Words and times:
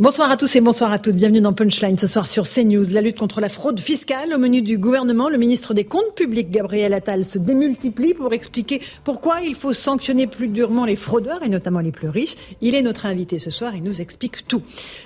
Bonsoir 0.00 0.30
à 0.30 0.38
tous 0.38 0.56
et 0.56 0.62
bonsoir 0.62 0.92
à 0.92 0.98
toutes. 0.98 1.16
Bienvenue 1.16 1.42
dans 1.42 1.52
Punchline 1.52 1.98
ce 1.98 2.06
soir 2.06 2.26
sur 2.26 2.48
CNews. 2.48 2.86
La 2.90 3.02
lutte 3.02 3.18
contre 3.18 3.42
la 3.42 3.50
fraude 3.50 3.78
fiscale 3.78 4.32
au 4.32 4.38
menu 4.38 4.62
du 4.62 4.78
gouvernement. 4.78 5.28
Le 5.28 5.36
ministre 5.36 5.74
des 5.74 5.84
Comptes 5.84 6.14
publics, 6.14 6.50
Gabriel 6.50 6.94
Attal, 6.94 7.22
se 7.22 7.36
démultiplie 7.36 8.14
pour 8.14 8.32
expliquer 8.32 8.80
pourquoi 9.04 9.42
il 9.42 9.54
faut 9.54 9.74
sanctionner 9.74 10.26
plus 10.26 10.48
durement 10.48 10.86
les 10.86 10.96
fraudeurs 10.96 11.42
et 11.42 11.50
notamment 11.50 11.80
les 11.80 11.92
plus 11.92 12.08
riches. 12.08 12.34
Il 12.62 12.74
est 12.74 12.80
notre 12.80 13.04
invité 13.04 13.38
ce 13.38 13.50
soir. 13.50 13.76
Il 13.76 13.82
nous 13.82 14.00
explique 14.00 14.48
tout. 14.48 14.62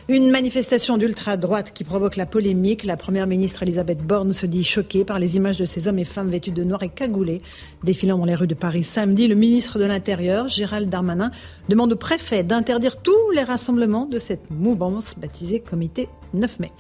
Une 0.09 0.31
manifestation 0.31 0.97
d'ultra-droite 0.97 1.73
qui 1.75 1.83
provoque 1.83 2.15
la 2.15 2.25
polémique. 2.25 2.85
La 2.85 2.97
première 2.97 3.27
ministre 3.27 3.65
Elisabeth 3.65 3.99
Borne 3.99 4.33
se 4.33 4.47
dit 4.47 4.63
choquée 4.63 5.05
par 5.05 5.19
les 5.19 5.35
images 5.35 5.59
de 5.59 5.65
ces 5.65 5.89
hommes 5.89 5.99
et 5.99 6.05
femmes 6.05 6.31
vêtus 6.31 6.53
de 6.53 6.63
noir 6.63 6.85
et 6.85 6.89
cagoulés 6.89 7.41
défilant 7.83 8.17
dans 8.17 8.27
les 8.27 8.37
rues 8.37 8.47
de 8.47 8.55
Paris 8.55 8.85
samedi. 8.85 9.27
Le 9.27 9.35
ministre 9.35 9.81
de 9.81 9.87
l'Intérieur, 9.87 10.49
Gérald 10.49 10.89
Darmanin, 10.89 11.33
demande 11.69 11.93
au 11.93 11.97
préfet 11.97 12.45
d'interdire 12.45 12.99
tous 12.99 13.33
les 13.35 13.43
rassemblements 13.43 14.07
de 14.07 14.21
cette 14.21 14.53
mouvance 14.53 14.84
baptisé 15.17 15.61
Comité 15.61 16.09
9 16.35 16.61
mai. 16.61 16.73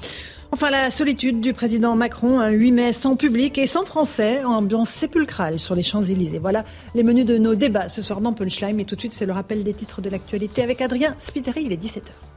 Enfin, 0.52 0.70
la 0.70 0.90
solitude 0.90 1.40
du 1.40 1.52
président 1.52 1.96
Macron, 1.96 2.38
un 2.38 2.50
8 2.50 2.72
mai 2.72 2.92
sans 2.92 3.16
public 3.16 3.58
et 3.58 3.66
sans 3.66 3.84
français, 3.84 4.44
ambiance 4.44 4.90
sépulcrale 4.90 5.58
sur 5.58 5.74
les 5.74 5.82
Champs-Élysées. 5.82 6.38
Voilà 6.38 6.64
les 6.94 7.02
menus 7.02 7.26
de 7.26 7.38
nos 7.38 7.54
débats 7.54 7.88
ce 7.88 8.02
soir 8.02 8.20
dans 8.20 8.32
Punchline. 8.32 8.78
Et 8.78 8.84
tout 8.84 8.94
de 8.94 9.00
suite, 9.00 9.14
c'est 9.14 9.26
le 9.26 9.32
rappel 9.32 9.64
des 9.64 9.74
titres 9.74 10.00
de 10.00 10.10
l'actualité 10.10 10.62
avec 10.62 10.80
Adrien 10.80 11.16
Spiteri. 11.18 11.64
Il 11.64 11.72
est 11.72 11.82
17h. 11.82 12.33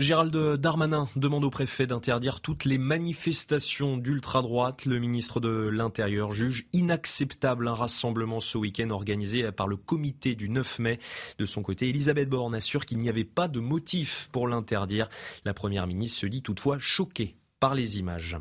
Gérald 0.00 0.34
Darmanin 0.56 1.10
demande 1.14 1.44
au 1.44 1.50
préfet 1.50 1.86
d'interdire 1.86 2.40
toutes 2.40 2.64
les 2.64 2.78
manifestations 2.78 3.98
d'ultra-droite. 3.98 4.86
Le 4.86 4.98
ministre 4.98 5.40
de 5.40 5.68
l'Intérieur 5.68 6.32
juge 6.32 6.66
inacceptable 6.72 7.68
un 7.68 7.74
rassemblement 7.74 8.40
ce 8.40 8.56
week-end 8.56 8.88
organisé 8.88 9.52
par 9.52 9.68
le 9.68 9.76
comité 9.76 10.34
du 10.34 10.48
9 10.48 10.78
mai. 10.78 10.98
De 11.38 11.44
son 11.44 11.60
côté, 11.60 11.90
Elisabeth 11.90 12.30
Borne 12.30 12.54
assure 12.54 12.86
qu'il 12.86 12.96
n'y 12.96 13.10
avait 13.10 13.24
pas 13.24 13.46
de 13.46 13.60
motif 13.60 14.30
pour 14.32 14.48
l'interdire. 14.48 15.06
La 15.44 15.52
première 15.52 15.86
ministre 15.86 16.20
se 16.20 16.26
dit 16.26 16.40
toutefois 16.40 16.78
choquée 16.78 17.36
par 17.60 17.74
les 17.74 17.98
images. 17.98 18.38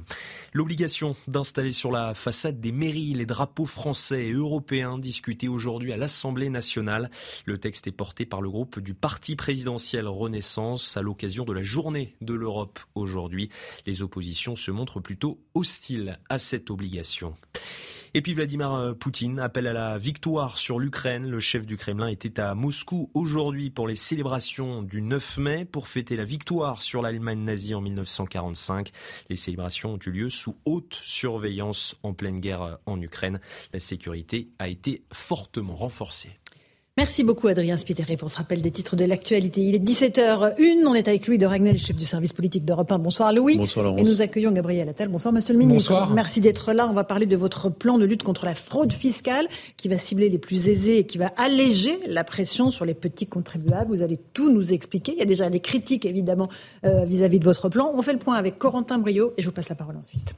L'obligation 0.53 1.16
d'installer 1.28 1.73
sur 1.73 1.92
la 1.92 2.14
façade 2.14 2.59
des 2.59 2.72
mairies 2.72 3.14
les 3.14 3.26
drapeaux 3.26 3.66
français 3.66 4.28
et 4.28 4.31
européens 4.31 4.98
discutés 4.98 5.50
aujourd'hui 5.50 5.92
à 5.92 5.98
l'Assemblée 5.98 6.50
nationale. 6.50 7.11
Le 7.45 7.58
texte 7.58 7.86
est 7.88 7.92
porté 7.92 8.26
par 8.26 8.42
le 8.42 8.50
groupe 8.50 8.80
du 8.80 8.94
Parti 8.94 9.36
présidentiel 9.36 10.08
Renaissance 10.08 10.98
à 10.98 11.02
l'occasion 11.02 11.44
de 11.44 11.53
la 11.53 11.64
journée 11.64 12.16
de 12.22 12.34
l'Europe 12.34 12.80
aujourd'hui. 12.95 13.50
Les 13.86 14.02
oppositions 14.02 14.56
se 14.56 14.72
montrent 14.72 15.02
plutôt 15.02 15.39
hostiles 15.54 16.17
à 16.30 16.39
cette 16.39 16.72
obligation. 16.72 17.36
Et 18.13 18.21
puis 18.21 18.33
Vladimir 18.33 18.73
euh, 18.73 18.93
Poutine 18.93 19.39
appelle 19.39 19.67
à 19.67 19.73
la 19.73 19.97
victoire 19.97 20.57
sur 20.57 20.79
l'Ukraine. 20.79 21.29
Le 21.29 21.39
chef 21.39 21.65
du 21.65 21.77
Kremlin 21.77 22.07
était 22.07 22.39
à 22.39 22.55
Moscou 22.55 23.11
aujourd'hui 23.13 23.69
pour 23.69 23.88
les 23.88 23.95
célébrations 23.95 24.81
du 24.81 25.02
9 25.02 25.38
mai 25.38 25.65
pour 25.65 25.87
fêter 25.87 26.15
la 26.15 26.25
victoire 26.25 26.81
sur 26.81 27.02
l'Allemagne 27.02 27.43
nazie 27.43 27.75
en 27.75 27.81
1945. 27.81 28.89
Les 29.30 29.36
célébrations 29.36 29.93
ont 29.93 29.99
eu 30.05 30.11
lieu 30.11 30.30
sous 30.30 30.58
haute 30.65 30.95
surveillance 30.95 31.95
en 32.02 32.14
pleine 32.14 32.39
guerre 32.39 32.61
euh, 32.64 32.75
en 32.86 32.99
Ukraine. 32.99 33.39
La 33.73 33.80
sécurité 33.80 34.49
a 34.58 34.69
été 34.69 35.03
fortement 35.11 35.75
renforcée. 35.75 36.39
Merci 36.99 37.23
beaucoup 37.23 37.48
Adrien 37.48 37.77
Spiteri 37.77 38.17
pour 38.17 38.30
ce 38.30 38.36
rappel 38.36 38.61
des 38.61 38.71
titres 38.71 38.98
de 38.98 39.05
l'actualité. 39.05 39.61
Il 39.61 39.73
est 39.73 39.80
17h01, 39.80 40.86
on 40.86 40.93
est 40.93 41.08
avec 41.08 41.27
Louis 41.27 41.37
de 41.37 41.45
Ragnel, 41.45 41.80
chef 41.80 41.95
du 41.95 42.05
service 42.05 42.33
politique 42.33 42.65
d'Europe 42.65 42.92
1. 42.92 42.99
Bonsoir 42.99 43.32
Louis. 43.32 43.58
Bonsoir 43.58 43.86
Laurence. 43.86 44.02
Et 44.02 44.04
nous 44.04 44.21
accueillons 44.21 44.52
Gabriel 44.52 44.89
Attal. 44.89 45.08
Bonsoir 45.08 45.33
Monsieur 45.33 45.54
le 45.54 45.60
Ministre. 45.60 45.93
Bonsoir. 45.93 46.14
Merci 46.14 46.42
d'être 46.42 46.73
là. 46.73 46.86
On 46.89 46.92
va 46.92 47.05
parler 47.05 47.26
de 47.26 47.37
votre 47.37 47.70
plan 47.70 47.99
de 47.99 48.04
lutte 48.04 48.23
contre 48.23 48.45
la 48.45 48.54
fraude 48.54 48.92
fiscale 48.92 49.48
qui 49.77 49.87
va 49.87 49.98
cibler 49.98 50.27
les 50.27 50.39
plus 50.39 50.67
aisés 50.67 50.98
et 50.98 51.05
qui 51.05 51.17
va 51.17 51.32
alléger 51.37 52.02
la 52.05 52.26
pression 52.26 52.70
sur 52.70 52.83
les 52.83 52.95
petits 52.95 53.27
contribuables. 53.27 53.89
Vous 53.89 54.02
allez 54.02 54.20
tout 54.33 54.52
nous 54.52 54.73
expliquer. 54.73 55.14
Il 55.14 55.20
y 55.20 55.21
a 55.21 55.26
déjà 55.26 55.49
des 55.49 55.61
critiques 55.61 56.04
évidemment 56.04 56.49
euh, 56.83 57.05
vis-à-vis 57.05 57.39
de 57.39 57.45
votre 57.45 57.70
plan. 57.70 57.93
On 57.95 58.02
fait 58.02 58.11
le 58.11 58.20
point 58.20 58.36
avec 58.36 58.60
Corentin 58.60 58.98
Brio 58.98 59.31
et 59.37 59.42
je 59.42 59.45
vous 59.45 59.54
passe 59.54 59.70
la 59.70 59.76
parole 59.76 59.95
ensuite. 59.95 60.33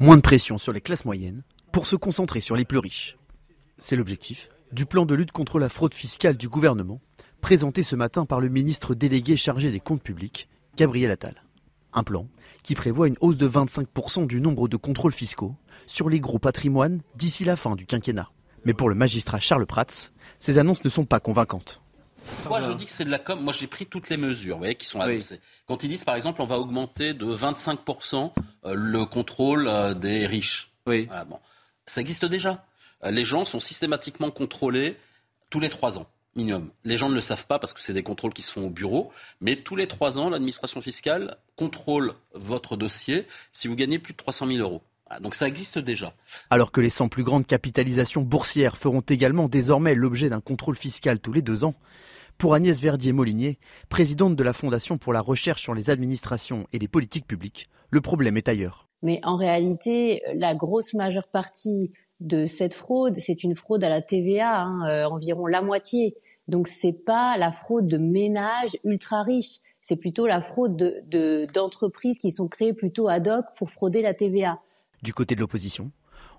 Moins 0.00 0.16
de 0.16 0.22
pression 0.22 0.56
sur 0.56 0.72
les 0.72 0.80
classes 0.80 1.04
moyennes 1.04 1.42
pour 1.70 1.86
se 1.86 1.96
concentrer 1.96 2.40
sur 2.40 2.56
les 2.56 2.64
plus 2.64 2.78
riches. 2.78 3.18
C'est 3.82 3.96
l'objectif 3.96 4.48
du 4.70 4.86
plan 4.86 5.04
de 5.06 5.14
lutte 5.16 5.32
contre 5.32 5.58
la 5.58 5.68
fraude 5.68 5.92
fiscale 5.92 6.36
du 6.36 6.48
gouvernement, 6.48 7.00
présenté 7.40 7.82
ce 7.82 7.96
matin 7.96 8.26
par 8.26 8.38
le 8.38 8.48
ministre 8.48 8.94
délégué 8.94 9.36
chargé 9.36 9.72
des 9.72 9.80
comptes 9.80 10.04
publics, 10.04 10.48
Gabriel 10.76 11.10
Attal. 11.10 11.42
Un 11.92 12.04
plan 12.04 12.28
qui 12.62 12.76
prévoit 12.76 13.08
une 13.08 13.16
hausse 13.20 13.36
de 13.36 13.48
25% 13.48 14.28
du 14.28 14.40
nombre 14.40 14.68
de 14.68 14.76
contrôles 14.76 15.12
fiscaux 15.12 15.56
sur 15.88 16.08
les 16.08 16.20
gros 16.20 16.38
patrimoines 16.38 17.00
d'ici 17.16 17.44
la 17.44 17.56
fin 17.56 17.74
du 17.74 17.84
quinquennat. 17.84 18.30
Mais 18.64 18.72
pour 18.72 18.88
le 18.88 18.94
magistrat 18.94 19.40
Charles 19.40 19.66
Prats, 19.66 20.12
ces 20.38 20.58
annonces 20.58 20.84
ne 20.84 20.88
sont 20.88 21.04
pas 21.04 21.18
convaincantes. 21.18 21.82
Moi, 22.48 22.60
je 22.60 22.70
dis 22.70 22.84
que 22.84 22.92
c'est 22.92 23.04
de 23.04 23.10
la 23.10 23.18
com. 23.18 23.42
Moi, 23.42 23.52
j'ai 23.52 23.66
pris 23.66 23.86
toutes 23.86 24.10
les 24.10 24.16
mesures, 24.16 24.54
vous 24.54 24.60
voyez, 24.60 24.76
qui 24.76 24.86
sont 24.86 25.00
annoncées. 25.00 25.40
Quand 25.66 25.82
ils 25.82 25.88
disent, 25.88 26.04
par 26.04 26.14
exemple, 26.14 26.40
on 26.40 26.46
va 26.46 26.60
augmenter 26.60 27.14
de 27.14 27.26
25% 27.26 28.30
euh, 28.64 28.74
le 28.76 29.04
contrôle 29.06 29.66
euh, 29.66 29.92
des 29.92 30.24
riches. 30.24 30.72
Oui. 30.86 31.06
Voilà, 31.06 31.24
bon. 31.24 31.40
Ça 31.84 32.00
existe 32.00 32.24
déjà. 32.26 32.64
Les 33.10 33.24
gens 33.24 33.44
sont 33.44 33.60
systématiquement 33.60 34.30
contrôlés 34.30 34.96
tous 35.50 35.60
les 35.60 35.68
trois 35.68 35.98
ans, 35.98 36.06
minimum. 36.36 36.70
Les 36.84 36.96
gens 36.96 37.08
ne 37.08 37.14
le 37.14 37.20
savent 37.20 37.46
pas 37.46 37.58
parce 37.58 37.74
que 37.74 37.80
c'est 37.80 37.92
des 37.92 38.02
contrôles 38.02 38.32
qui 38.32 38.42
se 38.42 38.52
font 38.52 38.66
au 38.66 38.70
bureau, 38.70 39.10
mais 39.40 39.56
tous 39.56 39.76
les 39.76 39.86
trois 39.86 40.18
ans, 40.18 40.30
l'administration 40.30 40.80
fiscale 40.80 41.36
contrôle 41.56 42.14
votre 42.34 42.76
dossier 42.76 43.26
si 43.52 43.68
vous 43.68 43.74
gagnez 43.74 43.98
plus 43.98 44.12
de 44.12 44.18
300 44.18 44.46
000 44.46 44.58
euros. 44.60 44.82
Voilà, 45.06 45.20
Donc 45.20 45.34
ça 45.34 45.48
existe 45.48 45.78
déjà. 45.78 46.14
Alors 46.48 46.70
que 46.70 46.80
les 46.80 46.90
100 46.90 47.08
plus 47.08 47.24
grandes 47.24 47.46
capitalisations 47.46 48.22
boursières 48.22 48.76
feront 48.76 49.00
également 49.00 49.48
désormais 49.48 49.94
l'objet 49.94 50.28
d'un 50.28 50.40
contrôle 50.40 50.76
fiscal 50.76 51.18
tous 51.18 51.32
les 51.32 51.42
deux 51.42 51.64
ans, 51.64 51.74
pour 52.38 52.54
Agnès 52.54 52.80
Verdier-Molinier, 52.80 53.58
présidente 53.88 54.36
de 54.36 54.42
la 54.42 54.52
Fondation 54.52 54.96
pour 54.98 55.12
la 55.12 55.20
recherche 55.20 55.62
sur 55.62 55.74
les 55.74 55.90
administrations 55.90 56.66
et 56.72 56.78
les 56.78 56.88
politiques 56.88 57.26
publiques, 57.26 57.68
le 57.90 58.00
problème 58.00 58.36
est 58.36 58.48
ailleurs. 58.48 58.88
Mais 59.02 59.20
en 59.24 59.36
réalité, 59.36 60.22
la 60.34 60.54
grosse 60.54 60.94
majeure 60.94 61.28
partie 61.28 61.92
de 62.26 62.46
cette 62.46 62.74
fraude, 62.74 63.16
c'est 63.18 63.42
une 63.44 63.54
fraude 63.54 63.84
à 63.84 63.88
la 63.88 64.02
TVA, 64.02 64.60
hein, 64.62 64.88
euh, 64.88 65.04
environ 65.06 65.46
la 65.46 65.62
moitié. 65.62 66.16
Donc 66.48 66.68
c'est 66.68 66.92
pas 67.04 67.36
la 67.36 67.52
fraude 67.52 67.86
de 67.88 67.98
ménages 67.98 68.76
ultra 68.84 69.22
riches, 69.22 69.58
c'est 69.80 69.96
plutôt 69.96 70.26
la 70.26 70.40
fraude 70.40 70.76
de, 70.76 70.94
de- 71.08 71.46
d'entreprises 71.52 72.18
qui 72.18 72.30
sont 72.30 72.48
créées 72.48 72.72
plutôt 72.72 73.08
ad 73.08 73.26
hoc 73.28 73.46
pour 73.56 73.70
frauder 73.70 74.02
la 74.02 74.14
TVA. 74.14 74.60
Du 75.02 75.12
côté 75.14 75.34
de 75.34 75.40
l'opposition, 75.40 75.90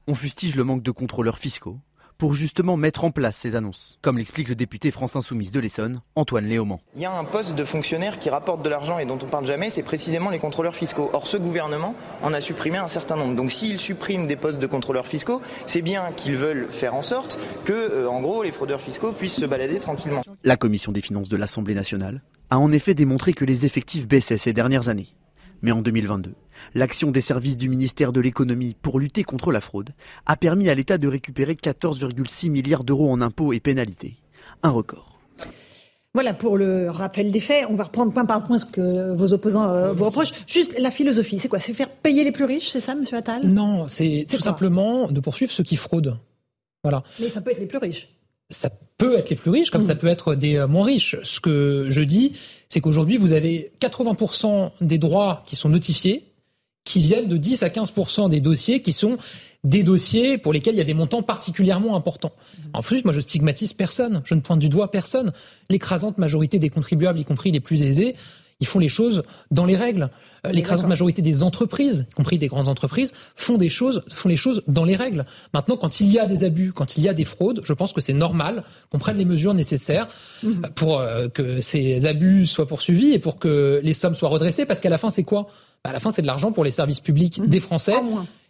on 0.07 0.15
fustige 0.15 0.55
le 0.55 0.63
manque 0.63 0.83
de 0.83 0.91
contrôleurs 0.91 1.37
fiscaux 1.37 1.77
pour 2.17 2.33
justement 2.33 2.77
mettre 2.77 3.03
en 3.03 3.11
place 3.11 3.37
ces 3.37 3.55
annonces, 3.55 3.97
comme 4.01 4.17
l'explique 4.17 4.49
le 4.49 4.55
député 4.55 4.91
France 4.91 5.15
Insoumise 5.15 5.51
de 5.51 5.59
l'Essonne, 5.59 6.01
Antoine 6.15 6.45
Léaumont. 6.45 6.79
Il 6.95 7.01
y 7.01 7.05
a 7.05 7.11
un 7.11 7.23
poste 7.23 7.55
de 7.55 7.63
fonctionnaire 7.65 8.19
qui 8.19 8.29
rapporte 8.29 8.63
de 8.63 8.69
l'argent 8.69 8.99
et 8.99 9.05
dont 9.05 9.19
on 9.21 9.27
parle 9.27 9.45
jamais, 9.45 9.69
c'est 9.69 9.83
précisément 9.83 10.29
les 10.29 10.39
contrôleurs 10.39 10.75
fiscaux. 10.75 11.09
Or, 11.13 11.27
ce 11.27 11.37
gouvernement 11.37 11.95
en 12.21 12.33
a 12.33 12.41
supprimé 12.41 12.77
un 12.77 12.87
certain 12.87 13.15
nombre. 13.15 13.35
Donc, 13.35 13.51
s'ils 13.51 13.79
suppriment 13.79 14.27
des 14.27 14.35
postes 14.35 14.59
de 14.59 14.67
contrôleurs 14.67 15.07
fiscaux, 15.07 15.41
c'est 15.67 15.81
bien 15.81 16.11
qu'ils 16.15 16.37
veulent 16.37 16.67
faire 16.69 16.95
en 16.95 17.01
sorte 17.01 17.37
que, 17.65 17.73
euh, 17.73 18.09
en 18.09 18.21
gros, 18.21 18.43
les 18.43 18.51
fraudeurs 18.51 18.81
fiscaux 18.81 19.11
puissent 19.11 19.39
se 19.39 19.45
balader 19.45 19.79
tranquillement. 19.79 20.21
La 20.43 20.57
commission 20.57 20.91
des 20.91 21.01
finances 21.01 21.29
de 21.29 21.37
l'Assemblée 21.37 21.75
nationale 21.75 22.21
a 22.49 22.59
en 22.59 22.71
effet 22.71 22.93
démontré 22.93 23.33
que 23.33 23.45
les 23.45 23.65
effectifs 23.65 24.07
baissaient 24.07 24.37
ces 24.37 24.53
dernières 24.53 24.89
années. 24.89 25.07
Mais 25.61 25.71
en 25.71 25.81
2022, 25.81 26.33
l'action 26.73 27.11
des 27.11 27.21
services 27.21 27.57
du 27.57 27.69
ministère 27.69 28.11
de 28.13 28.19
l'économie 28.21 28.75
pour 28.81 28.99
lutter 28.99 29.23
contre 29.23 29.51
la 29.51 29.61
fraude 29.61 29.91
a 30.25 30.35
permis 30.35 30.69
à 30.69 30.75
l'État 30.75 30.97
de 30.97 31.07
récupérer 31.07 31.53
14,6 31.53 32.49
milliards 32.49 32.83
d'euros 32.83 33.11
en 33.11 33.21
impôts 33.21 33.53
et 33.53 33.59
pénalités. 33.59 34.15
Un 34.63 34.69
record. 34.69 35.19
Voilà 36.13 36.33
pour 36.33 36.57
le 36.57 36.91
rappel 36.91 37.31
des 37.31 37.39
faits. 37.39 37.65
On 37.69 37.75
va 37.75 37.85
reprendre 37.85 38.13
point 38.13 38.25
par 38.25 38.45
point 38.45 38.59
ce 38.59 38.65
que 38.65 39.15
vos 39.15 39.33
opposants 39.33 39.67
euh, 39.67 39.93
vous 39.93 40.05
reprochent. 40.05 40.33
Juste 40.45 40.75
la 40.79 40.91
philosophie, 40.91 41.39
c'est 41.39 41.47
quoi? 41.47 41.57
C'est 41.59 41.73
faire 41.73 41.89
payer 41.89 42.23
les 42.23 42.31
plus 42.31 42.45
riches, 42.45 42.69
c'est 42.69 42.81
ça, 42.81 42.93
Monsieur 42.93 43.17
Attal? 43.17 43.41
Non, 43.47 43.87
c'est 43.87 44.27
tout 44.29 44.39
simplement 44.39 45.07
de 45.07 45.19
poursuivre 45.19 45.51
ceux 45.51 45.63
qui 45.63 45.75
fraudent. 45.75 46.19
Voilà. 46.83 47.03
Mais 47.19 47.29
ça 47.29 47.41
peut 47.41 47.49
être 47.49 47.59
les 47.59 47.65
plus 47.65 47.79
riches. 47.79 48.09
Ça 48.51 48.69
peut 48.99 49.17
être 49.17 49.31
les 49.31 49.35
plus 49.35 49.49
riches, 49.49 49.71
comme 49.71 49.81
Mmh. 49.81 49.85
ça 49.85 49.95
peut 49.95 50.07
être 50.07 50.35
des 50.35 50.57
euh, 50.57 50.67
moins 50.67 50.85
riches. 50.85 51.15
Ce 51.23 51.39
que 51.39 51.87
je 51.89 52.01
dis, 52.01 52.33
c'est 52.69 52.79
qu'aujourd'hui, 52.79 53.17
vous 53.17 53.31
avez 53.31 53.71
80% 53.81 54.69
des 54.81 54.99
droits 54.99 55.41
qui 55.47 55.55
sont 55.55 55.69
notifiés 55.69 56.25
qui 56.83 57.01
viennent 57.01 57.27
de 57.27 57.37
10 57.37 57.63
à 57.63 57.69
15% 57.69 58.29
des 58.29 58.41
dossiers 58.41 58.81
qui 58.81 58.91
sont 58.93 59.17
des 59.63 59.83
dossiers 59.83 60.37
pour 60.37 60.51
lesquels 60.51 60.75
il 60.75 60.79
y 60.79 60.81
a 60.81 60.85
des 60.85 60.93
montants 60.93 61.21
particulièrement 61.23 61.95
importants. 61.95 62.33
En 62.73 62.81
plus, 62.81 63.03
moi, 63.05 63.13
je 63.13 63.21
stigmatise 63.21 63.71
personne, 63.73 64.21
je 64.25 64.35
ne 64.35 64.41
pointe 64.41 64.59
du 64.59 64.67
doigt 64.67 64.91
personne. 64.91 65.31
L'écrasante 65.69 66.17
majorité 66.17 66.59
des 66.59 66.69
contribuables, 66.69 67.19
y 67.19 67.25
compris 67.25 67.51
les 67.51 67.61
plus 67.61 67.81
aisés, 67.81 68.15
ils 68.59 68.67
font 68.67 68.79
les 68.79 68.89
choses 68.89 69.23
dans 69.51 69.65
les 69.65 69.75
règles. 69.77 70.09
Euh, 70.45 70.51
L'écrasante 70.51 70.87
majorité 70.87 71.21
des 71.21 71.43
entreprises, 71.43 72.05
y 72.11 72.13
compris 72.13 72.37
des 72.37 72.47
grandes 72.47 72.67
entreprises, 72.67 73.13
font 73.35 73.57
des 73.57 73.69
choses, 73.69 74.03
font 74.09 74.29
les 74.29 74.35
choses 74.35 74.63
dans 74.67 74.83
les 74.85 74.95
règles. 74.97 75.25
Maintenant, 75.53 75.75
quand 75.77 76.01
il 76.01 76.11
y 76.11 76.19
a 76.19 76.25
des 76.25 76.43
abus, 76.43 76.71
quand 76.73 76.97
il 76.97 77.03
y 77.03 77.09
a 77.09 77.13
des 77.13 77.25
fraudes, 77.25 77.61
je 77.63 77.73
pense 77.73 77.93
que 77.93 78.01
c'est 78.01 78.13
normal 78.13 78.63
qu'on 78.91 78.99
prenne 78.99 79.17
les 79.17 79.25
mesures 79.25 79.53
nécessaires 79.53 80.07
Mhm. 80.43 80.61
euh, 80.65 80.69
pour 80.75 80.99
euh, 80.99 81.27
que 81.29 81.61
ces 81.61 82.05
abus 82.05 82.45
soient 82.45 82.67
poursuivis 82.67 83.11
et 83.13 83.19
pour 83.19 83.39
que 83.39 83.79
les 83.83 83.93
sommes 83.93 84.15
soient 84.15 84.29
redressées. 84.29 84.65
Parce 84.65 84.81
qu'à 84.81 84.89
la 84.89 84.97
fin, 84.97 85.09
c'est 85.09 85.23
quoi? 85.23 85.47
À 85.85 85.91
la 85.91 85.99
fin, 85.99 86.11
c'est 86.11 86.21
de 86.21 86.27
l'argent 86.27 86.53
pour 86.53 86.63
les 86.63 86.71
services 86.71 87.01
publics 87.01 87.41
des 87.45 87.59
Français. 87.59 87.95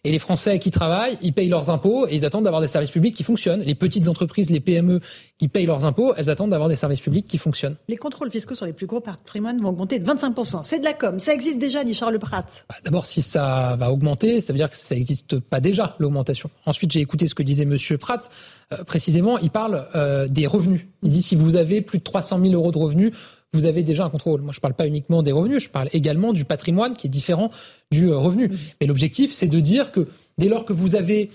Et 0.05 0.11
les 0.11 0.19
Français 0.19 0.59
qui 0.59 0.69
travaillent, 0.69 1.17
ils 1.21 1.33
payent 1.33 1.47
leurs 1.49 1.69
impôts 1.69 2.07
et 2.07 2.13
ils 2.13 2.25
attendent 2.25 2.43
d'avoir 2.43 2.61
des 2.61 2.67
services 2.67 2.91
publics 2.91 3.15
qui 3.15 3.23
fonctionnent. 3.23 3.61
Les 3.61 3.73
petites 3.73 4.09
entreprises, 4.09 4.49
les 4.49 4.59
PME 4.59 4.99
qui 5.37 5.47
payent 5.47 5.65
leurs 5.65 5.85
impôts, 5.85 6.13
elles 6.15 6.29
attendent 6.29 6.49
d'avoir 6.49 6.67
des 6.67 6.75
services 6.75 6.99
publics 6.99 7.25
qui 7.25 7.37
fonctionnent. 7.37 7.77
Les 7.87 7.95
contrôles 7.95 8.29
fiscaux 8.29 8.53
sur 8.53 8.65
les 8.65 8.73
plus 8.73 8.85
gros 8.85 8.99
patrimoines 8.99 9.61
vont 9.61 9.69
augmenter 9.69 9.99
de 9.99 10.05
25%. 10.05 10.61
C'est 10.65 10.79
de 10.79 10.83
la 10.83 10.91
com. 10.91 11.19
Ça 11.19 11.33
existe 11.33 11.57
déjà, 11.57 11.85
dit 11.85 11.93
Charles 11.93 12.19
Pratt. 12.19 12.65
Bah, 12.69 12.75
D'abord, 12.83 13.05
si 13.05 13.21
ça 13.21 13.77
va 13.79 13.91
augmenter, 13.91 14.41
ça 14.41 14.51
veut 14.51 14.57
dire 14.57 14.69
que 14.69 14.75
ça 14.75 14.93
n'existe 14.93 15.39
pas 15.39 15.61
déjà, 15.61 15.95
l'augmentation. 15.99 16.49
Ensuite, 16.65 16.91
j'ai 16.91 16.99
écouté 16.99 17.25
ce 17.25 17.33
que 17.33 17.41
disait 17.41 17.65
Monsieur 17.65 17.97
Pratt. 17.97 18.29
Euh, 18.73 18.83
précisément, 18.83 19.39
il 19.39 19.49
parle 19.51 19.87
euh, 19.95 20.27
des 20.27 20.47
revenus. 20.47 20.85
Il 21.01 21.09
dit 21.09 21.23
si 21.23 21.37
vous 21.37 21.55
avez 21.55 21.81
plus 21.81 21.99
de 21.99 22.03
300 22.03 22.41
000 22.41 22.53
euros 22.53 22.73
de 22.73 22.77
revenus, 22.77 23.13
vous 23.53 23.65
avez 23.65 23.83
déjà 23.83 24.05
un 24.05 24.09
contrôle. 24.09 24.41
Moi, 24.41 24.53
je 24.53 24.59
parle 24.59 24.73
pas 24.73 24.87
uniquement 24.87 25.21
des 25.21 25.31
revenus, 25.31 25.63
je 25.63 25.69
parle 25.69 25.89
également 25.93 26.33
du 26.33 26.45
patrimoine 26.45 26.95
qui 26.95 27.07
est 27.07 27.09
différent 27.09 27.49
du 27.91 28.09
euh, 28.09 28.17
revenu. 28.17 28.49
Mais 28.81 28.87
l'objectif, 28.87 29.31
c'est 29.33 29.47
de 29.47 29.59
dire 29.59 29.91
que 29.91 30.07
dès 30.37 30.49
lors 30.49 30.65
que 30.65 30.73
vous 30.73 30.95
avez, 30.95 31.29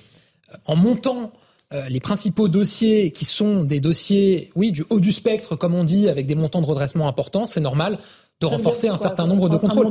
euh, 0.52 0.56
en 0.66 0.76
montant 0.76 1.32
euh, 1.72 1.88
les 1.88 2.00
principaux 2.00 2.48
dossiers 2.48 3.12
qui 3.12 3.24
sont 3.24 3.64
des 3.64 3.80
dossiers, 3.80 4.50
oui, 4.56 4.72
du 4.72 4.84
haut 4.90 5.00
du 5.00 5.12
spectre, 5.12 5.54
comme 5.54 5.74
on 5.74 5.84
dit, 5.84 6.08
avec 6.08 6.26
des 6.26 6.34
montants 6.34 6.60
de 6.60 6.66
redressement 6.66 7.08
importants, 7.08 7.46
c'est 7.46 7.60
normal 7.60 7.98
de 8.40 8.46
renforcer 8.46 8.88
un 8.88 8.96
certain 8.96 9.26
nombre 9.26 9.48
de 9.48 9.56
contrôles. 9.56 9.88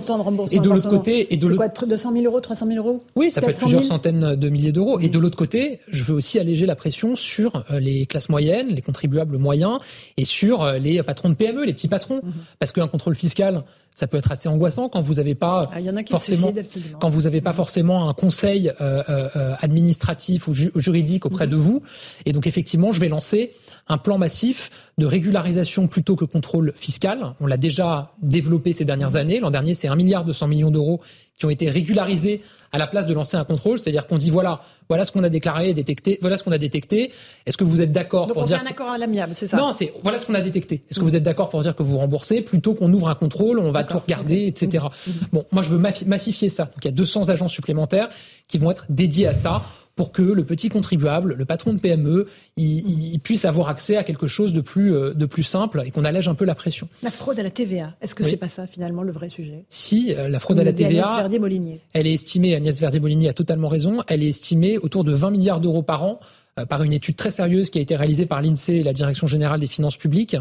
Et 0.52 0.60
de 0.60 0.70
l'autre 0.70 0.88
côté, 0.90 1.34
et 1.34 1.38
de 1.38 1.50
quoi, 1.50 1.68
200 1.68 2.14
000 2.14 2.26
euros, 2.26 2.40
300 2.40 2.66
000 2.68 2.78
euros 2.78 3.04
oui, 3.16 3.30
ça 3.30 3.42
peut 3.42 3.48
être 3.50 3.54
400 3.60 3.66
plusieurs 3.66 3.84
000? 3.84 3.94
centaines 3.94 4.36
de 4.36 4.50
milliers 4.50 4.72
d'euros. 4.72 5.00
Et 5.02 5.10
de 5.10 5.20
l'autre 5.20 5.38
côté, 5.38 5.80
je 5.90 6.04
veux 6.06 6.16
aussi 6.16 6.40
alléger 6.40 6.66
la 6.66 6.76
pression 6.78 7.18
sur 7.18 7.66
euh, 7.72 7.80
les 7.82 8.06
classes 8.06 8.30
moyennes, 8.30 8.70
les 8.70 8.82
contribuables 8.82 9.38
moyens, 9.38 9.80
et 10.16 10.24
sur 10.24 10.64
euh, 10.64 10.78
les 10.78 11.04
patrons 11.04 11.30
de 11.30 11.34
PME, 11.34 11.66
les 11.66 11.74
petits 11.74 11.90
patrons. 11.90 12.22
Mhm. 12.24 12.32
Parce 12.60 12.72
qu'un 12.72 12.88
contrôle 12.88 13.16
fiscal, 13.16 13.64
ça 13.96 14.08
peut 14.08 14.18
être 14.18 14.32
assez 14.32 14.48
angoissant 14.48 14.88
quand 14.88 15.02
vous 15.02 15.16
n'avez 15.16 15.36
pas 15.36 15.70
Ah, 15.74 15.80
forcément, 16.10 16.54
quand 17.02 17.10
vous 17.10 17.24
n'avez 17.24 17.42
pas 17.42 17.52
forcément 17.52 18.08
un 18.08 18.14
conseil 18.14 18.70
euh, 18.80 19.04
euh, 19.10 19.28
euh, 19.36 19.54
administratif 19.60 20.48
ou 20.48 20.54
ju- 20.54 20.72
juridique 20.76 21.26
auprès 21.26 21.48
de 21.48 21.56
vous. 21.58 21.82
Et 22.26 22.32
donc 22.32 22.48
effectivement, 22.48 22.92
je 22.94 23.00
vais 23.02 23.10
lancer 23.10 23.52
un 23.90 23.98
plan 23.98 24.18
massif 24.18 24.70
de 24.98 25.06
régularisation 25.06 25.88
plutôt 25.88 26.16
que 26.16 26.26
contrôle 26.26 26.74
fiscal. 26.76 27.34
On 27.40 27.48
l'a 27.48 27.58
déjà 27.58 28.12
développé 28.22 28.74
ces 28.74 28.86
dernières 28.86 29.16
années. 29.16 29.40
L'an 29.40 29.52
dernier, 29.52 29.74
c'est 29.74 29.88
un 29.88 29.96
milliard 29.96 30.26
200 30.26 30.48
millions 30.48 30.72
d'euros 30.72 31.02
qui 31.38 31.46
ont 31.46 31.50
été 31.50 31.70
régularisés 31.70 32.42
à 32.72 32.78
la 32.80 32.88
place 32.88 33.06
de 33.06 33.14
lancer 33.14 33.38
un 33.38 33.46
contrôle. 33.46 33.80
C'est-à-dire 33.80 34.08
qu'on 34.08 34.18
dit 34.18 34.30
voilà, 34.30 34.62
voilà 34.90 35.06
ce 35.06 35.12
qu'on 35.12 35.24
a 35.24 35.30
déclaré 35.30 35.70
et 35.70 35.74
détecté, 35.74 36.18
voilà 36.22 36.38
ce 36.38 36.44
qu'on 36.44 36.52
a 36.52 36.58
détecté. 36.58 37.12
Est-ce 37.46 37.58
que 37.58 37.64
vous 37.64 37.82
êtes 37.82 37.92
d'accord 37.92 38.28
pour 38.28 38.38
on 38.38 38.42
fait 38.42 38.54
dire 38.56 38.62
un 38.62 38.70
accord 38.70 38.90
à 38.90 38.98
l'amiable, 38.98 39.34
c'est 39.36 39.48
ça? 39.48 39.58
Non, 39.58 39.72
c'est 39.72 39.94
voilà 40.04 40.18
ce 40.18 40.26
qu'on 40.26 40.34
a 40.34 40.42
détecté. 40.42 40.82
Est-ce 40.90 41.00
que 41.00 41.04
vous 41.04 41.16
êtes 41.16 41.24
d'accord 41.24 41.50
pour 41.50 41.62
dire 41.62 41.76
que 41.76 41.84
vous 41.84 41.98
remboursez 41.98 42.42
plutôt 42.42 42.74
qu'on 42.74 42.92
ouvre 42.92 43.10
un 43.10 43.16
contrôle, 43.16 43.60
on 43.60 43.72
va 43.72 43.84
tout 43.84 44.00
regarder, 44.00 44.48
etc. 44.48 44.86
Bon, 45.32 45.46
moi 45.52 45.64
je 45.64 45.70
veux 45.70 45.80
massifier 46.06 46.50
ça. 46.50 46.66
Donc 46.66 46.84
il 46.84 46.86
y 46.86 46.90
a 46.90 46.92
200 46.92 47.30
agents 47.30 47.48
supplémentaires 47.48 48.10
qui 48.48 48.58
vont 48.58 48.72
être 48.72 48.86
dédiés 48.90 49.28
à 49.28 49.34
ça 49.34 49.62
pour 49.98 50.14
que 50.14 50.22
le 50.22 50.46
petit 50.46 50.70
contribuable, 50.70 51.34
le 51.38 51.44
patron 51.44 51.74
de 51.74 51.80
PME, 51.80 52.28
il, 52.56 53.14
il- 53.16 53.20
puisse 53.20 53.44
avoir 53.44 53.68
accès 53.68 53.98
à 53.98 54.04
quelque 54.04 54.28
chose 54.28 54.54
de 54.54 54.62
plus 54.62 54.94
euh, 54.96 55.14
de 55.14 55.26
plus 55.26 55.44
simple 55.44 55.82
et 55.86 55.92
qu'on 55.92 56.06
allège 56.06 56.30
un 56.30 56.36
peu 56.36 56.46
la 56.46 56.56
pression. 56.56 56.88
La 57.04 57.12
fraude 57.12 57.38
à 57.40 57.44
la 57.44 57.50
TVA, 57.50 57.96
est-ce 58.00 58.16
que 58.16 58.24
Oui. 58.24 58.30
c'est 58.30 58.38
pas 58.38 58.48
ça 58.48 58.68
finalement 58.68 59.02
le 59.04 59.12
vrai 59.12 59.28
sujet? 59.28 59.66
Si 59.68 60.14
euh, 60.16 60.30
la 60.30 60.40
fraude 60.40 60.60
à 60.60 60.64
la 60.64 60.70
Agnès 60.70 60.88
TVA, 60.88 61.16
Verdier-Molinier. 61.18 61.82
elle 61.94 62.08
est 62.08 62.14
estimée, 62.14 62.56
Agnès 62.56 62.80
Verdier-Molini 62.80 63.28
a 63.28 63.34
totalement 63.34 63.68
raison, 63.68 64.02
elle 64.08 64.24
est 64.24 64.30
estimée 64.30 64.78
autour 64.78 65.04
de 65.04 65.12
20 65.14 65.32
milliards 65.32 65.60
d'euros 65.60 65.82
par 65.84 66.04
an 66.04 66.20
euh, 66.60 66.66
par 66.66 66.84
une 66.84 66.94
étude 66.94 67.16
très 67.16 67.32
sérieuse 67.32 67.70
qui 67.72 67.80
a 67.80 67.82
été 67.82 67.96
réalisée 67.96 68.26
par 68.28 68.42
l'INSEE 68.42 68.78
et 68.78 68.84
la 68.84 68.94
Direction 68.94 69.26
générale 69.28 69.60
des 69.60 69.68
finances 69.68 69.98
publiques. 69.98 70.38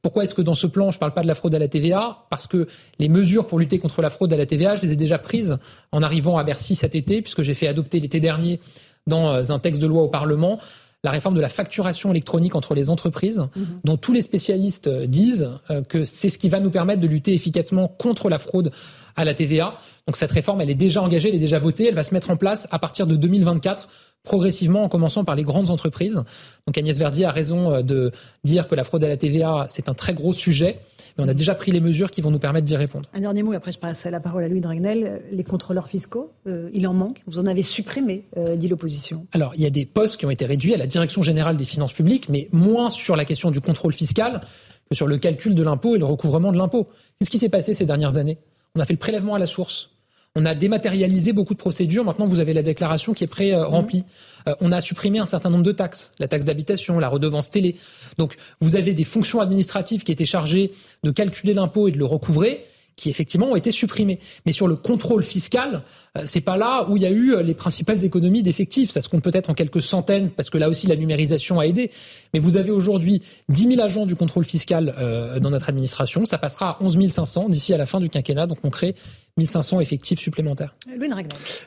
Pourquoi 0.00 0.24
est-ce 0.24 0.34
que 0.34 0.42
dans 0.42 0.54
ce 0.54 0.66
plan, 0.66 0.90
je 0.90 0.96
ne 0.96 1.00
parle 1.00 1.12
pas 1.14 1.22
de 1.22 1.28
la 1.28 1.34
fraude 1.34 1.54
à 1.54 1.58
la 1.58 1.68
TVA? 1.68 2.24
Parce 2.30 2.46
que 2.46 2.66
les 2.98 3.08
mesures 3.08 3.46
pour 3.46 3.58
lutter 3.58 3.78
contre 3.78 4.00
la 4.02 4.10
fraude 4.10 4.32
à 4.32 4.36
la 4.36 4.46
TVA, 4.46 4.76
je 4.76 4.82
les 4.82 4.92
ai 4.92 4.96
déjà 4.96 5.18
prises 5.18 5.58
en 5.92 6.02
arrivant 6.02 6.38
à 6.38 6.44
Bercy 6.44 6.74
cet 6.76 6.94
été, 6.94 7.20
puisque 7.22 7.42
j'ai 7.42 7.54
fait 7.54 7.66
adopter 7.68 8.00
l'été 8.00 8.18
dernier 8.20 8.58
dans 9.06 9.32
euh, 9.32 9.44
un 9.50 9.58
texte 9.58 9.80
de 9.80 9.86
loi 9.86 10.02
au 10.02 10.08
Parlement 10.08 10.58
la 11.04 11.10
réforme 11.10 11.34
de 11.34 11.40
la 11.40 11.48
facturation 11.48 12.12
électronique 12.12 12.54
entre 12.54 12.74
les 12.74 12.88
entreprises, 12.88 13.44
dont 13.82 13.96
tous 13.96 14.12
les 14.12 14.22
spécialistes 14.22 14.86
euh, 14.86 15.06
disent 15.06 15.50
euh, 15.70 15.82
que 15.82 16.04
c'est 16.04 16.28
ce 16.28 16.38
qui 16.38 16.48
va 16.48 16.60
nous 16.60 16.70
permettre 16.70 17.00
de 17.00 17.08
lutter 17.08 17.34
efficacement 17.34 17.88
contre 17.88 18.28
la 18.28 18.38
fraude 18.38 18.70
à 19.16 19.24
la 19.24 19.34
TVA. 19.34 19.74
Donc 20.06 20.16
cette 20.16 20.30
réforme, 20.30 20.60
elle 20.60 20.70
est 20.70 20.76
déjà 20.76 21.02
engagée, 21.02 21.28
elle 21.28 21.34
est 21.34 21.40
déjà 21.40 21.58
votée, 21.58 21.88
elle 21.88 21.94
va 21.94 22.04
se 22.04 22.14
mettre 22.14 22.30
en 22.30 22.36
place 22.36 22.68
à 22.70 22.78
partir 22.78 23.06
de 23.08 23.16
2024 23.16 23.88
progressivement 24.22 24.84
en 24.84 24.88
commençant 24.88 25.24
par 25.24 25.34
les 25.34 25.42
grandes 25.42 25.70
entreprises. 25.70 26.22
Donc 26.68 26.78
Agnès 26.78 26.96
Verdier 26.96 27.24
a 27.24 27.32
raison 27.32 27.82
de 27.82 28.12
dire 28.44 28.68
que 28.68 28.76
la 28.76 28.84
fraude 28.84 29.02
à 29.02 29.08
la 29.08 29.16
TVA, 29.16 29.66
c'est 29.68 29.88
un 29.88 29.94
très 29.94 30.14
gros 30.14 30.32
sujet, 30.32 30.78
mais 31.16 31.24
on 31.24 31.28
a 31.28 31.34
déjà 31.34 31.54
pris 31.54 31.70
les 31.70 31.80
mesures 31.80 32.10
qui 32.10 32.20
vont 32.20 32.30
nous 32.30 32.38
permettre 32.38 32.66
d'y 32.66 32.76
répondre. 32.76 33.08
Un 33.14 33.20
dernier 33.20 33.42
mot, 33.42 33.52
et 33.52 33.56
après 33.56 33.72
je 33.72 33.78
passe 33.78 34.04
la 34.04 34.20
parole 34.20 34.44
à 34.44 34.48
Louis 34.48 34.60
Dragnel. 34.60 35.22
Les 35.30 35.44
contrôleurs 35.44 35.88
fiscaux, 35.88 36.32
euh, 36.46 36.70
il 36.72 36.86
en 36.86 36.94
manque. 36.94 37.22
Vous 37.26 37.38
en 37.38 37.46
avez 37.46 37.62
supprimé, 37.62 38.24
euh, 38.36 38.56
dit 38.56 38.68
l'opposition. 38.68 39.26
Alors, 39.32 39.54
il 39.54 39.62
y 39.62 39.66
a 39.66 39.70
des 39.70 39.86
postes 39.86 40.18
qui 40.18 40.26
ont 40.26 40.30
été 40.30 40.46
réduits 40.46 40.74
à 40.74 40.76
la 40.76 40.86
Direction 40.86 41.22
générale 41.22 41.56
des 41.56 41.64
finances 41.64 41.92
publiques, 41.92 42.28
mais 42.28 42.48
moins 42.52 42.90
sur 42.90 43.16
la 43.16 43.24
question 43.24 43.50
du 43.50 43.60
contrôle 43.60 43.92
fiscal 43.92 44.40
que 44.88 44.94
sur 44.94 45.06
le 45.06 45.18
calcul 45.18 45.54
de 45.54 45.62
l'impôt 45.62 45.96
et 45.96 45.98
le 45.98 46.04
recouvrement 46.04 46.52
de 46.52 46.58
l'impôt. 46.58 46.86
Qu'est-ce 47.18 47.30
qui 47.30 47.38
s'est 47.38 47.48
passé 47.48 47.74
ces 47.74 47.86
dernières 47.86 48.16
années? 48.16 48.38
On 48.74 48.80
a 48.80 48.84
fait 48.84 48.94
le 48.94 48.98
prélèvement 48.98 49.34
à 49.34 49.38
la 49.38 49.46
source. 49.46 49.90
On 50.34 50.46
a 50.46 50.54
dématérialisé 50.54 51.32
beaucoup 51.32 51.52
de 51.52 51.58
procédures. 51.58 52.04
Maintenant, 52.04 52.26
vous 52.26 52.40
avez 52.40 52.54
la 52.54 52.62
déclaration 52.62 53.12
qui 53.12 53.24
est 53.24 53.26
pré-remplie. 53.26 54.04
Euh, 54.48 54.54
on 54.60 54.72
a 54.72 54.80
supprimé 54.80 55.18
un 55.18 55.26
certain 55.26 55.50
nombre 55.50 55.64
de 55.64 55.72
taxes. 55.72 56.12
La 56.18 56.28
taxe 56.28 56.46
d'habitation, 56.46 56.98
la 56.98 57.08
redevance 57.08 57.50
télé. 57.50 57.76
Donc, 58.16 58.36
vous 58.60 58.76
avez 58.76 58.94
des 58.94 59.04
fonctions 59.04 59.40
administratives 59.40 60.04
qui 60.04 60.12
étaient 60.12 60.24
chargées 60.24 60.72
de 61.02 61.10
calculer 61.10 61.52
l'impôt 61.52 61.88
et 61.88 61.92
de 61.92 61.98
le 61.98 62.06
recouvrer 62.06 62.66
qui 62.96 63.10
effectivement 63.10 63.50
ont 63.50 63.56
été 63.56 63.72
supprimées. 63.72 64.18
Mais 64.46 64.52
sur 64.52 64.68
le 64.68 64.76
contrôle 64.76 65.22
fiscal, 65.22 65.82
euh, 66.16 66.22
c'est 66.26 66.40
pas 66.40 66.56
là 66.56 66.86
où 66.88 66.96
il 66.96 67.02
y 67.02 67.06
a 67.06 67.10
eu 67.10 67.34
euh, 67.34 67.42
les 67.42 67.54
principales 67.54 68.04
économies 68.04 68.42
d'effectifs. 68.42 68.90
Ça 68.90 69.00
se 69.00 69.08
compte 69.08 69.22
peut-être 69.22 69.50
en 69.50 69.54
quelques 69.54 69.82
centaines, 69.82 70.30
parce 70.30 70.50
que 70.50 70.58
là 70.58 70.68
aussi 70.68 70.86
la 70.86 70.96
numérisation 70.96 71.58
a 71.58 71.66
aidé. 71.66 71.90
Mais 72.34 72.40
vous 72.40 72.56
avez 72.56 72.70
aujourd'hui 72.70 73.22
10 73.48 73.74
000 73.74 73.80
agents 73.80 74.06
du 74.06 74.14
contrôle 74.14 74.44
fiscal 74.44 74.94
euh, 74.98 75.40
dans 75.40 75.50
notre 75.50 75.68
administration. 75.68 76.24
Ça 76.26 76.38
passera 76.38 76.78
à 76.80 76.82
11 76.82 77.08
500 77.08 77.48
d'ici 77.48 77.72
à 77.72 77.76
la 77.76 77.86
fin 77.86 78.00
du 78.00 78.08
quinquennat. 78.08 78.46
Donc 78.46 78.58
on 78.62 78.70
crée 78.70 78.94
1500 79.38 79.80
effectifs 79.80 80.20
supplémentaires. 80.20 80.74
Louis. 80.86 81.08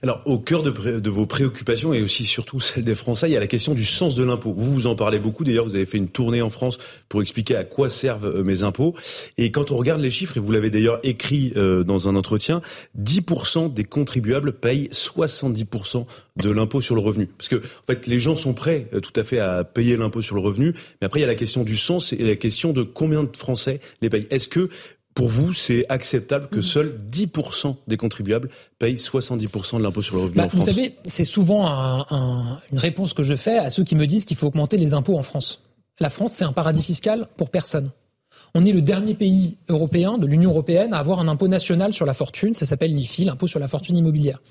Alors, 0.04 0.22
au 0.26 0.38
cœur 0.38 0.62
de, 0.62 0.70
pré- 0.70 1.02
de 1.02 1.10
vos 1.10 1.26
préoccupations 1.26 1.94
et 1.96 2.02
aussi 2.04 2.24
surtout 2.26 2.60
celle 2.60 2.84
des 2.84 2.94
Français, 2.94 3.28
il 3.28 3.34
y 3.34 3.38
a 3.38 3.40
la 3.40 3.48
question 3.48 3.74
du 3.74 3.86
sens 3.86 4.14
de 4.16 4.24
l'impôt. 4.24 4.54
Vous 4.56 4.72
vous 4.72 4.88
en 4.88 4.96
parlez 4.96 5.18
beaucoup. 5.18 5.44
D'ailleurs, 5.44 5.66
vous 5.66 5.76
avez 5.76 5.88
fait 5.88 5.98
une 5.98 6.10
tournée 6.10 6.44
en 6.44 6.52
France 6.52 6.78
pour 7.10 7.24
expliquer 7.24 7.56
à 7.56 7.64
quoi 7.64 7.90
servent 7.90 8.28
euh, 8.28 8.44
mes 8.44 8.62
impôts. 8.64 8.94
Et 9.40 9.50
quand 9.52 9.72
on 9.72 9.78
regarde 9.78 10.00
les 10.00 10.12
chiffres, 10.12 10.38
et 10.38 10.40
vous 10.40 10.52
l'avez 10.52 10.70
d'ailleurs 10.70 11.00
écrit 11.02 11.54
euh, 11.56 11.84
dans 11.84 12.08
un 12.08 12.16
entretien, 12.16 12.62
10% 13.02 13.74
des 13.74 13.84
contribuables 13.84 14.54
payent 14.54 14.88
70% 14.92 16.06
de 16.38 16.50
l'impôt 16.52 16.82
sur 16.82 16.94
le 16.96 17.02
revenu. 17.02 17.28
Parce 17.38 17.50
que, 17.50 17.56
en 17.56 17.86
fait, 17.88 18.06
les 18.08 18.20
gens 18.20 18.36
sont 18.36 18.54
prêts 18.54 18.88
euh, 18.94 19.00
tout 19.00 19.20
à 19.20 19.24
fait 19.24 19.40
à 19.40 19.64
payer 19.64 19.98
l'impôt 19.98 20.22
sur 20.22 20.36
le 20.36 20.42
revenu. 20.42 20.74
Mais 21.02 21.06
après, 21.08 21.20
il 21.20 21.22
y 21.22 21.26
a 21.26 21.28
la 21.28 21.36
question 21.36 21.64
du 21.64 21.78
sens 21.78 22.14
et 22.14 22.18
la 22.18 22.36
question 22.36 22.74
de 22.74 22.84
combien 22.84 23.24
de 23.24 23.36
Français 23.36 23.80
les 24.02 24.10
payent. 24.10 24.28
Est-ce 24.30 24.48
que 24.48 24.70
pour 25.16 25.30
vous, 25.30 25.54
c'est 25.54 25.86
acceptable 25.90 26.50
que 26.50 26.62
seuls 26.62 26.98
10% 27.12 27.76
des 27.88 27.98
contribuables 27.98 28.50
payent 28.80 28.98
70% 28.98 29.78
de 29.78 29.82
l'impôt 29.84 30.02
sur 30.02 30.16
le 30.18 30.22
revenu 30.24 30.36
Bah, 30.36 30.44
en 30.44 30.48
vous 30.48 30.58
France 30.58 30.70
savez, 30.70 30.96
c'est 31.06 31.24
souvent 31.24 31.66
un- 31.68 32.06
un- 32.12 32.60
une 32.72 32.78
réponse 32.80 33.14
que 33.14 33.24
je 33.24 33.36
fais 33.36 33.58
à 33.58 33.70
ceux 33.70 33.84
qui 33.86 33.96
me 33.96 34.06
disent 34.08 34.26
qu'il 34.26 34.36
faut 34.38 34.48
augmenter 34.48 34.76
les 34.78 34.94
impôts 34.94 35.18
en 35.18 35.24
France. 35.24 35.62
La 36.02 36.10
France, 36.10 36.34
c'est 36.34 36.44
un 36.44 36.52
paradis 36.52 36.84
fiscal 36.84 37.28
pour 37.38 37.50
personne. 37.50 37.90
On 38.54 38.64
est 38.66 38.72
le 38.74 38.82
dernier 38.82 39.14
pays 39.16 39.58
européen 39.70 40.18
de 40.18 40.26
l'Union 40.28 40.52
européenne 40.52 40.94
à 40.94 40.98
avoir 40.98 41.20
un 41.20 41.28
impôt 41.30 41.48
national 41.48 41.94
sur 41.94 42.06
la 42.06 42.14
fortune. 42.14 42.54
Ça 42.54 42.66
s'appelle 42.66 42.94
l'IFI, 42.94 43.24
l'impôt 43.26 43.48
sur 43.48 43.60
la 43.60 43.68
fortune 43.70 43.96
immobilière. 43.98 44.42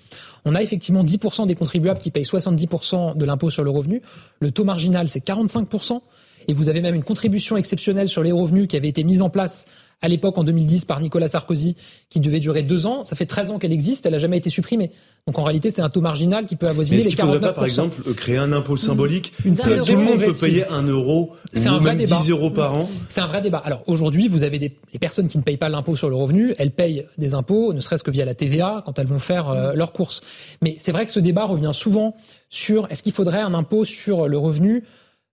On 0.46 0.54
a 0.54 0.62
effectivement 0.62 1.04
10% 1.04 1.46
des 1.46 1.54
contribuables 1.54 2.00
qui 2.00 2.10
payent 2.10 2.24
70% 2.24 3.14
de 3.16 3.24
l'impôt 3.24 3.50
sur 3.50 3.64
le 3.64 3.70
revenu. 3.70 4.00
Le 4.40 4.50
taux 4.50 4.64
marginal, 4.64 5.08
c'est 5.08 5.20
45%. 5.20 6.00
Et 6.48 6.52
vous 6.52 6.68
avez 6.68 6.80
même 6.80 6.94
une 6.94 7.04
contribution 7.04 7.56
exceptionnelle 7.56 8.08
sur 8.08 8.22
les 8.22 8.32
revenus 8.32 8.66
qui 8.68 8.76
avait 8.76 8.88
été 8.88 9.04
mise 9.04 9.22
en 9.22 9.30
place 9.30 9.66
à 10.02 10.08
l'époque 10.08 10.36
en 10.36 10.44
2010 10.44 10.84
par 10.84 11.00
Nicolas 11.00 11.28
Sarkozy, 11.28 11.76
qui 12.10 12.20
devait 12.20 12.40
durer 12.40 12.62
deux 12.62 12.84
ans. 12.84 13.04
Ça 13.04 13.16
fait 13.16 13.24
13 13.24 13.52
ans 13.52 13.58
qu'elle 13.58 13.72
existe, 13.72 14.04
elle 14.04 14.12
n'a 14.12 14.18
jamais 14.18 14.36
été 14.36 14.50
supprimée. 14.50 14.90
Donc 15.26 15.38
en 15.38 15.44
réalité, 15.44 15.70
c'est 15.70 15.80
un 15.80 15.88
taux 15.88 16.02
marginal 16.02 16.44
qui 16.44 16.56
peut 16.56 16.66
avoisiner 16.66 17.02
les 17.02 17.10
49%. 17.10 17.20
faudrait 17.20 17.40
pas, 17.40 17.52
par 17.54 17.64
exemple, 17.64 18.14
créer 18.14 18.36
un 18.36 18.52
impôt 18.52 18.76
symbolique 18.76 19.32
Une 19.46 19.54
Tout 19.54 19.70
le 19.70 19.96
monde 19.96 20.18
peut 20.18 20.34
payer 20.34 20.66
un 20.68 20.82
euro 20.82 21.32
ou 21.54 21.68
un 21.68 21.80
même 21.80 21.98
10 21.98 22.30
euros 22.30 22.50
par 22.50 22.74
an 22.74 22.88
C'est 23.08 23.22
un 23.22 23.26
vrai 23.26 23.40
débat. 23.40 23.62
Alors 23.64 23.82
aujourd'hui, 23.86 24.28
vous 24.28 24.42
avez 24.42 24.58
des 24.58 24.76
les 24.94 25.00
personnes 25.00 25.26
qui 25.26 25.38
ne 25.38 25.42
payent 25.42 25.56
pas 25.56 25.68
l'impôt 25.68 25.96
sur 25.96 26.08
le 26.08 26.14
revenu, 26.14 26.54
elles 26.56 26.70
payent 26.70 27.04
des 27.18 27.34
impôts, 27.34 27.72
ne 27.72 27.80
serait-ce 27.80 28.04
que 28.04 28.12
via 28.12 28.24
la 28.24 28.34
TVA, 28.34 28.82
quand 28.86 28.98
elles 29.00 29.08
vont 29.08 29.18
faire 29.18 29.50
euh, 29.50 29.72
leurs 29.74 29.92
courses. 29.92 30.20
Mais 30.62 30.76
c'est 30.78 30.92
vrai 30.92 31.04
que 31.04 31.10
ce 31.10 31.18
débat 31.18 31.44
revient 31.44 31.72
souvent 31.72 32.14
sur 32.48 32.86
est-ce 32.90 33.02
qu'il 33.02 33.12
faudrait 33.12 33.40
un 33.40 33.54
impôt 33.54 33.84
sur 33.84 34.28
le 34.28 34.38
revenu 34.38 34.84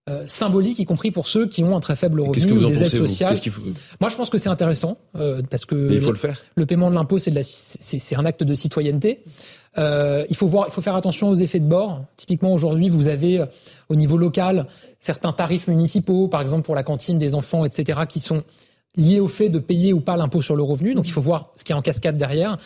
euh, 0.10 0.24
symbolique, 0.28 0.80
y 0.80 0.86
compris 0.86 1.12
pour 1.12 1.28
ceux 1.28 1.48
qui 1.48 1.64
ont 1.64 1.78
un 1.78 1.80
très 1.80 1.96
faible 1.96 2.22
revenu 2.22 2.54
ou 2.54 2.68
des 2.68 2.82
aides 2.82 2.88
sociales. 2.88 3.38
Moi, 4.00 4.10
je 4.10 4.16
pense 4.16 4.32
que 4.32 4.40
c'est 4.40 4.50
intéressant 4.50 4.98
euh, 5.16 5.44
parce 5.48 5.66
que 5.66 5.92
il 5.92 6.02
faut 6.02 6.12
le, 6.12 6.18
faire. 6.18 6.42
le 6.56 6.66
paiement 6.66 6.90
de 6.90 6.96
l'impôt, 6.96 7.20
c'est 7.20 7.32
c'est 7.44 8.16
un 8.16 8.26
acte 8.26 8.44
de 8.44 8.56
citoyenneté. 8.56 9.24
Euh, 9.78 10.26
il 10.28 10.36
faut 10.36 10.48
voir, 10.48 10.66
il 10.68 10.72
faut 10.72 10.82
faire 10.82 10.96
attention 10.96 11.30
aux 11.30 11.36
effets 11.36 11.60
de 11.60 11.68
bord. 11.68 12.04
Typiquement, 12.18 12.52
aujourd'hui, 12.52 12.90
vous 12.90 13.08
avez 13.08 13.46
au 13.90 13.96
niveau 13.96 14.18
local 14.18 14.66
certains 15.00 15.34
tarifs 15.34 15.68
municipaux, 15.68 16.28
par 16.28 16.42
exemple 16.42 16.64
pour 16.64 16.74
la 16.74 16.84
cantine 16.84 17.20
des 17.20 17.36
enfants, 17.36 17.64
etc., 17.64 18.02
qui 18.10 18.20
sont 18.20 18.44
liés 18.96 19.20
au 19.20 19.28
fait 19.28 19.50
de 19.50 19.60
payer 19.60 19.94
ou 19.94 20.02
pas 20.02 20.18
l'impôt 20.18 20.42
sur 20.42 20.56
le 20.56 20.64
revenu. 20.64 20.96
Donc, 20.96 21.08
il 21.08 21.12
faut 21.12 21.22
voir 21.22 21.52
ce 21.56 21.64
qui 21.64 21.74
est 21.74 21.76
en 21.76 21.82
cascade 21.84 22.18
derrière. 22.18 22.58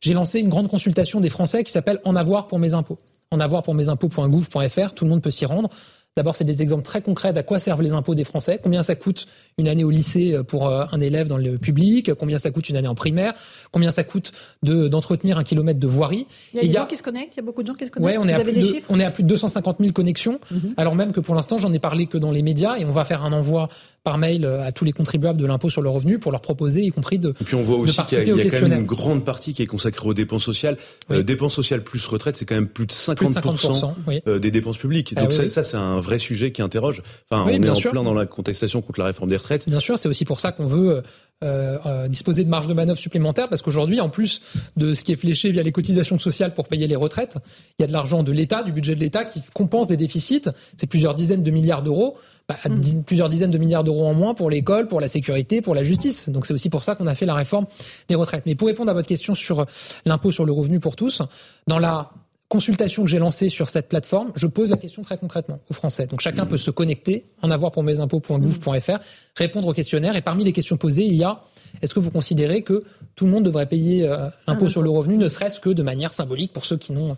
J'ai 0.00 0.14
lancé 0.14 0.40
une 0.40 0.48
grande 0.48 0.68
consultation 0.68 1.20
des 1.20 1.28
Français 1.28 1.62
qui 1.62 1.70
s'appelle 1.70 2.00
En 2.04 2.16
avoir 2.16 2.48
pour 2.48 2.58
mes 2.58 2.74
impôts. 2.74 2.98
En 3.30 3.38
avoir 3.38 3.62
pour 3.62 3.74
mes 3.74 3.88
impôts.gouv.fr. 3.88 4.94
Tout 4.94 5.04
le 5.04 5.10
monde 5.10 5.22
peut 5.22 5.30
s'y 5.30 5.46
rendre. 5.46 5.68
D'abord, 6.16 6.34
c'est 6.34 6.44
des 6.44 6.60
exemples 6.60 6.82
très 6.82 7.02
concrets 7.02 7.32
d'à 7.32 7.44
quoi 7.44 7.60
servent 7.60 7.82
les 7.82 7.92
impôts 7.92 8.16
des 8.16 8.24
Français, 8.24 8.58
combien 8.60 8.82
ça 8.82 8.96
coûte 8.96 9.26
une 9.58 9.68
année 9.68 9.84
au 9.84 9.90
lycée 9.90 10.34
euh, 10.34 10.42
pour 10.42 10.66
euh, 10.66 10.84
un 10.90 11.00
élève 11.00 11.28
dans 11.28 11.36
le 11.36 11.56
public, 11.56 12.12
combien 12.14 12.36
ça 12.36 12.50
coûte 12.50 12.68
une 12.68 12.76
année 12.76 12.88
en 12.88 12.96
primaire, 12.96 13.32
combien 13.70 13.92
ça 13.92 14.02
coûte 14.02 14.32
d'entretenir 14.64 15.38
un 15.38 15.44
kilomètre 15.44 15.78
de 15.78 15.86
voirie? 15.86 16.26
Il 16.52 16.56
y 16.56 16.58
a 16.58 16.66
des 16.66 16.72
gens 16.72 16.86
qui 16.86 16.96
se 16.96 17.04
connectent, 17.04 17.34
il 17.34 17.36
y 17.36 17.40
a 17.40 17.44
beaucoup 17.44 17.62
de 17.62 17.68
gens 17.68 17.74
qui 17.74 17.86
se 17.86 17.92
connectent. 17.92 18.18
Ouais, 18.18 18.18
on, 18.18 18.26
est 18.26 18.32
à 18.32 18.40
plus 18.40 18.52
de, 18.52 18.80
on 18.88 18.98
est 18.98 19.04
à 19.04 19.12
plus 19.12 19.22
de 19.22 19.28
250 19.28 19.76
000 19.78 19.92
connexions, 19.92 20.40
mhm. 20.50 20.74
alors 20.76 20.96
même 20.96 21.12
que 21.12 21.20
pour 21.20 21.36
l'instant, 21.36 21.58
j'en 21.58 21.72
ai 21.72 21.78
parlé 21.78 22.06
que 22.06 22.18
dans 22.18 22.32
les 22.32 22.42
médias 22.42 22.76
et 22.76 22.84
on 22.84 22.90
va 22.90 23.04
faire 23.04 23.24
un 23.24 23.32
envoi 23.32 23.68
par 24.02 24.18
mail 24.18 24.44
euh, 24.44 24.64
à 24.64 24.72
tous 24.72 24.84
les 24.84 24.92
contribuables 24.92 25.38
de 25.38 25.46
l'impôt 25.46 25.68
sur 25.68 25.82
le 25.82 25.90
revenu 25.90 26.18
pour 26.18 26.32
leur 26.32 26.40
proposer, 26.40 26.82
y 26.82 26.90
compris 26.90 27.18
de. 27.18 27.30
Et 27.40 27.44
puis 27.44 27.54
on 27.54 27.62
voit 27.62 27.76
aussi 27.76 28.00
qu'il 28.06 28.18
y 28.18 28.20
a, 28.20 28.50
quand 28.50 28.68
même 28.68 28.80
une 28.80 28.86
grande 28.86 29.24
partie 29.24 29.52
qui 29.52 29.62
est 29.62 29.66
consacrée 29.66 30.08
aux 30.08 30.14
dépenses 30.14 30.44
sociales. 30.44 30.78
Euh, 31.10 31.22
dépenses 31.22 31.54
sociales 31.54 31.82
plus 31.82 32.04
retraite, 32.06 32.36
c'est 32.36 32.46
quand 32.46 32.54
même 32.54 32.68
plus 32.68 32.86
de 32.86 32.92
50%, 32.92 33.94
euh, 34.26 34.38
des 34.38 34.50
dépenses 34.50 34.78
publiques. 34.78 35.12
Ah 35.16 35.22
Donc 35.22 35.32
ça, 35.32 35.48
ça 35.48 35.62
c'est 35.62 35.76
un 35.76 36.00
vrai 36.00 36.18
sujet 36.18 36.52
qui 36.52 36.62
interroge. 36.62 37.02
Enfin, 37.30 37.44
on 37.46 37.62
est 37.62 37.68
en 37.68 37.74
plein 37.74 38.02
dans 38.02 38.14
la 38.14 38.26
contestation 38.26 38.80
contre 38.80 39.00
la 39.00 39.06
réforme 39.06 39.28
des 39.28 39.36
retraites. 39.36 39.68
Bien 39.68 39.80
sûr, 39.80 39.98
c'est 39.98 40.08
aussi 40.08 40.24
pour 40.24 40.40
ça 40.40 40.52
qu'on 40.52 40.66
veut 40.66 41.02
euh, 41.42 42.06
disposer 42.06 42.44
de 42.44 42.50
marge 42.50 42.66
de 42.66 42.74
manœuvre 42.74 42.98
supplémentaire 42.98 43.48
parce 43.48 43.62
qu'aujourd'hui, 43.62 43.98
en 44.00 44.10
plus 44.10 44.42
de 44.76 44.92
ce 44.92 45.04
qui 45.04 45.12
est 45.12 45.16
fléché 45.16 45.50
via 45.50 45.62
les 45.62 45.72
cotisations 45.72 46.18
sociales 46.18 46.52
pour 46.52 46.68
payer 46.68 46.86
les 46.86 46.96
retraites, 46.96 47.38
il 47.78 47.82
y 47.82 47.84
a 47.84 47.86
de 47.86 47.92
l'argent 47.92 48.22
de 48.22 48.30
l'État, 48.30 48.62
du 48.62 48.72
budget 48.72 48.94
de 48.94 49.00
l'État 49.00 49.24
qui 49.24 49.40
compense 49.54 49.88
des 49.88 49.96
déficits. 49.96 50.50
C'est 50.76 50.86
plusieurs 50.86 51.14
dizaines 51.14 51.42
de 51.42 51.50
milliards 51.50 51.82
d'euros. 51.82 52.18
Bah, 52.50 52.56
hmm. 52.68 53.04
plusieurs 53.04 53.28
dizaines 53.28 53.52
de 53.52 53.58
milliards 53.58 53.84
d'euros 53.84 54.08
en 54.08 54.12
moins 54.12 54.34
pour 54.34 54.50
l'école, 54.50 54.88
pour 54.88 55.00
la 55.00 55.06
sécurité, 55.06 55.60
pour 55.60 55.72
la 55.72 55.84
justice. 55.84 56.28
Donc 56.28 56.46
c'est 56.46 56.52
aussi 56.52 56.68
pour 56.68 56.82
ça 56.82 56.96
qu'on 56.96 57.06
a 57.06 57.14
fait 57.14 57.26
la 57.26 57.34
réforme 57.34 57.66
des 58.08 58.16
retraites. 58.16 58.42
Mais 58.44 58.56
pour 58.56 58.66
répondre 58.66 58.90
à 58.90 58.94
votre 58.94 59.06
question 59.06 59.36
sur 59.36 59.66
l'impôt 60.04 60.32
sur 60.32 60.44
le 60.44 60.50
revenu 60.50 60.80
pour 60.80 60.96
tous, 60.96 61.22
dans 61.68 61.78
la 61.78 62.10
consultation 62.48 63.04
que 63.04 63.08
j'ai 63.08 63.20
lancée 63.20 63.50
sur 63.50 63.68
cette 63.68 63.88
plateforme, 63.88 64.32
je 64.34 64.48
pose 64.48 64.70
la 64.70 64.76
question 64.76 65.02
très 65.02 65.16
concrètement 65.16 65.60
aux 65.70 65.74
Français. 65.74 66.08
Donc 66.08 66.20
chacun 66.20 66.44
peut 66.44 66.56
se 66.56 66.72
connecter, 66.72 67.26
en 67.40 67.52
avoir 67.52 67.70
pour 67.70 67.84
mes 67.84 68.00
impôts.gouv.fr, 68.00 68.98
répondre 69.36 69.68
au 69.68 69.72
questionnaire. 69.72 70.16
Et 70.16 70.22
parmi 70.22 70.42
les 70.42 70.52
questions 70.52 70.76
posées, 70.76 71.04
il 71.04 71.14
y 71.14 71.22
a 71.22 71.42
est-ce 71.82 71.94
que 71.94 72.00
vous 72.00 72.10
considérez 72.10 72.62
que 72.62 72.82
tout 73.14 73.26
le 73.26 73.30
monde 73.30 73.44
devrait 73.44 73.66
payer 73.66 74.08
euh, 74.08 74.28
l'impôt 74.48 74.68
sur 74.68 74.82
le 74.82 74.90
revenu, 74.90 75.16
ne 75.18 75.28
serait-ce 75.28 75.60
que 75.60 75.70
de 75.70 75.84
manière 75.84 76.12
symbolique 76.12 76.52
pour 76.52 76.64
ceux 76.64 76.76
qui 76.76 76.90
n'ont 76.90 77.16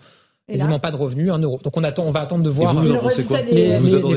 quasiment 0.51 0.79
pas 0.79 0.91
de 0.91 0.97
revenus, 0.97 1.31
un 1.31 1.39
euro. 1.39 1.59
Donc 1.63 1.77
on 1.77 1.85
attend, 1.85 2.05
on 2.05 2.11
va 2.11 2.21
attendre 2.21 2.43
de 2.43 2.51
voir. 2.51 2.75
vous, 2.75 2.93
en 2.93 2.99
pensez 2.99 3.25
quoi 3.25 3.39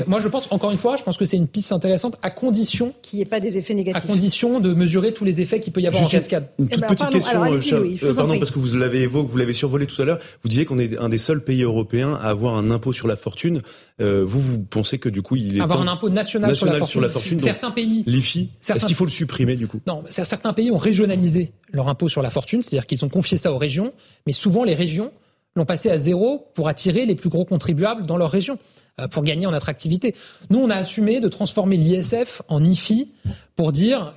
Moi, 0.08 0.20
je 0.20 0.28
pense 0.28 0.48
encore 0.52 0.72
une 0.72 0.78
fois, 0.78 0.96
je 0.96 1.04
pense 1.04 1.18
que 1.18 1.26
c'est 1.26 1.38
une 1.38 1.48
piste 1.48 1.72
intéressante 1.72 2.18
à 2.22 2.32
condition 2.32 2.94
qu'il 3.02 3.18
n'y 3.18 3.24
ait 3.24 3.30
pas 3.30 3.40
des 3.40 3.58
effets 3.58 3.74
négatifs. 3.74 4.04
À 4.04 4.08
condition 4.08 4.60
de 4.60 4.74
mesurer 4.74 5.14
tous 5.14 5.26
les 5.26 5.42
effets 5.42 5.60
qu'il 5.60 5.74
peut 5.74 5.82
y 5.82 5.88
avoir 5.88 6.04
en 6.04 6.08
cascade. 6.08 6.50
Une 6.60 6.68
toute 6.68 6.78
eh 6.78 6.82
ben, 6.82 6.96
petite 6.96 7.10
question, 7.10 7.44
euh, 7.44 7.60
euh, 8.04 8.14
pardon, 8.14 8.40
parce 8.40 8.52
que 8.52 8.60
vous 8.60 8.76
l'avez 8.76 9.02
évoqué, 9.02 9.30
vous 9.30 9.38
l'avez 9.38 9.54
survolé 9.54 9.86
tout 9.86 10.02
à 10.02 10.06
l'heure. 10.06 10.20
Vous 10.42 10.50
disiez 10.50 10.66
qu'on 10.66 10.80
est 10.80 10.98
un 10.98 11.10
des 11.10 11.18
seuls 11.18 11.44
pays 11.44 11.64
européens 11.64 12.16
à 12.16 12.30
avoir 12.30 12.56
un 12.56 12.72
impôt 12.72 12.94
sur 12.94 13.08
la 13.08 13.16
fortune. 13.16 13.62
Euh, 14.02 14.24
vous, 14.26 14.42
vous 14.42 14.60
pensez 14.60 14.98
que 14.98 15.10
du 15.10 15.22
coup, 15.22 15.36
il 15.36 15.58
est 15.58 15.62
avoir 15.62 15.82
un 15.82 15.88
impôt 15.88 16.10
national, 16.10 16.56
sur, 16.56 16.66
la 16.66 16.74
fortune. 16.74 16.92
Sur 16.92 17.02
la 17.02 17.10
fortune 17.10 17.40
certains 17.40 17.72
pays, 17.72 18.04
l'IFI. 18.08 18.50
Est-ce 18.68 18.86
qu'il 18.86 18.96
faut 18.96 19.06
le 19.06 19.12
supprimer 19.12 19.56
du 19.56 19.68
coup 19.68 19.80
Non, 19.88 20.04
certains 20.08 20.54
pays 20.54 20.72
ont 20.72 20.78
régionalisé 20.78 21.54
leur 21.72 21.88
impôt 21.88 22.08
sur 22.08 22.22
la 22.22 22.30
fortune, 22.30 22.64
c'est-à-dire 22.64 22.88
qu'ils 22.88 23.04
ont 23.06 23.10
confié 23.10 23.38
ça 23.38 23.52
aux 23.52 23.58
régions, 23.58 23.94
mais 24.26 24.34
souvent 24.34 24.64
les 24.64 24.76
régions 24.76 25.12
l'ont 25.56 25.66
passé 25.66 25.90
à 25.90 25.98
zéro 25.98 26.48
pour 26.54 26.68
attirer 26.68 27.06
les 27.06 27.16
plus 27.16 27.30
gros 27.30 27.46
contribuables 27.46 28.06
dans 28.06 28.18
leur 28.18 28.32
région, 28.32 28.58
euh, 29.00 29.08
pour 29.08 29.24
gagner 29.24 29.46
en 29.46 29.54
attractivité. 29.54 30.16
Nous, 30.50 30.60
on 30.60 30.70
a 30.70 30.76
assumé 30.76 31.20
de 31.20 31.28
transformer 31.28 31.78
l'ISF 31.78 32.42
en 32.48 32.64
IFI 32.64 33.14
pour 33.56 33.72
dire 33.72 34.14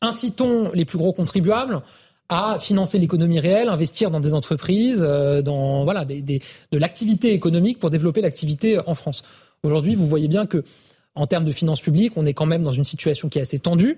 incitons 0.00 0.70
les 0.72 0.84
plus 0.84 0.98
gros 0.98 1.12
contribuables 1.12 1.82
à 2.28 2.58
financer 2.58 2.98
l'économie 2.98 3.38
réelle, 3.38 3.68
investir 3.68 4.10
dans 4.10 4.20
des 4.20 4.34
entreprises, 4.34 5.04
euh, 5.06 5.42
dans 5.42 5.84
voilà 5.84 6.04
de 6.04 6.78
l'activité 6.78 7.32
économique 7.32 7.78
pour 7.78 7.90
développer 7.90 8.20
l'activité 8.20 8.78
en 8.86 8.94
France. 8.94 9.22
Aujourd'hui, 9.62 9.94
vous 9.94 10.06
voyez 10.06 10.28
bien 10.28 10.46
que 10.46 10.64
en 11.14 11.26
termes 11.26 11.44
de 11.44 11.52
finances 11.52 11.80
publiques, 11.80 12.14
on 12.16 12.24
est 12.24 12.34
quand 12.34 12.46
même 12.46 12.62
dans 12.62 12.72
une 12.72 12.84
situation 12.84 13.28
qui 13.28 13.38
est 13.38 13.42
assez 13.42 13.58
tendue. 13.58 13.96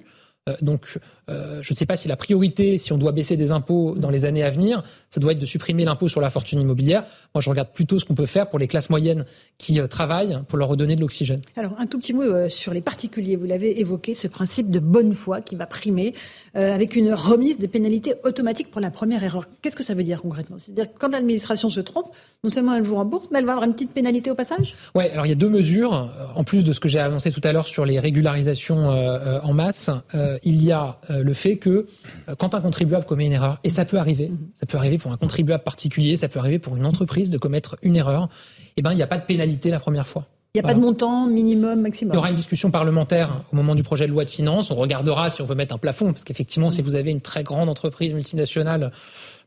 Euh, 0.48 0.54
donc, 0.62 0.98
euh, 1.28 1.58
je 1.60 1.72
ne 1.72 1.76
sais 1.76 1.86
pas 1.86 1.96
si 1.96 2.06
la 2.06 2.14
priorité, 2.14 2.78
si 2.78 2.92
on 2.92 2.98
doit 2.98 3.10
baisser 3.10 3.36
des 3.36 3.50
impôts 3.50 3.96
dans 3.96 4.10
les 4.10 4.24
années 4.24 4.44
à 4.44 4.50
venir, 4.50 4.84
ça 5.10 5.20
doit 5.20 5.32
être 5.32 5.40
de 5.40 5.46
supprimer 5.46 5.84
l'impôt 5.84 6.06
sur 6.06 6.20
la 6.20 6.30
fortune 6.30 6.60
immobilière. 6.60 7.02
Moi, 7.34 7.42
je 7.42 7.50
regarde 7.50 7.70
plutôt 7.72 7.98
ce 7.98 8.04
qu'on 8.04 8.14
peut 8.14 8.26
faire 8.26 8.48
pour 8.48 8.60
les 8.60 8.68
classes 8.68 8.88
moyennes 8.88 9.24
qui 9.58 9.80
euh, 9.80 9.88
travaillent, 9.88 10.38
pour 10.46 10.56
leur 10.56 10.68
redonner 10.68 10.94
de 10.94 11.00
l'oxygène. 11.00 11.40
Alors, 11.56 11.72
un 11.78 11.86
tout 11.86 11.98
petit 11.98 12.12
mot 12.12 12.48
sur 12.48 12.72
les 12.72 12.80
particuliers. 12.80 13.34
Vous 13.34 13.46
l'avez 13.46 13.80
évoqué, 13.80 14.14
ce 14.14 14.28
principe 14.28 14.70
de 14.70 14.78
bonne 14.78 15.12
foi 15.12 15.40
qui 15.40 15.56
va 15.56 15.66
primer, 15.66 16.14
avec 16.54 16.96
une 16.96 17.12
remise 17.12 17.58
des 17.58 17.68
pénalités 17.68 18.14
automatiques 18.24 18.70
pour 18.70 18.80
la 18.80 18.90
première 18.90 19.22
erreur. 19.24 19.48
Qu'est-ce 19.62 19.76
que 19.76 19.82
ça 19.82 19.94
veut 19.94 20.04
dire 20.04 20.22
concrètement? 20.22 20.56
C'est-à-dire 20.58 20.92
que 20.92 20.98
quand 20.98 21.08
l'administration 21.08 21.68
se 21.70 21.80
trompe, 21.80 22.08
non 22.44 22.50
seulement 22.50 22.74
elle 22.74 22.82
vous 22.82 22.94
rembourse, 22.94 23.28
mais 23.30 23.38
elle 23.40 23.44
va 23.44 23.52
avoir 23.52 23.66
une 23.66 23.74
petite 23.74 23.92
pénalité 23.92 24.30
au 24.30 24.34
passage? 24.34 24.74
Oui, 24.94 25.04
alors 25.08 25.26
il 25.26 25.30
y 25.30 25.32
a 25.32 25.36
deux 25.36 25.48
mesures, 25.48 26.10
en 26.34 26.44
plus 26.44 26.64
de 26.64 26.72
ce 26.72 26.80
que 26.80 26.88
j'ai 26.88 27.00
avancé 27.00 27.30
tout 27.30 27.40
à 27.44 27.52
l'heure 27.52 27.66
sur 27.66 27.84
les 27.84 27.98
régularisations 27.98 28.86
en 28.86 29.52
masse 29.52 29.90
euh, 30.35 30.35
il 30.44 30.62
y 30.64 30.72
a 30.72 30.98
euh, 31.10 31.22
le 31.22 31.32
fait 31.34 31.56
que 31.56 31.86
euh, 32.28 32.34
quand 32.38 32.54
un 32.54 32.60
contribuable 32.60 33.04
commet 33.04 33.26
une 33.26 33.32
erreur, 33.32 33.58
et 33.64 33.68
ça 33.68 33.84
peut 33.84 33.98
arriver, 33.98 34.30
ça 34.54 34.66
peut 34.66 34.78
arriver 34.78 34.98
pour 34.98 35.12
un 35.12 35.16
contribuable 35.16 35.64
particulier, 35.64 36.16
ça 36.16 36.28
peut 36.28 36.38
arriver 36.38 36.58
pour 36.58 36.76
une 36.76 36.86
entreprise 36.86 37.30
de 37.30 37.38
commettre 37.38 37.76
une 37.82 37.96
erreur, 37.96 38.28
eh 38.76 38.82
ben 38.82 38.92
il 38.92 38.96
n'y 38.96 39.02
a 39.02 39.06
pas 39.06 39.18
de 39.18 39.24
pénalité 39.24 39.70
la 39.70 39.80
première 39.80 40.06
fois. 40.06 40.26
Il 40.54 40.60
n'y 40.62 40.64
a 40.64 40.68
pas 40.68 40.74
de 40.74 40.80
montant 40.80 41.26
minimum, 41.26 41.82
maximum. 41.82 42.14
Il 42.14 42.16
y 42.16 42.18
aura 42.18 42.30
une 42.30 42.34
discussion 42.34 42.70
parlementaire 42.70 43.42
au 43.52 43.56
moment 43.56 43.74
du 43.74 43.82
projet 43.82 44.06
de 44.06 44.12
loi 44.12 44.24
de 44.24 44.30
finances. 44.30 44.70
On 44.70 44.76
regardera 44.76 45.28
si 45.28 45.42
on 45.42 45.44
veut 45.44 45.54
mettre 45.54 45.74
un 45.74 45.78
plafond, 45.78 46.12
parce 46.12 46.24
qu'effectivement, 46.24 46.70
si 46.70 46.80
mhm. 46.80 46.88
vous 46.88 46.94
avez 46.94 47.10
une 47.10 47.20
très 47.20 47.42
grande 47.42 47.68
entreprise 47.68 48.14
multinationale, 48.14 48.90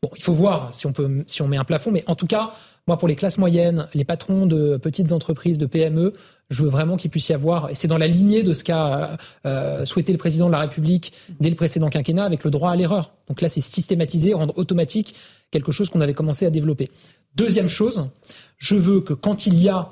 bon, 0.03 0.09
il 0.15 0.21
faut 0.21 0.33
voir 0.33 0.69
si 0.71 0.85
on 0.85 0.93
peut, 0.93 1.23
si 1.25 1.41
on 1.41 1.47
met 1.47 1.57
un 1.57 1.63
plafond. 1.63 1.89
Mais 1.89 2.03
en 2.05 2.13
tout 2.13 2.27
cas, 2.27 2.51
moi, 2.87 2.97
pour 2.97 3.07
les 3.07 3.15
classes 3.15 3.37
moyennes, 3.37 3.87
les 3.93 4.05
patrons 4.05 4.45
de 4.45 4.77
petites 4.77 5.11
entreprises, 5.11 5.57
de 5.57 5.65
PME, 5.65 6.13
je 6.49 6.63
veux 6.63 6.69
vraiment 6.69 6.97
qu'il 6.97 7.11
puisse 7.11 7.29
y 7.29 7.33
avoir, 7.33 7.69
et 7.69 7.75
c'est 7.75 7.87
dans 7.87 7.97
la 7.97 8.07
lignée 8.07 8.41
de 8.41 8.53
ce 8.53 8.63
qu'a 8.63 9.17
euh, 9.45 9.85
souhaité 9.85 10.11
le 10.11 10.17
président 10.17 10.47
de 10.47 10.51
la 10.51 10.59
République 10.59 11.13
dès 11.39 11.49
le 11.49 11.55
précédent 11.55 11.89
quinquennat 11.89 12.25
avec 12.25 12.43
le 12.43 12.49
droit 12.49 12.71
à 12.71 12.75
l'erreur. 12.75 13.13
Donc 13.27 13.41
là, 13.41 13.49
c'est 13.49 13.61
systématiser, 13.61 14.33
rendre 14.33 14.57
automatique 14.57 15.15
quelque 15.51 15.71
chose 15.71 15.89
qu'on 15.89 16.01
avait 16.01 16.13
commencé 16.13 16.45
à 16.45 16.49
développer. 16.49 16.89
Deuxième 17.35 17.67
chose, 17.67 18.09
je 18.57 18.75
veux 18.75 19.01
que 19.01 19.13
quand 19.13 19.45
il 19.45 19.61
y 19.61 19.69
a 19.69 19.89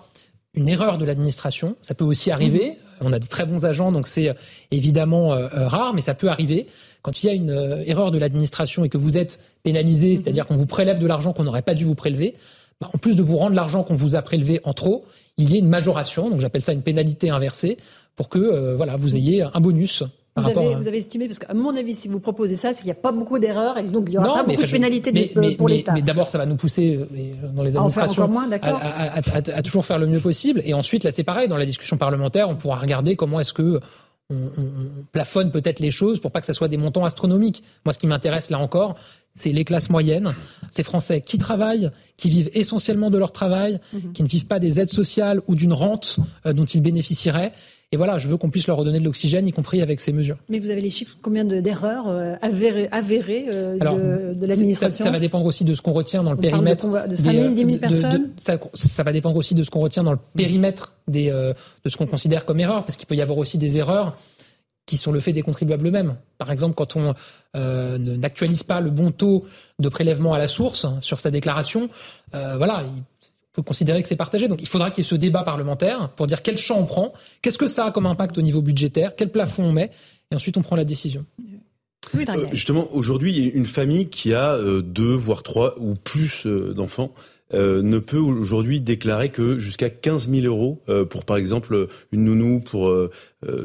une 0.55 0.67
erreur 0.67 0.97
de 0.97 1.05
l'administration, 1.05 1.75
ça 1.83 1.93
peut 1.93 2.05
aussi 2.05 2.31
arriver, 2.31 2.71
mmh. 2.71 3.05
on 3.05 3.13
a 3.13 3.19
des 3.19 3.27
très 3.27 3.45
bons 3.45 3.65
agents, 3.65 3.91
donc 3.91 4.07
c'est 4.07 4.29
euh, 4.29 4.33
évidemment 4.71 5.33
euh, 5.33 5.47
rare, 5.67 5.93
mais 5.93 6.01
ça 6.01 6.15
peut 6.15 6.29
arriver. 6.29 6.65
Quand 7.03 7.23
il 7.23 7.27
y 7.27 7.29
a 7.29 7.33
une 7.33 7.83
erreur 7.85 8.09
de 8.09 8.17
l'administration 8.17 8.83
et 8.83 8.89
que 8.89 8.97
vous 8.97 9.17
êtes 9.17 9.39
pénalisé, 9.61 10.13
mmh. 10.13 10.17
c'est-à-dire 10.17 10.47
qu'on 10.47 10.57
vous 10.57 10.65
prélève 10.65 10.97
de 10.97 11.05
l'argent 11.05 11.31
qu'on 11.31 11.43
n'aurait 11.43 11.61
pas 11.61 11.75
dû 11.75 11.85
vous 11.85 11.95
prélever, 11.95 12.35
en 12.81 12.97
plus 12.97 13.15
de 13.15 13.23
vous 13.23 13.37
rendre 13.37 13.55
l'argent 13.55 13.83
qu'on 13.83 13.95
vous 13.95 14.15
a 14.15 14.21
prélevé 14.21 14.59
en 14.63 14.73
trop, 14.73 15.05
il 15.37 15.51
y 15.51 15.55
ait 15.55 15.59
une 15.59 15.69
majoration, 15.69 16.29
donc 16.29 16.39
j'appelle 16.39 16.61
ça 16.61 16.73
une 16.73 16.81
pénalité 16.81 17.29
inversée, 17.29 17.77
pour 18.15 18.29
que 18.29 18.39
euh, 18.39 18.75
voilà, 18.75 18.95
vous 18.95 19.15
ayez 19.15 19.41
un 19.41 19.59
bonus. 19.59 20.03
Par 20.33 20.51
vous, 20.51 20.59
avez, 20.59 20.75
vous 20.75 20.87
avez 20.87 20.99
estimé, 20.99 21.27
parce 21.27 21.39
qu'à 21.39 21.53
mon 21.55 21.75
avis, 21.75 21.95
si 21.95 22.07
vous 22.07 22.19
proposez 22.19 22.55
ça, 22.55 22.69
c'est 22.73 22.81
qu'il 22.81 22.87
n'y 22.87 22.91
a 22.91 22.95
pas 22.95 23.11
beaucoup 23.11 23.39
d'erreurs 23.39 23.77
et 23.79 23.83
donc 23.83 24.05
il 24.07 24.11
n'y 24.11 24.17
aura 24.19 24.33
pas 24.33 24.43
beaucoup 24.43 24.61
de 24.61 24.71
pénalités 24.71 25.11
pour 25.57 25.67
l'État. 25.67 25.93
Mais, 25.93 26.03
d'abord, 26.03 26.29
ça 26.29 26.37
va 26.37 26.45
nous 26.45 26.55
pousser 26.55 26.95
euh, 26.95 27.47
dans 27.55 27.63
les 27.63 27.75
administrations 27.75 28.29
à, 28.51 29.61
toujours 29.63 29.85
faire 29.85 29.97
le 29.97 30.05
mieux 30.05 30.19
possible. 30.19 30.61
Et 30.63 30.75
ensuite, 30.75 31.03
là, 31.03 31.11
c'est 31.11 31.23
pareil, 31.23 31.47
dans 31.47 31.57
la 31.57 31.65
discussion 31.65 31.97
parlementaire, 31.97 32.49
on 32.49 32.55
pourra 32.55 32.77
regarder 32.77 33.15
comment 33.15 33.39
est-ce 33.39 33.53
que 33.53 33.79
on, 34.29 34.49
plafonne 35.11 35.51
peut-être 35.51 35.79
les 35.79 35.91
choses 35.91 36.19
pour 36.19 36.31
pas 36.31 36.41
que 36.41 36.45
ça 36.45 36.53
soit 36.53 36.67
des 36.67 36.77
montants 36.77 37.05
astronomiques. 37.05 37.63
Moi, 37.85 37.93
ce 37.93 37.99
qui 37.99 38.07
m'intéresse 38.07 38.49
là 38.49 38.59
encore, 38.59 38.95
c'est 39.37 39.51
les 39.51 39.63
classes 39.63 39.89
moyennes, 39.89 40.33
ces 40.71 40.83
Français 40.83 41.21
qui 41.21 41.37
travaillent, 41.37 41.91
qui 42.17 42.29
vivent 42.29 42.49
essentiellement 42.53 43.09
de 43.09 43.17
leur 43.17 43.31
travail, 43.31 43.79
mhm. 43.93 44.11
qui 44.11 44.23
ne 44.23 44.27
vivent 44.27 44.47
pas 44.47 44.59
des 44.59 44.79
aides 44.79 44.89
sociales 44.89 45.41
ou 45.47 45.55
d'une 45.55 45.73
rente 45.73 46.17
euh, 46.45 46.53
dont 46.53 46.65
ils 46.65 46.81
bénéficieraient. 46.81 47.53
Et 47.93 47.97
voilà, 47.97 48.17
je 48.17 48.27
veux 48.27 48.35
qu'on 48.35 48.49
puisse 48.49 48.67
leur 48.67 48.75
redonner 48.75 48.99
de 48.99 49.05
l'oxygène, 49.05 49.47
y 49.47 49.53
compris 49.53 49.81
avec 49.81 50.01
ces 50.01 50.11
mesures. 50.11 50.35
Mais 50.49 50.59
vous 50.59 50.71
avez 50.71 50.81
les 50.81 50.89
chiffres, 50.89 51.15
combien 51.21 51.45
d'erreurs 51.45 52.09
euh, 52.09 52.35
avérées, 52.41 52.89
avérées 52.91 53.45
euh, 53.53 54.33
de, 54.33 54.45
l'administration 54.45 55.05
ça, 55.05 55.11
va 55.11 55.19
dépendre 55.19 55.45
aussi 55.45 55.63
de 55.63 55.73
ce 55.73 55.81
qu'on 55.81 55.93
retient 55.93 56.21
dans 56.21 56.31
le 56.31 56.37
périmètre. 56.37 56.85
De, 57.07 57.15
5 57.15 57.31
000, 57.31 57.53
10 57.53 57.65
000 57.65 57.77
personnes 57.77 58.31
ça, 58.37 59.03
va 59.03 59.13
dépendre 59.13 59.37
aussi 59.37 59.55
de 59.55 59.63
ce 59.63 59.69
qu'on 59.69 59.79
retient 59.79 60.03
dans 60.03 60.11
le 60.11 60.19
périmètre 60.35 60.95
des, 61.07 61.29
de 61.29 61.89
ce 61.89 61.95
qu'on 61.95 62.07
considère 62.07 62.43
comme 62.43 62.59
erreur, 62.59 62.83
parce 62.83 62.97
qu'il 62.97 63.07
peut 63.07 63.15
y 63.15 63.21
avoir 63.21 63.37
aussi 63.37 63.57
des 63.57 63.77
erreurs 63.77 64.17
qui 64.87 64.97
sont 64.97 65.11
le 65.11 65.19
fait 65.19 65.33
des 65.33 65.43
contribuables 65.43 65.85
eux-mêmes. 65.85 66.15
Par 66.39 66.49
exemple, 66.49 66.73
quand 66.73 66.95
on 66.95 67.13
euh, 67.55 67.97
n'actualise 67.99 68.63
pas 68.63 68.79
le 68.81 68.89
bon 68.89 69.11
taux 69.11 69.45
de 69.77 69.89
prélèvement 69.89 70.33
à 70.33 70.39
la 70.39 70.47
source 70.47 70.85
hein, 70.85 70.97
sur 71.01 71.19
sa 71.19 71.29
déclaration, 71.29 71.89
euh, 72.33 72.55
voilà, 72.57 72.83
il 72.83 73.03
peut 73.53 73.61
considérer 73.61 74.01
que 74.01 74.07
c'est 74.07 74.15
partagé. 74.15 74.47
Donc 74.47 74.61
il 74.61 74.67
faudra 74.67 74.89
qu'il 74.89 75.03
y 75.03 75.07
ait 75.07 75.09
ce 75.09 75.15
débat 75.15 75.43
parlementaire 75.43 76.09
pour 76.09 76.25
dire 76.25 76.41
quel 76.41 76.57
champ 76.57 76.79
on 76.79 76.85
prend, 76.85 77.13
qu'est-ce 77.41 77.57
que 77.57 77.67
ça 77.67 77.85
a 77.85 77.91
comme 77.91 78.05
impact 78.05 78.37
au 78.37 78.41
niveau 78.41 78.61
budgétaire, 78.61 79.15
quel 79.15 79.29
plafond 79.29 79.65
on 79.65 79.73
met, 79.73 79.91
et 80.31 80.35
ensuite 80.35 80.57
on 80.57 80.61
prend 80.61 80.77
la 80.77 80.85
décision. 80.85 81.25
Oui, 82.13 82.25
euh, 82.29 82.45
justement, 82.53 82.87
aujourd'hui, 82.93 83.37
une 83.39 83.65
famille 83.65 84.07
qui 84.07 84.33
a 84.33 84.57
deux, 84.81 85.13
voire 85.13 85.43
trois 85.43 85.75
ou 85.77 85.95
plus 85.95 86.47
d'enfants 86.47 87.11
euh, 87.53 87.81
ne 87.81 87.99
peut 87.99 88.17
aujourd'hui 88.17 88.81
déclarer 88.81 89.29
que 89.29 89.57
jusqu'à 89.57 89.89
15 89.89 90.29
000 90.29 90.45
euros 90.45 90.81
euh, 90.89 91.05
pour, 91.05 91.23
par 91.23 91.37
exemple, 91.37 91.87
une 92.11 92.25
nounou, 92.25 92.59
pour 92.59 92.89
euh, 92.89 93.09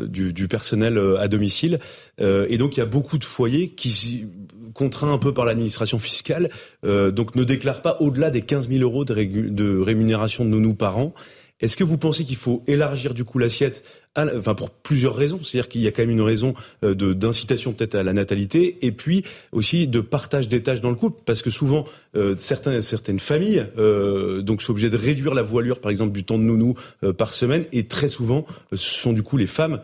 du, 0.06 0.32
du, 0.32 0.46
personnel 0.46 1.00
à 1.18 1.28
domicile. 1.28 1.78
et 2.18 2.56
donc, 2.58 2.76
il 2.76 2.80
y 2.80 2.82
a 2.82 2.86
beaucoup 2.86 3.18
de 3.18 3.24
foyers 3.24 3.70
qui, 3.70 4.26
contraints 4.74 5.12
un 5.12 5.18
peu 5.18 5.32
par 5.32 5.44
l'administration 5.44 5.98
fiscale, 5.98 6.50
donc 6.84 7.34
ne 7.36 7.42
déclarent 7.42 7.80
pas 7.80 7.96
au-delà 8.00 8.30
des 8.30 8.42
15 8.42 8.68
000 8.68 8.82
euros 8.82 9.04
de 9.04 9.78
rémunération 9.82 10.44
de 10.44 10.50
nounou 10.50 10.74
par 10.74 10.98
an. 10.98 11.14
Est-ce 11.62 11.76
que 11.76 11.84
vous 11.84 11.96
pensez 11.96 12.24
qu'il 12.24 12.36
faut 12.36 12.64
élargir 12.66 13.14
du 13.14 13.24
coup 13.24 13.38
l'assiette, 13.38 13.84
enfin 14.16 14.54
pour 14.54 14.70
plusieurs 14.70 15.14
raisons, 15.14 15.40
c'est-à-dire 15.42 15.68
qu'il 15.68 15.80
y 15.80 15.86
a 15.86 15.92
quand 15.92 16.02
même 16.02 16.10
une 16.10 16.20
raison 16.20 16.54
euh, 16.84 16.94
de 16.94 17.12
d'incitation 17.12 17.72
peut-être 17.72 17.94
à 17.94 18.02
la 18.02 18.12
natalité, 18.12 18.84
et 18.84 18.90
puis 18.90 19.24
aussi 19.52 19.86
de 19.86 20.00
partage 20.00 20.48
des 20.48 20.62
tâches 20.62 20.80
dans 20.80 20.90
le 20.90 20.96
couple, 20.96 21.22
parce 21.24 21.40
que 21.40 21.50
souvent 21.50 21.84
euh, 22.16 22.34
certains, 22.36 22.82
certaines 22.82 23.20
familles 23.20 23.64
euh, 23.78 24.42
donc 24.42 24.60
sont 24.60 24.72
obligées 24.72 24.90
de 24.90 24.96
réduire 24.96 25.34
la 25.34 25.42
voilure, 25.42 25.80
par 25.80 25.92
exemple 25.92 26.12
du 26.12 26.24
temps 26.24 26.36
de 26.36 26.42
nounou 26.42 26.74
par 27.16 27.32
semaine, 27.32 27.64
et 27.72 27.86
très 27.86 28.08
souvent 28.08 28.44
ce 28.72 28.76
sont 28.76 29.12
du 29.12 29.22
coup 29.22 29.36
les 29.36 29.46
femmes 29.46 29.80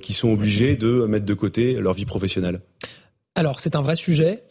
qui 0.00 0.14
sont 0.14 0.30
obligées 0.30 0.74
de 0.74 1.04
mettre 1.06 1.26
de 1.26 1.34
côté 1.34 1.74
leur 1.74 1.92
vie 1.94 2.04
professionnelle. 2.04 2.60
Alors 3.36 3.60
c'est 3.60 3.76
un 3.76 3.82
vrai 3.82 3.94
sujet. 3.94 4.42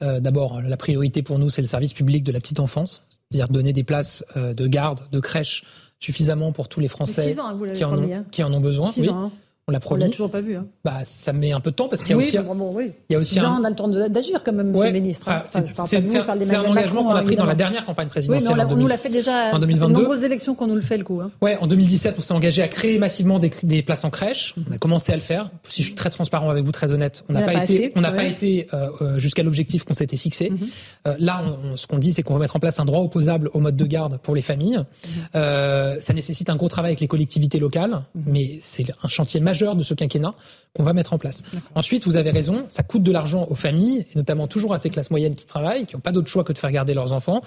D'abord, 0.00 0.60
la 0.60 0.76
priorité 0.76 1.22
pour 1.22 1.38
nous, 1.38 1.48
c'est 1.48 1.62
le 1.62 1.68
service 1.68 1.94
public 1.94 2.24
de 2.24 2.32
la 2.32 2.40
petite 2.40 2.58
enfance, 2.58 3.04
c'est-à-dire 3.30 3.46
donner 3.52 3.72
des 3.72 3.84
places 3.84 4.24
de 4.34 4.66
garde, 4.66 5.02
de 5.12 5.20
crèche 5.20 5.64
suffisamment 6.00 6.52
pour 6.52 6.68
tous 6.68 6.80
les 6.80 6.88
Français 6.88 7.36
hein, 7.38 7.58
qui, 7.72 7.84
en 7.84 7.98
ont, 7.98 8.12
hein. 8.12 8.24
qui 8.30 8.42
en 8.42 8.52
ont 8.52 8.60
besoin. 8.60 8.90
oui. 8.96 9.08
Hein. 9.08 9.30
On 9.66 9.72
l'a 9.72 9.80
promis. 9.80 10.02
On 10.02 10.06
l'a 10.06 10.10
toujours 10.10 10.30
pas 10.30 10.42
vu. 10.42 10.56
Hein. 10.56 10.66
Bah, 10.84 10.98
ça 11.04 11.32
met 11.32 11.52
un 11.52 11.60
peu 11.60 11.70
de 11.70 11.76
temps 11.76 11.88
parce 11.88 12.02
qu'il 12.02 12.10
y 12.10 12.12
a 12.12 12.18
aussi. 12.18 12.36
oui. 12.38 12.92
Il 13.08 13.14
y 13.14 13.16
a 13.16 13.18
aussi 13.18 13.40
un... 13.40 13.60
on 13.60 13.64
a 13.64 13.70
le 13.70 13.74
temps 13.74 13.88
d'agir 13.88 14.42
quand 14.44 14.52
même, 14.52 14.72
Monsieur 14.72 14.92
le 14.92 15.00
Ministre. 15.00 15.26
Hein. 15.30 15.42
c'est 15.46 16.54
un 16.54 16.64
engagement 16.64 17.02
qu'on 17.02 17.14
a 17.14 17.22
pris 17.22 17.36
dans 17.36 17.46
la 17.46 17.54
dernière 17.54 17.86
campagne 17.86 18.08
présidentielle. 18.08 18.52
Oui, 18.52 18.58
mais 18.58 18.72
on, 18.72 18.76
nous 18.76 18.86
l'a 18.86 18.98
fait 18.98 19.08
déjà. 19.08 19.54
En 19.54 19.58
2022. 19.58 19.94
De 19.94 20.00
nombreuses 20.00 20.24
élections 20.24 20.54
qu'on 20.54 20.66
nous 20.66 20.74
le 20.74 20.82
fait 20.82 20.98
le 20.98 21.04
coup. 21.04 21.18
Hein. 21.22 21.30
Ouais, 21.40 21.56
en 21.56 21.66
2017, 21.66 22.16
on 22.18 22.20
s'est 22.20 22.34
engagé 22.34 22.60
à 22.60 22.68
créer 22.68 22.98
massivement 22.98 23.38
des, 23.38 23.50
des, 23.62 23.82
places 23.82 24.04
en 24.04 24.10
crèche. 24.10 24.54
On 24.68 24.74
a 24.74 24.76
commencé 24.76 25.12
à 25.12 25.16
le 25.16 25.22
faire. 25.22 25.50
Si 25.66 25.82
je 25.82 25.86
suis 25.86 25.94
très 25.94 26.10
transparent 26.10 26.50
avec 26.50 26.62
vous, 26.62 26.72
très 26.72 26.92
honnête, 26.92 27.24
on 27.30 27.32
n'a 27.32 27.42
pas, 27.42 27.64
été, 27.64 27.90
on 27.96 28.02
n'a 28.02 28.12
pas 28.12 28.24
été 28.24 28.68
euh, 28.74 28.90
euh, 29.00 29.18
jusqu'à 29.18 29.42
l'objectif 29.42 29.84
qu'on 29.84 29.94
s'était 29.94 30.18
fixé. 30.18 30.50
Mhm. 30.50 30.58
euh, 31.06 31.14
là, 31.18 31.42
on, 31.42 31.78
ce 31.78 31.86
qu'on 31.86 31.98
dit, 31.98 32.12
c'est 32.12 32.22
qu'on 32.22 32.34
va 32.34 32.40
mettre 32.40 32.56
en 32.56 32.60
place 32.60 32.80
un 32.80 32.84
droit 32.84 33.00
opposable 33.00 33.48
au 33.54 33.60
mode 33.60 33.76
de 33.76 33.86
garde 33.86 34.18
pour 34.18 34.34
les 34.34 34.42
familles. 34.42 34.76
Mhm. 34.76 36.00
ça 36.00 36.12
nécessite 36.12 36.50
un 36.50 36.56
gros 36.56 36.68
travail 36.68 36.90
avec 36.90 37.00
les 37.00 37.08
collectivités 37.08 37.58
locales, 37.58 38.02
mhm. 38.14 38.22
mais 38.26 38.58
c'est 38.60 38.84
un 39.02 39.08
chantier 39.08 39.40
majeur 39.40 39.53
de 39.54 39.82
ce 39.82 39.94
quinquennat 39.94 40.34
qu'on 40.74 40.82
va 40.82 40.92
mettre 40.92 41.12
en 41.12 41.18
place. 41.18 41.42
Ensuite, 41.74 42.04
vous 42.06 42.16
avez 42.16 42.30
raison, 42.30 42.64
ça 42.68 42.82
coûte 42.82 43.02
de 43.02 43.12
l'argent 43.12 43.46
aux 43.48 43.54
familles, 43.54 44.06
et 44.12 44.16
notamment 44.16 44.48
toujours 44.48 44.74
à 44.74 44.78
ces 44.78 44.90
classes 44.90 45.10
moyennes 45.10 45.34
qui 45.34 45.46
travaillent, 45.46 45.86
qui 45.86 45.94
n'ont 45.94 46.00
pas 46.00 46.12
d'autre 46.12 46.28
choix 46.28 46.44
que 46.44 46.52
de 46.52 46.58
faire 46.58 46.72
garder 46.72 46.94
leurs 46.94 47.12
enfants. 47.12 47.40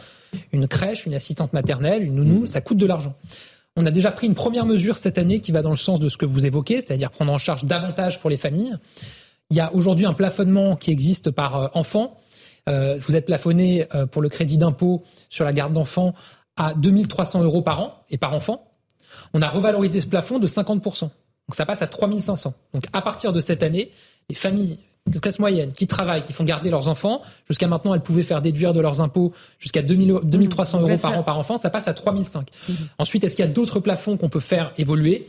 Une 0.52 0.68
crèche, 0.68 1.06
une 1.06 1.14
assistante 1.14 1.54
maternelle, 1.54 2.04
une 2.04 2.16
nounou, 2.16 2.44
mmh. 2.44 2.48
ça 2.48 2.62
coûte 2.62 2.78
de 2.78 2.86
l'argent. 2.86 3.14
On 3.76 3.86
a 3.86 3.92
déjà 3.92 4.12
pris 4.12 4.26
une 4.26 4.34
première 4.34 4.66
mesure 4.66 4.98
cette 4.98 5.20
année 5.20 5.40
qui 5.40 5.52
va 5.52 5.62
dans 5.62 5.70
le 5.70 5.76
sens 5.76 6.00
de 6.00 6.10
ce 6.10 6.18
que 6.18 6.26
vous 6.26 6.46
évoquez, 6.46 6.76
c'est-à-dire 6.76 7.12
prendre 7.12 7.32
en 7.32 7.38
charge 7.38 7.66
davantage 7.66 8.20
pour 8.20 8.30
les 8.30 8.38
familles. 8.38 8.76
Il 9.52 9.58
y 9.58 9.60
a 9.60 9.74
aujourd'hui 9.74 10.06
un 10.06 10.14
plafonnement 10.14 10.76
qui 10.76 10.92
existe 10.92 11.30
par 11.32 11.56
euh, 11.56 11.68
enfant. 11.74 12.16
Euh, 12.68 12.98
vous 13.08 13.16
êtes 13.16 13.26
plafonné 13.26 13.86
euh, 13.94 14.06
pour 14.06 14.22
le 14.22 14.30
crédit 14.30 14.58
d'impôt 14.58 15.04
sur 15.30 15.46
la 15.46 15.54
garde 15.54 15.74
d'enfants 15.74 16.14
à 16.58 16.74
2300 16.74 17.44
euros 17.44 17.62
par 17.62 17.82
an 17.82 18.04
et 18.10 18.18
par 18.18 18.34
enfant. 18.34 18.68
On 19.34 19.42
a 19.42 19.48
revalorisé 19.48 20.00
ce 20.00 20.08
plafond 20.08 20.40
de 20.40 20.48
50%. 20.48 21.10
Donc 21.48 21.56
ça 21.56 21.66
passe 21.66 21.82
à 21.82 21.88
3500. 21.88 22.54
Donc 22.74 22.86
à 22.94 23.02
partir 23.02 23.34
de 23.34 23.40
cette 23.40 23.64
année, 23.64 23.90
les 24.30 24.36
familles 24.36 24.80
de 25.08 25.20
classe 25.20 25.40
moyenne 25.40 25.72
qui 25.72 25.88
travaillent, 25.88 26.24
qui 26.24 26.34
font 26.34 26.44
garder 26.44 26.70
leurs 26.70 26.90
enfants, 26.90 27.22
jusqu'à 27.48 27.68
maintenant 27.68 27.94
elles 27.94 28.02
pouvaient 28.02 28.24
faire 28.24 28.42
déduire 28.42 28.74
de 28.74 28.82
leurs 28.82 29.02
impôts 29.02 29.32
jusqu'à 29.60 29.82
2300 29.82 30.82
euros 30.82 30.98
par 30.98 31.18
an 31.18 31.24
par 31.24 31.38
enfant, 31.38 31.58
ça 31.58 31.70
passe 31.70 31.88
à 31.88 31.94
3005. 31.94 32.50
Mmh. 32.50 32.74
Ensuite, 32.98 33.24
est-ce 33.24 33.36
qu'il 33.36 33.46
y 33.46 33.48
a 33.48 33.52
d'autres 33.52 33.80
plafonds 33.80 34.18
qu'on 34.18 34.30
peut 34.30 34.42
faire 34.42 34.74
évoluer? 34.78 35.28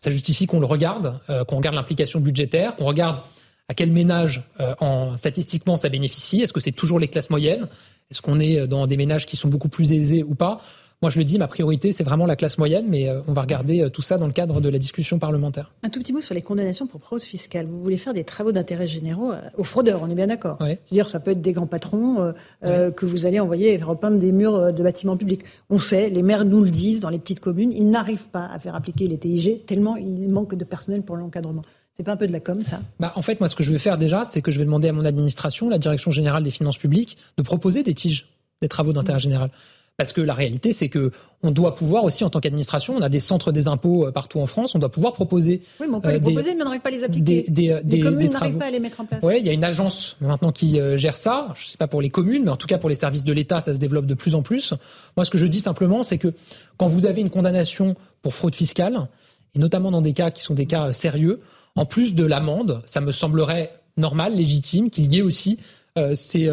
Ça 0.00 0.10
justifie 0.10 0.46
qu'on 0.46 0.60
le 0.60 0.66
regarde, 0.66 1.18
euh, 1.30 1.44
qu'on 1.44 1.56
regarde 1.56 1.76
l'implication 1.76 2.20
budgétaire, 2.20 2.76
qu'on 2.76 2.84
regarde 2.84 3.20
à 3.68 3.74
quel 3.74 3.90
ménage 3.90 4.42
euh, 4.60 4.74
en, 4.80 5.16
statistiquement 5.16 5.78
ça 5.78 5.88
bénéficie. 5.88 6.42
Est-ce 6.42 6.52
que 6.52 6.60
c'est 6.60 6.72
toujours 6.72 6.98
les 6.98 7.08
classes 7.08 7.30
moyennes? 7.30 7.68
Est-ce 8.10 8.20
qu'on 8.20 8.38
est 8.38 8.66
dans 8.66 8.86
des 8.86 8.98
ménages 8.98 9.24
qui 9.24 9.36
sont 9.36 9.48
beaucoup 9.48 9.70
plus 9.70 9.94
aisés 9.94 10.22
ou 10.22 10.34
pas? 10.34 10.60
Moi, 11.04 11.10
je 11.10 11.18
le 11.18 11.24
dis, 11.24 11.36
ma 11.36 11.48
priorité, 11.48 11.92
c'est 11.92 12.02
vraiment 12.02 12.24
la 12.24 12.34
classe 12.34 12.56
moyenne, 12.56 12.86
mais 12.88 13.10
euh, 13.10 13.20
on 13.28 13.34
va 13.34 13.42
regarder 13.42 13.82
euh, 13.82 13.90
tout 13.90 14.00
ça 14.00 14.16
dans 14.16 14.24
le 14.26 14.32
cadre 14.32 14.62
de 14.62 14.70
la 14.70 14.78
discussion 14.78 15.18
parlementaire. 15.18 15.70
Un 15.82 15.90
tout 15.90 16.00
petit 16.00 16.14
mot 16.14 16.22
sur 16.22 16.34
les 16.34 16.40
condamnations 16.40 16.86
pour 16.86 17.02
fraude 17.02 17.20
fiscale. 17.20 17.66
Vous 17.66 17.82
voulez 17.82 17.98
faire 17.98 18.14
des 18.14 18.24
travaux 18.24 18.52
d'intérêt 18.52 18.86
généraux 18.86 19.32
euh, 19.32 19.42
aux 19.58 19.64
fraudeurs, 19.64 20.00
on 20.02 20.08
est 20.08 20.14
bien 20.14 20.28
d'accord 20.28 20.56
oui. 20.62 20.78
Dire, 20.90 21.10
ça 21.10 21.20
peut 21.20 21.32
être 21.32 21.42
des 21.42 21.52
grands 21.52 21.66
patrons 21.66 22.32
que 22.62 23.04
vous 23.04 23.26
allez 23.26 23.38
envoyer 23.38 23.76
repeindre 23.76 24.18
des 24.18 24.32
murs 24.32 24.72
de 24.72 24.82
bâtiments 24.82 25.18
publics. 25.18 25.42
On 25.68 25.78
sait, 25.78 26.08
les 26.08 26.22
maires 26.22 26.46
nous 26.46 26.64
le 26.64 26.70
disent, 26.70 27.00
dans 27.00 27.10
les 27.10 27.18
petites 27.18 27.40
communes, 27.40 27.70
ils 27.72 27.90
n'arrivent 27.90 28.28
pas 28.28 28.46
à 28.46 28.58
faire 28.58 28.74
appliquer 28.74 29.06
les 29.06 29.18
TIG 29.18 29.66
tellement 29.66 29.96
il 29.96 30.30
manque 30.30 30.54
de 30.54 30.64
personnel 30.64 31.02
pour 31.02 31.16
l'encadrement. 31.16 31.62
C'est 31.98 32.02
pas 32.02 32.12
un 32.12 32.16
peu 32.16 32.26
de 32.26 32.32
la 32.32 32.40
com, 32.40 32.62
ça? 32.62 32.80
Bah, 32.98 33.12
En 33.14 33.20
fait, 33.20 33.40
moi, 33.40 33.50
ce 33.50 33.56
que 33.56 33.62
je 33.62 33.70
vais 33.70 33.78
faire 33.78 33.98
déjà, 33.98 34.24
c'est 34.24 34.40
que 34.40 34.50
je 34.50 34.58
vais 34.58 34.64
demander 34.64 34.88
à 34.88 34.92
mon 34.94 35.04
administration, 35.04 35.68
la 35.68 35.78
Direction 35.78 36.10
générale 36.10 36.42
des 36.42 36.50
finances 36.50 36.78
publiques, 36.78 37.18
de 37.36 37.42
proposer 37.42 37.82
des 37.82 37.92
tiges, 37.92 38.26
des 38.62 38.68
travaux 38.68 38.94
d'intérêt 38.94 39.18
mmh. 39.18 39.20
général. 39.20 39.50
Parce 39.96 40.12
que 40.12 40.20
la 40.20 40.34
réalité, 40.34 40.72
c'est 40.72 40.88
que 40.88 41.12
on 41.44 41.52
doit 41.52 41.76
pouvoir 41.76 42.02
aussi, 42.02 42.24
en 42.24 42.30
tant 42.30 42.40
qu'administration, 42.40 42.96
on 42.96 43.00
a 43.00 43.08
des 43.08 43.20
centres 43.20 43.52
des 43.52 43.68
impôts 43.68 44.06
euh, 44.06 44.10
partout 44.10 44.40
en 44.40 44.46
France, 44.46 44.74
on 44.74 44.80
doit 44.80 44.90
pouvoir 44.90 45.12
proposer. 45.12 45.62
Oui, 45.78 45.86
mais 45.88 45.94
on 45.94 46.00
peut 46.00 46.08
les 46.10 46.16
euh, 46.16 46.20
proposer, 46.20 46.54
mais 46.56 46.62
on 46.62 46.64
n'arrive 46.64 46.80
pas 46.80 46.88
à 46.88 46.92
les 46.92 47.04
appliquer. 47.04 47.22
Des, 47.22 47.42
des, 47.48 47.80
des, 47.84 48.00
communes 48.00 48.32
n'arrivent 48.32 48.58
pas 48.58 48.66
à 48.66 48.70
les 48.72 48.80
mettre 48.80 49.00
en 49.00 49.04
place. 49.04 49.20
Oui, 49.22 49.36
il 49.38 49.46
y 49.46 49.50
a 49.50 49.52
une 49.52 49.62
agence 49.62 50.16
maintenant 50.20 50.50
qui 50.50 50.80
euh, 50.80 50.96
gère 50.96 51.14
ça. 51.14 51.52
Je 51.54 51.62
ne 51.62 51.66
sais 51.66 51.76
pas 51.76 51.86
pour 51.86 52.02
les 52.02 52.10
communes, 52.10 52.44
mais 52.44 52.50
en 52.50 52.56
tout 52.56 52.66
cas 52.66 52.78
pour 52.78 52.88
les 52.88 52.96
services 52.96 53.22
de 53.22 53.32
l'État, 53.32 53.60
ça 53.60 53.72
se 53.72 53.78
développe 53.78 54.06
de 54.06 54.14
plus 54.14 54.34
en 54.34 54.42
plus. 54.42 54.74
Moi, 55.16 55.24
ce 55.24 55.30
que 55.30 55.38
je 55.38 55.46
dis 55.46 55.60
simplement, 55.60 56.02
c'est 56.02 56.18
que 56.18 56.32
quand 56.76 56.88
vous 56.88 57.06
avez 57.06 57.20
une 57.20 57.30
condamnation 57.30 57.94
pour 58.20 58.34
fraude 58.34 58.56
fiscale, 58.56 59.06
et 59.54 59.60
notamment 59.60 59.92
dans 59.92 60.02
des 60.02 60.12
cas 60.12 60.32
qui 60.32 60.42
sont 60.42 60.54
des 60.54 60.66
cas 60.66 60.92
sérieux, 60.92 61.38
en 61.76 61.86
plus 61.86 62.16
de 62.16 62.24
l'amende, 62.24 62.82
ça 62.84 63.00
me 63.00 63.12
semblerait 63.12 63.70
normal, 63.96 64.34
légitime, 64.34 64.90
qu'il 64.90 65.12
y 65.14 65.18
ait 65.18 65.22
aussi 65.22 65.60
euh, 65.98 66.16
ces 66.16 66.50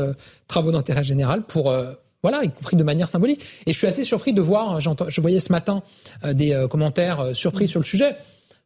travaux 0.48 0.72
d'intérêt 0.72 1.04
général 1.04 1.42
pour 1.42 1.74
voilà, 2.24 2.44
y 2.44 2.50
compris 2.52 2.76
de 2.76 2.84
manière 2.84 3.08
symbolique. 3.08 3.44
Et 3.66 3.74
je 3.74 3.78
suis 3.78 3.88
assez 3.88 4.04
surpris 4.04 4.34
de 4.34 4.42
voir, 4.42 4.80
je 4.80 5.22
voyais 5.22 5.40
ce 5.40 5.52
matin 5.52 5.82
euh, 6.24 6.34
des 6.34 6.54
euh, 6.54 6.68
commentaires 6.68 7.20
euh, 7.20 7.34
surpris 7.34 7.68
sur 7.68 7.80
le 7.80 7.86
sujet. 7.86 8.16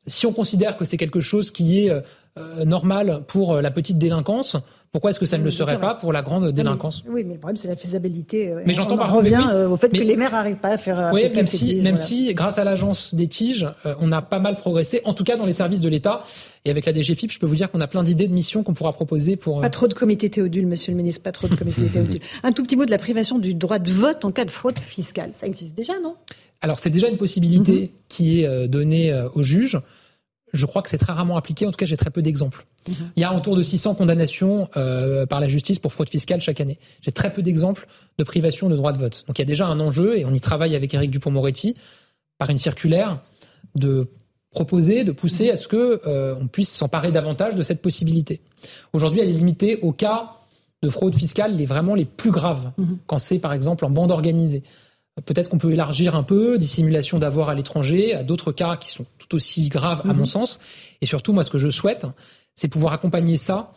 Si 0.07 0.25
on 0.25 0.33
considère 0.33 0.77
que 0.77 0.85
c'est 0.85 0.97
quelque 0.97 1.21
chose 1.21 1.51
qui 1.51 1.79
est 1.79 1.91
normal 2.63 3.23
pour 3.27 3.55
la 3.55 3.71
petite 3.71 3.97
délinquance, 3.97 4.55
pourquoi 4.95 5.09
est-ce 5.09 5.19
que 5.19 5.25
ça 5.25 5.37
ne 5.37 5.43
le 5.43 5.51
serait 5.51 5.77
pas 5.77 5.93
pour 5.93 6.13
la 6.13 6.21
grande 6.21 6.53
délinquance? 6.53 7.03
Oui, 7.05 7.25
mais 7.25 7.33
le 7.33 7.39
problème 7.39 7.57
c'est 7.57 7.67
la 7.67 7.75
faisabilité. 7.75 8.53
Mais 8.65 8.73
j'entends 8.73 8.95
par 8.95 9.11
revient 9.13 9.45
euh, 9.51 9.67
au 9.67 9.75
fait 9.75 9.89
que 9.89 10.01
les 10.01 10.15
maires 10.15 10.31
n'arrivent 10.31 10.55
pas 10.55 10.69
à 10.69 10.77
faire. 10.77 10.97
Euh, 10.97 11.11
oui, 11.11 11.29
même 11.35 11.47
si, 11.47 11.81
même 11.81 11.97
si, 11.97 12.33
grâce 12.33 12.59
à 12.59 12.63
l'agence 12.63 13.13
des 13.13 13.27
tiges, 13.27 13.67
euh, 13.85 13.93
on 13.99 14.13
a 14.13 14.21
pas 14.21 14.39
mal 14.39 14.55
progressé, 14.55 15.01
en 15.03 15.13
tout 15.13 15.25
cas 15.25 15.35
dans 15.35 15.45
les 15.45 15.51
services 15.51 15.81
de 15.81 15.89
l'État. 15.89 16.23
Et 16.63 16.69
avec 16.69 16.85
la 16.85 16.93
DGFIP, 16.93 17.29
je 17.29 17.39
peux 17.39 17.45
vous 17.45 17.55
dire 17.55 17.69
qu'on 17.69 17.81
a 17.81 17.87
plein 17.87 18.03
d'idées 18.03 18.29
de 18.29 18.33
missions 18.33 18.63
qu'on 18.63 18.73
pourra 18.73 18.93
proposer 18.93 19.35
pour. 19.35 19.59
Pas 19.59 19.69
trop 19.69 19.89
de 19.89 19.93
comités 19.93 20.29
Théodule, 20.29 20.65
Monsieur 20.65 20.93
le 20.93 20.97
Ministre, 20.97 21.23
pas 21.23 21.33
trop 21.33 21.49
de 21.49 21.55
comités 21.55 21.81
Théodule. 21.93 22.21
Un 22.43 22.53
tout 22.53 22.63
petit 22.63 22.77
mot 22.77 22.85
de 22.85 22.91
la 22.91 22.97
privation 22.97 23.37
du 23.37 23.53
droit 23.53 23.79
de 23.79 23.91
vote 23.91 24.23
en 24.23 24.31
cas 24.31 24.45
de 24.45 24.51
fraude 24.51 24.79
fiscale. 24.79 25.31
Ça 25.37 25.45
existe 25.45 25.75
déjà, 25.75 25.99
non? 26.01 26.15
Alors 26.61 26.79
c'est 26.79 26.89
déjà 26.89 27.09
une 27.09 27.17
possibilité 27.17 27.73
mhm. 27.73 27.89
qui 28.07 28.43
est 28.43 28.67
donnée 28.69 29.13
aux 29.33 29.43
juges 29.43 29.77
je 30.55 30.65
crois 30.65 30.81
que 30.81 30.89
c'est 30.89 30.97
très 30.97 31.13
rarement 31.13 31.37
appliqué. 31.37 31.65
En 31.65 31.71
tout 31.71 31.77
cas, 31.77 31.85
j'ai 31.85 31.97
très 31.97 32.09
peu 32.09 32.21
d'exemples. 32.21 32.65
Mhm. 32.87 32.95
Il 33.15 33.21
y 33.21 33.23
a 33.23 33.33
autour 33.35 33.55
de 33.55 33.63
600 33.63 33.95
condamnations 33.95 34.67
euh, 34.77 35.25
par 35.25 35.39
la 35.39 35.47
justice 35.47 35.79
pour 35.79 35.93
fraude 35.93 36.09
fiscale 36.09 36.41
chaque 36.41 36.61
année. 36.61 36.77
J'ai 37.01 37.11
très 37.11 37.31
peu 37.31 37.41
d'exemples 37.41 37.87
de 38.17 38.23
privation 38.23 38.69
de 38.69 38.75
droit 38.75 38.91
de 38.93 38.97
vote. 38.97 39.23
Donc 39.27 39.37
il 39.37 39.41
y 39.41 39.43
a 39.43 39.45
déjà 39.45 39.67
un 39.67 39.79
enjeu, 39.79 40.17
et 40.17 40.25
on 40.25 40.31
y 40.31 40.41
travaille 40.41 40.75
avec 40.75 40.93
Éric 40.93 41.11
Dupont-Moretti, 41.11 41.75
par 42.37 42.49
une 42.49 42.57
circulaire, 42.57 43.21
de 43.75 44.09
proposer, 44.51 45.03
de 45.03 45.11
pousser 45.11 45.51
à 45.51 45.57
ce 45.57 45.67
que 45.67 46.01
euh, 46.07 46.35
on 46.39 46.47
puisse 46.47 46.69
s'emparer 46.71 47.11
davantage 47.11 47.55
de 47.55 47.63
cette 47.63 47.81
possibilité. 47.81 48.39
Aujourd'hui, 48.93 49.19
elle 49.21 49.29
est 49.29 49.33
limitée 49.33 49.79
au 49.81 49.91
cas 49.91 50.31
de 50.81 50.89
fraude 50.89 51.15
fiscale 51.15 51.55
les 51.55 51.65
vraiment 51.65 51.95
les 51.95 52.05
plus 52.05 52.31
graves, 52.31 52.71
Mhm. 52.77 52.97
quand 53.07 53.17
c'est 53.17 53.39
par 53.39 53.53
exemple 53.53 53.83
en 53.85 53.89
bande 53.89 54.11
organisée. 54.11 54.63
Peut-être 55.23 55.49
qu'on 55.49 55.57
peut 55.57 55.71
élargir 55.71 56.13
un 56.15 56.23
peu, 56.23 56.57
dissimulation 56.57 57.19
d'avoir 57.19 57.47
à 57.49 57.55
l'étranger, 57.55 58.13
à 58.13 58.23
d'autres 58.23 58.51
cas 58.51 58.75
qui 58.75 58.89
sont 58.91 59.05
tout 59.17 59.33
aussi 59.35 59.69
graves 59.69 60.01
à 60.03 60.09
Mhm. 60.09 60.17
mon 60.17 60.25
sens. 60.25 60.59
Et 61.01 61.05
surtout, 61.05 61.31
moi, 61.31 61.43
ce 61.43 61.49
que 61.49 61.57
je 61.57 61.69
souhaite, 61.69 62.05
c'est 62.53 62.67
pouvoir 62.67 62.91
accompagner 62.91 63.37
ça 63.37 63.71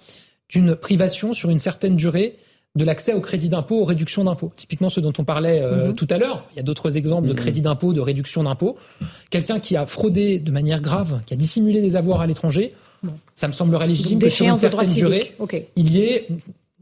d'une 0.51 0.75
privation 0.75 1.35
sur 1.35 1.51
une 1.51 1.61
certaine 1.61 1.95
durée 1.97 2.33
de 2.75 2.85
l'accès 2.85 3.13
au 3.13 3.21
crédit 3.21 3.49
d'impôt, 3.49 3.81
aux 3.81 3.85
réductions 3.85 4.25
d'impôt. 4.25 4.53
Typiquement 4.57 4.89
ce 4.89 4.99
dont 5.01 5.13
on 5.19 5.25
parlait 5.25 5.61
euh, 5.63 5.89
Mhm. 5.89 5.95
tout 5.95 6.07
à 6.11 6.19
l'heure. 6.19 6.45
Il 6.53 6.57
y 6.57 6.61
a 6.61 6.63
d'autres 6.65 6.97
exemples 6.97 7.29
de 7.29 7.33
Mhm. 7.33 7.39
crédit 7.39 7.61
d'impôt, 7.61 7.93
de 7.93 8.01
réduction 8.01 8.43
d'impôt. 8.43 8.77
Quelqu'un 9.31 9.61
qui 9.61 9.77
a 9.77 9.87
fraudé 9.87 10.41
de 10.41 10.51
manière 10.51 10.81
grave, 10.81 11.21
qui 11.25 11.35
a 11.35 11.37
dissimulé 11.37 11.81
des 11.81 11.95
avoirs 11.97 12.21
à 12.21 12.27
l'étranger, 12.27 12.75
ça 13.35 13.47
me 13.47 13.53
semblerait 13.53 13.87
légitime 13.87 14.19
que 14.19 14.29
sur 14.29 14.45
une 14.47 14.57
certaine 14.57 14.93
durée, 14.93 15.35
il 15.77 15.89
y 15.91 16.01
ait 16.03 16.27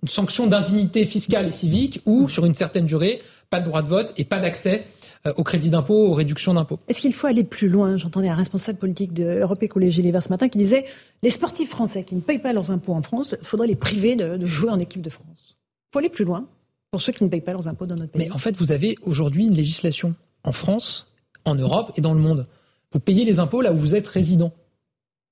une 0.03 0.09
sanction 0.09 0.47
d'indignité 0.47 1.05
fiscale 1.05 1.49
et 1.49 1.51
civique 1.51 2.01
ou 2.07 2.29
sur 2.29 2.45
une 2.47 2.55
certaine 2.55 2.87
durée, 2.87 3.21
pas 3.51 3.61
de 3.61 3.67
droit 3.67 3.83
de 3.83 3.89
vote 3.89 4.13
et 4.17 4.25
pas 4.25 4.39
d'accès 4.39 4.87
euh, 5.27 5.33
au 5.37 5.43
crédit 5.43 5.71
d'impôt, 5.71 6.09
aux 6.09 6.15
réductions 6.15 6.55
d'impôt. 6.55 6.79
Est-ce 6.89 7.01
qu'il 7.01 7.15
faut 7.15 7.27
aller 7.27 7.45
plus 7.45 7.69
loin 7.69 7.97
J'entendais 7.97 8.29
un 8.29 8.35
responsable 8.35 8.79
politique 8.79 9.13
de 9.13 9.41
Europe 9.41 9.63
Écologie 9.63 10.03
Les 10.03 10.11
Verts 10.11 10.23
ce 10.23 10.29
matin 10.29 10.49
qui 10.49 10.59
disait 10.59 10.85
les 11.23 11.31
sportifs 11.31 11.71
français 11.71 12.05
qui 12.05 12.15
ne 12.15 12.21
payent 12.21 12.39
pas 12.39 12.53
leurs 12.53 12.71
impôts 12.71 12.95
en 12.95 13.03
France, 13.03 13.37
il 13.41 13.47
faudrait 13.47 13.67
les 13.67 13.77
priver 13.77 14.17
de, 14.17 14.37
de 14.37 14.47
jouer 14.47 14.71
en 14.71 14.79
équipe 14.79 15.03
de 15.03 15.11
France. 15.11 15.57
Il 15.57 15.93
faut 15.93 15.99
aller 16.01 16.09
plus 16.09 16.25
loin 16.25 16.47
pour 16.91 17.01
ceux 17.01 17.13
qui 17.13 17.25
ne 17.25 17.29
payent 17.29 17.41
pas 17.41 17.53
leurs 17.53 17.69
impôts 17.69 17.87
dans 17.87 17.97
notre 17.97 18.13
pays. 18.13 18.27
Mais 18.27 18.33
en 18.33 18.39
fait, 18.39 18.57
vous 18.57 18.73
avez 18.73 18.97
aujourd'hui 19.03 19.47
une 19.47 19.55
législation 19.55 20.13
en 20.45 20.53
France, 20.53 21.13
en 21.45 21.55
Europe 21.55 21.93
et 21.97 22.01
dans 22.01 22.15
le 22.15 22.21
monde. 22.21 22.47
Vous 22.93 23.01
payez 23.01 23.25
les 23.25 23.39
impôts 23.39 23.61
là 23.61 23.73
où 23.73 23.77
vous 23.77 23.95
êtes 23.95 24.09
résident. 24.09 24.53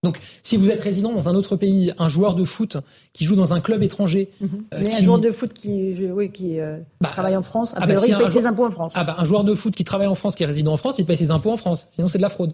Donc, 0.04 0.20
si 0.42 0.56
vous 0.56 0.70
êtes 0.70 0.80
résident 0.82 1.12
dans 1.12 1.28
un 1.28 1.34
autre 1.34 1.56
pays, 1.56 1.92
un 1.98 2.08
joueur 2.08 2.34
de 2.34 2.44
foot 2.44 2.76
qui 3.12 3.24
joue 3.24 3.34
dans 3.34 3.52
un 3.54 3.60
club 3.60 3.82
étranger, 3.82 4.30
Mhm. 4.40 4.48
euh, 4.74 4.78
Mais 4.82 4.88
qui- 4.88 4.96
un 4.96 5.04
joueur 5.04 5.18
de 5.18 5.32
foot 5.32 5.52
qui, 5.52 5.96
oui, 6.12 6.30
qui 6.30 6.60
euh, 6.60 6.78
Bah, 7.00 7.08
travaille 7.10 7.36
en 7.36 7.42
France, 7.42 7.72
a 7.72 7.78
ah 7.78 7.80
bah, 7.80 7.86
priori, 7.86 8.02
si 8.04 8.10
il 8.10 8.14
un 8.14 8.18
paye 8.18 8.28
ses 8.30 8.46
impôts 8.46 8.66
en 8.66 8.70
France. 8.70 8.92
Ah 8.94 9.02
bah, 9.02 9.16
un 9.18 9.24
joueur 9.24 9.42
de 9.42 9.54
foot 9.54 9.74
qui 9.74 9.82
travaille 9.82 10.06
en 10.06 10.14
France, 10.14 10.36
qui 10.36 10.44
est 10.44 10.46
résident 10.46 10.72
en 10.72 10.76
France, 10.76 10.96
il 10.98 11.06
paye 11.06 11.16
ses 11.16 11.30
impôts 11.32 11.50
en 11.50 11.56
France. 11.56 11.86
Sinon, 11.92 12.06
c'est 12.06 12.18
de 12.18 12.22
la 12.22 12.28
fraude. 12.28 12.52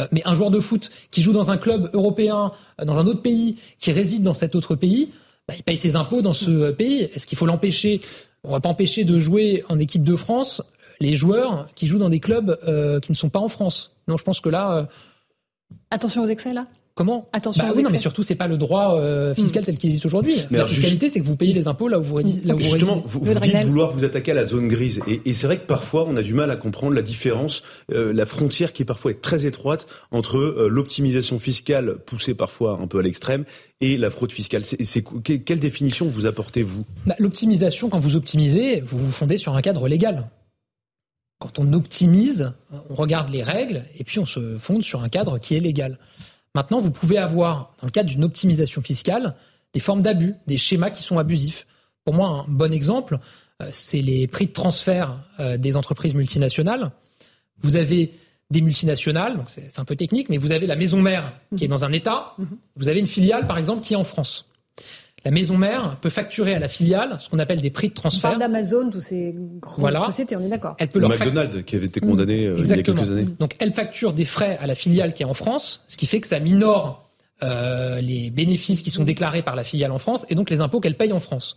Euh, 0.00 0.06
mais 0.12 0.22
un 0.26 0.34
joueur 0.34 0.50
de 0.50 0.60
foot 0.60 0.90
qui 1.10 1.22
joue 1.22 1.32
dans 1.32 1.50
un 1.50 1.56
club 1.56 1.90
européen, 1.94 2.52
dans 2.84 2.98
un 2.98 3.06
autre 3.06 3.22
pays, 3.22 3.56
qui 3.80 3.90
réside 3.92 4.22
dans 4.22 4.34
cet 4.34 4.54
autre 4.54 4.74
pays, 4.74 5.10
bah, 5.48 5.54
il 5.56 5.62
paye 5.62 5.76
ses 5.78 5.96
impôts 5.96 6.20
dans 6.20 6.32
ce 6.34 6.70
pays. 6.72 7.08
Est-ce 7.14 7.26
qu'il 7.26 7.38
faut 7.38 7.46
l'empêcher? 7.46 8.00
On 8.44 8.50
va 8.52 8.60
pas 8.60 8.68
empêcher 8.68 9.04
de 9.04 9.18
jouer 9.18 9.64
en 9.68 9.78
équipe 9.78 10.04
de 10.04 10.14
France 10.16 10.62
les 11.00 11.14
joueurs 11.14 11.66
qui 11.74 11.86
jouent 11.86 11.98
dans 11.98 12.08
des 12.10 12.20
clubs 12.20 12.58
euh, 12.66 12.98
qui 13.00 13.12
ne 13.12 13.16
sont 13.16 13.28
pas 13.28 13.38
en 13.40 13.48
France. 13.48 13.92
Non, 14.08 14.16
je 14.16 14.24
pense 14.24 14.40
que 14.40 14.48
là, 14.48 14.76
euh, 14.76 14.84
Attention 15.90 16.22
aux 16.22 16.26
excès 16.26 16.52
là 16.52 16.66
comment 16.98 17.28
Attention 17.32 17.64
Bah 17.64 17.72
oui, 17.76 17.84
non, 17.84 17.90
mais 17.90 17.96
surtout, 17.96 18.24
c'est 18.24 18.34
pas 18.34 18.48
le 18.48 18.58
droit 18.58 18.96
euh, 18.96 19.32
fiscal 19.32 19.64
tel 19.64 19.78
qu'il 19.78 19.88
existe 19.88 20.04
aujourd'hui. 20.04 20.34
La 20.50 20.58
alors, 20.58 20.68
fiscalité, 20.68 21.08
c'est 21.08 21.20
que 21.20 21.24
vous 21.24 21.36
payez 21.36 21.54
les 21.54 21.68
impôts 21.68 21.86
là 21.86 22.00
où 22.00 22.02
vous, 22.02 22.18
là 22.18 22.24
où 22.24 22.56
vous 22.56 22.62
Justement, 22.64 22.94
résidez. 22.94 23.02
vous, 23.06 23.20
vous 23.22 23.40
dites 23.40 23.56
vouloir 23.66 23.92
vous 23.92 24.04
attaquer 24.04 24.32
à 24.32 24.34
la 24.34 24.44
zone 24.44 24.66
grise. 24.66 25.00
Et, 25.06 25.22
et 25.24 25.32
c'est 25.32 25.46
vrai 25.46 25.58
que 25.58 25.66
parfois, 25.66 26.04
on 26.08 26.16
a 26.16 26.22
du 26.22 26.34
mal 26.34 26.50
à 26.50 26.56
comprendre 26.56 26.94
la 26.94 27.02
différence, 27.02 27.62
euh, 27.92 28.12
la 28.12 28.26
frontière 28.26 28.72
qui 28.72 28.82
est 28.82 28.84
parfois 28.84 29.14
très 29.14 29.46
étroite 29.46 29.86
entre 30.10 30.38
euh, 30.38 30.68
l'optimisation 30.68 31.38
fiscale 31.38 31.98
poussée 32.04 32.34
parfois 32.34 32.80
un 32.82 32.88
peu 32.88 32.98
à 32.98 33.02
l'extrême 33.02 33.44
et 33.80 33.96
la 33.96 34.10
fraude 34.10 34.32
fiscale. 34.32 34.64
C'est, 34.64 35.04
quelle 35.22 35.60
définition 35.60 36.06
vous 36.06 36.26
apportez, 36.26 36.62
vous? 36.62 36.82
Bah, 37.06 37.14
L'optimisation, 37.20 37.90
quand 37.90 38.00
vous 38.00 38.16
optimisez, 38.16 38.80
vous 38.80 38.98
vous 38.98 39.12
fondez 39.12 39.36
sur 39.36 39.54
un 39.54 39.62
cadre 39.62 39.86
légal. 39.86 40.28
Quand 41.38 41.60
on 41.60 41.72
optimise, 41.72 42.52
on 42.90 42.94
regarde 42.96 43.30
les 43.30 43.44
règles 43.44 43.84
et 43.96 44.02
puis 44.02 44.18
on 44.18 44.26
se 44.26 44.58
fonde 44.58 44.82
sur 44.82 45.04
un 45.04 45.08
cadre 45.08 45.38
qui 45.38 45.54
est 45.54 45.60
légal. 45.60 45.96
Maintenant, 46.54 46.80
vous 46.80 46.90
pouvez 46.90 47.18
avoir, 47.18 47.74
dans 47.80 47.86
le 47.86 47.90
cadre 47.90 48.08
d'une 48.08 48.24
optimisation 48.24 48.82
fiscale, 48.82 49.34
des 49.72 49.80
formes 49.80 50.02
d'abus, 50.02 50.34
des 50.46 50.58
schémas 50.58 50.90
qui 50.90 51.02
sont 51.02 51.18
abusifs. 51.18 51.66
Pour 52.04 52.14
moi, 52.14 52.28
un 52.28 52.44
bon 52.48 52.72
exemple, 52.72 53.18
euh, 53.62 53.68
c'est 53.72 54.00
les 54.00 54.26
prix 54.26 54.46
de 54.46 54.52
transfert 54.52 55.18
euh, 55.40 55.56
des 55.56 55.76
entreprises 55.76 56.14
multinationales. 56.14 56.90
Vous 57.58 57.76
avez 57.76 58.14
des 58.50 58.62
multinationales, 58.62 59.36
donc 59.36 59.50
c'est 59.50 59.70
c'est 59.70 59.80
un 59.80 59.84
peu 59.84 59.96
technique, 59.96 60.30
mais 60.30 60.38
vous 60.38 60.52
avez 60.52 60.66
la 60.66 60.76
maison 60.76 61.02
mère 61.02 61.34
qui 61.56 61.64
est 61.64 61.68
dans 61.68 61.84
un 61.84 61.92
État, 61.92 62.34
vous 62.76 62.88
avez 62.88 62.98
une 62.98 63.06
filiale, 63.06 63.46
par 63.46 63.58
exemple, 63.58 63.82
qui 63.82 63.92
est 63.92 63.96
en 63.96 64.04
France. 64.04 64.46
La 65.24 65.30
maison 65.32 65.56
mère 65.56 65.96
peut 66.00 66.10
facturer 66.10 66.54
à 66.54 66.58
la 66.60 66.68
filiale 66.68 67.16
ce 67.20 67.28
qu'on 67.28 67.38
appelle 67.40 67.60
des 67.60 67.70
prix 67.70 67.88
de 67.88 67.92
On 67.92 68.02
parle 68.02 68.10
transfert. 68.12 68.38
d'Amazon, 68.38 68.88
tous 68.90 69.00
ces 69.00 69.34
grandes 69.60 69.78
Voilà. 69.80 70.00
sociétés, 70.06 70.36
on 70.36 70.40
est 70.40 70.48
d'accord. 70.48 70.76
Elle 70.78 70.88
peut 70.88 71.00
leur 71.00 71.12
fac- 71.12 71.26
McDonald's, 71.26 71.62
qui 71.64 71.76
avait 71.76 71.86
été 71.86 72.00
condamné 72.00 72.46
euh, 72.46 72.52
il 72.52 72.54
y 72.54 72.56
a 72.56 72.58
Exactement. 72.60 72.96
quelques 73.02 73.10
années. 73.10 73.28
Donc 73.40 73.56
elle 73.58 73.72
facture 73.74 74.12
des 74.12 74.24
frais 74.24 74.56
à 74.60 74.66
la 74.66 74.74
filiale 74.76 75.12
qui 75.12 75.22
est 75.24 75.26
en 75.26 75.34
France, 75.34 75.82
ce 75.88 75.96
qui 75.96 76.06
fait 76.06 76.20
que 76.20 76.26
ça 76.28 76.38
minore 76.38 77.10
euh, 77.42 78.00
les 78.00 78.30
bénéfices 78.30 78.82
qui 78.82 78.90
sont 78.90 79.04
déclarés 79.04 79.42
par 79.42 79.56
la 79.56 79.64
filiale 79.64 79.90
en 79.92 79.98
France 79.98 80.24
et 80.28 80.34
donc 80.34 80.50
les 80.50 80.60
impôts 80.60 80.80
qu'elle 80.80 80.96
paye 80.96 81.12
en 81.12 81.20
France. 81.20 81.56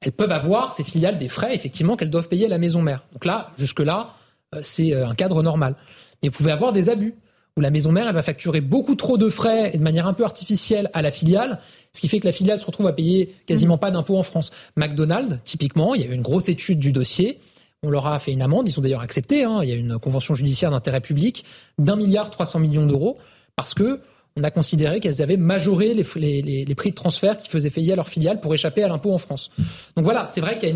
Elles 0.00 0.12
peuvent 0.12 0.32
avoir, 0.32 0.72
ces 0.72 0.82
filiales, 0.84 1.18
des 1.18 1.28
frais, 1.28 1.54
effectivement, 1.54 1.94
qu'elles 1.96 2.10
doivent 2.10 2.28
payer 2.28 2.46
à 2.46 2.48
la 2.48 2.58
maison 2.58 2.80
mère. 2.80 3.04
Donc 3.12 3.24
là, 3.24 3.50
jusque-là, 3.58 4.10
euh, 4.54 4.60
c'est 4.62 4.94
un 4.94 5.14
cadre 5.14 5.42
normal. 5.42 5.76
Mais 6.22 6.28
vous 6.28 6.36
pouvez 6.36 6.50
avoir 6.52 6.72
des 6.72 6.88
abus, 6.88 7.14
où 7.60 7.62
la 7.62 7.70
maison 7.70 7.92
mère, 7.92 8.08
elle 8.08 8.14
va 8.14 8.22
facturer 8.22 8.62
beaucoup 8.62 8.94
trop 8.94 9.18
de 9.18 9.28
frais 9.28 9.70
et 9.74 9.76
de 9.78 9.82
manière 9.82 10.06
un 10.06 10.14
peu 10.14 10.24
artificielle 10.24 10.88
à 10.94 11.02
la 11.02 11.10
filiale, 11.10 11.58
ce 11.92 12.00
qui 12.00 12.08
fait 12.08 12.18
que 12.18 12.26
la 12.26 12.32
filiale 12.32 12.58
se 12.58 12.64
retrouve 12.64 12.86
à 12.86 12.92
payer 12.94 13.34
quasiment 13.44 13.76
pas 13.76 13.90
d'impôts 13.90 14.16
en 14.16 14.22
France. 14.22 14.50
McDonald's, 14.76 15.38
typiquement, 15.44 15.94
il 15.94 16.00
y 16.00 16.04
a 16.04 16.08
eu 16.08 16.14
une 16.14 16.22
grosse 16.22 16.48
étude 16.48 16.78
du 16.78 16.90
dossier. 16.92 17.36
On 17.82 17.90
leur 17.90 18.06
a 18.06 18.18
fait 18.18 18.32
une 18.32 18.40
amende, 18.42 18.66
ils 18.66 18.78
ont 18.78 18.82
d'ailleurs 18.82 19.02
accepté, 19.02 19.44
hein, 19.44 19.60
il 19.62 19.68
y 19.68 19.72
a 19.72 19.74
une 19.76 19.98
convention 19.98 20.34
judiciaire 20.34 20.70
d'intérêt 20.70 21.00
public 21.02 21.44
d'un 21.78 21.96
milliard 21.96 22.30
300 22.30 22.58
millions 22.60 22.86
d'euros, 22.86 23.16
parce 23.56 23.74
que 23.74 24.00
on 24.36 24.42
a 24.42 24.50
considéré 24.50 25.00
qu'elles 25.00 25.20
avaient 25.22 25.36
majoré 25.36 25.92
les, 25.92 26.06
les- 26.16 26.40
les- 26.42 26.64
les 26.64 26.74
prix 26.74 26.90
de 26.90 26.94
transfert 26.94 27.36
qui 27.36 27.48
faisaient 27.48 27.68
payer 27.70 27.92
à 27.92 27.96
leur 27.96 28.08
filiale 28.08 28.40
pour 28.40 28.54
échapper 28.54 28.82
à 28.84 28.88
l'impôt 28.88 29.12
en 29.12 29.18
France. 29.18 29.50
Donc 29.96 30.04
voilà, 30.04 30.28
c'est 30.32 30.40
vrai 30.40 30.56
qu'il 30.56 30.68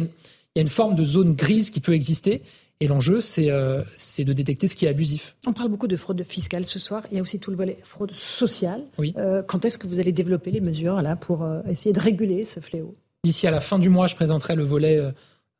y 0.56 0.58
a 0.58 0.62
une 0.62 0.68
forme 0.68 0.94
de 0.96 1.04
zone 1.04 1.34
grise 1.34 1.70
qui 1.70 1.80
peut 1.80 1.94
exister, 1.94 2.42
et 2.80 2.88
l'enjeu, 2.88 3.20
c'est 3.20 3.50
euh, 3.50 3.82
c'est 3.96 4.24
de 4.24 4.32
détecter 4.32 4.66
ce 4.68 4.74
qui 4.74 4.86
est 4.86 4.88
abusif. 4.88 5.36
On 5.46 5.52
parle 5.52 5.68
beaucoup 5.68 5.86
de 5.86 5.96
fraude 5.96 6.22
fiscale 6.24 6.66
ce 6.66 6.78
soir. 6.78 7.04
Il 7.10 7.16
y 7.16 7.20
a 7.20 7.22
aussi 7.22 7.38
tout 7.38 7.50
le 7.50 7.56
volet 7.56 7.78
fraude 7.84 8.10
sociale. 8.10 8.82
Oui. 8.98 9.14
Euh, 9.16 9.42
quand 9.42 9.64
est-ce 9.64 9.78
que 9.78 9.86
vous 9.86 10.00
allez 10.00 10.12
développer 10.12 10.50
les 10.50 10.60
mesures 10.60 11.00
là 11.00 11.16
pour 11.16 11.44
euh, 11.44 11.62
essayer 11.68 11.92
de 11.92 12.00
réguler 12.00 12.44
ce 12.44 12.60
fléau? 12.60 12.94
D'ici 13.22 13.46
à 13.46 13.50
la 13.50 13.60
fin 13.60 13.78
du 13.78 13.88
mois, 13.88 14.06
je 14.06 14.16
présenterai 14.16 14.54
le 14.54 14.64
volet 14.64 15.00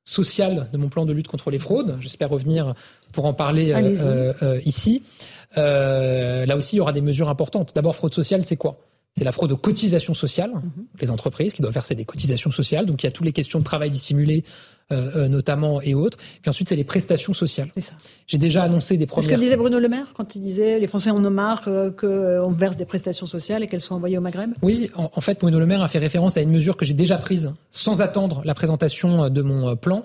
social 0.05 0.68
de 0.70 0.77
mon 0.77 0.90
plan 0.90 1.07
de 1.07 1.14
lutte 1.14 1.29
contre 1.29 1.50
les 1.50 1.59
fraudes. 1.59 1.96
J'espère 1.98 2.29
revenir 2.29 2.74
pour 3.12 3.24
en 3.24 3.33
parler 3.33 3.72
ici. 4.66 5.03
Là 5.57 6.57
aussi, 6.57 6.77
il 6.77 6.79
y 6.79 6.81
aura 6.81 6.92
des 6.92 7.00
mesures 7.00 7.31
importantes. 7.31 7.72
D'abord, 7.74 7.96
fraude 7.96 8.12
sociale, 8.12 8.44
c'est 8.44 8.57
quoi? 8.57 8.77
C'est 9.16 9.24
la 9.24 9.33
fraude 9.33 9.53
aux 9.53 9.57
cotisations 9.57 10.14
sociales. 10.14 10.50
Les 11.00 11.11
entreprises 11.11 11.53
qui 11.53 11.62
doivent 11.62 11.74
verser 11.74 11.94
des 11.94 12.05
cotisations 12.05 12.50
sociales. 12.50 12.85
Donc, 12.85 13.03
il 13.03 13.07
y 13.07 13.09
a 13.09 13.12
toutes 13.12 13.27
les 13.27 13.33
questions 13.33 13.61
de 13.61 13.64
travail 13.64 13.88
dissimulé, 13.90 14.42
euh, 14.90 15.11
euh, 15.14 15.29
notamment, 15.29 15.81
et 15.81 15.94
autres. 15.94 16.18
Puis 16.42 16.48
ensuite, 16.50 16.68
c'est 16.68 16.74
les 16.74 16.83
prestations 16.83 17.33
sociales. 17.33 17.68
C'est 17.74 17.81
ça. 17.81 17.92
J'ai 18.27 18.38
déjà 18.38 18.64
annoncé 18.64 18.96
des 18.96 19.05
C'est 19.05 19.11
ce 19.11 19.14
que 19.14 19.20
premières... 19.20 19.38
disait 19.38 19.57
Bruno 19.57 19.79
Le 19.79 19.88
Maire 19.88 20.09
quand 20.16 20.35
il 20.35 20.40
disait 20.40 20.81
les 20.81 20.88
Français 20.88 21.11
en 21.11 21.24
ont 21.24 21.31
marre 21.31 21.62
euh, 21.68 21.90
qu'on 21.92 22.50
verse 22.50 22.77
des 22.77 22.87
prestations 22.87 23.27
sociales 23.27 23.62
et 23.62 23.68
qu'elles 23.68 23.81
soient 23.81 23.96
envoyées 23.96 24.18
au 24.18 24.20
Maghreb? 24.20 24.50
Oui, 24.62 24.90
en, 24.96 25.09
en 25.14 25.20
fait, 25.20 25.38
Bruno 25.38 25.61
Le 25.61 25.66
Maire 25.66 25.83
a 25.83 25.88
fait 25.88 26.00
référence 26.00 26.37
à 26.37 26.40
une 26.40 26.50
mesure 26.50 26.77
que 26.77 26.85
j'ai 26.85 26.94
déjà 26.94 27.16
prise 27.16 27.53
sans 27.70 28.03
attendre 28.03 28.42
la 28.44 28.55
présentation 28.55 29.24
euh, 29.24 29.29
de 29.29 29.42
mon 29.42 29.68
euh, 29.68 29.74
plan. 29.77 30.03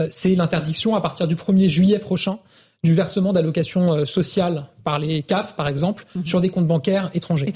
Euh, 0.00 0.08
C'est 0.10 0.34
l'interdiction 0.34 0.94
à 0.96 1.02
partir 1.02 1.28
du 1.28 1.36
1er 1.36 1.68
juillet 1.68 1.98
prochain 1.98 2.38
du 2.86 2.94
versement 2.94 3.32
d'allocations 3.32 3.92
euh, 3.92 4.04
sociales 4.04 4.68
par 4.84 5.00
les 5.00 5.24
CAF, 5.24 5.56
par 5.56 5.66
exemple, 5.66 6.04
sur 6.24 6.40
des 6.40 6.50
comptes 6.50 6.68
bancaires 6.68 7.10
étrangers. 7.14 7.52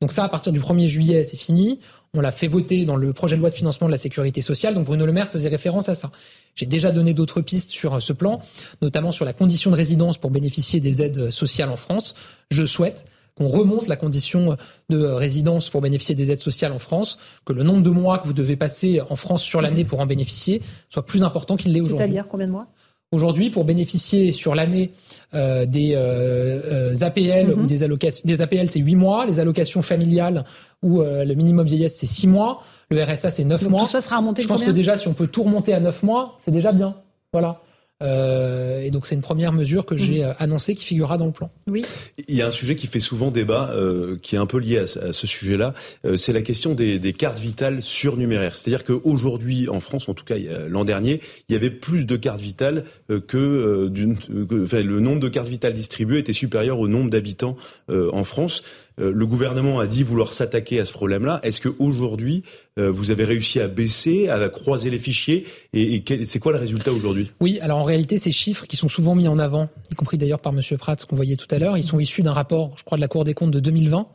Donc 0.00 0.12
ça, 0.12 0.22
à 0.22 0.28
partir 0.28 0.52
du 0.52 0.60
1er 0.60 0.86
juillet, 0.86 1.24
c'est 1.24 1.36
fini. 1.36 1.80
On 2.14 2.20
l'a 2.20 2.30
fait 2.30 2.46
voter 2.46 2.84
dans 2.84 2.94
le 2.94 3.12
projet 3.12 3.34
de 3.34 3.40
loi 3.40 3.50
de 3.50 3.54
financement 3.56 3.88
de 3.88 3.92
la 3.92 3.98
sécurité 3.98 4.40
sociale. 4.40 4.74
Donc 4.74 4.86
Bruno 4.86 5.04
Le 5.04 5.12
Maire 5.12 5.28
faisait 5.28 5.48
référence 5.48 5.88
à 5.88 5.96
ça. 5.96 6.12
J'ai 6.54 6.66
déjà 6.66 6.92
donné 6.92 7.12
d'autres 7.12 7.40
pistes 7.40 7.70
sur 7.70 7.94
euh, 7.94 8.00
ce 8.00 8.12
plan, 8.12 8.40
notamment 8.80 9.10
sur 9.10 9.24
la 9.24 9.32
condition 9.32 9.72
de 9.72 9.76
résidence 9.76 10.16
pour 10.16 10.30
bénéficier 10.30 10.78
des 10.78 11.02
aides 11.02 11.32
sociales 11.32 11.70
en 11.70 11.76
France. 11.76 12.14
Je 12.52 12.64
souhaite 12.64 13.04
qu'on 13.34 13.48
remonte 13.48 13.88
la 13.88 13.96
condition 13.96 14.56
de 14.90 14.98
résidence 14.98 15.70
pour 15.70 15.80
bénéficier 15.80 16.14
des 16.14 16.30
aides 16.30 16.38
sociales 16.38 16.72
en 16.72 16.78
France, 16.78 17.18
que 17.44 17.52
le 17.52 17.62
nombre 17.64 17.82
de 17.82 17.90
mois 17.90 18.18
que 18.18 18.26
vous 18.26 18.32
devez 18.32 18.56
passer 18.56 19.00
en 19.10 19.16
France 19.16 19.42
sur 19.42 19.60
l'année 19.60 19.84
pour 19.84 20.00
en 20.00 20.06
bénéficier 20.06 20.62
soit 20.88 21.06
plus 21.06 21.22
important 21.22 21.56
qu'il 21.56 21.72
l'est 21.72 21.80
aujourd'hui. 21.80 21.98
C'est-à-dire 21.98 22.26
combien 22.28 22.46
de 22.46 22.52
mois? 22.52 22.66
Aujourd'hui, 23.10 23.48
pour 23.48 23.64
bénéficier 23.64 24.32
sur 24.32 24.54
l'année 24.54 24.90
euh, 25.32 25.64
des 25.64 25.92
euh, 25.94 26.92
euh, 26.92 26.94
APL 27.00 27.46
Mhm. 27.54 27.62
ou 27.62 27.66
des 27.66 27.82
allocations, 27.82 28.22
des 28.26 28.42
APL 28.42 28.68
c'est 28.68 28.80
8 28.80 28.96
mois, 28.96 29.24
les 29.24 29.40
allocations 29.40 29.80
familiales 29.80 30.44
ou 30.82 31.00
euh, 31.00 31.24
le 31.24 31.34
minimum 31.34 31.66
vieillesse 31.66 31.96
c'est 31.96 32.06
6 32.06 32.26
mois, 32.26 32.62
le 32.90 33.02
RSA 33.02 33.30
c'est 33.30 33.44
9 33.44 33.62
Donc 33.62 33.70
mois. 33.70 33.80
tout 33.80 33.86
ça 33.86 34.02
sera 34.02 34.18
remonté 34.18 34.42
Je 34.42 34.48
pense 34.48 34.62
que 34.62 34.70
déjà 34.70 34.96
si 34.98 35.08
on 35.08 35.14
peut 35.14 35.26
tout 35.26 35.42
remonter 35.42 35.72
à 35.72 35.80
9 35.80 36.02
mois, 36.02 36.36
c'est 36.40 36.50
déjà 36.50 36.70
bien. 36.72 36.96
Voilà. 37.32 37.62
Euh, 38.00 38.80
et 38.80 38.90
donc 38.90 39.06
c'est 39.06 39.16
une 39.16 39.22
première 39.22 39.52
mesure 39.52 39.84
que 39.84 39.96
j'ai 39.96 40.22
euh, 40.22 40.32
annoncée 40.38 40.74
qui 40.76 40.84
figurera 40.84 41.16
dans 41.16 41.26
le 41.26 41.32
plan. 41.32 41.50
Oui. 41.66 41.84
Il 42.28 42.36
y 42.36 42.42
a 42.42 42.46
un 42.46 42.52
sujet 42.52 42.76
qui 42.76 42.86
fait 42.86 43.00
souvent 43.00 43.30
débat, 43.30 43.70
euh, 43.72 44.16
qui 44.22 44.36
est 44.36 44.38
un 44.38 44.46
peu 44.46 44.58
lié 44.58 44.78
à, 44.78 44.86
ce 44.86 45.26
sujet-là, 45.26 45.74
euh, 46.04 46.16
c'est 46.16 46.32
la 46.32 46.42
question 46.42 46.74
des, 46.74 46.98
des, 46.98 47.12
cartes 47.12 47.38
vitales 47.38 47.82
surnuméraires. 47.82 48.56
C'est-à-dire 48.56 48.84
qu'aujourd'hui, 48.84 49.68
en 49.68 49.80
France, 49.80 50.08
en 50.08 50.14
tout 50.14 50.24
cas 50.24 50.36
l'an 50.68 50.84
dernier, 50.84 51.20
il 51.48 51.54
y 51.54 51.56
avait 51.56 51.70
plus 51.70 52.06
de 52.06 52.16
cartes 52.16 52.40
vitales 52.40 52.84
euh, 53.10 53.20
que, 53.20 53.88
d'une, 53.88 54.16
enfin, 54.62 54.82
le 54.82 55.00
nombre 55.00 55.20
de 55.20 55.28
cartes 55.28 55.48
vitales 55.48 55.72
distribuées 55.72 56.20
était 56.20 56.32
supérieur 56.32 56.78
au 56.78 56.86
nombre 56.86 57.10
d'habitants 57.10 57.56
en 57.88 58.24
France. 58.24 58.62
Euh, 59.00 59.12
le 59.12 59.26
gouvernement 59.26 59.78
a 59.78 59.86
dit 59.86 60.02
vouloir 60.02 60.32
s'attaquer 60.32 60.80
à 60.80 60.84
ce 60.84 60.92
problème-là. 60.92 61.40
Est-ce 61.42 61.60
qu'aujourd'hui, 61.60 62.42
euh, 62.78 62.90
vous 62.90 63.10
avez 63.10 63.24
réussi 63.24 63.60
à 63.60 63.68
baisser, 63.68 64.28
à 64.28 64.48
croiser 64.48 64.90
les 64.90 64.98
fichiers 64.98 65.46
Et, 65.72 66.02
c'est 66.24 66.38
quoi 66.38 66.52
le 66.52 66.58
résultat 66.58 66.92
aujourd'hui? 66.92 67.30
Oui, 67.40 67.58
alors 67.60 67.78
en 67.78 67.82
réalité, 67.82 68.18
ces 68.18 68.32
chiffres 68.32 68.66
qui 68.66 68.76
sont 68.76 68.88
souvent 68.88 69.14
mis 69.14 69.28
en 69.28 69.38
avant, 69.38 69.68
y 69.90 69.94
compris 69.94 70.18
d'ailleurs 70.18 70.40
par 70.40 70.52
M. 70.52 70.60
Pratt, 70.78 71.04
qu'on 71.04 71.16
voyait 71.16 71.36
tout 71.36 71.48
à 71.50 71.58
l'heure, 71.58 71.76
ils 71.76 71.84
sont 71.84 72.00
issus 72.00 72.22
d'un 72.22 72.32
rapport, 72.32 72.74
je 72.76 72.84
crois, 72.84 72.96
de 72.96 73.02
la 73.02 73.08
Cour 73.08 73.24
des 73.24 73.34
comptes 73.34 73.50
de 73.50 73.60
2020. 73.60 74.08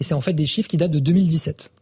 Et 0.00 0.04
c'est 0.04 0.14
en 0.14 0.20
fait 0.20 0.32
des 0.32 0.46
chiffres 0.46 0.68
qui 0.68 0.76
datent 0.76 0.92
de 0.92 0.98
2017. 0.98 1.72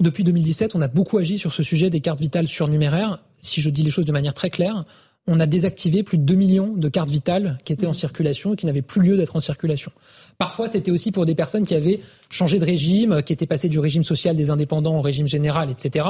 Depuis 0.00 0.24
2017, 0.24 0.74
on 0.74 0.80
a 0.80 0.88
beaucoup 0.88 1.18
agi 1.18 1.38
sur 1.38 1.52
ce 1.52 1.62
sujet 1.62 1.90
des 1.90 2.00
cartes 2.00 2.20
vitales 2.20 2.48
surnuméraires. 2.48 3.22
Si 3.38 3.60
je 3.60 3.70
dis 3.70 3.82
les 3.82 3.90
choses 3.90 4.06
de 4.06 4.12
manière 4.12 4.34
très 4.34 4.50
claire, 4.50 4.84
on 5.26 5.40
a 5.40 5.46
désactivé 5.46 6.02
plus 6.02 6.18
de 6.18 6.24
2 6.24 6.34
millions 6.34 6.74
de 6.74 6.88
cartes 6.88 7.10
vitales 7.10 7.58
qui 7.64 7.72
étaient 7.72 7.86
en 7.86 7.92
circulation 7.92 8.54
et 8.54 8.56
qui 8.56 8.66
n'avaient 8.66 8.82
plus 8.82 9.02
lieu 9.02 9.16
d'être 9.16 9.36
en 9.36 9.40
circulation. 9.40 9.90
Parfois, 10.38 10.68
c'était 10.68 10.90
aussi 10.90 11.12
pour 11.12 11.26
des 11.26 11.34
personnes 11.34 11.66
qui 11.66 11.74
avaient 11.74 12.00
changé 12.34 12.58
de 12.58 12.64
régime, 12.64 13.22
qui 13.22 13.32
étaient 13.32 13.46
passées 13.46 13.68
du 13.68 13.78
régime 13.78 14.02
social 14.02 14.34
des 14.34 14.50
indépendants 14.50 14.98
au 14.98 15.02
régime 15.02 15.26
général, 15.26 15.70
etc. 15.70 16.06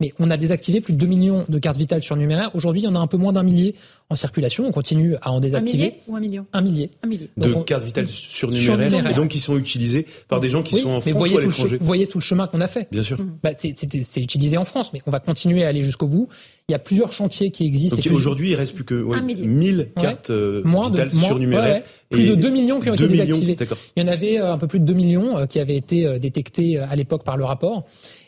Mais 0.00 0.12
on 0.18 0.30
a 0.30 0.36
désactivé 0.36 0.80
plus 0.80 0.92
de 0.92 0.98
2 0.98 1.06
millions 1.06 1.44
de 1.48 1.58
cartes 1.58 1.78
vitales 1.78 2.02
surnuméraires. 2.02 2.50
Aujourd'hui, 2.54 2.82
il 2.82 2.84
y 2.84 2.88
en 2.88 2.94
a 2.94 2.98
un 2.98 3.06
peu 3.06 3.16
moins 3.16 3.32
d'un 3.32 3.42
millier 3.42 3.74
en 4.10 4.14
circulation. 4.14 4.66
On 4.66 4.70
continue 4.70 5.16
à 5.22 5.32
en 5.32 5.40
désactiver. 5.40 5.84
Un 5.84 5.86
millier 5.86 6.02
ou 6.06 6.16
un 6.16 6.20
million 6.20 6.46
Un 6.52 6.60
millier. 6.60 6.90
Un 7.02 7.06
millier. 7.06 7.30
De 7.36 7.54
cartes 7.64 7.84
vitales 7.84 8.08
surnuméraires, 8.08 9.10
et 9.10 9.14
donc 9.14 9.28
qui 9.28 9.40
sont 9.40 9.56
utilisées 9.56 10.06
par 10.28 10.40
des 10.40 10.50
gens 10.50 10.62
qui 10.62 10.76
sont 10.76 10.90
en 10.90 11.00
France 11.00 11.28
ou 11.28 11.36
à 11.36 11.40
l'étranger. 11.40 11.78
Vous 11.78 11.86
voyez 11.86 12.06
tout 12.06 12.18
le 12.18 12.22
chemin 12.22 12.46
qu'on 12.46 12.60
a 12.60 12.68
fait. 12.68 12.88
Bien 12.92 13.02
sûr. 13.02 13.18
Bah, 13.42 13.50
c'est 13.54 14.20
utilisé 14.20 14.58
en 14.58 14.64
France, 14.64 14.92
mais 14.92 15.00
on 15.06 15.10
va 15.10 15.20
continuer 15.20 15.64
à 15.64 15.68
aller 15.68 15.82
jusqu'au 15.82 16.06
bout. 16.06 16.28
Il 16.68 16.72
y 16.72 16.74
a 16.74 16.78
plusieurs 16.78 17.12
chantiers 17.12 17.50
qui 17.50 17.64
existent. 17.64 17.98
Aujourd'hui, 18.12 18.50
il 18.50 18.54
reste 18.54 18.74
plus 18.74 18.84
que 18.84 18.94
1000 18.94 19.90
cartes 19.98 20.30
euh, 20.30 20.62
vitales 20.64 21.10
surnuméraires. 21.10 21.82
Plus 22.10 22.28
de 22.28 22.34
2 22.34 22.50
millions 22.50 22.80
qui 22.80 22.90
ont 22.90 22.94
été 22.94 23.08
désactivés. 23.08 23.56
Il 23.96 24.02
y 24.02 24.06
en 24.06 24.08
avait 24.08 24.38
euh, 24.38 24.52
un 24.52 24.58
peu 24.58 24.66
plus 24.66 24.80
de 24.80 24.84
2 24.84 24.92
millions 24.92 25.38
euh, 25.38 25.46
qui 25.46 25.60
avaient 25.62 25.76
été 25.76 26.18
détectés 26.18 26.78
à 26.78 26.94
l'époque 26.96 27.24
par 27.24 27.36
le 27.36 27.44
rapport. 27.44 27.84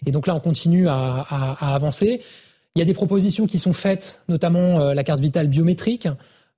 Et 0.06 0.12
donc 0.12 0.26
là, 0.26 0.34
on 0.34 0.40
continue 0.40 0.88
à, 0.88 0.94
à, 0.94 1.74
avancer. 1.74 2.22
Il 2.74 2.78
y 2.78 2.82
a 2.82 2.84
des 2.84 2.94
propositions 2.94 3.46
qui 3.46 3.58
sont 3.58 3.72
faites, 3.72 4.22
notamment 4.28 4.92
la 4.92 5.04
carte 5.04 5.20
vitale 5.20 5.48
biométrique. 5.48 6.08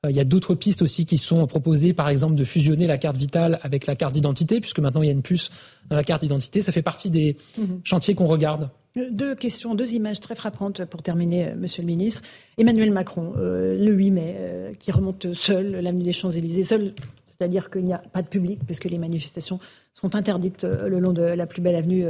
Il 0.09 0.15
y 0.15 0.21
a 0.21 0.25
d'autres 0.25 0.55
pistes 0.55 0.83
aussi 0.83 1.07
qui 1.07 1.19
sont 1.19 1.47
proposées, 1.47 1.93
par 1.93 2.09
exemple 2.09 2.35
de 2.35 2.45
fusionner 2.45 2.87
la 2.87 2.99
carte 2.99 3.17
vitale 3.17 3.59
avec 3.63 3.87
la 3.87 3.97
carte 3.97 4.15
d'identité, 4.15 4.61
puisque 4.61 4.79
maintenant 4.79 5.03
il 5.03 5.07
y 5.07 5.09
a 5.09 5.13
une 5.13 5.23
puce 5.23 5.51
dans 5.89 5.97
la 5.97 6.05
carte 6.05 6.23
d'identité. 6.23 6.63
Ça 6.63 6.73
fait 6.73 6.83
partie 6.83 7.11
des 7.11 7.37
mhm. 7.59 7.81
chantiers 7.83 8.15
qu'on 8.15 8.27
regarde. 8.27 8.71
Deux 9.11 9.35
questions, 9.35 9.75
deux 9.75 9.93
images 9.93 10.21
très 10.21 10.35
frappantes 10.35 10.87
pour 10.87 11.03
terminer, 11.03 11.49
euh, 11.49 11.55
Monsieur 11.55 11.83
le 11.83 11.87
Ministre. 11.87 12.23
Emmanuel 12.57 12.93
Macron, 12.93 13.35
euh, 13.37 13.77
le 13.79 13.93
8 13.93 14.11
mai, 14.11 14.37
euh, 14.39 14.73
qui 14.79 14.91
remonte 14.91 15.35
seul 15.35 15.81
l'avenue 15.83 16.03
des 16.03 16.15
Champs-Élysées, 16.15 16.65
seul, 16.65 16.95
c'est-à-dire 17.27 17.69
qu'il 17.69 17.83
n'y 17.83 17.93
a 17.93 17.99
pas 17.99 18.23
de 18.23 18.29
public 18.29 18.61
puisque 18.65 18.85
les 18.85 18.97
manifestations 18.97 19.61
sont 19.99 20.15
interdites 20.15 20.65
le 20.65 21.01
long 21.01 21.13
de 21.13 21.23
la 21.23 21.47
plus 21.47 21.63
belle 21.63 21.75
avenue 21.75 22.05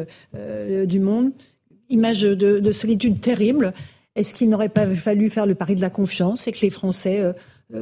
du 0.87 0.99
monde. 1.01 1.31
Image 1.89 2.23
de, 2.23 2.73
solitude 2.73 3.21
terrible. 3.21 3.73
Est-ce 4.17 4.35
qu'il 4.35 4.49
n'aurait 4.49 4.69
pas 4.69 4.87
fallu 4.87 5.31
faire 5.31 5.47
le 5.47 5.55
pari 5.55 5.77
de 5.77 5.81
la 5.81 5.91
confiance 5.91 6.49
et 6.49 6.53
que 6.53 6.61
les 6.63 6.71
Français 6.71 7.23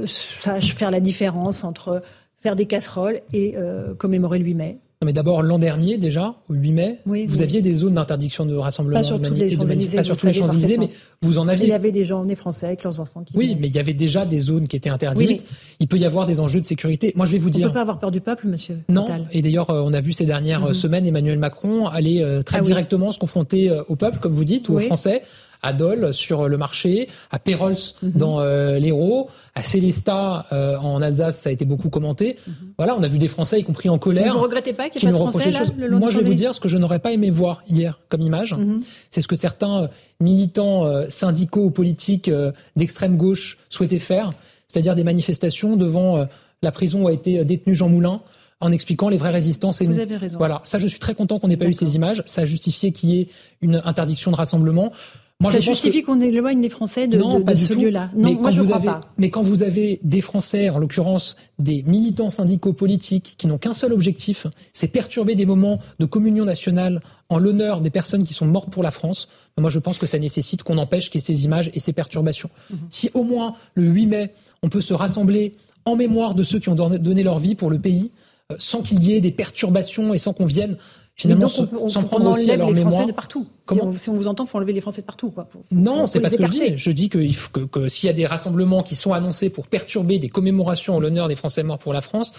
sachent 0.07 0.75
faire 0.75 0.91
la 0.91 1.01
différence 1.01 1.65
entre 1.65 2.03
faire 2.43 2.55
des 2.55 2.67
casseroles 2.67 3.23
et 3.33 3.55
commémorer 3.97 4.39
le 4.39 4.45
8 4.45 4.55
mai? 4.55 4.79
Mais 5.05 5.13
d'abord, 5.13 5.43
l'an 5.43 5.59
dernier, 5.59 5.99
déjà, 5.99 6.37
au 6.49 6.55
8 6.55 6.73
mai, 6.73 6.99
vous 7.07 7.43
aviez 7.43 7.61
des 7.61 7.75
zones 7.75 7.95
d'interdiction 7.95 8.47
de 8.47 8.55
rassemblement. 8.55 8.99
Pas 8.99 9.05
sur 9.05 9.21
tous 9.21 9.35
les 9.35 9.57
pas 9.89 10.03
sur 10.03 10.17
tous 10.17 10.27
les 10.27 10.33
Champs-Élysées, 10.33 10.79
mais 10.79 10.91
vous 11.23 11.39
en 11.39 11.49
aviez. 11.49 11.67
Il 11.67 11.71
y 11.71 11.73
avait 11.73 11.93
des 11.93 12.05
gens 12.05 12.25
nés 12.25 12.35
français 12.35 12.67
avec 12.67 12.83
leurs 12.83 13.01
enfants 13.01 13.23
qui. 13.23 13.37
Oui, 13.37 13.57
mais 13.61 13.69
il 13.69 13.75
y 13.75 13.79
avait 13.79 13.95
déjà 13.95 14.27
des 14.27 14.39
zones 14.39 14.69
qui 14.69 14.77
étaient 14.77 14.91
interdites. 14.91 15.45
Il 15.81 15.89
peut 15.89 15.99
y 15.99 16.05
avoir 16.05 16.27
des 16.27 16.41
enjeux 16.41 16.61
de 16.61 16.65
sécurité. 16.65 17.13
Moi, 17.17 17.27
je 17.27 17.33
vais 17.33 17.39
vous 17.39 17.51
dire. 17.51 17.67
On 17.67 17.69
ne 17.69 17.71
peut 17.71 17.75
pas 17.75 17.81
avoir 17.83 17.99
peur 17.99 18.11
du 18.11 18.21
peuple, 18.21 18.47
monsieur. 18.47 18.79
Non. 18.89 19.07
Et 19.33 19.43
d'ailleurs, 19.43 19.71
euh, 19.71 19.83
on 19.85 19.93
a 19.93 20.01
vu 20.01 20.13
ces 20.13 20.27
dernières 20.27 20.61
mhm. 20.61 20.75
semaines 20.75 21.07
Emmanuel 21.07 21.39
Macron 21.39 21.87
aller 21.87 22.23
euh, 22.23 22.43
très 22.43 22.59
ah 22.59 22.63
directement 22.63 23.13
se 23.13 23.19
confronter 23.19 23.71
euh, 23.71 23.83
au 23.89 23.97
peuple, 23.97 24.19
comme 24.19 24.33
vous 24.33 24.45
dites, 24.45 24.69
ou 24.69 24.77
aux 24.77 24.81
Français, 24.81 25.23
à 25.65 25.73
Dole 25.73 26.13
sur 26.13 26.47
le 26.47 26.57
marché, 26.59 27.09
à 27.31 27.39
Pérols 27.39 27.77
mhm. 28.03 28.13
dans 28.15 28.41
euh, 28.41 28.79
l'Hérault, 28.79 29.31
à 29.55 29.65
Célestat 29.65 30.47
euh, 30.53 30.77
en 30.77 31.01
Alsace, 31.01 31.41
ça 31.41 31.49
a 31.49 31.53
été 31.53 31.65
beaucoup 31.65 31.89
commenté. 31.89 32.37
Mhm. 32.47 32.55
Voilà, 32.77 32.95
on 32.97 33.03
a 33.03 33.09
vu 33.09 33.19
des 33.19 33.29
Français, 33.29 33.59
y 33.59 33.65
compris 33.65 33.89
en 33.89 33.99
colère. 33.99 34.35
Vous 34.35 34.39
ne 34.39 34.45
regrettez 34.45 34.75
pas 34.75 34.91
qu'il 34.91 35.03
y 35.03 35.07
ait 35.07 35.11
pas 35.11 35.19
de 35.19 35.31
Français 35.31 35.51
là, 35.51 35.65
le 35.77 35.99
Moi, 35.99 36.11
je 36.11 36.19
vais 36.19 36.25
vous 36.25 36.35
dire 36.35 36.55
ce 36.55 36.61
que 36.61 36.69
je 36.69 36.77
n'aurais 36.77 36.99
pas 36.99 37.13
aimé 37.13 37.31
voir 37.31 37.63
hier 37.67 37.99
comme 38.11 38.21
image. 38.21 38.53
Mhm. 38.53 38.83
C'est 39.09 39.23
ce 39.23 39.29
que 39.29 39.37
certains 39.37 39.85
euh, 39.85 39.89
militants 40.21 40.85
syndicaux 41.09 41.65
ou 41.65 41.71
politiques 41.71 42.31
d'extrême 42.77 43.17
gauche 43.17 43.59
souhaitaient 43.69 43.99
faire, 43.99 44.31
c'est-à-dire 44.69 44.95
des 44.95 45.03
manifestations 45.03 45.77
devant 45.77 46.27
la 46.63 46.73
prison 46.73 47.03
où 47.03 47.09
a 47.09 47.13
été 47.13 47.45
détenu 47.45 47.75
Jean 47.75 47.89
Moulin 47.89 48.21
en 48.61 48.73
expliquant 48.73 49.09
les 49.09 49.17
vraies 49.17 49.31
résistances. 49.31 49.81
Et 49.81 49.87
Vous 49.87 49.99
avez 49.99 50.17
raison. 50.17 50.39
Voilà, 50.39 50.63
ça 50.65 50.79
je 50.79 50.87
suis 50.87 50.99
très 50.99 51.15
content 51.15 51.39
qu'on 51.39 51.49
n'ait 51.49 51.57
pas 51.57 51.67
eu 51.67 51.75
ces 51.75 51.97
images. 51.97 52.23
Ça 52.27 52.43
a 52.43 52.45
justifié 52.45 52.93
qu'il 52.93 53.11
y 53.11 53.21
ait 53.21 53.29
une 53.61 53.83
interdiction 53.85 54.31
de 54.31 54.37
rassemblement 54.37 54.93
ça 55.43 55.61
justifie 55.61 56.03
qu'on 56.03 56.21
éloigne 56.21 56.61
les 56.61 56.69
Français 56.69 57.09
de, 57.09 57.19
ce 57.19 57.75
lieu-là. 57.75 58.11
Non, 58.15 58.31
mais 58.31 58.35
moi 58.37 58.51
je 58.51 58.63
crois 58.63 58.81
pas. 58.81 59.01
Mais 59.19 59.31
quand 59.31 59.43
vous 59.43 59.63
avez 59.63 60.01
des 60.03 60.21
Français, 60.21 60.71
en 60.71 60.79
l'occurrence 60.79 61.37
des 61.59 61.83
militants 61.83 62.31
syndicaux 62.31 62.73
politiques, 62.73 63.35
qui 63.37 63.47
n'ont 63.47 63.59
qu'un 63.59 63.73
seul 63.73 63.93
objectif, 63.93 64.47
c'est 64.73 64.89
perturber 64.89 65.35
des 65.35 65.47
moments 65.47 65.81
de 65.99 66.07
communion 66.07 66.45
nationale 66.45 67.03
en 67.29 67.39
l'honneur 67.39 67.81
des 67.81 67.91
personnes 67.91 68.25
qui 68.25 68.35
sont 68.35 68.47
mortes 68.47 68.71
pour 68.71 68.83
la 68.83 68.91
France, 68.91 69.29
moi 69.59 69.71
je 69.71 69.79
pense 69.79 69.99
que 69.99 70.07
ça 70.07 70.19
nécessite 70.19 70.63
qu'on 70.63 70.79
empêche 70.79 71.11
qu'il 71.11 71.21
y 71.21 71.25
ait 71.25 71.27
ces 71.27 71.45
images 71.45 71.71
et 71.75 71.81
ces 71.81 71.93
perturbations. 71.93 72.51
Mhm. 72.71 72.79
Si 72.91 73.11
au 73.15 73.25
moins 73.25 73.55
le 73.75 73.85
8 73.85 74.07
mai, 74.07 74.33
on 74.63 74.69
peut 74.69 74.81
se 74.81 74.95
rassembler 74.95 75.53
en 75.85 75.97
mémoire 75.97 76.35
de 76.35 76.43
ceux 76.43 76.59
qui 76.59 76.69
ont 76.69 76.75
donné 76.75 77.23
leur 77.23 77.39
vie 77.39 77.55
pour 77.55 77.71
le 77.71 77.79
pays, 77.79 78.11
euh, 78.53 78.57
sans 78.59 78.83
qu'il 78.83 79.03
y 79.05 79.13
ait 79.13 79.21
des 79.21 79.31
perturbations 79.31 80.15
et 80.15 80.19
sans 80.19 80.33
qu'on 80.33 80.47
vienne 80.47 80.77
finalement 81.17 81.47
on 81.81 81.89
s'en 81.89 82.03
prendre 82.03 82.31
aussi 82.31 82.51
à 82.51 82.57
leur 82.57 82.69
les 82.69 82.85
mémoire. 82.85 83.07
de 83.07 83.13
partout. 83.13 83.47
Comment 83.67 83.97
si 83.97 84.11
on, 84.11 84.15
vous 84.15 84.27
entend, 84.27 84.47
faut 84.47 84.59
enlever 84.59 84.73
les 84.73 84.81
Français 84.81 85.01
de 85.01 85.07
partout. 85.07 85.31
Quoi. 85.31 85.49
non, 85.71 86.07
c'est 86.07 86.21
pas 86.21 86.29
ce 86.29 86.37
que 86.37 86.47
je 86.47 86.51
dis. 86.51 86.73
Je 86.77 86.91
dis 86.91 87.09
que, 87.09 87.19
que, 87.53 87.61
que 87.61 87.89
s'il 87.89 88.09
y 88.09 88.11
a 88.11 88.13
des 88.13 88.27
rassemblements 88.27 88.83
qui 88.83 88.95
sont 88.95 89.13
annoncés 89.13 89.49
pour 89.49 89.67
perturber 89.67 90.19
des 90.19 90.29
commémorations 90.29 90.97
en 90.97 91.01
l'honneur 91.01 91.29
des 91.29 91.37
Français 91.37 91.63
morts 91.63 91.79
pour 91.79 91.93
la 91.93 92.01
France, 92.01 92.33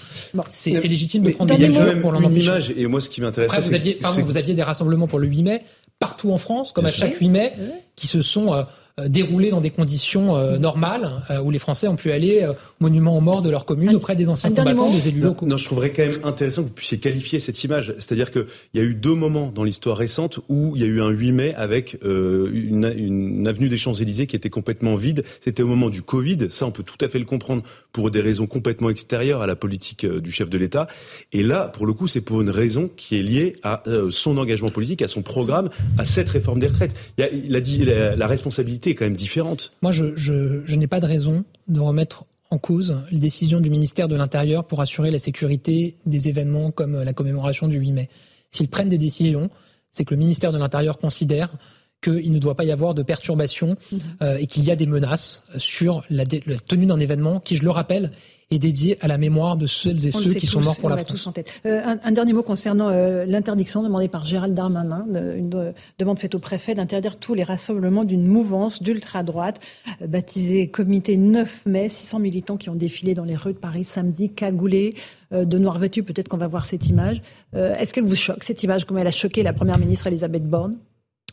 c'est 0.49 0.87
légitime 0.87 1.23
de 1.23 1.31
prendre 1.31 1.55
des 1.55 1.67
mesures 1.67 2.01
pour 2.01 2.11
l'en 2.11 2.23
empêcher. 2.23 2.79
Et 2.79 2.87
moi, 2.87 3.01
ce 3.01 3.09
qui 3.09 3.21
m'intéresse, 3.21 3.51
Après, 3.51 3.61
vous 3.61 3.73
aviez, 3.73 3.95
pardon, 3.95 4.21
vous 4.21 4.37
aviez 4.37 4.53
des 4.53 4.63
rassemblements 4.63 5.07
pour 5.07 5.19
le 5.19 5.27
8 5.27 5.43
mai 5.43 5.61
partout 5.99 6.31
en 6.31 6.37
France, 6.37 6.71
comme 6.71 6.85
à 6.85 6.91
chaque 6.91 7.15
8 7.15 7.29
mai, 7.29 7.53
qui 7.95 8.07
se 8.07 8.21
sont 8.21 8.53
euh, 8.53 8.63
déroulé 9.09 9.49
dans 9.49 9.59
des 9.59 9.71
conditions 9.71 10.37
euh, 10.37 10.57
normales 10.57 11.21
euh, 11.29 11.41
où 11.41 11.51
les 11.51 11.59
Français 11.59 11.89
ont 11.89 11.97
pu 11.97 12.13
aller 12.13 12.47
au 12.47 12.53
monument 12.79 13.17
aux 13.17 13.21
morts 13.21 13.41
de 13.41 13.49
leur 13.49 13.65
commune 13.65 13.93
auprès 13.93 14.15
des 14.15 14.29
anciens 14.29 14.51
combattants, 14.51 14.89
des 14.89 15.09
élus 15.09 15.19
locaux. 15.19 15.45
Non, 15.45 15.57
je 15.57 15.65
trouverais 15.65 15.91
quand 15.91 16.03
même 16.03 16.21
intéressant 16.23 16.63
que 16.63 16.69
vous 16.69 16.73
puissiez 16.73 16.97
qualifier 16.97 17.41
cette 17.41 17.61
image. 17.65 17.93
C'est-à-dire 17.97 18.31
qu'il 18.31 18.45
y 18.73 18.79
a 18.79 18.83
eu 18.83 18.95
deux 18.95 19.13
moments 19.13 19.51
dans 19.53 19.65
l'histoire 19.65 19.97
récente 19.97 20.39
où 20.47 20.77
il 20.77 20.81
y 20.81 20.85
a 20.85 20.87
eu 20.87 21.01
un 21.01 21.09
8 21.09 21.31
mai 21.33 21.53
avec 21.55 21.97
une, 22.03 22.93
une, 22.95 23.47
avenue 23.49 23.67
des 23.67 23.77
Champs-Élysées 23.77 24.27
qui 24.27 24.37
était 24.37 24.49
complètement 24.49 24.95
vide. 24.95 25.25
C'était 25.41 25.61
au 25.61 25.67
moment 25.67 25.89
du 25.89 26.01
Covid. 26.01 26.47
Ça, 26.49 26.65
on 26.65 26.71
peut 26.71 26.83
tout 26.83 27.03
à 27.03 27.09
fait 27.09 27.19
le 27.19 27.25
comprendre 27.25 27.63
pour 27.91 28.11
des 28.11 28.21
raisons 28.21 28.47
complètement 28.47 28.89
extérieures 28.89 29.41
à 29.41 29.47
la 29.47 29.57
politique 29.57 30.05
du 30.05 30.31
chef 30.31 30.49
de 30.49 30.57
l'État. 30.57 30.87
Et 31.33 31.43
là, 31.43 31.67
pour 31.67 31.85
le 31.85 31.91
coup, 31.91 32.07
c'est 32.07 32.21
pour 32.21 32.41
une 32.41 32.49
raison 32.49 32.89
qui 32.95 33.17
est 33.17 33.23
liée 33.23 33.57
à 33.61 33.83
son 34.09 34.37
engagement 34.37 34.69
politique, 34.69 35.01
à 35.01 35.09
son 35.09 35.21
programme, 35.21 35.69
à 35.97 36.05
cette 36.05 36.29
réforme 36.29 36.59
des 36.59 36.67
retraites. 36.67 36.95
Il, 37.17 37.23
a, 37.25 37.29
il 37.29 37.55
a 37.55 37.61
dit 37.61 37.83
la, 37.83 38.15
la 38.15 38.27
responsabilité 38.27 38.84
est 38.91 38.95
quand 38.95 39.05
même 39.05 39.15
différente. 39.15 39.73
Moi, 39.81 39.91
je, 39.91 40.15
je, 40.15 40.75
n'ai 40.75 40.87
pas 40.87 40.99
de 40.99 41.05
raison 41.05 41.43
de 41.67 41.79
remettre 41.79 42.25
en 42.51 42.57
cause 42.57 43.01
les 43.11 43.19
décisions 43.19 43.59
du 43.59 43.69
ministère 43.69 44.07
de 44.07 44.15
l'Intérieur 44.15 44.65
pour 44.65 44.81
assurer 44.81 45.11
la 45.11 45.19
sécurité 45.19 45.95
des 46.05 46.29
événements 46.29 46.71
comme 46.71 47.01
la 47.01 47.13
commémoration 47.13 47.67
du 47.67 47.77
8 47.77 47.91
mai. 47.91 48.09
S'ils 48.51 48.69
prennent 48.69 48.89
des 48.89 48.97
décisions, 48.97 49.49
c'est 49.91 50.05
que 50.05 50.13
le 50.13 50.19
ministère 50.19 50.51
de 50.51 50.57
l'Intérieur 50.57 50.97
considère 50.97 51.55
qu'il 52.01 52.31
ne 52.31 52.39
doit 52.39 52.55
pas 52.55 52.65
y 52.65 52.71
avoir 52.71 52.93
de 52.93 53.01
perturbations 53.01 53.75
mmh. 53.91 53.97
euh, 54.21 54.37
et 54.37 54.45
qu'il 54.45 54.63
y 54.63 54.71
a 54.71 54.75
des 54.75 54.85
menaces 54.85 55.43
sur 55.57 56.03
la, 56.09 56.23
la 56.45 56.57
tenue 56.59 56.85
d'un 56.85 56.99
événement 56.99 57.39
qui, 57.39 57.55
je 57.55 57.63
le 57.63 57.71
rappelle, 57.71 58.11
est 58.51 58.59
dédié 58.59 58.97
à 59.01 59.07
la 59.07 59.17
mémoire 59.17 59.57
de 59.57 59.65
celles 59.65 60.05
et 60.05 60.11
ceux 60.11 60.33
qui 60.33 60.45
sont 60.45 60.61
morts 60.61 60.77
pour 60.77 60.89
la 60.89 60.97
France. 60.97 61.29
Euh, 61.65 61.95
un, 62.03 62.11
dernier 62.11 62.33
mot 62.33 62.43
concernant 62.43 62.89
euh, 62.89 63.25
l'interdiction 63.25 63.81
demandée 63.81 64.07
par 64.07 64.25
Gérald 64.25 64.53
Darmanin, 64.53 65.05
une 65.35 65.73
demande 65.97 66.19
faite 66.19 66.35
au 66.35 66.39
préfet 66.39 66.75
d'interdire 66.75 67.17
tous 67.17 67.33
les 67.33 67.43
rassemblements 67.43 68.03
d'une 68.03 68.27
mouvance 68.27 68.83
d'ultra-droite 68.83 69.59
euh, 70.01 70.07
baptisée 70.07 70.67
Comité 70.67 71.17
9 71.17 71.65
mai. 71.65 71.89
600 71.89 72.19
militants 72.19 72.57
qui 72.57 72.69
ont 72.69 72.75
défilé 72.75 73.15
dans 73.15 73.23
les 73.23 73.35
rues 73.35 73.53
de 73.53 73.59
Paris 73.59 73.83
samedi, 73.83 74.29
cagoulés, 74.29 74.95
de 75.31 75.57
noir 75.57 75.79
vêtus. 75.79 76.03
Peut-être 76.03 76.29
qu'on 76.29 76.37
va 76.37 76.47
voir 76.47 76.65
cette 76.65 76.87
image. 76.87 77.21
Est-ce 77.53 77.93
qu'elle 77.93 78.03
vous 78.03 78.15
choque, 78.15 78.43
cette 78.43 78.63
image, 78.63 78.85
comme 78.85 78.97
elle 78.97 79.07
a 79.07 79.11
choqué 79.11 79.43
la 79.43 79.53
première 79.53 79.77
ministre 79.77 80.07
Elisabeth 80.07 80.47
Borne? 80.47 80.77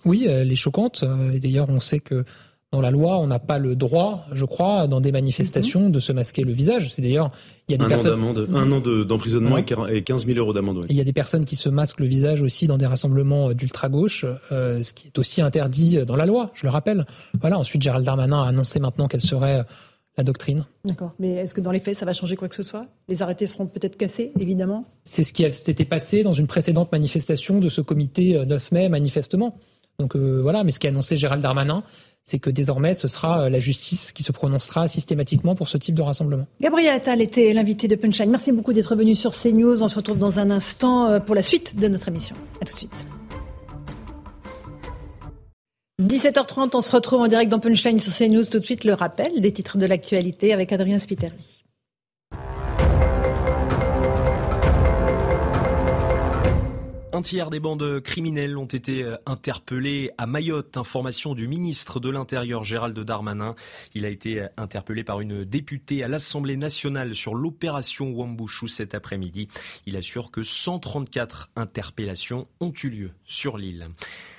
Oui, 0.04 0.26
elle 0.26 0.50
est 0.50 0.56
choquante. 0.56 1.04
D'ailleurs, 1.40 1.68
on 1.68 1.80
sait 1.80 2.00
que 2.00 2.24
dans 2.72 2.80
la 2.80 2.90
loi, 2.90 3.18
on 3.18 3.26
n'a 3.26 3.38
pas 3.38 3.58
le 3.58 3.76
droit, 3.76 4.24
je 4.32 4.46
crois, 4.46 4.86
dans 4.88 5.02
des 5.02 5.12
manifestations, 5.12 5.90
de 5.90 6.00
se 6.00 6.10
masquer 6.10 6.42
le 6.42 6.52
visage. 6.52 6.90
C'est 6.90 7.02
d'ailleurs, 7.02 7.30
il 7.68 7.72
y 7.72 7.74
a 7.74 7.78
des 7.78 7.84
un 7.84 7.88
personnes... 7.88 8.22
An 8.24 8.34
un 8.54 8.72
an 8.72 8.80
d'emprisonnement 8.80 9.58
et 9.58 10.02
15 10.02 10.24
000 10.24 10.38
euros 10.38 10.54
d'amende. 10.54 10.86
Il 10.88 10.96
y 10.96 11.00
a 11.00 11.04
des 11.04 11.12
personnes 11.12 11.44
qui 11.44 11.54
se 11.54 11.68
masquent 11.68 12.00
le 12.00 12.06
visage 12.06 12.40
aussi 12.40 12.66
dans 12.66 12.78
des 12.78 12.86
rassemblements 12.86 13.52
d'ultra-gauche, 13.52 14.24
euh, 14.50 14.82
ce 14.82 14.94
qui 14.94 15.08
est 15.08 15.18
aussi 15.18 15.42
interdit 15.42 15.98
dans 16.06 16.16
la 16.16 16.24
loi, 16.24 16.50
je 16.54 16.64
le 16.64 16.70
rappelle. 16.70 17.04
Voilà. 17.42 17.58
Ensuite, 17.58 17.82
Gérald 17.82 18.06
Darmanin 18.06 18.42
a 18.42 18.48
annoncé 18.48 18.80
maintenant 18.80 19.06
quelle 19.06 19.20
serait 19.20 19.64
la 20.16 20.24
doctrine. 20.24 20.64
D'accord. 20.86 21.12
Mais 21.18 21.32
est-ce 21.32 21.54
que 21.54 21.60
dans 21.60 21.72
les 21.72 21.80
faits, 21.80 21.96
ça 21.96 22.06
va 22.06 22.14
changer 22.14 22.36
quoi 22.36 22.48
que 22.48 22.54
ce 22.54 22.62
soit? 22.62 22.86
Les 23.08 23.20
arrêtés 23.20 23.46
seront 23.46 23.66
peut-être 23.66 23.98
cassés, 23.98 24.32
évidemment? 24.40 24.84
C'est 25.04 25.24
ce 25.24 25.34
qui 25.34 25.50
s'était 25.52 25.84
passé 25.84 26.22
dans 26.22 26.32
une 26.32 26.46
précédente 26.46 26.90
manifestation 26.90 27.60
de 27.60 27.68
ce 27.68 27.82
comité 27.82 28.44
9 28.46 28.72
mai, 28.72 28.88
manifestement. 28.88 29.58
Donc 30.02 30.16
euh, 30.16 30.40
voilà, 30.42 30.64
mais 30.64 30.72
ce 30.72 30.80
qu'a 30.80 30.88
annoncé 30.88 31.16
Gérald 31.16 31.40
Darmanin, 31.40 31.84
c'est 32.24 32.40
que 32.40 32.50
désormais, 32.50 32.92
ce 32.92 33.06
sera 33.06 33.42
euh, 33.42 33.48
la 33.48 33.60
justice 33.60 34.10
qui 34.10 34.24
se 34.24 34.32
prononcera 34.32 34.88
systématiquement 34.88 35.54
pour 35.54 35.68
ce 35.68 35.78
type 35.78 35.94
de 35.94 36.02
rassemblement. 36.02 36.46
Gabriel 36.60 36.92
Attal 36.92 37.20
était 37.20 37.52
l'invité 37.52 37.86
de 37.86 37.94
Punchline. 37.94 38.28
Merci 38.28 38.50
beaucoup 38.50 38.72
d'être 38.72 38.96
venu 38.96 39.14
sur 39.14 39.30
CNews. 39.30 39.80
On 39.80 39.88
se 39.88 39.94
retrouve 39.94 40.18
dans 40.18 40.40
un 40.40 40.50
instant 40.50 41.06
euh, 41.06 41.20
pour 41.20 41.36
la 41.36 41.42
suite 41.42 41.76
de 41.76 41.86
notre 41.86 42.08
émission. 42.08 42.34
A 42.60 42.64
tout 42.64 42.72
de 42.72 42.78
suite. 42.78 43.06
17h30, 46.02 46.70
on 46.74 46.80
se 46.80 46.90
retrouve 46.90 47.20
en 47.20 47.28
direct 47.28 47.48
dans 47.48 47.60
Punchline 47.60 48.00
sur 48.00 48.12
CNews. 48.12 48.44
Tout 48.46 48.58
de 48.58 48.64
suite, 48.64 48.82
le 48.82 48.94
rappel 48.94 49.40
des 49.40 49.52
titres 49.52 49.78
de 49.78 49.86
l'actualité 49.86 50.52
avec 50.52 50.72
Adrien 50.72 50.98
Spiteri. 50.98 51.61
Un 57.14 57.20
tiers 57.20 57.50
des 57.50 57.60
bandes 57.60 58.00
criminelles 58.00 58.56
ont 58.56 58.64
été 58.64 59.04
euh, 59.04 59.16
interpellées 59.26 60.12
à 60.16 60.26
Mayotte. 60.26 60.78
Information 60.78 61.34
du 61.34 61.46
ministre 61.46 62.00
de 62.00 62.08
l'Intérieur 62.08 62.64
Gérald 62.64 62.98
Darmanin. 62.98 63.54
Il 63.94 64.06
a 64.06 64.08
été 64.08 64.40
euh, 64.40 64.48
interpellé 64.56 65.04
par 65.04 65.20
une 65.20 65.44
députée 65.44 66.02
à 66.02 66.08
l'Assemblée 66.08 66.56
nationale 66.56 67.14
sur 67.14 67.34
l'opération 67.34 68.10
Wambushu 68.12 68.66
cet 68.66 68.94
après-midi. 68.94 69.48
Il 69.84 69.98
assure 69.98 70.30
que 70.30 70.42
134 70.42 71.50
interpellations 71.54 72.48
ont 72.60 72.72
eu 72.82 72.88
lieu 72.88 73.10
sur 73.26 73.58
l'île. 73.58 73.90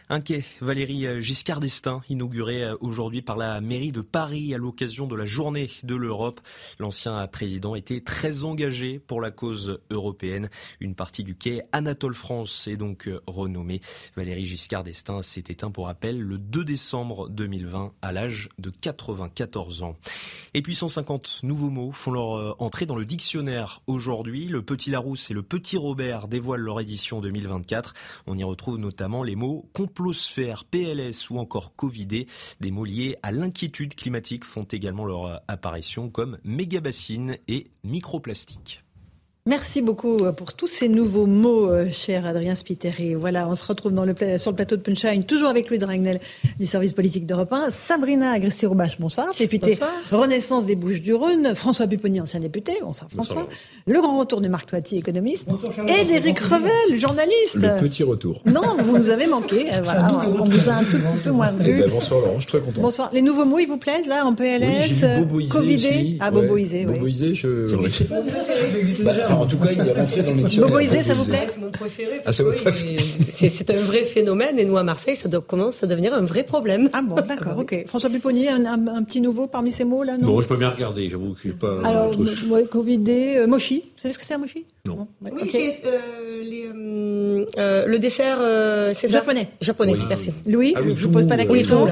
Un 0.09 0.19
quai 0.19 0.43
Valérie 0.59 1.21
Giscard 1.21 1.61
d'Estaing, 1.61 2.01
inauguré 2.09 2.73
aujourd'hui 2.81 3.21
par 3.21 3.37
la 3.37 3.61
mairie 3.61 3.93
de 3.93 4.01
Paris 4.01 4.53
à 4.53 4.57
l'occasion 4.57 5.07
de 5.07 5.15
la 5.15 5.25
journée 5.25 5.71
de 5.83 5.95
l'Europe. 5.95 6.41
L'ancien 6.77 7.25
président 7.27 7.73
était 7.73 8.01
très 8.01 8.43
engagé 8.43 8.99
pour 8.99 9.21
la 9.21 9.31
cause 9.31 9.79
européenne. 9.89 10.49
Une 10.81 10.93
partie 10.93 11.23
du 11.23 11.35
quai 11.35 11.61
Anatole 11.71 12.15
France 12.15 12.67
est 12.67 12.75
donc 12.75 13.09
renommée. 13.27 13.79
Valérie 14.17 14.45
Giscard 14.45 14.83
d'Estaing 14.83 15.21
s'est 15.21 15.45
éteint 15.47 15.71
pour 15.71 15.85
rappel 15.85 16.19
le 16.19 16.37
2 16.37 16.65
décembre 16.65 17.29
2020 17.29 17.93
à 18.01 18.11
l'âge 18.11 18.49
de 18.59 18.71
94 18.71 19.83
ans. 19.83 19.95
Et 20.53 20.61
puis 20.61 20.75
150 20.75 21.39
nouveaux 21.43 21.69
mots 21.69 21.93
font 21.93 22.11
leur 22.11 22.61
entrée 22.61 22.85
dans 22.85 22.97
le 22.97 23.05
dictionnaire 23.05 23.81
aujourd'hui. 23.87 24.47
Le 24.47 24.63
Petit 24.63 24.91
Larousse 24.91 25.31
et 25.31 25.33
le 25.33 25.43
Petit 25.43 25.77
Robert 25.77 26.27
dévoilent 26.27 26.59
leur 26.59 26.81
édition 26.81 27.21
2024. 27.21 27.93
On 28.27 28.37
y 28.37 28.43
retrouve 28.43 28.77
notamment 28.77 29.23
les 29.23 29.37
mots 29.37 29.69
complosphère, 29.93 30.65
PLS 30.65 31.29
ou 31.29 31.37
encore 31.37 31.75
Covidé. 31.75 32.25
Des 32.59 32.71
mots 32.71 32.83
liés 32.83 33.15
à 33.21 33.31
l'inquiétude 33.31 33.93
climatique 33.93 34.43
font 34.43 34.63
également 34.63 35.05
leur 35.05 35.43
apparition 35.47 36.09
comme 36.09 36.39
mégabassine 36.43 37.37
et 37.47 37.67
microplastique. 37.83 38.83
Merci 39.45 39.81
beaucoup 39.81 40.19
euh, 40.19 40.31
pour 40.31 40.53
tous 40.53 40.69
ces 40.69 40.87
nouveaux 40.87 41.25
mots, 41.25 41.69
euh, 41.69 41.89
cher 41.91 42.25
Adrien 42.25 42.55
Spiteri. 42.55 43.13
Voilà, 43.13 43.45
on 43.49 43.55
se 43.55 43.65
retrouve 43.65 43.91
dans 43.91 44.05
le, 44.05 44.15
sur 44.37 44.51
le 44.51 44.55
plateau 44.55 44.77
de 44.77 44.81
Punchline, 44.81 45.25
toujours 45.25 45.49
avec 45.49 45.69
Louis 45.69 45.79
Dragnel 45.79 46.21
du 46.61 46.65
service 46.65 46.93
politique 46.93 47.25
d'Europe 47.25 47.51
1. 47.51 47.69
Sabrina 47.69 48.31
Agresti-Roubache, 48.31 49.01
bonsoir. 49.01 49.33
Députée 49.37 49.77
Renaissance 50.11 50.65
des 50.65 50.75
Bouches-du-Rhône. 50.75 51.55
François 51.55 51.87
Pupponi, 51.87 52.21
ancien 52.21 52.39
député. 52.39 52.77
Bonsoir 52.81 53.09
François. 53.11 53.45
Le 53.85 53.99
grand 53.99 54.17
retour 54.17 54.39
de 54.39 54.47
Marc 54.47 54.69
Toiti, 54.69 54.95
économiste. 54.95 55.49
et 55.89 56.05
d'Éric 56.05 56.39
Revel, 56.39 56.97
journaliste. 56.97 57.55
Le 57.55 57.75
petit 57.81 58.03
retour. 58.03 58.41
Non, 58.45 58.77
vous 58.81 58.97
nous 58.97 59.09
avez 59.09 59.27
manqué. 59.27 59.73
Euh, 59.73 59.81
voilà, 59.83 60.07
on 60.39 60.45
vous 60.45 60.69
a 60.69 60.73
un 60.75 60.83
tout 60.85 60.99
petit 60.99 61.17
peu 61.17 61.31
moins 61.31 61.51
eh 61.59 61.63
vu. 61.63 61.79
Ben, 61.81 61.89
bonsoir 61.89 62.21
Laurent, 62.21 62.35
je 62.35 62.47
suis 62.47 62.47
très 62.47 62.61
content. 62.61 62.81
Bonsoir. 62.81 63.09
Les 63.11 63.21
nouveaux 63.21 63.43
mots, 63.43 63.59
ils 63.59 63.67
vous 63.67 63.75
plaisent 63.75 64.07
là, 64.07 64.25
en 64.25 64.35
PLS 64.35 65.03
oui, 65.29 65.49
Covidé? 65.49 66.17
Ah, 66.21 66.31
Boboisé, 66.31 66.85
oui. 66.87 66.93
Boboisé, 66.93 67.33
je... 67.33 67.67
en 69.39 69.45
tout 69.45 69.57
cas, 69.57 69.71
il 69.71 69.79
est 69.79 69.93
rentré 69.93 70.23
dans 70.23 70.31
le 70.31 70.41
dictionnaire. 70.41 71.03
ça 71.03 71.13
vous 71.13 71.25
plaît 71.25 71.47
C'est 71.49 71.59
mon 71.61 71.71
préféré. 71.71 72.21
Ah, 72.25 72.33
c'est 72.33 72.43
votre 72.43 72.61
préféré. 72.61 73.03
C'est 73.29 73.69
un 73.69 73.81
vrai 73.81 74.03
phénomène 74.03 74.59
et 74.59 74.65
nous, 74.65 74.77
à 74.77 74.83
Marseille, 74.83 75.15
ça 75.15 75.29
commence 75.45 75.83
à 75.83 75.87
devenir 75.87 76.13
un 76.13 76.21
vrai 76.21 76.43
problème. 76.43 76.89
Ah 76.93 77.01
bon, 77.01 77.15
d'accord, 77.15 77.57
ok. 77.57 77.85
François 77.87 78.09
Pupponi, 78.09 78.47
un, 78.47 78.65
un, 78.65 79.03
petit 79.03 79.21
nouveau 79.21 79.47
parmi 79.47 79.71
ces 79.71 79.83
mots-là, 79.83 80.17
non 80.17 80.27
Bon, 80.27 80.41
je 80.41 80.47
peux 80.47 80.57
bien 80.57 80.69
regarder, 80.69 81.09
j'avoue 81.09 81.33
que 81.33 81.49
je 81.49 81.53
pas... 81.53 81.79
Alors, 81.83 82.11
ouais, 82.49 82.65
Covidé, 82.65 83.35
euh, 83.37 83.47
Mochi, 83.47 83.83
vous 83.95 84.01
savez 84.01 84.13
ce 84.13 84.19
que 84.19 84.25
c'est 84.25 84.33
un 84.33 84.39
Mochi? 84.39 84.65
Non. 84.85 85.07
Oui, 85.21 85.49
c'est 85.49 85.79
euh, 85.85 86.43
euh, 86.43 87.45
euh, 87.57 87.85
le 87.85 87.99
dessert, 87.99 88.39
c'est 88.93 89.07
ça 89.07 89.19
Japonais. 89.19 89.47
Japonais, 89.61 89.95
merci. 90.09 90.33
Louis, 90.45 90.73
ah 90.75 90.81
je 90.85 91.05
vous 91.05 91.09
pose 91.09 91.25
pas 91.25 91.37
la 91.37 91.45
question. 91.45 91.87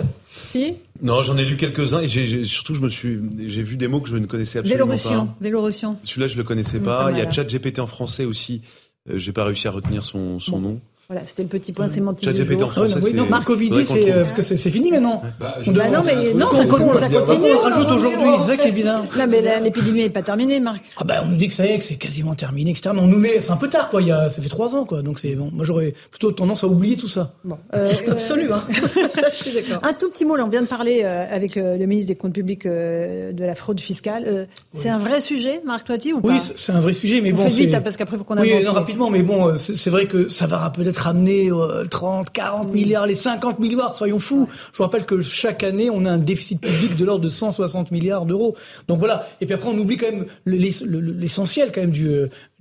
Non, 1.01 1.23
j'en 1.23 1.37
ai 1.37 1.45
lu 1.45 1.57
quelques-uns 1.57 2.01
et 2.01 2.45
surtout 2.45 2.75
je 2.75 2.81
me 2.81 2.89
suis, 2.89 3.19
j'ai 3.47 3.63
vu 3.63 3.77
des 3.77 3.87
mots 3.87 4.01
que 4.01 4.09
je 4.09 4.17
ne 4.17 4.25
connaissais 4.25 4.59
absolument 4.59 4.85
pas. 4.85 4.93
Vélorussion. 5.39 5.97
Celui-là, 6.03 6.27
je 6.27 6.37
le 6.37 6.43
connaissais 6.43 6.79
pas. 6.79 7.11
Il 7.11 7.17
y 7.17 7.21
a 7.21 7.29
ChatGPT 7.29 7.79
en 7.79 7.87
français 7.87 8.25
aussi. 8.25 8.61
Euh, 9.09 9.17
j'ai 9.17 9.31
pas 9.31 9.45
réussi 9.45 9.67
à 9.67 9.71
retenir 9.71 10.05
son, 10.05 10.39
son 10.39 10.59
nom. 10.59 10.81
Voilà, 11.11 11.25
c'était 11.25 11.43
le 11.43 11.49
petit 11.49 11.73
point 11.73 11.89
sémantique. 11.89 12.23
ChatGPT 12.23 12.63
en 12.63 12.69
français. 12.69 12.99
oui, 13.03 13.13
non, 13.13 13.25
Marc 13.25 13.43
Covid, 13.43 13.85
c'est 13.85 14.13
parce 14.13 14.31
que 14.31 14.41
c'est 14.41 14.69
fini 14.69 14.91
maintenant. 14.91 15.21
Bah, 15.41 15.57
bah 15.67 15.89
non, 15.89 16.03
mais 16.05 16.33
non, 16.33 16.49
ça, 16.51 16.65
continue. 16.65 16.95
Ça 16.95 17.09
continue. 17.09 17.53
On 17.53 17.59
rajoute 17.59 17.91
aujourd'hui, 17.91 18.29
c'est 18.39 18.51
ça 18.51 18.57
qui 18.57 18.67
est 18.69 18.71
bizarre. 18.71 19.03
Non, 19.03 19.25
mais 19.27 19.59
l'épidémie 19.59 20.03
n'est 20.03 20.09
pas 20.09 20.21
terminée, 20.21 20.61
Marc. 20.61 20.81
Ah 20.95 21.03
bah 21.03 21.15
on 21.25 21.27
nous 21.27 21.35
dit 21.35 21.47
que 21.47 21.53
ça 21.53 21.65
y 21.65 21.71
est, 21.71 21.79
que 21.79 21.83
c'est 21.83 21.97
quasiment 21.97 22.33
terminé, 22.33 22.71
etc. 22.71 22.91
Mais 22.93 23.01
on 23.01 23.07
nous 23.07 23.17
met, 23.17 23.41
c'est 23.41 23.51
un 23.51 23.57
peu 23.57 23.67
tard, 23.67 23.89
quoi. 23.89 24.01
Il 24.01 24.07
y 24.07 24.11
a, 24.13 24.29
ça 24.29 24.41
fait 24.41 24.47
trois 24.47 24.73
ans, 24.73 24.85
quoi. 24.85 25.01
Donc 25.01 25.19
c'est 25.19 25.35
bon. 25.35 25.49
Moi, 25.51 25.65
j'aurais 25.65 25.93
plutôt 26.11 26.31
tendance 26.31 26.63
à 26.63 26.67
oublier 26.67 26.95
tout 26.95 27.09
ça. 27.09 27.33
Bon, 27.43 27.57
euh, 27.75 27.91
absolument. 28.09 28.61
ça, 29.11 29.27
je 29.31 29.43
suis 29.43 29.53
d'accord. 29.53 29.81
Un 29.83 29.91
tout 29.91 30.09
petit 30.09 30.23
mot, 30.23 30.37
là, 30.37 30.45
on 30.45 30.49
vient 30.49 30.61
de 30.61 30.67
parler 30.67 31.01
euh, 31.03 31.25
avec 31.29 31.57
euh, 31.57 31.75
le 31.75 31.85
ministre 31.87 32.07
des 32.07 32.15
Comptes 32.15 32.31
Publics 32.31 32.65
de 32.65 33.33
la 33.37 33.55
fraude 33.55 33.81
fiscale. 33.81 34.47
C'est 34.73 34.87
un 34.87 34.99
vrai 34.99 35.19
sujet, 35.19 35.61
Marc 35.65 35.87
Toiti, 35.87 36.13
ou 36.13 36.21
pas 36.21 36.29
Oui, 36.29 36.39
c'est 36.55 36.71
un 36.71 36.79
vrai 36.79 36.93
sujet, 36.93 37.19
mais 37.19 37.33
bon. 37.33 37.47
vite, 37.47 37.77
parce 37.83 37.97
qu'après, 37.97 38.17
faut 38.17 38.23
qu'on. 38.23 38.37
Oui, 38.37 38.65
rapidement, 38.65 39.09
mais 39.09 39.23
bon, 39.23 39.57
c'est 39.57 39.89
vrai 39.89 40.05
que 40.05 40.29
ça 40.29 40.47
va 40.47 40.69
peut-être 40.69 41.00
amener 41.07 41.49
30, 41.89 42.31
40 42.31 42.73
milliards, 42.73 43.07
les 43.07 43.15
50 43.15 43.59
milliards, 43.59 43.93
soyons 43.93 44.19
fous. 44.19 44.47
Je 44.71 44.77
vous 44.77 44.83
rappelle 44.83 45.05
que 45.05 45.21
chaque 45.21 45.63
année, 45.63 45.89
on 45.89 46.05
a 46.05 46.11
un 46.11 46.17
déficit 46.17 46.61
public 46.61 46.95
de 46.95 47.05
l'ordre 47.05 47.23
de 47.23 47.29
160 47.29 47.91
milliards 47.91 48.25
d'euros. 48.25 48.55
Donc 48.87 48.99
voilà. 48.99 49.27
Et 49.39 49.45
puis 49.45 49.53
après, 49.55 49.69
on 49.69 49.77
oublie 49.77 49.97
quand 49.97 50.11
même 50.11 50.25
l'essentiel 50.45 51.71
quand 51.73 51.81
même 51.81 51.91
du, 51.91 52.09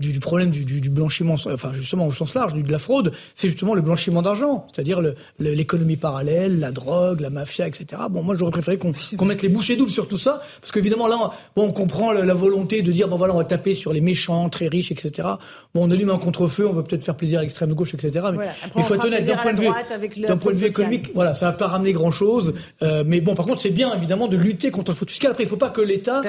du, 0.00 0.18
problème 0.18 0.50
du, 0.50 0.64
du, 0.64 0.90
blanchiment, 0.90 1.34
enfin 1.34 1.72
justement 1.74 2.06
au 2.06 2.12
sens 2.12 2.34
large, 2.34 2.54
de 2.54 2.72
la 2.72 2.78
fraude, 2.78 3.12
c'est 3.34 3.48
justement 3.48 3.74
le 3.74 3.82
blanchiment 3.82 4.22
d'argent, 4.22 4.66
c'est-à-dire 4.72 5.00
l'économie 5.38 5.96
parallèle, 5.96 6.58
la 6.58 6.72
drogue, 6.72 7.20
la 7.20 7.30
mafia, 7.30 7.66
etc. 7.66 8.02
Bon, 8.10 8.22
moi 8.22 8.34
j'aurais 8.34 8.50
préféré 8.50 8.78
qu'on 8.78 9.24
mette 9.24 9.42
les 9.42 9.48
bouchées 9.48 9.76
doubles 9.76 9.90
sur 9.90 10.08
tout 10.08 10.18
ça, 10.18 10.40
parce 10.60 10.72
qu'évidemment 10.72 11.06
là, 11.06 11.30
bon, 11.54 11.64
on 11.64 11.72
comprend 11.72 12.12
la, 12.12 12.34
volonté 12.34 12.80
de 12.80 12.92
dire 12.92 13.08
bon 13.08 13.16
voilà, 13.16 13.34
on 13.34 13.38
va 13.38 13.44
taper 13.44 13.74
sur 13.74 13.92
les 13.92 14.00
méchants, 14.00 14.48
très 14.48 14.68
riches, 14.68 14.90
etc. 14.90 15.28
Bon, 15.74 15.86
on 15.86 15.90
allume 15.90 16.10
un 16.10 16.18
contre-feu, 16.18 16.66
on 16.66 16.72
veut 16.72 16.82
peut-être 16.82 17.04
faire 17.04 17.16
plaisir 17.16 17.40
à 17.40 17.42
l'extrême 17.42 17.74
gauche, 17.74 17.92
etc. 17.94 18.26
Mais 18.36 18.46
il 18.76 18.82
faut 18.82 18.94
être 18.94 19.04
honnête 19.04 19.26
d'un 19.26 19.36
point 19.36 19.52
de 19.52 19.60
vue, 19.60 20.22
d'un 20.26 20.36
point 20.36 20.52
de 20.52 20.58
vue 20.58 20.66
économique, 20.66 21.10
voilà, 21.14 21.34
ça 21.34 21.46
va 21.46 21.52
pas 21.52 21.68
ramener 21.68 21.92
grand-chose. 21.92 22.54
Euh, 22.82 23.04
mais 23.06 23.20
bon, 23.20 23.34
par 23.34 23.44
contre, 23.44 23.60
c'est 23.60 23.70
bien 23.70 23.94
évidemment 23.94 24.28
de 24.28 24.36
lutter 24.36 24.70
contre 24.70 24.92
la 24.92 24.96
fraude 24.96 25.10
fiscale. 25.10 25.32
Après, 25.32 25.44
il 25.44 25.48
faut 25.48 25.56
pas 25.56 25.68
que 25.68 25.80
l'État 25.80 26.22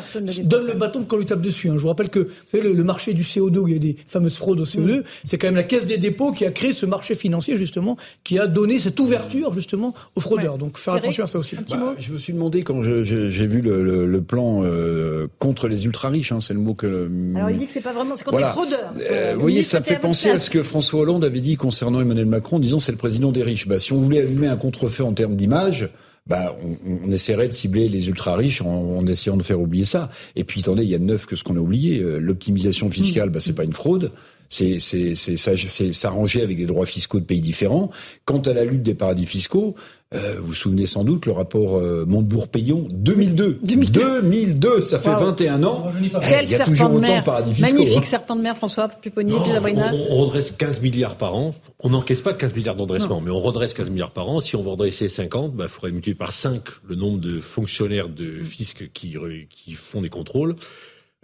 donne 0.43 0.67
le 0.67 0.73
bâton 0.73 1.03
quand 1.07 1.15
on 1.15 1.19
lui 1.19 1.25
tape 1.25 1.41
dessus. 1.41 1.69
Hein. 1.69 1.75
Je 1.77 1.81
vous 1.81 1.87
rappelle 1.87 2.09
que 2.09 2.19
vous 2.19 2.29
savez, 2.47 2.63
le, 2.63 2.73
le 2.73 2.83
marché 2.83 3.13
du 3.13 3.23
CO2 3.23 3.60
où 3.61 3.67
il 3.67 3.73
y 3.73 3.77
a 3.77 3.79
des 3.79 3.95
fameuses 4.07 4.37
fraudes 4.37 4.59
au 4.59 4.65
CE2, 4.65 4.99
mm. 4.99 5.03
c'est 5.25 5.37
quand 5.37 5.47
même 5.47 5.55
la 5.55 5.63
Caisse 5.63 5.85
des 5.85 5.97
dépôts 5.97 6.31
qui 6.31 6.45
a 6.45 6.51
créé 6.51 6.71
ce 6.71 6.85
marché 6.85 7.15
financier 7.15 7.55
justement, 7.55 7.97
qui 8.23 8.39
a 8.39 8.47
donné 8.47 8.79
cette 8.79 8.99
ouverture 8.99 9.53
justement 9.53 9.93
aux 10.15 10.19
fraudeurs. 10.19 10.57
Donc 10.57 10.77
faire 10.77 10.95
attention 10.95 11.23
à 11.23 11.27
ça 11.27 11.39
aussi. 11.39 11.55
Bah, 11.69 11.95
je 11.97 12.13
me 12.13 12.17
suis 12.17 12.33
demandé 12.33 12.63
quand 12.63 12.81
j'ai 12.81 13.47
vu 13.47 13.61
le, 13.61 14.05
le, 14.05 14.21
plan 14.21 14.61
euh, 14.63 15.27
contre 15.39 15.67
les 15.67 15.85
ultra 15.85 16.09
riches, 16.09 16.31
hein, 16.31 16.39
c'est 16.39 16.53
le 16.53 16.59
mot 16.59 16.73
que. 16.73 17.09
Alors 17.35 17.49
il 17.49 17.57
dit 17.57 17.65
que 17.65 17.71
c'est 17.71 17.81
pas 17.81 17.93
vraiment, 17.93 18.15
c'est 18.15 18.23
contre 18.23 18.39
les 18.39 18.43
fraudeurs. 18.45 18.93
Euh, 19.09 19.33
vous 19.35 19.41
voyez, 19.41 19.61
ça 19.61 19.79
me 19.79 19.85
fait 19.85 19.99
penser 19.99 20.29
à 20.29 20.39
ce 20.39 20.49
que 20.49 20.63
François 20.63 21.01
Hollande 21.01 21.23
avait 21.23 21.41
dit 21.41 21.55
concernant 21.55 22.01
Emmanuel 22.01 22.25
Macron, 22.25 22.59
disant 22.59 22.79
c'est 22.79 22.91
le 22.91 22.97
président 22.97 23.31
des 23.31 23.43
riches. 23.43 23.67
Bah, 23.67 23.79
si 23.79 23.93
on 23.93 24.01
voulait 24.01 24.21
allumer 24.21 24.47
un 24.47 24.57
contre-feu 24.57 25.03
en 25.03 25.13
termes 25.13 25.35
d'image, 25.35 25.89
bah, 26.27 26.55
on, 26.63 26.77
on, 27.05 27.11
essaierait 27.11 27.47
de 27.47 27.53
cibler 27.53 27.89
les 27.89 28.07
ultra 28.07 28.35
riches 28.35 28.61
en, 28.61 29.05
essayant 29.07 29.37
de 29.37 29.43
faire 29.43 29.59
oublier 29.59 29.85
ça. 29.85 30.09
Et 30.35 30.43
puis 30.43 30.61
attendez, 30.61 30.83
il 30.83 30.89
y 30.89 30.95
a 30.95 30.99
neuf 30.99 31.25
que 31.25 31.35
ce 31.35 31.43
qu'on 31.43 31.57
a 31.57 31.59
oublié. 31.59 31.99
Euh, 31.99 32.19
l'optimisation 32.19 32.89
fiscale, 32.89 33.29
bah, 33.29 33.39
c'est 33.39 33.55
pas 33.55 33.63
une 33.63 33.73
fraude 33.73 34.11
c'est 34.51 35.93
s'arranger 35.93 36.41
avec 36.41 36.57
des 36.57 36.65
droits 36.65 36.85
fiscaux 36.85 37.19
de 37.19 37.25
pays 37.25 37.41
différents. 37.41 37.89
Quant 38.25 38.41
à 38.41 38.53
la 38.53 38.65
lutte 38.65 38.83
des 38.83 38.93
paradis 38.93 39.25
fiscaux, 39.25 39.75
euh, 40.13 40.35
vous 40.39 40.47
vous 40.47 40.53
souvenez 40.53 40.87
sans 40.87 41.03
doute 41.03 41.25
le 41.25 41.31
rapport 41.31 41.77
euh, 41.77 42.05
Montebourg-Payon 42.05 42.87
2002. 42.91 43.59
2002. 43.63 44.81
ça 44.81 44.99
fait 44.99 45.15
21 45.15 45.63
ans. 45.63 45.91
Eh, 46.01 46.43
il 46.43 46.49
y 46.49 46.55
a 46.55 46.65
toujours 46.65 46.93
autant 46.93 47.19
de 47.19 47.23
paradis 47.23 47.53
fiscaux. 47.53 47.77
Magnifique 47.77 47.97
hein. 47.97 48.03
serpent 48.03 48.35
de 48.35 48.41
mer, 48.41 48.57
François 48.57 48.89
Pupponi, 48.89 49.33
on, 49.33 50.13
on, 50.13 50.21
redresse 50.25 50.51
15 50.51 50.81
milliards 50.81 51.15
par 51.15 51.35
an. 51.35 51.55
On 51.79 51.91
n'encaisse 51.91 52.21
pas 52.21 52.33
15 52.33 52.53
milliards 52.55 52.75
d'endressement, 52.75 53.21
mais 53.21 53.31
on 53.31 53.39
redresse 53.39 53.73
15 53.73 53.89
milliards 53.89 54.11
par 54.11 54.29
an. 54.29 54.41
Si 54.41 54.55
on 54.55 54.61
veut 54.61 54.71
redresser 54.71 55.07
50, 55.07 55.51
il 55.53 55.57
bah, 55.57 55.67
faudrait 55.67 55.91
multiplier 55.91 56.15
par 56.15 56.33
5 56.33 56.61
le 56.87 56.95
nombre 56.95 57.19
de 57.19 57.39
fonctionnaires 57.39 58.09
de 58.09 58.41
fisc 58.41 58.91
qui, 58.93 59.15
qui 59.49 59.73
font 59.73 60.01
des 60.01 60.09
contrôles. 60.09 60.55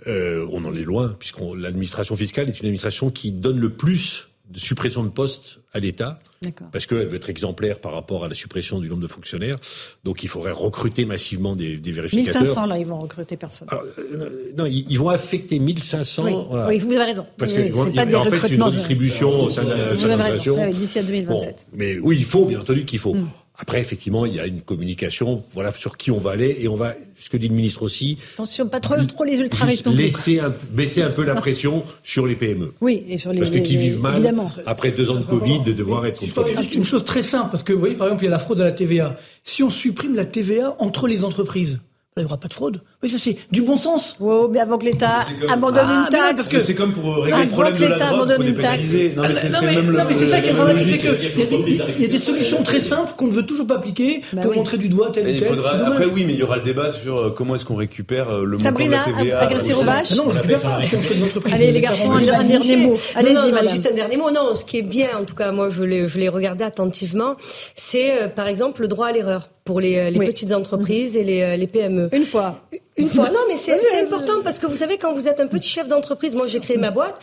Euh, 0.06 0.48
on 0.52 0.64
en 0.66 0.76
est 0.76 0.84
loin, 0.84 1.16
puisque 1.18 1.40
l'administration 1.58 2.16
fiscale 2.16 2.50
est 2.50 2.60
une 2.60 2.68
administration 2.68 3.10
qui 3.10 3.32
donne 3.32 3.60
le 3.60 3.72
plus 3.72 4.30
de 4.50 4.60
suppression 4.60 5.04
de 5.04 5.10
postes 5.10 5.60
à 5.74 5.80
l'État, 5.80 6.20
parce 6.72 6.86
qu'elle 6.86 7.08
veut 7.08 7.16
être 7.16 7.30
exemplaire 7.30 7.80
par 7.80 7.94
rapport 7.94 8.24
à 8.24 8.28
la 8.28 8.34
suppression 8.34 8.80
du 8.80 8.90
nombre 8.90 9.02
de 9.02 9.08
fonctionnaires. 9.08 9.58
Donc 10.04 10.24
il 10.24 10.28
faudrait 10.28 10.52
recruter 10.52 11.06
massivement 11.06 11.56
des, 11.56 11.78
des 11.78 11.92
vérificateurs. 11.92 12.42
1500 12.42 12.66
là, 12.68 12.78
ils 12.78 12.86
vont 12.86 13.00
recruter 13.00 13.38
personne. 13.38 13.68
Euh, 13.74 14.52
non, 14.56 14.66
ils, 14.66 14.98
vont 14.98 15.10
affecter 15.10 15.60
1500. 15.60 16.26
Oui, 16.26 16.34
oui 16.68 16.80
vous 16.80 16.92
avez 16.94 17.04
raison. 17.04 17.26
Parce 17.38 17.54
que 17.54 17.66
c'est 17.66 18.16
en 18.16 18.24
fait, 18.26 18.40
c'est 18.48 18.56
une 18.56 18.64
redistribution 18.64 19.44
au 19.44 19.50
sein 19.50 19.64
de 19.64 20.08
l'administration. 20.08 20.70
D'ici 20.72 21.00
à 21.00 21.04
2027. 21.04 21.68
mais 21.74 21.98
oui, 22.00 22.18
il 22.20 22.26
faut, 22.26 22.46
bien 22.46 22.62
entendu 22.62 22.86
qu'il 22.86 23.00
faut. 23.00 23.14
Mm. 23.14 23.30
Après, 23.60 23.82
effectivement, 23.82 24.28
il 24.28 24.36
y 24.36 24.40
a 24.40 24.46
une 24.46 24.62
communication, 24.62 25.44
voilà, 25.54 25.74
sur 25.74 25.98
qui 25.98 26.12
on 26.12 26.20
va 26.20 26.32
aller, 26.32 26.58
et 26.60 26.68
on 26.68 26.76
va, 26.76 26.94
ce 27.18 27.28
que 27.28 27.38
dit 27.38 27.48
le 27.48 27.56
ministre 27.56 27.82
aussi. 27.82 28.20
Attention, 28.36 28.68
pas 28.68 28.80
trop, 28.80 28.96
trop 29.06 29.24
les 29.24 29.38
ultra 29.40 29.66
riches 29.66 29.84
Laisser 29.86 30.40
un, 30.40 30.54
baisser 30.70 31.02
un 31.02 31.10
peu 31.10 31.24
la 31.24 31.34
pression 31.34 31.84
sur 32.04 32.28
les 32.28 32.36
PME. 32.36 32.74
Oui, 32.82 33.04
et 33.10 33.18
sur 33.18 33.34
les. 33.34 33.40
Parce 33.40 33.50
que 33.50 33.58
qui 33.58 33.78
vivent 33.78 34.00
mal, 34.00 34.32
après 34.68 34.92
deux 34.92 35.10
ans 35.10 35.16
de 35.16 35.24
Covid, 35.24 35.62
de 35.64 35.74
devoir 35.74 36.06
être 36.06 36.20
contrôlés. 36.20 36.54
Juste 36.54 36.76
une 36.76 36.86
chose 36.86 37.04
très 37.04 37.24
simple, 37.24 37.50
parce 37.50 37.64
que 37.64 37.74
vous 37.74 37.80
voyez, 37.80 37.96
par 37.96 38.08
exemple, 38.08 38.24
il 38.24 38.28
y 38.28 38.30
a 38.30 38.32
la 38.32 38.40
fraude 38.40 38.62
à 38.62 38.66
la 38.66 38.72
TVA. 38.72 39.18
Si 39.44 39.64
on 39.64 39.72
supprime 39.72 40.16
la 40.16 40.26
TVA 40.26 40.76
entre 40.78 41.08
les 41.08 41.24
entreprises, 41.24 41.80
il 42.22 42.26
n'y 42.26 42.26
aura 42.26 42.38
pas 42.38 42.48
de 42.48 42.54
fraude. 42.54 42.82
Oui, 43.04 43.10
ça 43.10 43.18
c'est 43.18 43.38
du 43.52 43.62
bon 43.62 43.78
sens. 43.78 44.16
Oh, 44.20 44.48
mais 44.52 44.60
avant 44.60 44.78
que 44.78 44.86
l'État 44.86 45.20
abandonne 45.50 45.86
une 45.86 46.06
ah, 46.06 46.10
taxe. 46.10 46.34
parce 46.36 46.48
que 46.50 46.62
c'est 46.62 46.76
comme 46.76 46.94
pour 46.94 47.24
régler 47.24 47.44
le 47.44 47.50
problème 47.50 47.78
de 47.78 47.86
la 47.86 47.98
drogue, 47.98 48.30
il 48.30 48.36
faut 48.36 48.44
dépénaliser. 48.44 49.14
Non, 49.16 49.24
mais 49.24 49.36
c'est 49.36 49.62
même 49.62 49.92
le. 49.92 49.98
Non, 49.98 50.04
mais 50.08 50.14
c'est 50.14 50.26
ça 50.26 50.40
qui 50.40 50.50
est 50.50 50.54
dramatique, 50.54 50.88
c'est 50.90 50.98
qu'il 50.98 52.02
y, 52.02 52.06
a 52.06 52.08
des 52.08 52.20
solutions 52.20 52.64
très 52.64 52.80
simples 52.80 53.14
qu'on 53.16 53.28
ne 53.28 53.34
veut 53.34 53.46
toujours 53.46 53.68
pas 53.68 53.76
appliquer 53.76 54.22
bah 54.34 54.42
pour 54.42 54.54
montrer 54.54 54.78
du 54.78 54.90
doigt 54.90 55.12
tel 55.12 55.28
ou 55.28 55.40
tel. 55.40 55.60
Après, 55.86 56.06
oui, 56.06 56.24
mais 56.26 56.34
il 56.34 56.40
y 56.40 56.44
aura 56.44 56.58
le 56.58 56.64
débat 56.64 56.92
sur 56.92 57.18
euh, 57.18 57.30
comment 57.36 57.56
est-ce 57.56 57.66
qu'on 57.66 57.76
récupère 57.76 58.30
euh, 58.30 58.44
le 58.44 58.58
montant 58.58 58.72
de 58.72 58.90
la 58.90 59.04
TVA. 59.04 59.40
agressé 59.40 59.74
Robache. 59.74 60.12
Non, 60.12 60.24
on 60.26 60.34
ne 60.34 60.40
récupère 60.40 60.62
pas, 60.62 60.80
Allez, 61.52 61.72
les 61.72 61.82
garçons, 61.82 62.12
un 62.12 62.44
dernier 62.44 62.78
mot. 62.78 62.96
Allez-y. 63.16 63.70
Juste 63.70 63.90
un 63.92 63.96
dernier 63.96 64.18
mot. 64.18 64.32
Non, 64.32 64.54
ce 64.54 64.64
qui 64.64 64.78
est 64.80 64.84
bien, 64.84 65.10
en 65.20 65.26
tout 65.26 65.36
cas, 65.36 65.52
moi, 65.52 65.70
je 65.70 65.84
l'ai 65.84 66.30
regardé 66.30 66.64
attentivement, 66.64 67.36
c'est, 67.76 68.24
euh, 68.24 68.28
par 68.28 68.48
exemple, 68.48 68.82
le 68.82 68.88
droit 68.88 69.08
à 69.08 69.12
l'erreur 69.12 69.50
pour 69.68 69.80
les, 69.82 70.12
petites 70.12 70.54
entreprises 70.54 71.16
et 71.18 71.24
les 71.24 71.68
PME. 71.68 72.10
Une 72.14 72.26
fois. 72.26 72.62
Une 72.98 73.10
fois. 73.10 73.30
Non, 73.38 73.42
mais 73.48 73.58
c'est 73.58 74.02
important 74.02 74.42
parce 74.44 74.58
que 74.58 74.66
vous 74.66 74.76
savez, 74.76 74.98
quand 74.98 75.14
vous 75.14 75.28
êtes 75.28 75.40
un 75.40 75.48
petit 75.48 75.70
chef 75.70 75.88
d'entreprise, 75.88 76.34
moi 76.34 76.48
j'ai 76.48 76.60
créé 76.60 76.78
ma 76.78 76.92
boîte, 76.92 77.20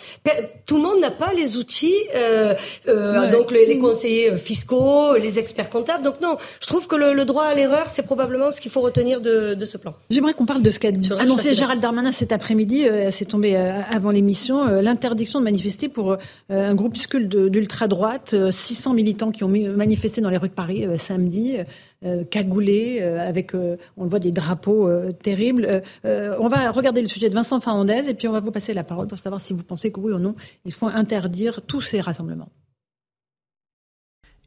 tout 0.67 0.77
le 0.77 0.83
monde 0.83 1.01
n'a 1.01 1.11
pas 1.11 1.33
les 1.33 1.57
outils, 1.57 1.97
euh, 2.15 2.55
euh, 2.89 3.31
donc 3.33 3.51
les, 3.51 3.79
conseillers 3.79 4.37
fiscaux, 4.37 5.17
les 5.17 5.39
experts 5.39 5.71
comptables. 5.71 6.05
Donc 6.05 6.21
non, 6.21 6.37
je 6.61 6.67
trouve 6.67 6.87
que 6.87 6.95
le, 6.95 7.25
droit 7.25 7.45
à 7.45 7.55
l'erreur, 7.55 7.89
c'est 7.89 8.03
probablement 8.03 8.51
ce 8.51 8.61
qu'il 8.61 8.71
faut 8.71 8.83
retenir 8.83 9.21
de, 9.21 9.55
de 9.55 9.65
ce 9.65 9.79
plan. 9.79 9.95
J'aimerais 10.11 10.35
qu'on 10.35 10.47
parle 10.47 10.63
de 10.63 10.71
ce 10.71 10.79
qu'a 10.79 10.91
annoncé 11.19 11.55
Gérald 11.55 11.81
Darmanin 11.81 12.13
cet 12.13 12.33
après-midi, 12.33 12.87
euh, 12.87 13.11
c'est 13.11 13.25
tombé 13.25 13.57
euh, 13.57 13.81
avant 13.91 14.11
l'émission, 14.11 14.67
euh, 14.67 14.83
l'interdiction 14.83 15.39
de 15.39 15.45
manifester 15.45 15.89
pour 15.89 16.17
un 16.51 16.75
groupuscule 16.75 17.29
d'ultra-droite, 17.29 18.35
600 18.51 18.95
militants 18.95 19.31
qui 19.31 19.45
ont 19.45 19.49
manifesté 19.49 20.21
dans 20.21 20.31
les 20.31 20.37
rues 20.37 20.49
de 20.49 20.55
Paris 20.55 20.87
samedi. 20.99 21.57
Euh, 22.05 22.23
cagoulés, 22.23 22.99
euh, 23.01 23.19
avec, 23.19 23.55
euh, 23.55 23.79
on 23.97 24.05
le 24.05 24.11
voit, 24.11 24.19
des 24.19 24.31
drapeaux 24.31 24.91
terribles. 25.23 25.83
on 26.05 26.49
va 26.49 26.71
regarder 26.71 27.01
le 27.01 27.07
sujet 27.07 27.31
de 27.31 27.35
Vincent 27.35 27.61
Fernandez 27.61 28.09
et 28.09 28.15
puis 28.15 28.29
on 28.29 28.33
va 28.33 28.41
vous 28.41 28.51
passer 28.51 28.75
la 28.75 28.85
parole 28.85 29.07
pour 29.07 29.19
savoir 29.19 29.41
si 29.41 29.55
vous 29.55 29.63
pensez 29.63 29.91
que 29.91 30.01
oui 30.01 30.13
ou 30.13 30.19
non, 30.19 30.35
il 30.65 30.73
faut 30.73 30.87
interdire 30.87 31.63
tous 31.63 31.81
ces 31.81 32.01
rassemblements. 32.01 32.51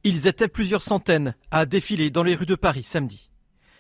Ils 0.04 0.28
étaient 0.28 0.48
plusieurs 0.48 0.84
centaines 0.84 1.34
à 1.50 1.66
défiler 1.66 2.12
dans 2.12 2.24
les 2.24 2.36
rues 2.36 2.46
de 2.46 2.56
Paris 2.56 2.84
samedi. 2.84 3.30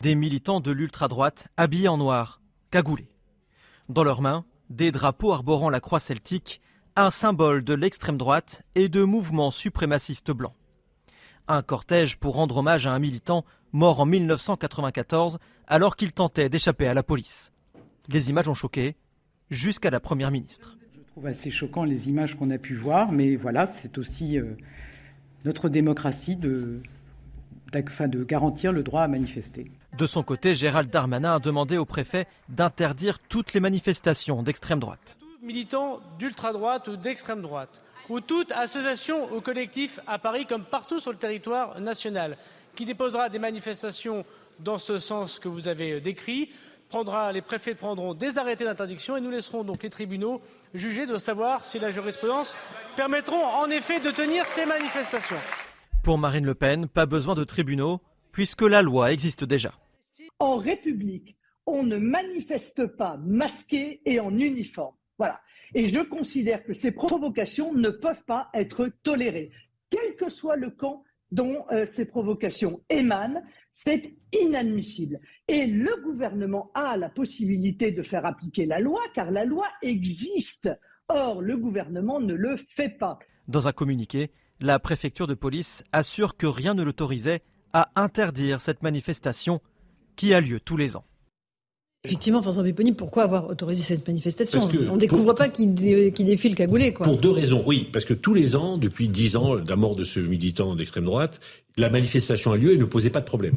Des 0.01 0.15
militants 0.15 0.59
de 0.59 0.71
l'ultra-droite 0.71 1.47
habillés 1.55 1.87
en 1.87 1.97
noir, 1.97 2.41
cagoulés. 2.71 3.09
Dans 3.89 4.03
leurs 4.03 4.21
mains, 4.21 4.45
des 4.69 4.91
drapeaux 4.91 5.33
arborant 5.33 5.69
la 5.69 5.79
croix 5.79 5.99
celtique, 5.99 6.61
un 6.95 7.11
symbole 7.11 7.63
de 7.63 7.75
l'extrême 7.75 8.17
droite 8.17 8.63
et 8.75 8.89
de 8.89 9.03
mouvements 9.03 9.51
suprémacistes 9.51 10.31
blancs. 10.31 10.55
Un 11.47 11.61
cortège 11.61 12.17
pour 12.17 12.35
rendre 12.35 12.57
hommage 12.57 12.87
à 12.87 12.91
un 12.91 12.99
militant 12.99 13.45
mort 13.77 13.99
en 13.99 14.05
1994 14.05 15.37
alors 15.67 15.95
qu'il 15.95 16.11
tentait 16.11 16.49
d'échapper 16.49 16.87
à 16.87 16.93
la 16.93 17.03
police. 17.03 17.51
Les 18.09 18.29
images 18.29 18.47
ont 18.47 18.53
choqué 18.53 18.95
jusqu'à 19.49 19.89
la 19.89 19.99
Première 19.99 20.31
ministre. 20.31 20.77
Je 20.95 21.11
trouve 21.11 21.27
assez 21.27 21.51
choquant 21.51 21.83
les 21.83 22.09
images 22.09 22.35
qu'on 22.35 22.49
a 22.49 22.57
pu 22.57 22.75
voir, 22.75 23.11
mais 23.11 23.35
voilà, 23.35 23.71
c'est 23.81 23.97
aussi 23.97 24.37
euh, 24.37 24.57
notre 25.45 25.69
démocratie 25.69 26.35
de, 26.35 26.81
de 27.71 28.23
garantir 28.23 28.71
le 28.71 28.83
droit 28.83 29.03
à 29.03 29.07
manifester. 29.07 29.71
De 29.97 30.07
son 30.07 30.23
côté, 30.23 30.55
Gérald 30.55 30.89
Darmanin 30.89 31.35
a 31.35 31.39
demandé 31.39 31.77
au 31.77 31.85
préfet 31.85 32.27
d'interdire 32.49 33.19
toutes 33.19 33.53
les 33.53 33.59
manifestations 33.59 34.43
d'extrême 34.43 34.79
droite. 34.79 35.17
Tout 35.19 35.45
militant 35.45 35.99
d'ultra-droite 36.19 36.87
ou 36.87 36.97
d'extrême 36.97 37.41
droite, 37.41 37.81
ou 38.09 38.21
toute 38.21 38.51
association 38.51 39.33
ou 39.33 39.41
collectif 39.41 39.99
à 40.07 40.17
Paris 40.19 40.45
comme 40.45 40.63
partout 40.63 40.99
sur 40.99 41.11
le 41.11 41.17
territoire 41.17 41.79
national, 41.79 42.37
qui 42.77 42.85
déposera 42.85 43.27
des 43.27 43.39
manifestations 43.39 44.23
dans 44.59 44.77
ce 44.77 44.99
sens 44.99 45.39
que 45.39 45.49
vous 45.49 45.67
avez 45.67 45.93
euh, 45.93 45.99
décrit. 45.99 46.51
Prendra, 46.89 47.33
les 47.33 47.41
préfets 47.41 47.73
prendront 47.73 48.13
des 48.13 48.37
arrêtés 48.37 48.63
d'interdiction 48.63 49.17
et 49.17 49.21
nous 49.21 49.31
laisserons 49.31 49.63
donc 49.63 49.83
les 49.83 49.89
tribunaux 49.89 50.41
juger 50.73 51.05
de 51.07 51.17
savoir 51.17 51.65
si 51.65 51.79
la 51.79 51.89
jurisprudence 51.91 52.55
permettront 52.95 53.43
en 53.43 53.69
effet 53.69 53.99
de 53.99 54.11
tenir 54.11 54.47
ces 54.47 54.65
manifestations. 54.65 55.35
Pour 56.03 56.17
Marine 56.19 56.45
Le 56.45 56.53
Pen, 56.53 56.87
pas 56.87 57.07
besoin 57.07 57.33
de 57.35 57.43
tribunaux 57.43 57.99
puisque 58.31 58.61
la 58.61 58.83
loi 58.83 59.11
existe 59.11 59.43
déjà. 59.43 59.73
En 60.39 60.57
République, 60.57 61.35
on 61.65 61.81
ne 61.81 61.97
manifeste 61.97 62.85
pas 62.85 63.17
masqué 63.17 64.01
et 64.05 64.19
en 64.19 64.37
uniforme. 64.37 64.95
Voilà. 65.17 65.41
Et 65.73 65.85
je 65.85 65.99
considère 65.99 66.63
que 66.63 66.75
ces 66.75 66.91
provocations 66.91 67.73
ne 67.73 67.89
peuvent 67.89 68.23
pas 68.23 68.49
être 68.53 68.89
tolérées, 69.01 69.51
quel 69.89 70.15
que 70.15 70.29
soit 70.29 70.55
le 70.55 70.69
camp 70.69 71.03
dont 71.31 71.65
euh, 71.71 71.85
ces 71.85 72.07
provocations 72.07 72.81
émanent, 72.89 73.41
c'est 73.71 74.15
inadmissible. 74.33 75.19
Et 75.47 75.67
le 75.67 76.01
gouvernement 76.03 76.71
a 76.73 76.97
la 76.97 77.09
possibilité 77.09 77.91
de 77.91 78.03
faire 78.03 78.25
appliquer 78.25 78.65
la 78.65 78.79
loi, 78.79 79.01
car 79.13 79.31
la 79.31 79.45
loi 79.45 79.67
existe. 79.81 80.69
Or, 81.09 81.41
le 81.41 81.57
gouvernement 81.57 82.19
ne 82.19 82.33
le 82.33 82.57
fait 82.57 82.89
pas. 82.89 83.19
Dans 83.47 83.67
un 83.67 83.71
communiqué, 83.71 84.31
la 84.59 84.79
préfecture 84.79 85.27
de 85.27 85.35
police 85.35 85.83
assure 85.91 86.35
que 86.35 86.47
rien 86.47 86.73
ne 86.73 86.83
l'autorisait 86.83 87.41
à 87.73 87.89
interdire 87.95 88.59
cette 88.59 88.81
manifestation 88.81 89.61
qui 90.15 90.33
a 90.33 90.41
lieu 90.41 90.59
tous 90.59 90.77
les 90.77 90.95
ans. 90.95 91.05
Effectivement, 92.07 92.41
François 92.41 92.63
Péponi, 92.63 92.93
pourquoi 92.93 93.23
avoir 93.23 93.49
autorisé 93.49 93.83
cette 93.83 94.07
manifestation 94.07 94.59
On 94.89 94.95
ne 94.95 94.99
découvre 94.99 95.33
pas 95.33 95.49
qui, 95.49 95.67
défile 95.67 96.55
cagoulé. 96.55 96.93
Quoi. 96.93 97.05
Pour 97.05 97.17
deux 97.17 97.31
raisons, 97.31 97.63
oui. 97.65 97.87
Parce 97.91 98.05
que 98.05 98.13
tous 98.13 98.33
les 98.33 98.55
ans, 98.55 98.77
depuis 98.77 99.07
dix 99.07 99.35
ans, 99.35 99.55
la 99.55 99.75
mort 99.75 99.95
de 99.95 100.03
ce 100.03 100.19
militant 100.19 100.75
d'extrême 100.75 101.05
droite, 101.05 101.39
la 101.75 101.89
manifestation 101.89 102.51
a 102.51 102.57
lieu 102.57 102.73
et 102.73 102.77
ne 102.77 102.85
posait 102.85 103.09
pas 103.09 103.21
de 103.21 103.25
problème. 103.25 103.55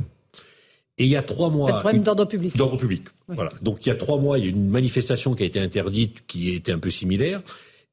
Et 0.99 1.05
il 1.05 1.11
y 1.11 1.17
a 1.17 1.23
trois 1.23 1.49
mois. 1.49 1.71
Pas 1.71 1.77
de 1.77 1.81
problème 1.81 2.03
d'ordre 2.03 2.25
public. 2.27 2.57
D'ordre 2.57 2.77
public. 2.77 3.05
Voilà. 3.29 3.51
Donc 3.63 3.87
il 3.87 3.89
y 3.89 3.93
a 3.93 3.95
trois 3.95 4.19
mois, 4.19 4.39
il 4.39 4.45
y 4.45 4.49
a 4.49 4.51
une 4.51 4.69
manifestation 4.69 5.35
qui 5.35 5.45
a 5.45 5.47
été 5.47 5.59
interdite, 5.59 6.27
qui 6.27 6.51
était 6.55 6.73
un 6.73 6.79
peu 6.79 6.91
similaire 6.91 7.43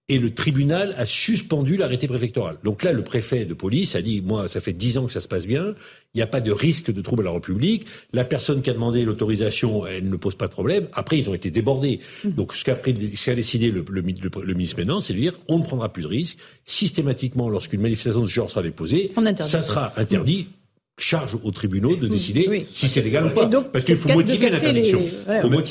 et 0.10 0.20
le 0.20 0.34
tribunal 0.34 0.96
a 0.98 1.04
suspendu 1.04 1.76
l'arrêté 1.76 2.08
préfectoral. 2.08 2.58
Donc 2.64 2.84
là, 2.84 2.94
le 2.94 3.04
préfet 3.04 3.44
de 3.44 3.54
police 3.54 3.94
a 3.96 4.02
dit, 4.02 4.22
moi, 4.22 4.48
ça 4.48 4.62
fait 4.62 4.72
dix 4.72 4.98
ans 4.98 5.06
que 5.06 5.12
ça 5.12 5.20
se 5.20 5.28
passe 5.28 5.46
bien, 5.46 5.76
il 6.14 6.18
n'y 6.18 6.22
a 6.22 6.28
pas 6.28 6.40
de 6.40 6.52
risque 6.52 6.94
de 6.94 7.02
trouble 7.02 7.24
à 7.24 7.26
la 7.26 7.32
République, 7.32 7.86
la 8.14 8.24
personne 8.24 8.62
qui 8.62 8.70
a 8.70 8.74
demandé 8.74 9.04
l'autorisation, 9.04 9.86
elle 9.86 10.10
ne 10.10 10.16
pose 10.16 10.36
pas 10.36 10.48
de 10.48 10.52
problème. 10.52 10.88
Après, 10.94 11.20
ils 11.20 11.30
ont 11.30 11.34
été 11.34 11.52
débordés. 11.52 12.00
Mmh. 12.24 12.30
Donc 12.30 12.54
ce 12.54 12.64
qu'a 12.64 12.76
décidé 13.36 13.70
le, 13.70 13.84
le, 13.90 14.02
le, 14.02 14.54
ministre 14.54 14.80
maintenant, 14.80 15.02
c'est 15.02 15.14
de 15.14 15.20
dire, 15.20 15.34
on 15.50 15.60
ne 15.60 15.64
prendra 15.64 15.92
plus 15.92 16.04
de 16.04 16.08
risque. 16.08 16.38
Systématiquement, 16.66 17.50
lorsqu'une 17.50 17.82
manifestation 17.82 18.22
de 18.22 18.28
ce 18.28 18.34
genre 18.34 18.50
sera 18.50 18.64
déposée, 18.64 19.12
ça 19.40 19.62
sera 19.62 19.92
interdit 19.98 20.48
charge 20.98 21.38
aux 21.44 21.52
tribunaux 21.52 21.96
de 21.96 22.08
décider 22.08 22.66
si 22.72 22.88
c'est 22.88 23.02
légal 23.02 23.28
ou 23.28 23.30
pas. 23.30 23.48
Parce 23.48 23.86
qu'il 23.86 23.98
faut 23.98 24.10
motiver 24.10 24.50
l'interdiction. 24.50 25.00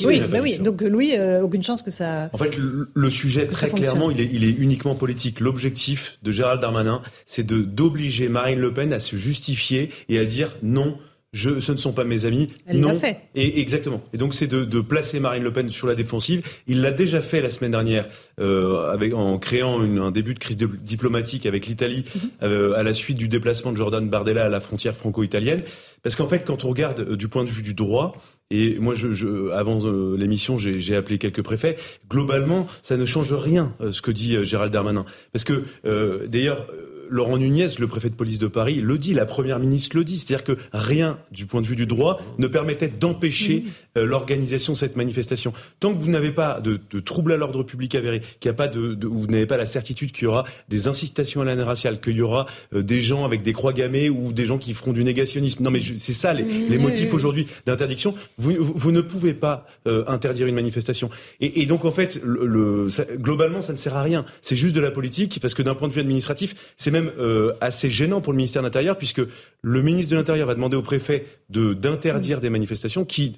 oui, 0.05 0.21
oui, 0.41 0.59
donc 0.59 0.81
Louis, 0.81 1.13
euh, 1.17 1.41
aucune 1.41 1.63
chance 1.63 1.81
que 1.81 1.91
ça. 1.91 2.29
En 2.33 2.37
fait, 2.37 2.57
le, 2.57 3.09
sujet 3.09 3.47
très 3.47 3.69
clairement, 3.69 4.11
il 4.11 4.21
est, 4.21 4.29
il 4.31 4.43
est 4.43 4.51
uniquement 4.51 4.95
politique. 4.95 5.39
L'objectif 5.39 6.17
de 6.23 6.31
Gérald 6.31 6.61
Darmanin, 6.61 7.01
c'est 7.25 7.45
de 7.45 7.61
d'obliger 7.61 8.29
Marine 8.29 8.59
Le 8.59 8.73
Pen 8.73 8.93
à 8.93 8.99
se 8.99 9.15
justifier 9.15 9.91
et 10.09 10.19
à 10.19 10.25
dire 10.25 10.55
non 10.61 10.97
je, 11.33 11.59
ce 11.59 11.71
ne 11.71 11.77
sont 11.77 11.91
pas 11.93 12.03
mes 12.03 12.25
amis. 12.25 12.49
Elle 12.65 12.79
non. 12.79 12.97
fait. 12.97 13.17
Et 13.35 13.59
exactement. 13.59 14.01
Et 14.13 14.17
donc 14.17 14.33
c'est 14.33 14.47
de, 14.47 14.63
de, 14.63 14.79
placer 14.79 15.19
Marine 15.19 15.43
Le 15.43 15.51
Pen 15.51 15.69
sur 15.69 15.85
la 15.87 15.95
défensive. 15.95 16.41
Il 16.67 16.81
l'a 16.81 16.91
déjà 16.91 17.21
fait 17.21 17.41
la 17.41 17.49
semaine 17.49 17.71
dernière 17.71 18.07
euh, 18.39 18.91
avec 18.91 19.13
en 19.13 19.37
créant 19.37 19.83
une, 19.83 19.99
un 19.99 20.11
début 20.11 20.33
de 20.33 20.39
crise 20.39 20.57
de, 20.57 20.67
diplomatique 20.67 21.45
avec 21.45 21.65
l'Italie 21.67 22.05
Mhm. 22.15 22.29
euh, 22.43 22.73
à 22.75 22.83
la 22.83 22.93
suite 22.93 23.17
du 23.17 23.27
déplacement 23.27 23.71
de 23.71 23.77
Jordan 23.77 24.07
Bardella 24.09 24.45
à 24.45 24.49
la 24.49 24.59
frontière 24.61 24.95
franco-italienne. 24.95 25.59
Parce 26.03 26.15
qu'en 26.15 26.27
fait, 26.27 26.45
quand 26.45 26.63
on 26.63 26.69
regarde 26.69 27.01
euh, 27.01 27.15
du 27.17 27.27
point 27.27 27.43
de 27.43 27.49
vue 27.49 27.61
du 27.63 27.73
droit, 27.73 28.13
et 28.49 28.77
moi, 28.79 28.93
je, 28.93 29.11
je 29.11 29.49
avant 29.51 29.85
euh, 29.85 30.15
l'émission, 30.15 30.57
j'ai 30.57 30.95
appelé 30.95 31.17
quelques 31.17 31.41
préfets. 31.41 31.75
Globalement, 32.09 32.67
ça 32.81 32.95
ne 32.95 33.05
change 33.05 33.33
rien 33.33 33.75
euh, 33.81 33.91
ce 33.91 34.01
que 34.01 34.11
dit 34.11 34.37
euh, 34.37 34.45
Gérald 34.45 34.71
Darmanin, 34.71 35.05
parce 35.33 35.43
que 35.43 35.63
euh, 35.85 36.27
d'ailleurs. 36.27 36.65
Laurent 37.09 37.37
Nunez, 37.37 37.67
le 37.79 37.87
préfet 37.87 38.09
de 38.09 38.15
police 38.15 38.39
de 38.39 38.47
Paris, 38.47 38.75
le 38.75 38.97
dit, 38.97 39.13
la 39.13 39.25
première 39.25 39.59
ministre 39.59 39.95
le 39.95 40.03
dit, 40.03 40.17
c'est-à-dire 40.17 40.43
que 40.43 40.57
rien, 40.73 41.19
du 41.31 41.45
point 41.45 41.61
de 41.61 41.67
vue 41.67 41.75
du 41.75 41.85
droit, 41.85 42.21
ne 42.37 42.47
permettait 42.47 42.89
d'empêcher 42.89 43.65
l'organisation 44.05 44.73
de 44.73 44.77
cette 44.77 44.95
manifestation. 44.95 45.53
Tant 45.79 45.93
que 45.93 45.99
vous 45.99 46.09
n'avez 46.09 46.31
pas 46.31 46.59
de, 46.59 46.79
de 46.91 46.99
trouble 46.99 47.31
à 47.31 47.37
l'ordre 47.37 47.63
public 47.63 47.95
avéré, 47.95 48.21
qu'il 48.39 48.49
n'y 48.49 48.51
a 48.51 48.57
pas 48.57 48.67
de, 48.67 48.93
de, 48.93 49.07
vous 49.07 49.27
n'avez 49.27 49.45
pas 49.45 49.57
la 49.57 49.65
certitude 49.65 50.11
qu'il 50.11 50.23
y 50.23 50.27
aura 50.27 50.45
des 50.69 50.87
incitations 50.87 51.41
à 51.41 51.45
la 51.45 51.65
raciale, 51.65 51.99
qu'il 51.99 52.15
y 52.17 52.21
aura 52.21 52.45
euh, 52.73 52.81
des 52.83 53.01
gens 53.01 53.25
avec 53.25 53.41
des 53.43 53.53
croix 53.53 53.73
gammées 53.73 54.09
ou 54.09 54.31
des 54.33 54.45
gens 54.45 54.57
qui 54.57 54.73
feront 54.73 54.93
du 54.93 55.03
négationnisme. 55.03 55.63
Non, 55.63 55.71
mais 55.71 55.81
c'est 55.97 56.13
ça 56.13 56.33
les, 56.33 56.43
les 56.43 56.77
motifs 56.77 57.13
aujourd'hui 57.13 57.47
d'interdiction. 57.65 58.13
Vous, 58.37 58.51
vous, 58.59 58.73
vous 58.75 58.91
ne 58.91 59.01
pouvez 59.01 59.33
pas 59.33 59.65
euh, 59.87 60.03
interdire 60.07 60.47
une 60.47 60.55
manifestation. 60.55 61.09
Et, 61.41 61.61
et 61.61 61.65
donc 61.65 61.85
en 61.85 61.91
fait, 61.91 62.21
le, 62.23 62.45
le- 62.45 62.89
ça- 62.89 63.05
globalement, 63.05 63.61
ça 63.61 63.73
ne 63.73 63.77
sert 63.77 63.95
à 63.95 64.03
rien. 64.03 64.25
C'est 64.41 64.55
juste 64.55 64.75
de 64.75 64.81
la 64.81 64.91
politique 64.91 65.39
parce 65.41 65.53
que 65.53 65.61
d'un 65.63 65.75
point 65.75 65.87
de 65.87 65.93
vue 65.93 66.01
administratif, 66.01 66.55
c'est 66.77 66.91
même 66.91 67.11
euh, 67.19 67.53
assez 67.61 67.89
gênant 67.89 68.21
pour 68.21 68.33
le 68.33 68.37
ministère 68.37 68.61
de 68.61 68.67
l'Intérieur 68.67 68.97
puisque 68.97 69.21
le 69.61 69.81
ministre 69.81 70.11
de 70.11 70.17
l'Intérieur 70.17 70.47
va 70.47 70.55
demander 70.55 70.77
au 70.77 70.81
préfet 70.81 71.25
de 71.49 71.73
d'interdire 71.73 72.41
des 72.41 72.49
manifestations 72.49 73.05
qui 73.05 73.37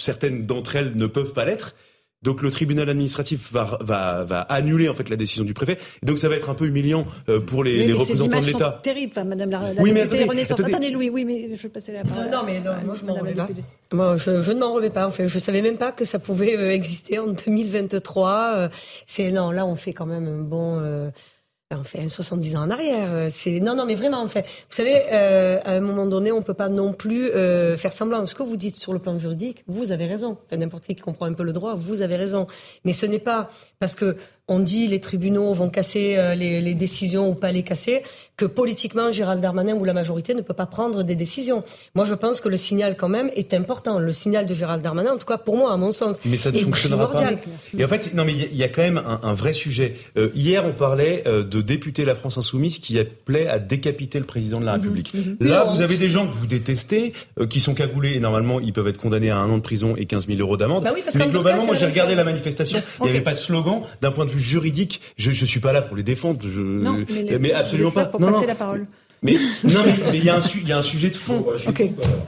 certaines 0.00 0.46
d'entre 0.46 0.76
elles 0.76 0.96
ne 0.96 1.06
peuvent 1.06 1.32
pas 1.32 1.44
l'être. 1.44 1.74
Donc 2.22 2.42
le 2.42 2.50
tribunal 2.50 2.90
administratif 2.90 3.50
va, 3.50 3.78
va, 3.80 4.24
va 4.24 4.40
annuler 4.42 4.90
en 4.90 4.94
fait 4.94 5.08
la 5.08 5.16
décision 5.16 5.42
du 5.42 5.54
préfet. 5.54 5.78
Et 6.02 6.06
donc 6.06 6.18
ça 6.18 6.28
va 6.28 6.34
être 6.36 6.50
un 6.50 6.54
peu 6.54 6.66
humiliant 6.66 7.06
euh, 7.30 7.40
pour 7.40 7.64
les, 7.64 7.78
Oui, 7.78 7.86
les 7.86 7.92
mais 7.94 7.94
ces 7.94 8.00
représentants 8.12 8.28
de 8.28 8.32
images 8.42 8.50
sont 8.52 8.58
l'État. 8.58 8.80
terribles, 8.82 9.12
enfin, 9.16 9.24
Madame 9.24 9.50
la, 9.50 9.72
la 9.72 9.82
Oui, 9.82 9.90
mais 9.92 10.02
attendez, 10.02 10.24
Renaissance. 10.24 10.60
attendez. 10.60 10.74
Attendez, 10.74 10.90
Louis, 10.90 11.08
oui, 11.08 11.24
mais 11.24 11.48
je 11.56 11.62
vais 11.62 11.68
passer 11.70 11.92
la 11.92 12.02
parole. 12.04 12.26
Non, 12.30 12.40
mais 12.44 12.60
non, 12.60 12.72
moi 12.84 12.94
je 12.94 13.06
m'en 13.06 13.14
remets 13.14 13.32
pas. 13.32 13.48
Moi, 13.92 14.18
je, 14.18 14.42
je 14.42 14.52
ne 14.52 14.58
m'en 14.60 14.74
remets 14.74 14.90
pas. 14.90 15.06
En 15.06 15.10
fait, 15.10 15.28
je 15.28 15.38
savais 15.38 15.62
même 15.62 15.78
pas 15.78 15.92
que 15.92 16.04
ça 16.04 16.18
pouvait 16.18 16.58
euh, 16.58 16.70
exister 16.72 17.18
en 17.18 17.28
2023. 17.28 18.52
Euh, 18.54 18.68
C'est 19.06 19.30
non, 19.32 19.50
là 19.50 19.64
on 19.64 19.76
fait 19.76 19.94
quand 19.94 20.04
même 20.06 20.28
un 20.28 20.42
bon. 20.42 20.78
euh, 20.78 21.10
on 21.76 21.84
fait 21.84 22.00
un 22.00 22.08
70 22.08 22.56
ans 22.56 22.62
en 22.62 22.70
arrière. 22.70 23.08
Euh, 23.12 23.28
C'est 23.30 23.60
non, 23.60 23.74
non, 23.76 23.86
mais 23.86 23.94
vraiment, 23.94 24.20
en 24.20 24.28
fait. 24.28 24.42
Vous 24.42 24.74
savez, 24.74 25.02
euh, 25.12 25.60
à 25.64 25.72
un 25.72 25.80
moment 25.80 26.06
donné, 26.06 26.32
on 26.32 26.42
peut 26.42 26.54
pas 26.54 26.68
non 26.68 26.92
plus 26.92 27.30
euh, 27.30 27.76
faire 27.76 27.92
semblant. 27.92 28.26
Ce 28.26 28.34
que 28.34 28.42
vous 28.42 28.56
dites 28.56 28.76
sur 28.76 28.92
le 28.92 28.98
plan 28.98 29.18
juridique, 29.18 29.62
vous 29.68 29.92
avez 29.92 30.06
raison. 30.06 30.36
N'importe 30.50 30.84
qui 30.84 30.94
qui 30.94 31.02
comprend 31.02 31.26
un 31.26 31.32
peu 31.32 31.44
le 31.44 31.52
droit, 31.52 31.74
vous 31.74 32.02
avez 32.02 32.16
raison. 32.16 32.46
Mais 32.84 32.92
ce 32.92 33.06
n'est 33.06 33.20
pas 33.20 33.50
parce 33.78 33.94
que 33.94 34.16
on 34.50 34.58
dit 34.58 34.86
les 34.88 35.00
tribunaux 35.00 35.54
vont 35.54 35.70
casser 35.70 36.16
euh, 36.18 36.34
les, 36.34 36.60
les 36.60 36.74
décisions 36.74 37.30
ou 37.30 37.34
pas 37.34 37.52
les 37.52 37.62
casser 37.62 38.02
que 38.36 38.44
politiquement 38.46 39.10
Gérald 39.12 39.40
Darmanin 39.40 39.74
ou 39.74 39.84
la 39.84 39.92
majorité 39.92 40.34
ne 40.34 40.40
peut 40.40 40.54
pas 40.54 40.66
prendre 40.66 41.02
des 41.02 41.14
décisions. 41.14 41.62
Moi, 41.94 42.04
je 42.06 42.14
pense 42.14 42.40
que 42.40 42.48
le 42.48 42.56
signal 42.56 42.96
quand 42.96 43.08
même 43.10 43.30
est 43.36 43.52
important. 43.54 43.98
Le 43.98 44.12
signal 44.12 44.46
de 44.46 44.54
Gérald 44.54 44.82
Darmanin, 44.82 45.12
en 45.12 45.18
tout 45.18 45.26
cas 45.26 45.36
pour 45.38 45.56
moi, 45.56 45.72
à 45.72 45.76
mon 45.76 45.92
sens, 45.92 46.16
Mais 46.24 46.36
ça 46.38 46.50
ne 46.50 46.56
est 46.56 46.62
fonctionnera 46.62 47.10
pas. 47.10 47.22
Et 47.78 47.84
en 47.84 47.88
fait, 47.88 48.12
non, 48.14 48.24
mais 48.24 48.32
il 48.32 48.40
y 48.40 48.44
a- 48.44 48.48
il 48.50 48.56
y, 48.56 48.64
a 48.64 48.68
quand 48.68 48.82
même 48.82 48.98
un, 48.98 49.20
un 49.22 49.34
vrai 49.34 49.52
sujet. 49.52 49.94
Euh, 50.16 50.30
hier, 50.34 50.64
on 50.66 50.72
parlait 50.72 51.22
euh, 51.26 51.44
de 51.44 51.60
députés 51.60 52.04
La 52.04 52.14
France 52.14 52.38
Insoumise 52.38 52.78
qui 52.78 52.98
appelaient 52.98 53.46
à 53.46 53.58
décapiter 53.58 54.18
le 54.18 54.24
président 54.24 54.58
de 54.58 54.64
la 54.64 54.72
République. 54.74 55.12
Là, 55.40 55.64
Mais 55.66 55.74
vous 55.74 55.82
avez 55.82 55.96
des 55.98 56.08
gens 56.08 56.26
que 56.26 56.32
vous 56.34 56.46
détestez, 56.46 57.12
qui 57.48 57.60
sont 57.60 57.74
cagoulés 57.74 58.14
et 58.14 58.20
normalement, 58.20 58.58
ils 58.58 58.72
peuvent 58.72 58.88
être 58.88 58.98
condamnés 58.98 59.30
à 59.30 59.36
un 59.36 59.48
an 59.50 59.56
de 59.58 59.62
prison 59.62 59.94
et 59.96 60.06
15 60.06 60.26
000 60.26 60.40
euros 60.40 60.56
d'amende. 60.56 60.84
Bah 60.84 60.92
oui, 60.94 61.02
mais 61.14 61.26
globalement, 61.26 61.60
cas, 61.60 61.66
moi, 61.66 61.76
j'ai 61.76 61.86
regardé 61.86 62.14
la 62.14 62.24
manifestation. 62.24 62.80
Il 63.00 63.04
n'y 63.04 63.10
avait 63.10 63.20
pas 63.20 63.32
de 63.34 63.38
slogan. 63.38 63.82
D'un 64.00 64.10
point 64.12 64.24
de 64.24 64.30
vue 64.30 64.39
juridique, 64.40 65.00
je 65.16 65.30
ne 65.30 65.34
suis 65.34 65.60
pas 65.60 65.72
là 65.72 65.82
pour 65.82 65.96
les 65.96 66.02
défendre. 66.02 66.40
Je, 66.42 66.60
Non, 66.60 66.92
mais, 67.08 67.22
les- 67.22 67.38
mais 67.38 67.52
absolument 67.52 67.90
pas. 67.90 68.06
Pour 68.06 68.20
Non, 68.20 68.28
passer 68.28 68.40
non. 68.42 68.46
la 68.46 68.54
parole. 68.54 68.86
Mais 69.22 69.34
non, 69.64 69.80
mais 69.84 70.16
il 70.16 70.24
y 70.24 70.30
a 70.30 70.36
un 70.36 70.40
su- 70.40 70.60
il 70.62 70.68
y 70.68 70.72
a 70.72 70.78
un 70.78 70.82
sujet 70.82 71.10
de 71.10 71.14
fond. 71.14 71.44
Ok. 71.68 71.82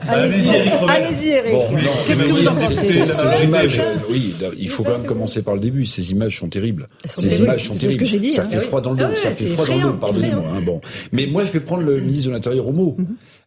Allez-y, 0.07 0.49
Eric. 0.55 0.71
Allez-y, 0.87 1.29
Eric. 1.29 1.53
Bon, 1.53 1.65
Qu'est-ce 2.05 2.19
que 2.23 2.31
oui, 2.31 2.41
vous 2.41 2.47
en 2.47 2.53
pensez 2.53 2.75
Ces 2.85 3.43
images, 3.45 3.79
euh, 3.79 3.95
oui, 4.11 4.35
il 4.59 4.69
faut 4.69 4.83
quand 4.83 4.91
même 4.99 5.07
commencer 5.07 5.41
par 5.41 5.55
le 5.55 5.59
début. 5.59 5.87
Ces 5.87 6.11
images 6.11 6.37
sont 6.37 6.49
terribles. 6.49 6.87
sont 7.07 7.21
Ces 7.21 7.27
terribles. 7.29 7.45
images 7.45 7.67
sont 7.67 7.73
C'est 7.73 7.79
ce 7.79 7.83
que 7.85 7.87
terribles. 7.93 8.05
j'ai 8.05 8.19
dit, 8.19 8.29
ça 8.31 8.43
hein. 8.43 8.45
fait 8.45 8.59
oui. 8.59 8.63
froid 8.65 8.81
dans 8.81 8.91
le 8.91 8.97
dos. 8.97 9.03
Ah 9.07 9.09
ouais, 9.09 9.15
ça 9.15 9.31
fait 9.31 9.47
c'est 9.47 9.53
froid 9.53 9.65
dans 9.65 9.75
le 9.75 9.81
dos. 9.81 9.93
Pardonnez-moi. 9.93 10.43
hein, 10.55 10.61
bon, 10.63 10.81
mais 11.11 11.25
moi, 11.25 11.43
je 11.47 11.51
vais 11.51 11.61
prendre 11.61 11.81
le 11.81 11.99
ministre 11.99 12.27
de 12.27 12.33
l'Intérieur 12.33 12.67
au 12.67 12.73
mot. 12.73 12.95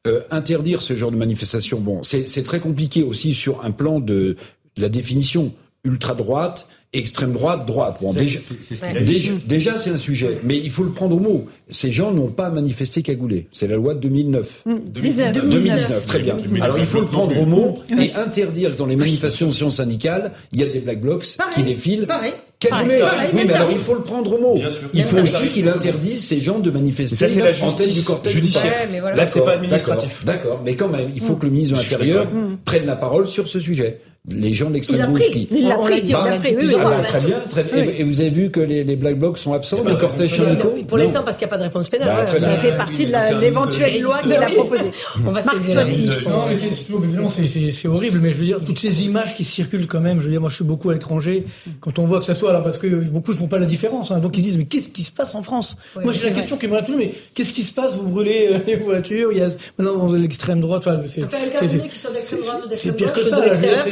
Euh, 0.09 0.21
interdire 0.33 0.83
ce 0.83 0.97
genre 0.97 1.13
de 1.13 1.17
manifestation, 1.17 1.79
bon, 1.81 2.03
c'est 2.03 2.29
c'est 2.29 2.43
très 2.43 2.59
compliqué 2.61 3.05
aussi 3.05 3.33
sur 3.33 3.65
un 3.65 3.71
plan 3.71 4.01
de 4.01 4.37
la 4.77 4.89
définition 4.89 5.53
ultra 5.85 6.15
droite. 6.15 6.67
Extrême 6.93 7.33
droite, 7.33 7.67
droite. 7.67 7.99
Bon, 8.01 8.13
déjà, 8.13 8.39
c'est- 8.63 9.05
déjà, 9.05 9.33
déjà, 9.47 9.75
un 9.75 9.99
sujet, 9.99 10.39
mais 10.45 10.57
il 10.57 10.71
faut 10.71 10.85
le 10.85 10.91
prendre 10.91 11.17
au 11.17 11.19
mot. 11.19 11.47
Ces 11.69 11.91
gens 11.91 12.11
n'ont 12.13 12.29
pas 12.29 12.49
manifesté 12.49 13.03
cagoulé. 13.03 13.49
C'est 13.53 13.67
la 13.67 13.77
loi 13.77 13.93
de 13.95 14.01
2009. 14.01 14.63
19. 14.67 15.33
2019, 15.35 16.07
très 16.07 16.21
bien. 16.21 16.35
2019. 16.35 16.63
Alors 16.63 16.79
il 16.79 16.87
faut 16.87 17.01
le 17.01 17.09
prendre 17.09 17.39
au 17.39 17.45
mot 17.45 17.81
et 18.01 18.13
interdire 18.15 18.73
que 18.73 18.79
dans 18.79 18.87
les 18.87 18.97
manifestations 18.97 19.71
syndicales, 19.71 20.33
il 20.53 20.61
y 20.61 20.63
a 20.63 20.67
des 20.67 20.79
black 20.79 21.01
blocs 21.01 21.27
qui 21.55 21.63
défilent. 21.65 22.07
Pareil. 22.07 22.33
Cagoulés. 22.59 22.99
Pareil, 23.01 23.29
Oui, 23.35 23.43
mais 23.47 23.53
alors 23.53 23.71
il 23.71 23.79
faut 23.79 23.95
le 23.95 24.01
prendre 24.03 24.33
au 24.33 24.41
mot. 24.41 24.59
Il 24.95 25.05
faut 25.05 25.19
aussi 25.19 25.49
qu'il 25.49 25.69
interdise 25.69 26.25
ces 26.25 26.41
gens 26.41 26.61
de 26.61 26.71
manifester 26.71 27.15
Mais 27.21 27.29
ça, 27.29 27.35
c'est 27.35 27.41
la 27.43 27.51
en 27.67 27.73
tête 27.73 27.87
justice 27.87 28.01
du 28.03 28.07
cortège 28.07 28.33
judiciaire. 28.33 28.73
Ouais, 28.91 29.01
voilà. 29.01 29.17
Là, 29.17 29.27
c'est 29.27 29.45
pas 29.45 29.53
administratif. 29.53 30.25
D'accord, 30.25 30.43
d'accord. 30.45 30.63
mais 30.65 30.75
quand 30.77 30.89
même, 30.89 31.11
il 31.15 31.21
faut 31.21 31.35
que 31.37 31.45
le 31.45 31.53
ministre 31.53 31.75
de 31.77 31.81
l'Intérieur 31.83 32.27
prenne 32.65 32.87
la 32.87 32.97
parole 32.97 33.27
sur 33.27 33.49
ce 33.49 33.61
sujet. 33.61 34.01
Les 34.29 34.55
gens 34.55 34.69
de 34.71 34.75
l'extrême 34.75 35.13
gauche 35.13 35.21
pris. 35.21 35.31
qui... 35.31 35.49
Il 35.53 35.69
l'a 35.69 35.77
pris, 35.77 36.03
on 36.15 36.25
l'a 36.25 36.39
pris. 36.39 36.57
Ah 36.77 36.85
bah, 36.85 36.97
très 37.05 37.21
bien, 37.21 37.39
très 37.49 37.63
bien. 37.63 37.85
Et, 37.97 38.03
vous 38.03 38.21
avez 38.21 38.31
vu 38.31 38.51
que 38.51 38.59
les, 38.61 38.83
les 38.83 38.97
black 38.97 39.19
blocs 39.19 39.39
sont 39.39 39.53
absents 39.53 39.85
du 39.85 39.97
cortège 39.97 40.37
syndicaux 40.37 40.75
Pour 40.89 40.99
Non. 40.99 41.05
l'instant, 41.05 41.23
parce 41.25 41.37
qu'il 41.39 41.47
n'y 41.47 41.51
a 41.51 41.57
pas 41.57 41.59
de 41.59 41.63
réponse 41.63 41.89
pénale. 41.89 42.27
Bah, 42.33 42.41
Ça 42.41 42.57
fait 42.59 42.77
partie 42.77 43.07
de 43.07 43.41
l'éventuelle 43.41 44.01
loi 44.01 44.19
qu'il 44.23 44.33
a 44.33 44.47
proposée. 44.47 44.91
On 45.25 45.31
va 45.31 45.41
mais 45.45 46.59
c'est 46.59 46.73
surtout, 46.75 47.03
évidemment, 47.05 47.29
c'est- 47.29 47.47
c'est 47.47 47.71
c'est 47.71 47.89
horrible, 47.89 48.19
mais 48.21 48.33
je 48.33 48.39
veux 48.39 48.45
dire, 48.45 48.61
toutes 48.65 48.79
ces 48.79 49.05
images 49.05 49.37
qui 49.37 49.45
circulent 49.45 49.87
quand 49.87 50.01
même, 50.01 50.19
je 50.21 50.25
veux 50.25 50.31
dire, 50.31 50.41
moi 50.41 50.51
je 50.51 50.57
suis 50.57 50.65
beaucoup 50.65 50.91
à 50.91 50.95
l'étranger, 50.95 51.47
quand 51.81 51.99
on 51.99 52.07
voit 52.07 52.19
que 52.19 52.25
ça 52.25 52.35
soit 52.35 52.53
là, 52.53 52.61
parce 52.61 52.79
que 52.79 52.87
beaucoup 52.87 53.33
ne 53.33 53.37
font 53.37 53.47
pas 53.49 53.59
la 53.59 53.67
différence, 53.67 54.11
hein, 54.11 54.19
donc 54.19 54.37
ils 54.39 54.43
disent, 54.43 54.59
mais 54.59 54.65
qu'est-ce 54.65 54.89
qui 54.89 55.05
se 55.05 55.13
passe 55.13 55.35
en 55.35 55.43
France? 55.43 55.77
Moi 56.03 56.13
c'est 56.13 56.21
j'ai 56.23 56.29
la 56.31 56.35
question 56.35 56.57
qui 56.57 56.67
me 56.67 56.79
toujours, 56.81 56.99
mais 56.99 57.13
qu'est-ce 57.35 57.53
qui 57.53 57.63
se 57.63 57.73
passe? 57.73 57.97
Vous 57.97 58.09
brûlez 58.09 58.49
euh, 58.53 58.59
les 58.67 58.77
voitures, 58.77 59.31
il 59.33 59.39
y 59.39 59.43
a 59.43 59.49
maintenant 59.79 60.07
dans 60.07 60.13
l'extrême 60.15 60.61
droite, 60.61 60.83
enfin, 60.87 61.01
c'est 61.05 61.23
pire 61.23 63.13
que 63.13 63.21
gauche, 63.21 63.29
ça, 63.31 63.39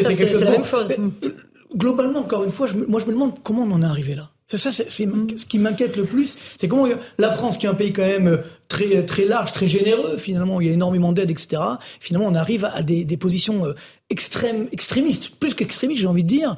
c'est 0.03 0.24
c'est 0.29 0.45
la 0.45 0.51
même 0.53 0.65
chose. 0.65 0.95
Mais, 0.99 1.29
euh, 1.29 1.35
Globalement, 1.77 2.21
encore 2.21 2.45
une 2.45 2.53
fois, 2.53 2.69
je 2.69 2.77
me- 2.77 2.87
moi 2.87 3.01
je 3.01 3.07
me 3.07 3.11
demande 3.13 3.33
comment 3.43 3.63
on 3.63 3.71
en 3.73 3.83
est 3.83 3.87
arrivé 3.87 4.15
là. 4.15 4.31
C'est 4.47 4.59
ça, 4.59 4.71
c'est 4.71 4.89
c'est- 4.91 5.09
ce 5.39 5.45
qui 5.47 5.59
m'inquiète 5.59 5.97
le 5.97 6.05
plus, 6.05 6.37
c'est 6.61 6.69
comment 6.69 6.87
la 7.19 7.31
France, 7.31 7.59
qui 7.59 7.67
est 7.67 7.69
un 7.69 7.75
pays 7.75 7.93
quand 7.93 8.03
même 8.07 8.29
euh, 8.29 8.37
très 8.69 9.05
très 9.05 9.25
large, 9.25 9.53
très 9.53 9.67
généreux, 9.67 10.17
finalement, 10.19 10.61
il 10.61 10.69
y 10.69 10.71
a 10.71 10.73
énormément 10.75 11.11
d'aide, 11.13 11.31
etc. 11.33 11.61
Finalement, 11.99 12.29
on 12.31 12.35
arrive 12.37 12.65
à 12.65 12.83
des, 12.83 13.05
des 13.05 13.17
positions 13.17 13.65
euh, 13.67 13.73
extrêmes, 14.11 14.69
extrémistes, 14.71 15.31
plus 15.41 15.55
qu'extrémistes, 15.55 16.03
j'ai 16.03 16.07
envie 16.07 16.23
de 16.23 16.29
dire. 16.29 16.55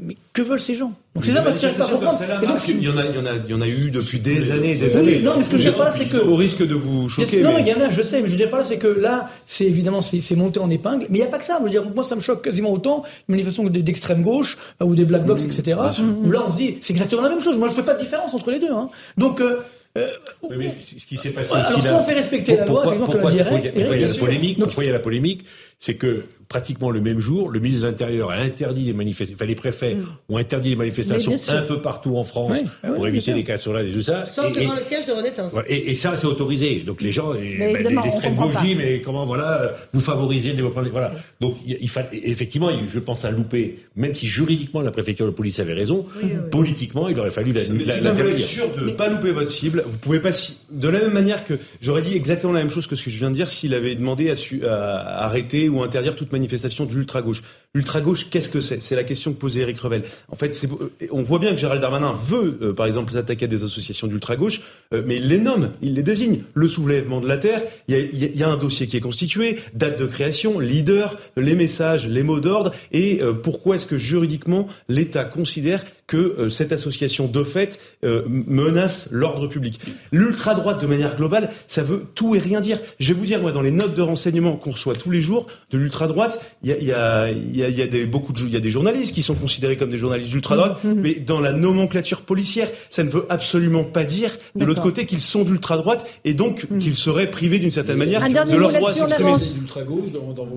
Mais 0.00 0.16
que 0.32 0.42
veulent 0.42 0.58
ces 0.60 0.74
gens? 0.74 0.92
Donc 1.14 1.24
c'est 1.24 1.32
ça, 1.32 1.40
moi, 1.42 1.52
je 1.56 1.62
n'arrive 1.62 1.78
pas 1.78 1.84
à 1.84 1.88
comprendre. 1.88 2.18
Et 2.42 2.46
donc, 2.46 2.58
ce 2.58 2.66
qui- 2.66 2.72
il 2.72 2.82
y 2.82 2.88
en 2.88 2.96
a, 2.98 3.04
il 3.06 3.14
y 3.14 3.18
en 3.18 3.26
a, 3.26 3.30
il 3.46 3.50
y 3.50 3.54
en 3.54 3.60
a 3.60 3.68
eu 3.68 3.90
depuis 3.92 4.18
des 4.18 4.50
années 4.50 4.72
et 4.72 4.74
des 4.74 4.86
Oui, 4.92 4.96
années. 4.96 5.18
non, 5.20 5.34
mais 5.36 5.44
ce 5.44 5.50
que 5.50 5.56
je 5.56 5.62
veux 5.62 5.68
dire 5.70 5.76
par 5.76 5.86
là, 5.86 5.94
c'est 5.96 6.06
que- 6.06 6.16
au 6.16 6.34
risque 6.34 6.66
de 6.66 6.74
vous 6.74 7.08
choquer. 7.08 7.42
non, 7.42 7.50
mais- 7.50 7.62
mais 7.62 7.70
il 7.70 7.72
y 7.72 7.74
en 7.74 7.80
a, 7.86 7.90
je 7.90 8.02
sais, 8.02 8.20
mais 8.20 8.26
je 8.26 8.32
veux 8.32 8.36
dire 8.36 8.50
par 8.50 8.58
là, 8.58 8.64
c'est 8.64 8.78
que 8.78 8.88
là, 8.88 9.30
c'est 9.46 9.64
évidemment, 9.66 10.02
c'est 10.02 10.34
monté 10.34 10.58
en 10.58 10.68
épingle, 10.68 11.06
mais 11.10 11.18
il 11.18 11.20
n'y 11.22 11.26
a 11.28 11.30
pas 11.30 11.38
que 11.38 11.44
ça. 11.44 11.58
Je 11.60 11.64
veux 11.64 11.70
dire, 11.70 11.84
moi, 11.94 12.02
ça 12.02 12.16
me 12.16 12.20
choque 12.20 12.42
quasiment 12.42 12.72
autant 12.72 13.04
une 13.28 13.34
manifestation 13.36 13.64
d'extrême 13.70 14.22
gauche 14.22 14.58
euh, 14.82 14.86
ou 14.86 14.96
des 14.96 15.04
black 15.04 15.24
blocs, 15.24 15.40
etc. 15.42 15.78
Où 16.24 16.30
là, 16.32 16.42
on 16.46 16.50
se 16.50 16.56
dit, 16.56 16.78
c'est 16.80 16.92
exactement 16.92 17.22
la 17.22 17.28
même 17.28 17.40
chose. 17.40 17.56
Moi, 17.56 17.68
je 17.68 17.74
fais 17.74 17.84
pas 17.84 17.94
de 17.94 18.00
différence 18.02 18.34
entre 18.34 18.50
les 18.50 18.58
deux. 18.58 18.72
Hein. 18.72 18.88
Donc, 19.16 19.40
euh, 19.40 19.58
euh, 19.96 20.08
Oui, 20.42 20.56
mais 20.58 20.74
ce 20.84 21.06
qui 21.06 21.16
s'est 21.16 21.30
passé 21.30 21.52
Ouais, 21.54 21.60
aussi 21.60 21.68
alors, 21.68 21.82
là- 21.84 21.88
soit 21.90 21.98
on 22.00 22.02
fait 22.02 22.14
respecter 22.14 22.56
la 22.56 22.64
loi, 22.64 22.66
pourquoi, 22.66 22.82
effectivement, 22.94 23.06
pourquoi, 23.06 23.30
pourquoi 23.30 23.30
dirait 23.30 23.60
il 23.60 23.64
y 23.64 23.68
a- 23.68 23.72
pourquoi 23.72 23.96
il 23.96 24.00
y 24.00 24.02
a 24.02 24.06
Eric, 24.08 24.16
la 24.16 24.20
polémique. 24.26 24.58
Pourquoi 24.58 24.82
il 24.82 24.86
y 24.88 24.90
a 24.90 24.92
la 24.92 24.98
polémique 24.98 25.44
C'est 25.78 25.94
que 25.94 26.24
pratiquement 26.48 26.90
le 26.90 27.00
même 27.00 27.18
jour, 27.20 27.50
le 27.50 27.58
ministre 27.58 27.84
de 27.84 27.88
l'Intérieur 27.88 28.30
a 28.30 28.36
interdit 28.36 28.84
les 28.84 28.92
manifestations. 28.92 29.34
Enfin, 29.36 29.46
les 29.46 29.54
préfets 29.54 29.96
ont 30.28 30.36
interdit 30.36 30.70
les 30.70 30.76
manifestations 30.76 31.34
un 31.48 31.62
peu 31.62 31.80
partout 31.80 32.16
en 32.16 32.22
France 32.22 32.58
Oui, 32.62 32.68
ah 32.82 32.88
oui, 32.90 32.94
pour 32.96 33.06
éviter 33.08 33.24
sûr. 33.26 33.34
des 33.34 33.44
cassonades 33.44 33.86
et 33.86 33.92
tout 33.92 34.00
ça. 34.02 34.24
Sauf 34.26 34.46
et, 34.56 34.60
et- 34.60 34.64
devant 34.64 34.74
le 34.76 34.82
siège 34.82 35.06
de 35.06 35.12
Renaissance. 35.12 35.52
voilà, 35.52 35.68
et- 35.70 35.90
et 35.90 35.94
ça, 35.94 36.16
c'est 36.16 36.26
autorisé. 36.26 36.80
Donc 36.86 37.02
les 37.02 37.10
gens, 37.12 37.32
l'extrême 37.32 38.34
gauche 38.34 38.54
dit, 38.62 38.74
mais 38.74 39.00
comment, 39.00 39.24
voilà, 39.24 39.72
vous 39.92 40.00
favorisez 40.00 40.50
le 40.50 40.56
développement. 40.56 40.82
Voilà. 40.90 41.12
Donc 41.40 41.56
il, 41.66 41.78
il 41.80 41.88
fallait, 41.88 42.08
effectivement, 42.24 42.70
je 42.86 42.98
pense 42.98 43.24
à 43.24 43.30
louper, 43.30 43.78
même 43.96 44.14
si 44.14 44.26
juridiquement 44.26 44.80
la 44.80 44.90
préfecture 44.90 45.26
de 45.26 45.30
police 45.32 45.58
avait 45.60 45.74
raison, 45.74 46.06
politiquement, 46.50 47.08
il 47.08 47.18
aurait 47.18 47.30
fallu 47.30 47.52
la, 47.52 47.60
Mais 47.60 47.60
la, 47.60 47.64
si 47.64 47.70
vous 47.72 47.78
voulez 47.78 47.90
être 47.90 48.04
l'interdire. 48.04 48.46
sûr 48.46 48.64
de 48.78 48.84
ne 48.86 48.90
pas 48.92 49.08
louper 49.08 49.30
votre 49.32 49.50
cible, 49.50 49.82
vous 49.86 49.98
pouvez 49.98 50.20
pas. 50.20 50.32
si- 50.32 50.58
De 50.70 50.88
la 50.88 51.00
même 51.00 51.12
manière 51.12 51.46
que 51.46 51.54
j'aurais 51.80 52.02
dit 52.02 52.14
exactement 52.14 52.52
la 52.52 52.60
même 52.60 52.70
chose 52.70 52.86
que 52.86 52.96
ce 52.96 53.04
que 53.04 53.10
je 53.10 53.16
viens 53.18 53.30
de 53.30 53.34
dire 53.34 53.50
s'il 53.50 53.74
avait 53.74 53.94
demandé 53.94 54.30
à, 54.30 54.36
su- 54.36 54.64
à 54.66 55.24
arrêter 55.24 55.63
ou 55.68 55.82
interdire 55.82 56.16
toute 56.16 56.32
manifestation 56.32 56.84
de 56.84 56.92
l'ultra 56.92 57.22
gauche. 57.22 57.42
L'ultra-gauche, 57.74 58.30
qu'est-ce 58.30 58.50
que 58.50 58.60
c'est? 58.60 58.80
C'est 58.80 58.94
la 58.94 59.04
question 59.04 59.32
que 59.32 59.38
posait 59.38 59.60
Eric 59.60 59.78
Revel. 59.80 60.02
En 60.30 60.36
fait, 60.36 60.54
c'est, 60.54 60.68
on 61.10 61.22
voit 61.22 61.38
bien 61.38 61.52
que 61.52 61.58
Gérald 61.58 61.80
Darmanin 61.80 62.14
veut, 62.24 62.58
euh, 62.62 62.72
par 62.72 62.86
exemple, 62.86 63.12
s'attaquer 63.12 63.46
à 63.46 63.48
des 63.48 63.64
associations 63.64 64.06
d'ultra-gauche, 64.06 64.60
euh, 64.92 65.02
mais 65.04 65.16
il 65.16 65.28
les 65.28 65.38
nomme, 65.38 65.70
il 65.82 65.94
les 65.94 66.02
désigne. 66.02 66.42
Le 66.54 66.68
soulèvement 66.68 67.20
de 67.20 67.28
la 67.28 67.36
Terre, 67.36 67.62
il 67.88 68.36
y 68.36 68.42
a, 68.42 68.48
un 68.48 68.56
dossier 68.56 68.86
qui 68.86 68.96
est 68.96 69.00
constitué, 69.00 69.58
date 69.74 69.98
de 69.98 70.06
création, 70.06 70.60
leader, 70.60 71.18
les 71.36 71.54
messages, 71.54 72.06
les 72.06 72.22
mots 72.22 72.40
d'ordre, 72.40 72.72
et 72.92 73.20
euh, 73.22 73.32
pourquoi 73.32 73.76
est-ce 73.76 73.86
que 73.86 73.98
juridiquement 73.98 74.68
l'État 74.88 75.24
considère 75.24 75.84
que 76.06 76.16
euh, 76.16 76.50
cette 76.50 76.72
association 76.72 77.26
de 77.26 77.44
fait 77.44 77.78
euh, 78.04 78.22
menace 78.26 79.08
l'ordre 79.10 79.46
public. 79.46 79.80
L'ultra-droite, 80.12 80.80
de 80.80 80.86
manière 80.86 81.16
globale, 81.16 81.50
ça 81.66 81.82
veut 81.82 82.04
tout 82.14 82.34
et 82.34 82.38
rien 82.38 82.60
dire. 82.60 82.78
Je 83.00 83.12
vais 83.12 83.18
vous 83.18 83.26
dire, 83.26 83.40
moi, 83.40 83.52
dans 83.52 83.62
les 83.62 83.70
notes 83.70 83.94
de 83.94 84.02
renseignement 84.02 84.56
qu'on 84.56 84.72
reçoit 84.72 84.94
tous 84.94 85.10
les 85.10 85.22
jours 85.22 85.46
de 85.70 85.78
l'ultra-droite, 85.78 86.40
il 86.62 86.70
y 86.70 86.72
a, 86.72 86.78
y, 86.78 86.92
a, 86.92 87.30
y, 87.30 87.62
a, 87.62 87.68
y 87.68 87.82
a, 87.82 87.86
des, 87.86 88.04
beaucoup 88.04 88.32
de, 88.32 88.40
il 88.40 88.50
y 88.50 88.56
a 88.56 88.60
des 88.60 88.70
journalistes 88.70 89.14
qui 89.14 89.22
sont 89.22 89.34
considérés 89.34 89.76
comme 89.76 89.90
des 89.90 89.98
journalistes 89.98 90.30
d'ultra-droite, 90.30 90.84
mmh. 90.84 90.92
mais 90.94 91.14
dans 91.14 91.40
la 91.40 91.52
nomenclature 91.52 92.22
policière, 92.22 92.68
ça 92.90 93.02
ne 93.02 93.10
veut 93.10 93.24
absolument 93.30 93.84
pas 93.84 94.04
dire, 94.04 94.30
de 94.54 94.64
l'autre 94.64 94.82
côté, 94.82 95.06
qu'ils 95.06 95.20
sont 95.20 95.44
d'ultra-droite 95.44 96.06
et 96.24 96.34
donc 96.34 96.66
mmh. 96.70 96.78
qu'ils 96.78 96.96
seraient 96.96 97.30
privés 97.30 97.58
d'une 97.58 97.72
certaine 97.72 97.96
manière 97.96 98.22
de 98.22 98.56
leur 98.56 98.72
droit 98.72 98.90
à 98.90 98.94
s'exprimer. 98.94 99.32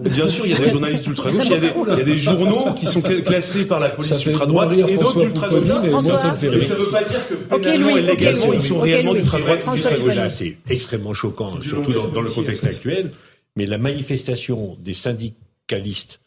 Bien 0.10 0.28
sûr, 0.28 0.46
il 0.46 0.52
y 0.52 0.56
a 0.56 0.60
des 0.60 0.70
journalistes 0.70 1.06
d'ultra-gauche, 1.06 1.44
il, 1.46 1.52
il, 1.54 1.98
y 1.98 2.02
a 2.02 2.04
des 2.04 2.18
journaux 2.18 2.74
qui 2.76 2.86
sont 2.86 3.02
classés 3.02 3.66
par 3.66 3.80
la 3.80 3.90
police 3.90 4.26
ultra-droite 4.26 4.72
et 4.74 4.98
d'autres 4.98 5.37
mais 5.82 5.90
moi 5.90 6.18
ça 6.18 6.32
me 6.32 6.36
fait 6.36 6.50
rire. 6.50 6.64
ça 6.64 6.76
veut 6.76 6.92
pas 6.92 7.04
dire 7.04 7.28
que 7.28 7.34
pénalement 7.34 7.92
okay, 7.92 8.00
et 8.00 8.02
légalement 8.02 8.54
ils 8.54 8.62
sont 8.62 8.80
réellement 8.80 9.14
d'ultra-droite 9.14 10.30
c'est 10.30 10.58
extrêmement 10.70 11.14
choquant, 11.14 11.62
surtout 11.62 11.94
dans, 11.94 12.08
dans 12.08 12.22
le 12.22 12.30
contexte 12.30 12.66
actuel. 12.66 13.12
Mais 13.56 13.66
la 13.66 13.80
manifestation 13.80 14.78
des 14.80 14.94
syndicalistes 14.94 16.20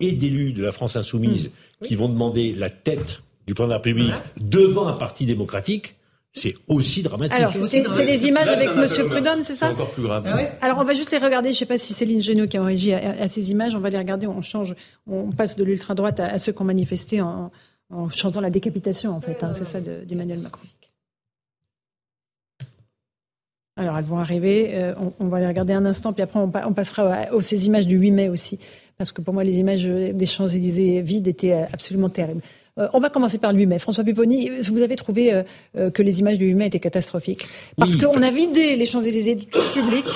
et 0.00 0.12
d'élus 0.12 0.52
de 0.52 0.62
la 0.62 0.72
France 0.72 0.96
insoumise 0.96 1.48
mmh. 1.48 1.86
qui 1.86 1.96
vont 1.96 2.08
demander 2.08 2.54
la 2.54 2.70
tête 2.70 3.20
du 3.46 3.54
président 3.54 3.66
de 3.66 3.70
la 3.72 3.76
République 3.76 4.06
voilà. 4.06 4.22
devant 4.40 4.88
un 4.88 4.96
parti 4.96 5.26
démocratique, 5.26 5.96
c'est 6.32 6.54
aussi 6.66 7.02
dramatique. 7.02 7.34
Alors, 7.34 7.52
c'est 7.66 8.04
les 8.04 8.26
images 8.26 8.46
Là, 8.46 8.52
avec 8.52 8.68
M. 8.68 9.08
Prudhomme, 9.08 9.42
c'est 9.42 9.54
ça 9.54 9.66
C'est 9.66 9.74
encore 9.74 9.90
plus 9.90 10.02
grave. 10.02 10.24
Ah 10.26 10.36
ouais 10.36 10.52
Alors, 10.62 10.78
on 10.78 10.84
va 10.84 10.94
juste 10.94 11.10
les 11.10 11.18
regarder. 11.18 11.50
Je 11.50 11.54
ne 11.54 11.58
sais 11.58 11.66
pas 11.66 11.76
si 11.76 11.92
Céline 11.92 12.22
Génaud 12.22 12.46
qui 12.46 12.56
a 12.56 12.62
en 12.62 12.64
régie 12.64 12.94
à, 12.94 13.22
à, 13.22 13.28
ces 13.28 13.50
images. 13.50 13.74
On 13.74 13.80
va 13.80 13.90
les 13.90 13.98
regarder. 13.98 14.26
On 14.26 14.40
change. 14.40 14.74
On 15.06 15.30
passe 15.30 15.56
de 15.56 15.64
l'ultra-droite 15.64 16.20
à, 16.20 16.26
à, 16.26 16.38
ceux 16.38 16.52
qui 16.52 16.62
ont 16.62 16.64
manifesté 16.64 17.20
en, 17.20 17.50
en 17.92 18.08
chantant 18.10 18.40
la 18.40 18.50
décapitation, 18.50 19.12
en 19.12 19.20
fait. 19.20 19.42
Hein, 19.44 19.52
c'est 19.54 19.64
ça 19.64 19.80
d'Emmanuel 19.80 20.40
Macron. 20.40 20.66
Alors, 23.76 23.96
elles 23.96 24.04
vont 24.04 24.18
arriver. 24.18 24.72
Euh, 24.74 24.94
on, 24.98 25.12
on, 25.18 25.28
va 25.28 25.40
les 25.40 25.46
regarder 25.46 25.72
un 25.72 25.84
instant, 25.86 26.12
puis 26.12 26.22
après, 26.22 26.38
on, 26.38 26.50
on 26.66 26.72
passera 26.74 27.32
aux, 27.32 27.40
ces 27.40 27.66
images 27.66 27.86
du 27.86 27.96
8 27.96 28.10
mai 28.10 28.28
aussi. 28.28 28.58
Parce 28.98 29.12
que 29.12 29.20
pour 29.20 29.32
moi, 29.34 29.44
les 29.44 29.58
images 29.58 29.84
des 29.84 30.26
Champs-Élysées 30.26 31.00
vides 31.00 31.26
étaient 31.26 31.52
absolument 31.52 32.10
terribles. 32.10 32.42
Euh, 32.78 32.88
on 32.94 33.00
va 33.00 33.10
commencer 33.10 33.38
par 33.38 33.52
le 33.52 33.58
8 33.58 33.66
mai. 33.66 33.78
François 33.78 34.04
Pupponi, 34.04 34.50
vous 34.62 34.82
avez 34.82 34.96
trouvé 34.96 35.32
euh, 35.32 35.42
euh, 35.76 35.90
que 35.90 36.02
les 36.02 36.20
images 36.20 36.38
du 36.38 36.46
8 36.46 36.54
mai 36.54 36.66
étaient 36.66 36.80
catastrophiques. 36.80 37.46
Parce 37.76 37.94
oui, 37.94 38.00
qu'on 38.00 38.22
a 38.22 38.30
vidé 38.30 38.76
les 38.76 38.86
Champs-Élysées 38.86 39.34
du 39.34 39.46
tout 39.46 39.60
public. 39.74 40.06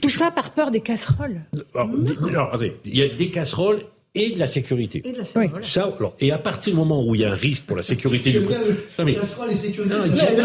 Tout 0.00 0.08
ça 0.08 0.30
par 0.30 0.52
peur 0.52 0.70
des 0.70 0.80
casseroles. 0.80 1.42
Alors, 1.74 1.90
alors, 2.28 2.48
attendez, 2.48 2.76
il 2.86 2.96
y 2.96 3.02
a 3.02 3.08
des 3.08 3.30
casseroles 3.30 3.82
et 4.14 4.30
de 4.30 4.38
la 4.38 4.46
sécurité. 4.46 5.02
Et 5.04 5.12
de 5.12 5.18
la 5.18 5.24
sécurité. 5.24 5.54
Oui. 5.56 5.64
Ça, 5.64 5.92
alors, 5.98 6.14
et 6.20 6.30
à 6.30 6.38
partir 6.38 6.72
du 6.72 6.78
moment 6.78 7.04
où 7.04 7.14
il 7.14 7.22
y 7.22 7.24
a 7.24 7.32
un 7.32 7.34
risque 7.34 7.64
pour 7.64 7.76
la 7.76 7.82
sécurité 7.82 8.30
du 8.30 8.40
non, 8.40 9.04
mais, 9.04 9.16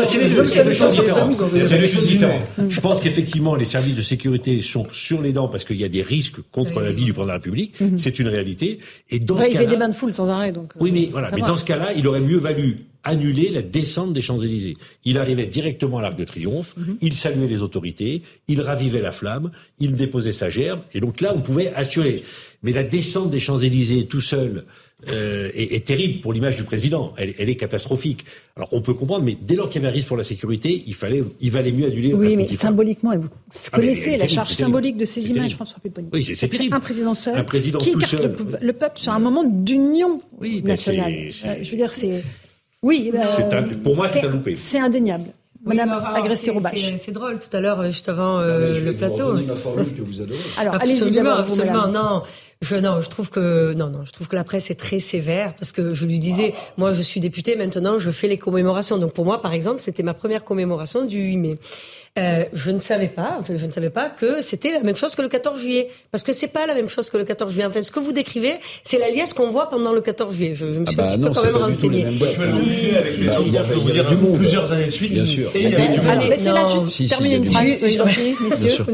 c'est 0.03 0.63
deux 0.63 0.73
choses 0.73 0.91
différentes. 0.91 1.35
C'est 1.63 1.79
deux 1.79 1.87
choses 1.87 2.07
différentes. 2.07 2.41
Je 2.67 2.79
pense 2.81 2.99
qu'effectivement, 2.99 3.55
les 3.55 3.65
services 3.65 3.95
de 3.95 4.01
sécurité 4.01 4.61
sont 4.61 4.87
sur 4.91 5.21
les 5.21 5.33
dents 5.33 5.47
parce 5.47 5.65
qu'il 5.65 5.77
y 5.77 5.83
a 5.83 5.89
des 5.89 6.01
risques 6.01 6.39
contre 6.51 6.81
la 6.81 6.91
vie 6.91 7.05
du 7.05 7.13
président 7.13 7.25
de 7.25 7.27
la 7.27 7.33
République. 7.35 7.79
-hmm. 7.79 7.97
C'est 7.97 8.17
une 8.19 8.27
réalité. 8.27 8.79
Et 9.09 9.19
dans 9.19 9.39
ce 9.39 9.45
il 9.45 9.53
cas-là, 9.53 9.59
fait 9.61 9.71
des 9.73 9.77
bains 9.77 9.89
de 9.89 9.95
foule 9.95 10.13
sans 10.13 10.27
arrêt, 10.27 10.51
donc. 10.51 10.69
Oui, 10.79 10.91
mais 10.91 11.09
voilà. 11.11 11.29
Mais 11.35 11.41
dans 11.41 11.57
ce 11.57 11.65
cas-là, 11.65 11.93
il 11.99 12.07
aurait 12.07 12.25
mieux 12.31 12.37
valu 12.37 12.77
annuler 13.09 13.49
la 13.49 13.61
descente 13.61 14.13
des 14.13 14.21
Champs-Élysées. 14.21 14.77
Il 15.03 15.17
arrivait 15.17 15.47
directement 15.47 15.97
à 15.99 16.01
l'Arc 16.03 16.17
de 16.23 16.27
Triomphe, 16.31 16.75
-hmm. 16.75 16.97
il 17.01 17.13
saluait 17.23 17.51
les 17.55 17.61
autorités, 17.67 18.21
il 18.47 18.59
ravivait 18.69 19.01
la 19.09 19.13
flamme, 19.19 19.47
il 19.79 19.91
déposait 20.03 20.37
sa 20.41 20.49
gerbe, 20.49 20.81
et 20.93 20.99
donc 20.99 21.15
là, 21.23 21.29
on 21.37 21.41
pouvait 21.41 21.69
assurer. 21.83 22.17
Mais 22.63 22.73
la 22.73 22.83
descente 22.83 23.29
des 23.31 23.39
Champs-Élysées 23.39 24.05
tout 24.13 24.25
seul 24.33 24.51
euh, 25.07 25.49
est, 25.55 25.69
est, 25.75 25.85
terrible 25.85 26.19
pour 26.19 26.33
l'image 26.33 26.57
du 26.57 26.65
président. 26.71 27.13
Elle, 27.15 27.33
elle, 27.39 27.49
est 27.49 27.55
catastrophique. 27.55 28.25
Alors 28.57 28.67
on 28.73 28.81
peut 28.81 28.93
comprendre, 28.93 29.23
mais 29.23 29.37
dès 29.41 29.55
lors 29.55 29.69
qu'il 29.69 29.81
y 29.81 29.85
avait 29.85 29.93
un 29.93 29.95
risque 29.95 30.09
pour 30.09 30.17
la 30.17 30.27
sécurité, 30.33 30.83
il 30.91 30.93
fallait, 30.93 31.23
il 31.39 31.51
valait 31.51 31.71
mieux 31.71 31.87
annuler. 31.87 32.13
Oui, 32.13 32.35
mais 32.35 32.47
symboliquement, 32.47 33.13
et 33.13 33.17
vous 33.17 33.29
ah, 33.31 33.77
connaissez 33.77 34.11
la 34.11 34.17
terrible, 34.17 34.33
charge 34.33 34.51
symbolique 34.51 34.97
de 34.97 35.05
ces 35.05 35.29
images, 35.29 35.55
François 35.55 35.79
Pupponi. 35.81 36.09
Oui, 36.11 36.21
c'est 36.35 36.49
terrible. 36.49 36.75
Un 36.75 36.81
président 36.81 37.13
seul, 37.13 37.37
un 37.37 37.45
président 37.45 37.79
qui 37.79 37.93
tout 37.93 38.01
seul. 38.01 38.35
Le, 38.37 38.57
le, 38.69 38.73
peuple 38.73 38.99
sur 38.99 39.13
un 39.13 39.19
moment 39.19 39.45
d'union 39.45 40.21
oui, 40.41 40.61
nationale. 40.63 41.13
Euh, 41.13 41.55
je 41.61 41.71
veux 41.71 41.77
dire, 41.77 41.93
c'est 41.93 42.21
oui, 42.81 43.11
euh, 43.13 43.51
un, 43.51 43.63
pour 43.63 43.95
moi, 43.95 44.07
c'est 44.07 44.25
un 44.25 44.29
loupé. 44.29 44.55
C'est 44.55 44.79
indéniable. 44.79 45.25
Madame 45.65 46.01
oui, 46.01 46.19
agressé 46.19 46.53
C'est 46.97 47.11
drôle, 47.11 47.37
tout 47.39 47.55
à 47.55 47.59
l'heure, 47.59 47.83
juste 47.91 48.07
avant 48.07 48.39
euh, 48.39 48.79
le 48.79 48.93
plateau. 48.93 49.33
la 49.33 49.55
formule 49.55 49.93
que 49.93 50.01
vous 50.01 50.21
adorez. 50.21 50.39
Alors, 50.57 50.75
absolument, 50.75 51.35
absolument, 51.35 51.87
non. 51.87 52.23
Je, 52.61 52.75
non, 52.75 53.01
je 53.01 53.09
trouve 53.09 53.29
que 53.29 53.73
non, 53.73 53.89
non, 53.89 54.03
je 54.03 54.11
trouve 54.11 54.27
que 54.27 54.35
la 54.35 54.43
presse 54.43 54.69
est 54.69 54.75
très 54.75 54.99
sévère 54.99 55.55
parce 55.55 55.71
que 55.71 55.93
je 55.93 56.05
lui 56.05 56.19
disais, 56.19 56.49
wow. 56.49 56.55
moi, 56.77 56.93
je 56.93 57.01
suis 57.01 57.21
député, 57.21 57.55
maintenant, 57.55 57.99
je 57.99 58.11
fais 58.11 58.27
les 58.27 58.37
commémorations. 58.37 58.97
Donc 58.97 59.13
pour 59.13 59.23
moi, 59.23 59.41
par 59.41 59.53
exemple, 59.53 59.79
c'était 59.79 60.03
ma 60.03 60.13
première 60.13 60.43
commémoration 60.43 61.05
du 61.05 61.19
8 61.19 61.37
mai. 61.37 61.57
Euh, 62.17 62.43
je 62.53 62.71
ne 62.71 62.79
savais 62.79 63.07
pas, 63.07 63.37
enfin, 63.39 63.53
je 63.55 63.65
ne 63.65 63.71
savais 63.71 63.91
pas 63.91 64.09
que 64.09 64.41
c'était 64.41 64.71
la 64.71 64.81
même 64.81 64.95
chose 64.95 65.15
que 65.15 65.21
le 65.21 65.29
14 65.29 65.59
juillet, 65.61 65.89
parce 66.11 66.23
que 66.23 66.33
c'est 66.33 66.47
pas 66.47 66.65
la 66.65 66.73
même 66.73 66.89
chose 66.89 67.09
que 67.09 67.17
le 67.17 67.23
14 67.23 67.51
juillet. 67.51 67.65
Enfin, 67.65 67.81
ce 67.81 67.91
que 67.91 67.99
vous 67.99 68.11
décrivez, 68.11 68.55
c'est 68.83 68.97
la 68.97 69.09
liesse 69.09 69.33
qu'on 69.33 69.51
voit 69.51 69.69
pendant 69.69 69.93
le 69.93 70.01
14 70.01 70.35
juillet. 70.35 70.55
Je, 70.55 70.73
je 70.73 70.79
me 70.79 70.85
suis 70.85 70.95
ah 70.99 71.03
bah 71.03 71.07
un 71.07 71.11
petit 71.11 71.19
non, 71.19 71.31
peu 71.31 71.33
quand 71.35 71.45
même 71.45 71.55
renseigné. 71.55 72.05
Si, 72.09 72.27
si, 72.27 73.27
bah, 73.27 73.33
il 73.45 73.53
y 73.53 73.57
a, 73.57 73.63
je 73.63 73.73
peux 73.73 73.79
vous 73.79 73.91
dire 73.91 74.05
plusieurs 74.35 74.71
années 74.71 74.85
de 74.85 74.91
suite. 74.91 75.13
Bien 75.13 75.25
sûr. 75.25 75.51
Terminer 75.51 77.35
une 77.35 77.51
phrase, 77.51 77.81
messieurs. 78.41 78.85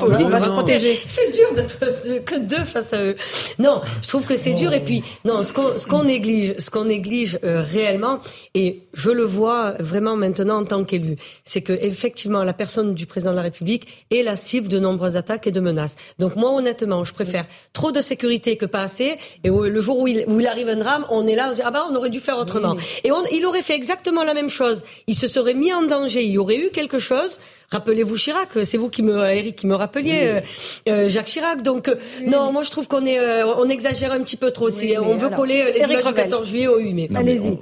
On 0.00 0.28
va 0.28 0.40
se 0.40 0.48
protéger. 0.50 0.98
C'est 1.06 1.32
dur 1.32 1.54
d'être 1.54 2.24
que 2.24 2.38
deux 2.38 2.64
face 2.64 2.92
à 2.92 3.02
eux. 3.02 3.16
Non, 3.58 3.80
je 4.02 4.08
trouve 4.08 4.24
que 4.24 4.36
c'est 4.36 4.54
dur. 4.54 4.72
Et 4.72 4.80
puis, 4.80 5.02
non, 5.24 5.42
ce 5.42 5.52
qu'on 5.52 6.04
néglige, 6.04 6.54
ce 6.58 6.70
qu'on 6.70 6.84
néglige 6.84 7.38
euh, 7.44 7.62
réellement, 7.62 8.20
et 8.54 8.82
je 8.94 9.10
le 9.10 9.22
vois 9.22 9.74
vraiment 9.78 10.16
maintenant 10.16 10.58
en 10.58 10.64
tant 10.64 10.84
qu'élu, 10.84 11.16
c'est 11.44 11.62
que 11.62 11.72
effectivement 11.72 12.15
effectivement 12.16 12.44
la 12.44 12.54
personne 12.54 12.94
du 12.94 13.04
président 13.04 13.32
de 13.32 13.36
la 13.36 13.42
République 13.42 14.06
est 14.10 14.22
la 14.22 14.36
cible 14.36 14.68
de 14.68 14.78
nombreuses 14.78 15.18
attaques 15.18 15.46
et 15.46 15.50
de 15.50 15.60
menaces. 15.60 15.96
Donc 16.18 16.34
moi, 16.34 16.50
honnêtement, 16.52 17.04
je 17.04 17.12
préfère 17.12 17.44
trop 17.74 17.92
de 17.92 18.00
sécurité 18.00 18.56
que 18.56 18.64
pas 18.64 18.80
assez. 18.80 19.18
Et 19.44 19.50
le 19.50 19.80
jour 19.82 19.98
où 19.98 20.08
il, 20.08 20.24
où 20.26 20.40
il 20.40 20.46
arrive 20.46 20.70
un 20.70 20.76
drame, 20.76 21.04
on 21.10 21.26
est 21.26 21.34
là, 21.34 21.48
on 21.48 21.50
se 21.50 21.56
dit, 21.56 21.62
ah 21.62 21.70
bah 21.70 21.84
on 21.90 21.94
aurait 21.94 22.08
dû 22.08 22.20
faire 22.20 22.38
autrement. 22.38 22.74
Oui. 22.74 22.82
Et 23.04 23.12
on, 23.12 23.22
il 23.30 23.44
aurait 23.44 23.60
fait 23.60 23.74
exactement 23.74 24.24
la 24.24 24.32
même 24.32 24.48
chose. 24.48 24.82
Il 25.06 25.14
se 25.14 25.26
serait 25.26 25.52
mis 25.52 25.74
en 25.74 25.82
danger, 25.82 26.22
il 26.22 26.30
y 26.30 26.38
aurait 26.38 26.56
eu 26.56 26.70
quelque 26.70 26.98
chose. 26.98 27.38
Rappelez-vous 27.70 28.16
Chirac, 28.16 28.48
c'est 28.64 28.78
vous 28.78 28.88
qui 28.88 29.02
me, 29.02 29.14
Eric, 29.28 29.56
qui 29.56 29.66
me 29.66 29.74
rappeliez 29.74 30.32
oui. 30.36 30.92
euh, 30.92 31.08
Jacques 31.10 31.26
Chirac. 31.26 31.60
Donc 31.60 31.90
oui. 31.92 32.26
non, 32.26 32.50
moi 32.50 32.62
je 32.62 32.70
trouve 32.70 32.88
qu'on 32.88 33.04
est, 33.04 33.18
euh, 33.18 33.44
on 33.58 33.68
exagère 33.68 34.12
un 34.12 34.20
petit 34.20 34.38
peu 34.38 34.52
trop. 34.52 34.70
Si 34.70 34.94
on 34.98 35.16
veut 35.16 35.26
alors, 35.26 35.38
coller 35.38 35.70
les 35.74 35.84
images 35.84 36.04
du 36.06 36.14
14 36.14 36.48
juillet 36.48 36.68
au 36.68 36.78
8 36.78 36.94
mai. 36.94 37.10
Allez-y 37.14 37.58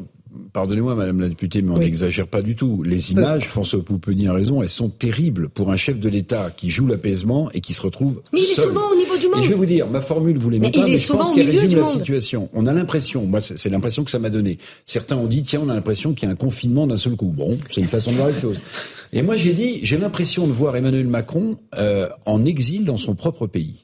pardonnez-moi, 0.55 0.95
Madame 0.95 1.21
la 1.21 1.29
députée, 1.29 1.61
mais 1.61 1.73
on 1.73 1.79
n'exagère 1.79 2.29
pas 2.29 2.41
du 2.41 2.55
tout. 2.55 2.83
Les 2.85 3.13
images, 3.13 3.49
François 3.49 3.85
Poupeni 3.85 4.29
a 4.29 4.33
raison, 4.33 4.63
elles 4.63 4.69
sont 4.71 4.89
terribles 4.89 5.49
pour 5.51 5.71
un 5.71 5.77
chef 5.77 5.99
de 6.01 6.09
l'État 6.09 6.51
qui 6.57 6.71
joue 6.71 6.87
l'apaisement 6.87 7.51
et 7.53 7.61
qui 7.61 7.75
se 7.75 7.83
retrouve 7.83 8.23
mais 8.33 8.39
il 8.39 8.45
seul. 8.45 8.65
est 8.65 8.69
souvent 8.69 8.91
au 8.91 8.97
niveau 8.97 9.17
du 9.19 9.27
monde. 9.27 9.41
Et 9.41 9.43
je 9.43 9.49
vais 9.51 9.57
vous 9.57 9.67
dire, 9.67 9.89
ma 9.89 10.01
formule, 10.01 10.39
vous 10.39 10.49
l'aimez 10.49 10.71
pas, 10.71 10.87
mais 10.87 10.97
je 10.97 11.13
pense 11.13 11.33
qu'elle 11.33 11.51
résume 11.51 11.77
la 11.77 11.85
situation. 11.85 12.49
On 12.55 12.67
a 12.67 12.73
l'impression, 12.73 13.27
moi, 13.27 13.41
c'est 13.41 13.69
l'impression 13.69 14.05
que 14.05 14.11
ça 14.11 14.21
m'a 14.21 14.31
donné. 14.31 14.59
Certains 14.87 15.17
ont 15.17 15.27
dit, 15.27 15.43
tiens, 15.43 15.61
on 15.65 15.69
a 15.69 15.75
l'impression 15.75 16.15
qu'il 16.15 16.29
y 16.29 16.31
a 16.31 16.33
un 16.33 16.37
confinement 16.37 16.87
d'un 16.87 16.97
seul 16.97 17.17
coup. 17.17 17.35
Bon, 17.37 17.59
c'est 17.71 17.81
une 17.81 17.89
façon 17.89 18.13
de 18.13 18.17
voir 18.17 18.29
les 18.29 18.41
choses. 18.41 18.63
Et 19.13 19.23
moi, 19.23 19.37
j'ai 19.37 19.53
dit, 19.53 19.81
j'ai 19.83 19.99
l'impression 19.99 20.47
de 20.47 20.53
voir 20.53 20.77
Emmanuel 20.77 21.09
Macron 21.09 21.59
euh, 21.77 22.09
en 22.27 22.45
exil 22.45 22.85
dans 22.85 22.97
son 22.97 23.15
propre 23.17 23.47
pays. 23.47 23.84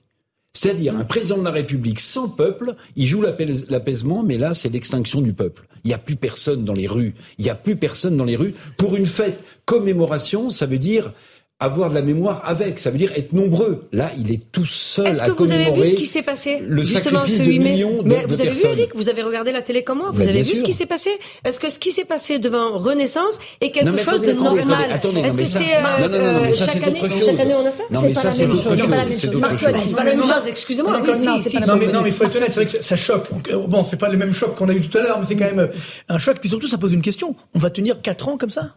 C'est-à-dire 0.52 0.96
un 0.96 1.04
président 1.04 1.38
de 1.38 1.44
la 1.44 1.52
République 1.52 2.00
sans 2.00 2.28
peuple, 2.28 2.74
il 2.96 3.06
joue 3.06 3.22
l'apaisement, 3.22 4.22
mais 4.22 4.36
là 4.36 4.54
c'est 4.54 4.68
l'extinction 4.68 5.20
du 5.20 5.32
peuple. 5.32 5.66
Il 5.84 5.88
n'y 5.88 5.94
a 5.94 5.98
plus 5.98 6.16
personne 6.16 6.64
dans 6.64 6.74
les 6.74 6.86
rues. 6.86 7.14
Il 7.38 7.44
n'y 7.44 7.50
a 7.50 7.54
plus 7.54 7.76
personne 7.76 8.16
dans 8.16 8.24
les 8.24 8.36
rues. 8.36 8.54
Pour 8.76 8.96
une 8.96 9.06
fête 9.06 9.44
commémoration, 9.64 10.50
ça 10.50 10.66
veut 10.66 10.78
dire 10.78 11.12
avoir 11.60 11.90
de 11.90 11.94
la 11.94 12.02
mémoire 12.02 12.42
avec, 12.46 12.80
ça 12.80 12.90
veut 12.90 12.96
dire 12.98 13.12
être 13.16 13.32
nombreux. 13.34 13.82
Là, 13.92 14.10
il 14.18 14.32
est 14.32 14.40
tout 14.50 14.64
seul 14.64 15.06
à 15.06 15.28
commémorer. 15.28 15.30
Est-ce 15.30 15.34
que 15.34 15.42
vous 15.42 15.52
avez 15.52 15.80
vu 15.82 15.86
ce 15.86 15.94
qui 15.94 16.06
s'est 16.06 16.22
passé 16.22 16.62
le 16.66 16.82
justement 16.82 17.24
ce 17.26 17.42
8 17.42 17.58
mai 17.58 17.78
de, 17.78 17.84
Mais 18.04 18.22
de 18.22 18.26
vous 18.26 18.40
avez 18.40 18.50
personnes. 18.50 18.72
vu 18.72 18.78
Eric 18.80 18.96
Vous 18.96 19.08
avez 19.10 19.22
regardé 19.22 19.52
la 19.52 19.60
télé 19.60 19.84
comme 19.84 19.98
moi 19.98 20.10
Vous 20.10 20.20
ben, 20.20 20.28
avez 20.30 20.40
vu 20.42 20.48
sûr. 20.50 20.58
ce 20.58 20.64
qui 20.64 20.72
s'est 20.72 20.86
passé? 20.86 21.10
Est-ce 21.44 21.60
que 21.60 21.68
ce 21.68 21.78
qui 21.78 21.92
s'est 21.92 22.06
passé 22.06 22.38
devant 22.38 22.78
Renaissance 22.78 23.38
est 23.60 23.70
quelque 23.70 23.90
non, 23.90 23.96
chose 23.98 24.08
attendez, 24.14 24.26
de 24.32 24.40
attendez, 24.40 24.64
normal? 24.64 24.90
attendez, 24.90 25.20
Est-ce 25.20 25.36
que 25.36 25.44
ça... 25.44 25.58
c'est 25.58 25.76
euh, 25.76 26.38
mais 26.42 26.52
ça, 26.52 26.64
chaque 26.72 26.86
année 26.86 27.00
Chaque 27.24 27.40
année 27.40 27.54
on 27.54 27.66
a 27.66 27.70
ça? 27.70 27.82
Non, 27.90 28.00
mais 28.02 28.14
ça 28.14 28.32
c'est 28.32 28.46
autre 28.46 28.54
chose. 28.54 28.78
C'est 29.14 29.28
autre 29.34 29.58
chose. 29.58 29.74
C'est 29.84 29.96
pas 29.96 30.04
la 30.04 30.14
même 30.14 30.22
chose. 30.24 30.42
Excusez-moi. 30.46 30.98
Non, 30.98 31.76
mais 31.76 31.86
non, 31.88 32.00
mais 32.02 32.08
il 32.08 32.12
faut 32.14 32.24
être 32.24 32.36
honnête. 32.36 32.52
C'est 32.52 32.64
vrai 32.64 32.66
que 32.66 32.82
ça 32.82 32.96
choque. 32.96 33.26
Bon, 33.68 33.84
c'est 33.84 33.96
pas 33.98 34.08
le 34.08 34.16
même 34.16 34.32
choc 34.32 34.54
qu'on 34.56 34.68
a 34.68 34.72
eu 34.72 34.80
tout 34.80 34.96
à 34.96 35.02
l'heure, 35.02 35.18
mais 35.18 35.26
c'est 35.26 35.36
quand 35.36 35.44
même 35.54 35.68
un 36.08 36.18
choc. 36.18 36.38
Puis 36.40 36.48
surtout, 36.48 36.68
ça 36.68 36.78
pose 36.78 36.92
une 36.92 37.02
question. 37.02 37.34
On 37.54 37.58
va 37.58 37.68
tenir 37.70 38.00
quatre 38.00 38.28
ans 38.28 38.38
comme 38.38 38.50
ça? 38.50 38.74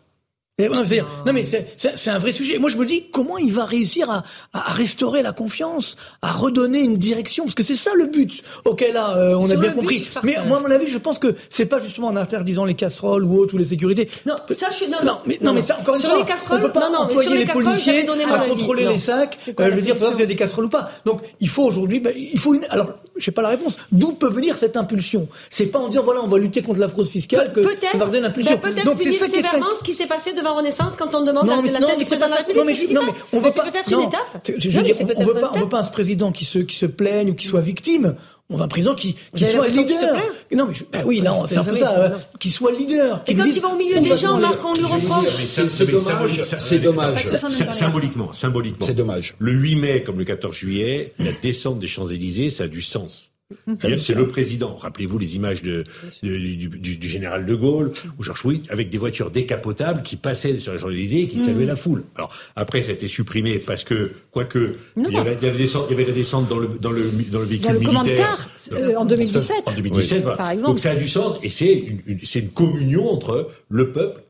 Non, 0.60 0.84
non, 1.26 1.34
mais 1.34 1.46
c'est 1.46 2.10
un 2.12 2.20
vrai 2.20 2.32
sujet. 2.32 2.60
Moi, 2.60 2.70
je 2.70 2.78
me 2.78 2.86
dis 2.86 3.06
comment 3.12 3.40
il 3.40 3.52
va 3.52 3.66
réussir 3.66 4.12
à, 4.12 4.24
à, 4.54 4.74
restaurer 4.74 5.24
la 5.24 5.32
confiance, 5.32 5.96
à 6.22 6.32
redonner 6.32 6.82
une 6.82 6.98
direction, 6.98 7.46
parce 7.46 7.56
que 7.56 7.64
c'est 7.64 7.74
ça 7.74 7.90
le 7.96 8.06
but. 8.06 8.44
Ok, 8.64 8.86
là, 8.94 9.18
euh, 9.18 9.34
on 9.34 9.50
a 9.50 9.56
bien 9.56 9.72
compris. 9.72 10.08
mais 10.22 10.36
moi, 10.48 10.60
à 10.60 10.60
mon 10.60 10.70
avis, 10.70 10.86
je 10.86 11.00
pense 11.00 11.18
que 11.18 11.34
c'est 11.50 11.66
pas 11.66 11.80
justement 11.80 12.10
en 12.10 12.16
interdisant 12.16 12.66
les 12.66 12.76
casseroles 12.76 13.24
ou 13.24 13.36
autres 13.36 13.56
ou 13.56 13.58
les 13.58 13.66
sécurités. 13.66 14.08
Non, 14.28 14.36
ça, 14.52 14.68
je 14.70 14.76
suis 14.76 14.88
non, 14.90 15.00
non, 15.04 15.18
mais 15.26 15.40
non, 15.42 15.54
mais 15.54 15.64
ça 15.64 15.76
encore 15.80 15.96
une 15.96 16.02
fois, 16.02 16.24
on 16.52 16.60
peut 16.60 16.72
pas 16.72 16.92
non, 16.92 17.00
employer 17.00 17.36
les, 17.36 17.46
policiers 17.48 18.06
à 18.08 18.38
contrôler 18.38 18.86
les 18.86 19.00
sacs. 19.00 19.40
Euh, 19.60 19.70
je 19.72 19.76
veux 19.76 19.82
dire, 19.82 19.96
s'il 19.98 20.20
y 20.20 20.24
a 20.24 20.28
des 20.28 20.36
casseroles 20.36 20.66
ou 20.66 20.70
pas. 20.70 20.92
Donc, 21.04 21.22
il 21.40 21.50
faut 21.50 21.64
aujourd'hui, 21.64 22.00
ben, 22.00 22.14
il 22.16 22.38
faut 22.38 22.54
une. 22.54 22.66
Alors, 22.70 22.94
je 23.16 23.26
sais 23.26 23.32
pas 23.32 23.42
la 23.42 23.50
réponse. 23.50 23.78
D'où 23.92 24.14
peut 24.14 24.30
venir 24.30 24.56
cette 24.56 24.78
impulsion? 24.78 25.28
C'est 25.50 25.66
pas 25.66 25.80
en 25.80 25.88
disant 25.88 26.04
voilà, 26.04 26.22
on 26.24 26.28
va 26.28 26.38
lutter 26.38 26.62
contre 26.62 26.80
la 26.80 26.90
fraude 26.90 27.08
fiscale 27.08 27.52
que 27.54 27.64
ça 27.64 27.98
va 27.98 28.06
redonner 28.06 28.20
une 28.20 28.26
impulsion. 28.26 28.60
Donc, 28.86 29.02
c'est 29.02 29.14
ça 29.14 29.26
qui 29.26 29.42
ce 29.80 29.84
qui 29.84 29.94
s'est 29.94 30.06
passé 30.06 30.32
devant 30.44 30.56
Renaissance 30.56 30.96
quand 30.96 31.14
on 31.16 31.24
demande 31.24 31.48
la, 31.48 31.80
tête 31.80 32.00
du 32.00 32.06
président 32.06 32.28
de 32.28 32.32
la 32.32 32.38
République. 32.38 32.92
Non, 32.92 33.02
mais, 33.06 33.14
on 33.32 33.40
va 33.40 33.52
pas. 33.52 33.64
C'est 33.66 33.72
peut-être 33.72 33.92
une 33.92 34.02
étape. 34.02 34.52
Je 34.58 34.80
on 34.80 35.24
veut 35.24 35.34
pas, 35.34 35.52
on 35.54 35.60
veut 35.60 35.70
pas 35.70 35.80
un 35.80 35.84
président 35.84 36.32
qui 36.32 36.46
se 36.46 36.60
qui 36.60 36.76
se 36.76 36.86
plaigne 36.86 37.32
ou 37.32 37.36
qui 37.36 37.46
soit 37.46 37.62
victime. 37.62 38.16
On 38.50 38.58
veut 38.58 38.64
un 38.64 38.68
président 38.68 38.94
qui, 38.94 39.16
qui 39.36 39.46
soit 39.46 39.68
leader. 39.68 40.16
non, 40.54 40.68
mais 40.68 40.74
ben 40.92 41.04
oui, 41.06 41.22
non, 41.22 41.48
c'est 41.48 41.58
un 41.58 41.64
peu 41.64 41.74
ça, 41.74 41.98
euh, 41.98 42.10
qui 42.40 42.50
soit 42.50 42.72
leader. 42.72 43.24
Et 43.26 43.36
quand 43.36 43.46
il 43.46 43.60
va 43.60 43.70
au 43.70 43.78
milieu 43.78 44.00
des 44.00 44.16
gens, 44.18 44.38
Marc, 44.38 44.60
on 44.64 44.74
lui 44.74 44.86
reproche. 44.86 45.46
C'est 45.46 45.88
dommage. 45.88 46.44
C'est 46.60 46.80
dommage. 46.80 47.28
Symboliquement, 47.72 48.34
symboliquement. 48.34 48.86
C'est 48.86 48.94
dommage. 48.94 49.36
Le 49.40 49.54
8 49.54 49.76
mai, 49.78 50.04
comme 50.04 50.20
le 50.20 50.26
14 50.26 50.56
juillet, 50.56 51.14
la 51.20 51.32
descente 51.42 51.80
des 51.80 51.88
Champs-Élysées, 51.88 52.50
ça 52.50 52.66
a 52.66 52.68
du 52.68 52.82
sens. 52.82 53.33
C'est 53.80 54.16
le 54.16 54.28
président. 54.28 54.76
Rappelez-vous 54.76 55.18
les 55.18 55.36
images 55.36 55.62
de, 55.62 55.84
du, 56.22 56.68
du, 56.68 56.98
du, 56.98 57.08
général 57.08 57.46
de 57.46 57.56
Gaulle 57.56 57.92
ou 58.18 58.24
Georges 58.24 58.44
Louis 58.44 58.64
avec 58.70 58.90
des 58.90 58.98
voitures 58.98 59.32
décapotables 59.32 60.04
qui 60.04 60.16
passaient 60.16 60.60
sur 60.60 60.74
les 60.74 60.80
Champs-Élysées 60.80 61.22
et 61.22 61.28
qui 61.28 61.38
mm. 61.38 61.46
saluaient 61.46 61.66
la 61.66 61.76
foule. 61.76 62.04
Alors 62.16 62.34
après, 62.56 62.82
ça 62.82 62.92
a 62.92 62.94
été 62.94 63.08
supprimé 63.08 63.60
parce 63.60 63.84
que, 63.84 64.12
quoique, 64.32 64.78
il 64.98 65.12
y, 65.12 65.18
avait, 65.18 65.38
il, 65.42 65.48
y 65.48 65.52
il 65.92 66.00
y 66.00 66.06
la 66.06 66.12
descente 66.12 66.48
dans 66.48 66.60
le, 66.60 66.68
dans 66.80 66.92
le, 66.92 67.10
dans 67.32 67.40
le 67.40 67.46
véhicule 67.46 67.68
dans 67.68 67.74
le 67.74 67.80
militaire. 67.80 68.50
Euh, 68.74 68.96
en 68.96 69.06
2017. 69.06 69.52
en 69.66 69.74
2017, 69.74 70.24
par 70.24 70.52
exemple. 70.52 70.72
Donc 70.72 70.80
ça 70.80 70.92
a 70.92 70.96
du 70.96 71.08
sens 71.08 71.38
et 71.44 71.50
c'est 71.50 71.74
une, 71.74 72.02
une, 72.06 72.20
une 72.36 72.50
communion 72.50 73.10
entre 73.10 73.50
le 73.70 73.92
peuple 73.92 74.22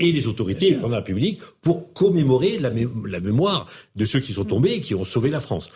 et 0.00 0.12
les 0.12 0.26
autorités 0.26 0.72
de 0.72 0.86
la 0.86 0.96
République 0.96 1.40
pour 1.60 1.92
commémorer 1.92 2.58
la, 2.58 2.70
la 3.06 3.20
mémoire 3.20 3.68
de 3.94 4.04
ceux 4.04 4.20
qui 4.20 4.32
sont 4.32 4.44
tombés 4.44 4.72
et 4.72 4.80
qui 4.80 4.94
ont 4.94 5.04
sauvé 5.04 5.30
la 5.30 5.40
France. 5.40 5.70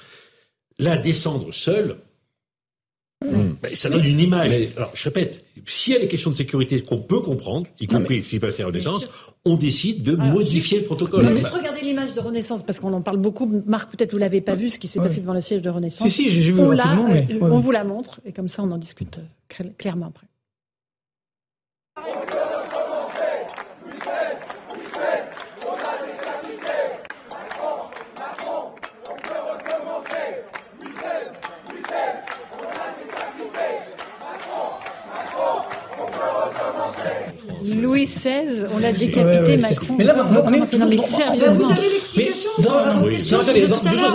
Là, 0.78 0.96
descendre 0.96 1.52
seul, 3.22 3.30
Hmm. 3.34 3.54
ça 3.72 3.88
donne 3.90 4.04
une 4.04 4.20
image. 4.20 4.52
Alors, 4.76 4.90
je 4.94 5.04
répète, 5.04 5.44
s'il 5.66 5.94
y 5.94 5.96
a 5.96 6.00
des 6.00 6.08
questions 6.08 6.30
de 6.30 6.36
sécurité 6.36 6.80
qu'on 6.82 6.98
peut 6.98 7.20
comprendre, 7.20 7.66
y 7.80 7.86
compris 7.86 8.22
s'il 8.22 8.40
passe 8.40 8.60
à 8.60 8.66
Renaissance, 8.66 9.08
on 9.44 9.56
décide 9.56 10.02
de 10.02 10.16
modifier 10.16 10.80
le 10.80 10.84
protocole. 10.84 11.26
Juste 11.28 11.46
regarder 11.46 11.80
l'image 11.82 12.14
de 12.14 12.20
Renaissance, 12.20 12.62
parce 12.62 12.80
qu'on 12.80 12.92
en 12.92 13.02
parle 13.02 13.18
beaucoup. 13.18 13.50
Marc, 13.66 13.90
peut-être 13.90 14.12
vous 14.12 14.18
l'avez 14.18 14.40
pas 14.40 14.54
vu, 14.54 14.68
ce 14.68 14.78
qui 14.78 14.86
s'est 14.86 15.00
passé 15.00 15.20
devant 15.20 15.34
le 15.34 15.40
siège 15.40 15.62
de 15.62 15.70
Renaissance. 15.70 16.08
Si, 16.08 16.28
si, 16.28 16.30
j'ai 16.30 16.52
vu 16.52 16.60
on, 16.60 16.70
mais... 16.70 17.26
Euh, 17.30 17.38
on 17.40 17.60
vous 17.60 17.70
la 17.70 17.84
montre, 17.84 18.20
et 18.24 18.32
comme 18.32 18.48
ça, 18.48 18.62
on 18.62 18.70
en 18.70 18.78
discute 18.78 19.18
euh, 19.18 19.64
clairement 19.78 20.06
après. 20.06 20.26
Louis 37.94 38.06
XVI, 38.06 38.66
on 38.74 38.78
l'a 38.78 38.92
décapité, 38.92 39.56
Macron. 39.56 39.94
Mais 39.96 40.04
là, 40.04 40.16
on, 40.18 40.52
est 40.52 40.78
non, 40.78 40.86
mais 40.88 40.98
sérieusement. 40.98 41.68
Vous 41.68 41.70
avez 41.70 41.90
l'explication 41.90 42.50
Non, 42.58 42.70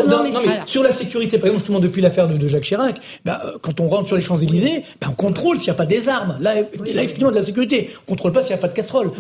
non, 0.08 0.24
non, 0.24 0.32
sur 0.66 0.84
la 0.84 0.92
sécurité, 0.92 1.38
par 1.38 1.48
exemple, 1.48 1.62
justement, 1.62 1.80
depuis 1.80 2.02
l'affaire 2.02 2.28
de, 2.28 2.48
Jacques 2.48 2.64
Chirac, 2.64 3.00
bah, 3.24 3.42
euh, 3.46 3.58
quand 3.62 3.80
on 3.80 3.88
rentre 3.88 4.08
sur 4.08 4.18
les 4.18 4.22
Champs-Élysées, 4.22 4.84
bah, 5.00 5.08
on 5.10 5.14
contrôle 5.14 5.58
s'il 5.58 5.68
n'y 5.68 5.72
a 5.72 5.76
pas 5.76 5.86
des 5.86 6.10
armes. 6.10 6.38
Là, 6.42 6.56
là, 6.56 7.04
effectivement, 7.04 7.32
de 7.32 7.36
la 7.36 7.44
sécurité. 7.44 7.90
On 8.08 8.12
contrôle 8.12 8.34
pas 8.34 8.42
s'il 8.42 8.50
n'y 8.50 8.56
a 8.56 8.62
pas 8.62 8.68
de 8.68 8.74
casserole. 8.74 9.12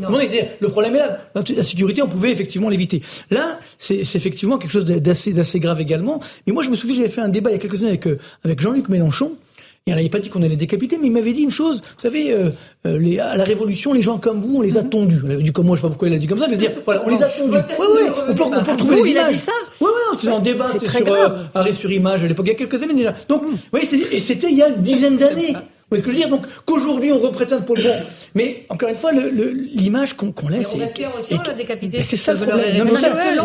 Le 0.60 0.68
problème 0.68 0.95
est 0.95 0.99
là. 0.99 1.20
La 1.55 1.64
sécurité, 1.64 2.01
on 2.01 2.07
pouvait 2.07 2.32
effectivement 2.32 2.68
l'éviter. 2.68 3.01
Là, 3.32 3.60
c'est 3.78 4.01
effectivement 4.01 4.57
quelque 4.57 4.72
chose 4.72 4.86
d'assez 4.86 5.60
grave 5.60 5.80
également. 5.80 6.20
Mais 6.45 6.53
moi, 6.53 6.64
je 6.64 6.70
me 6.70 6.76
souviens, 6.76 6.97
j'avais 6.97 7.10
fait 7.10 7.22
un 7.22 7.30
débat 7.30 7.49
il 7.49 7.53
y 7.53 7.55
a 7.55 7.60
quelques 7.60 7.80
années 7.82 7.91
avec, 7.91 8.07
euh, 8.07 8.20
avec 8.43 8.60
Jean-Luc 8.60 8.89
Mélenchon. 8.89 9.32
Il 9.88 9.95
n'avait 9.95 10.09
pas 10.09 10.19
dit 10.19 10.30
qu'on 10.30 10.43
allait 10.43 10.55
décapiter, 10.55 10.97
mais 10.99 11.07
il 11.07 11.13
m'avait 11.13 11.34
dit 11.34 11.41
une 11.41 11.49
chose. 11.49 11.82
Vous 11.82 12.01
savez, 12.01 12.32
euh, 12.32 12.49
euh, 12.86 12.99
les, 12.99 13.19
à 13.19 13.36
la 13.36 13.43
Révolution, 13.43 13.91
les 13.91 14.01
gens 14.01 14.19
comme 14.19 14.39
vous, 14.39 14.57
on 14.57 14.61
les 14.61 14.77
a 14.77 14.84
mhm. 14.84 14.89
tondus. 14.89 15.21
Il 15.25 15.32
a 15.32 15.38
dit 15.38 15.51
comme 15.51 15.65
moi, 15.65 15.75
je 15.75 15.82
sais 15.82 15.88
pas 15.88 15.89
pourquoi 15.89 16.09
il 16.09 16.13
a 16.13 16.17
dit 16.17 16.27
comme 16.27 16.38
ça, 16.38 16.47
mais 16.47 16.57
dire, 16.57 16.71
voilà, 16.86 17.01
on 17.05 17.09
les 17.09 17.23
a 17.23 17.27
tondus. 17.27 17.53
Ouais, 17.53 17.57
ouais, 17.57 18.11
on 18.30 18.34
peut, 18.36 18.43
on 18.43 18.63
peut 18.63 18.71
retrouver 18.71 18.95
les 18.97 19.09
images. 19.09 19.27
A 19.27 19.32
dit 19.32 19.38
ça 19.39 19.51
Ouais, 19.82 19.88
ouais, 19.88 20.17
c'était 20.17 20.32
un 20.32 20.39
débat 20.39 20.67
sur 20.71 21.13
euh, 21.13 21.30
arrêt 21.55 21.73
sur 21.73 21.91
image 21.91 22.23
à 22.23 22.27
l'époque, 22.27 22.45
il 22.47 22.49
y 22.49 22.55
a 22.55 22.57
quelques 22.57 22.84
années 22.84 22.93
déjà. 22.93 23.15
Donc, 23.27 23.43
vous 23.43 23.57
voyez, 23.71 23.88
et 24.11 24.19
c'était 24.19 24.51
il 24.51 24.57
y 24.57 24.61
a 24.61 24.69
une 24.69 24.84
dizaine 24.84 25.17
d'années. 25.17 25.55
Vous 25.91 25.97
voyez 25.97 26.03
ce 26.03 26.05
que 26.05 26.11
je 26.11 26.17
veux 26.17 26.23
dire? 26.23 26.29
Donc 26.29 26.45
qu'aujourd'hui 26.65 27.11
on 27.11 27.17
représente 27.17 27.65
pour 27.65 27.75
le 27.75 27.81
bon. 27.81 27.95
Mais 28.35 28.65
encore 28.69 28.89
une 28.89 28.95
fois, 28.95 29.11
l'image 29.11 30.13
qu'on 30.13 30.47
laisse. 30.47 30.67
Mais 30.67 30.81
Robespierre 30.81 31.11
aussi, 31.17 31.33
on 31.33 31.41
l'a 31.41 31.53
décapité. 31.53 32.03
C'est 32.03 32.15
ça 32.15 32.33
le 32.33 32.39
problème. 32.39 32.87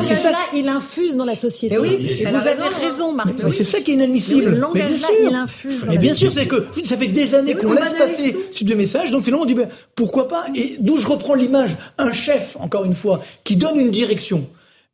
C'est 0.02 0.14
ça. 0.14 0.32
Il 0.54 0.68
infuse 0.68 1.16
dans 1.16 1.24
la 1.24 1.36
société. 1.36 1.78
oui, 1.78 2.06
vous 2.20 2.36
avez 2.36 2.68
raison, 2.84 3.12
Marc. 3.12 3.30
C'est 3.50 3.64
ça 3.64 3.80
qui 3.80 3.92
est 3.92 3.94
inadmissible. 3.94 4.60
Mais 4.74 4.82
bien 4.82 4.98
sûr. 4.98 5.08
Il 5.22 5.34
infuse. 5.34 5.84
Mais 5.88 5.96
bien 5.96 6.12
sûr, 6.12 6.30
c'est 6.30 6.46
que 6.46 6.66
ça 6.84 6.98
fait 6.98 7.06
des 7.06 7.34
années 7.34 7.54
qu'on 7.54 7.72
laisse 7.72 7.94
passer 7.94 8.36
ce 8.50 8.58
type 8.58 8.68
de 8.68 8.74
message. 8.74 9.10
Donc 9.10 9.24
finalement, 9.24 9.44
on 9.44 9.46
dit 9.46 9.54
ben, 9.54 9.68
pourquoi 9.94 10.28
pas? 10.28 10.44
Et 10.54 10.76
d'où 10.80 10.98
je 10.98 11.06
reprends 11.06 11.34
l'image, 11.34 11.78
un 11.96 12.12
chef, 12.12 12.58
encore 12.60 12.84
une 12.84 12.94
fois, 12.94 13.22
qui 13.42 13.56
donne 13.56 13.80
une 13.80 13.90
direction. 13.90 14.46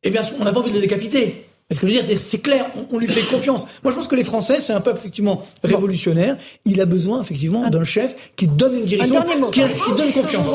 Eh 0.05 0.11
bien, 0.11 0.23
on 0.39 0.45
n'a 0.45 0.53
pas 0.53 0.61
envie 0.61 0.71
de 0.71 0.77
le 0.77 0.81
décapiter. 0.81 1.47
Est-ce 1.71 1.79
que 1.79 1.87
je 1.87 1.93
veux 1.93 2.03
dire, 2.03 2.19
c'est 2.19 2.39
clair, 2.39 2.67
on, 2.91 2.99
lui 2.99 3.07
fait 3.07 3.23
confiance. 3.23 3.65
Moi, 3.85 3.93
je 3.93 3.97
pense 3.97 4.09
que 4.09 4.17
les 4.17 4.25
Français, 4.25 4.59
c'est 4.59 4.73
un 4.73 4.81
peuple 4.81 4.99
effectivement 4.99 5.47
révolutionnaire. 5.63 6.37
Il 6.65 6.81
a 6.81 6.85
besoin 6.85 7.23
effectivement 7.23 7.71
d'un 7.71 7.85
chef 7.85 8.33
qui 8.35 8.49
donne 8.49 8.81
une 8.81 8.87
direction, 8.87 9.23
qui, 9.53 9.61
qui, 9.61 9.93
donne 9.97 10.13
confiance. 10.13 10.49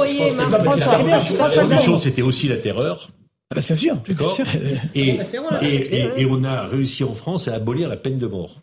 La 1.39 1.47
révolution, 1.47 1.95
c'était 1.95 2.21
aussi 2.21 2.49
la 2.49 2.57
terreur. 2.57 3.09
Ah 3.51 3.55
bah, 3.55 3.61
c'est 3.61 3.75
sûr. 3.75 3.95
D'accord. 4.07 4.37
Et, 4.93 5.19
et, 5.63 6.09
et, 6.17 6.27
on 6.29 6.43
a 6.43 6.65
réussi 6.65 7.03
en 7.03 7.13
France 7.13 7.47
à 7.47 7.53
abolir 7.53 7.87
la 7.87 7.95
peine 7.95 8.17
de 8.17 8.27
mort. 8.27 8.61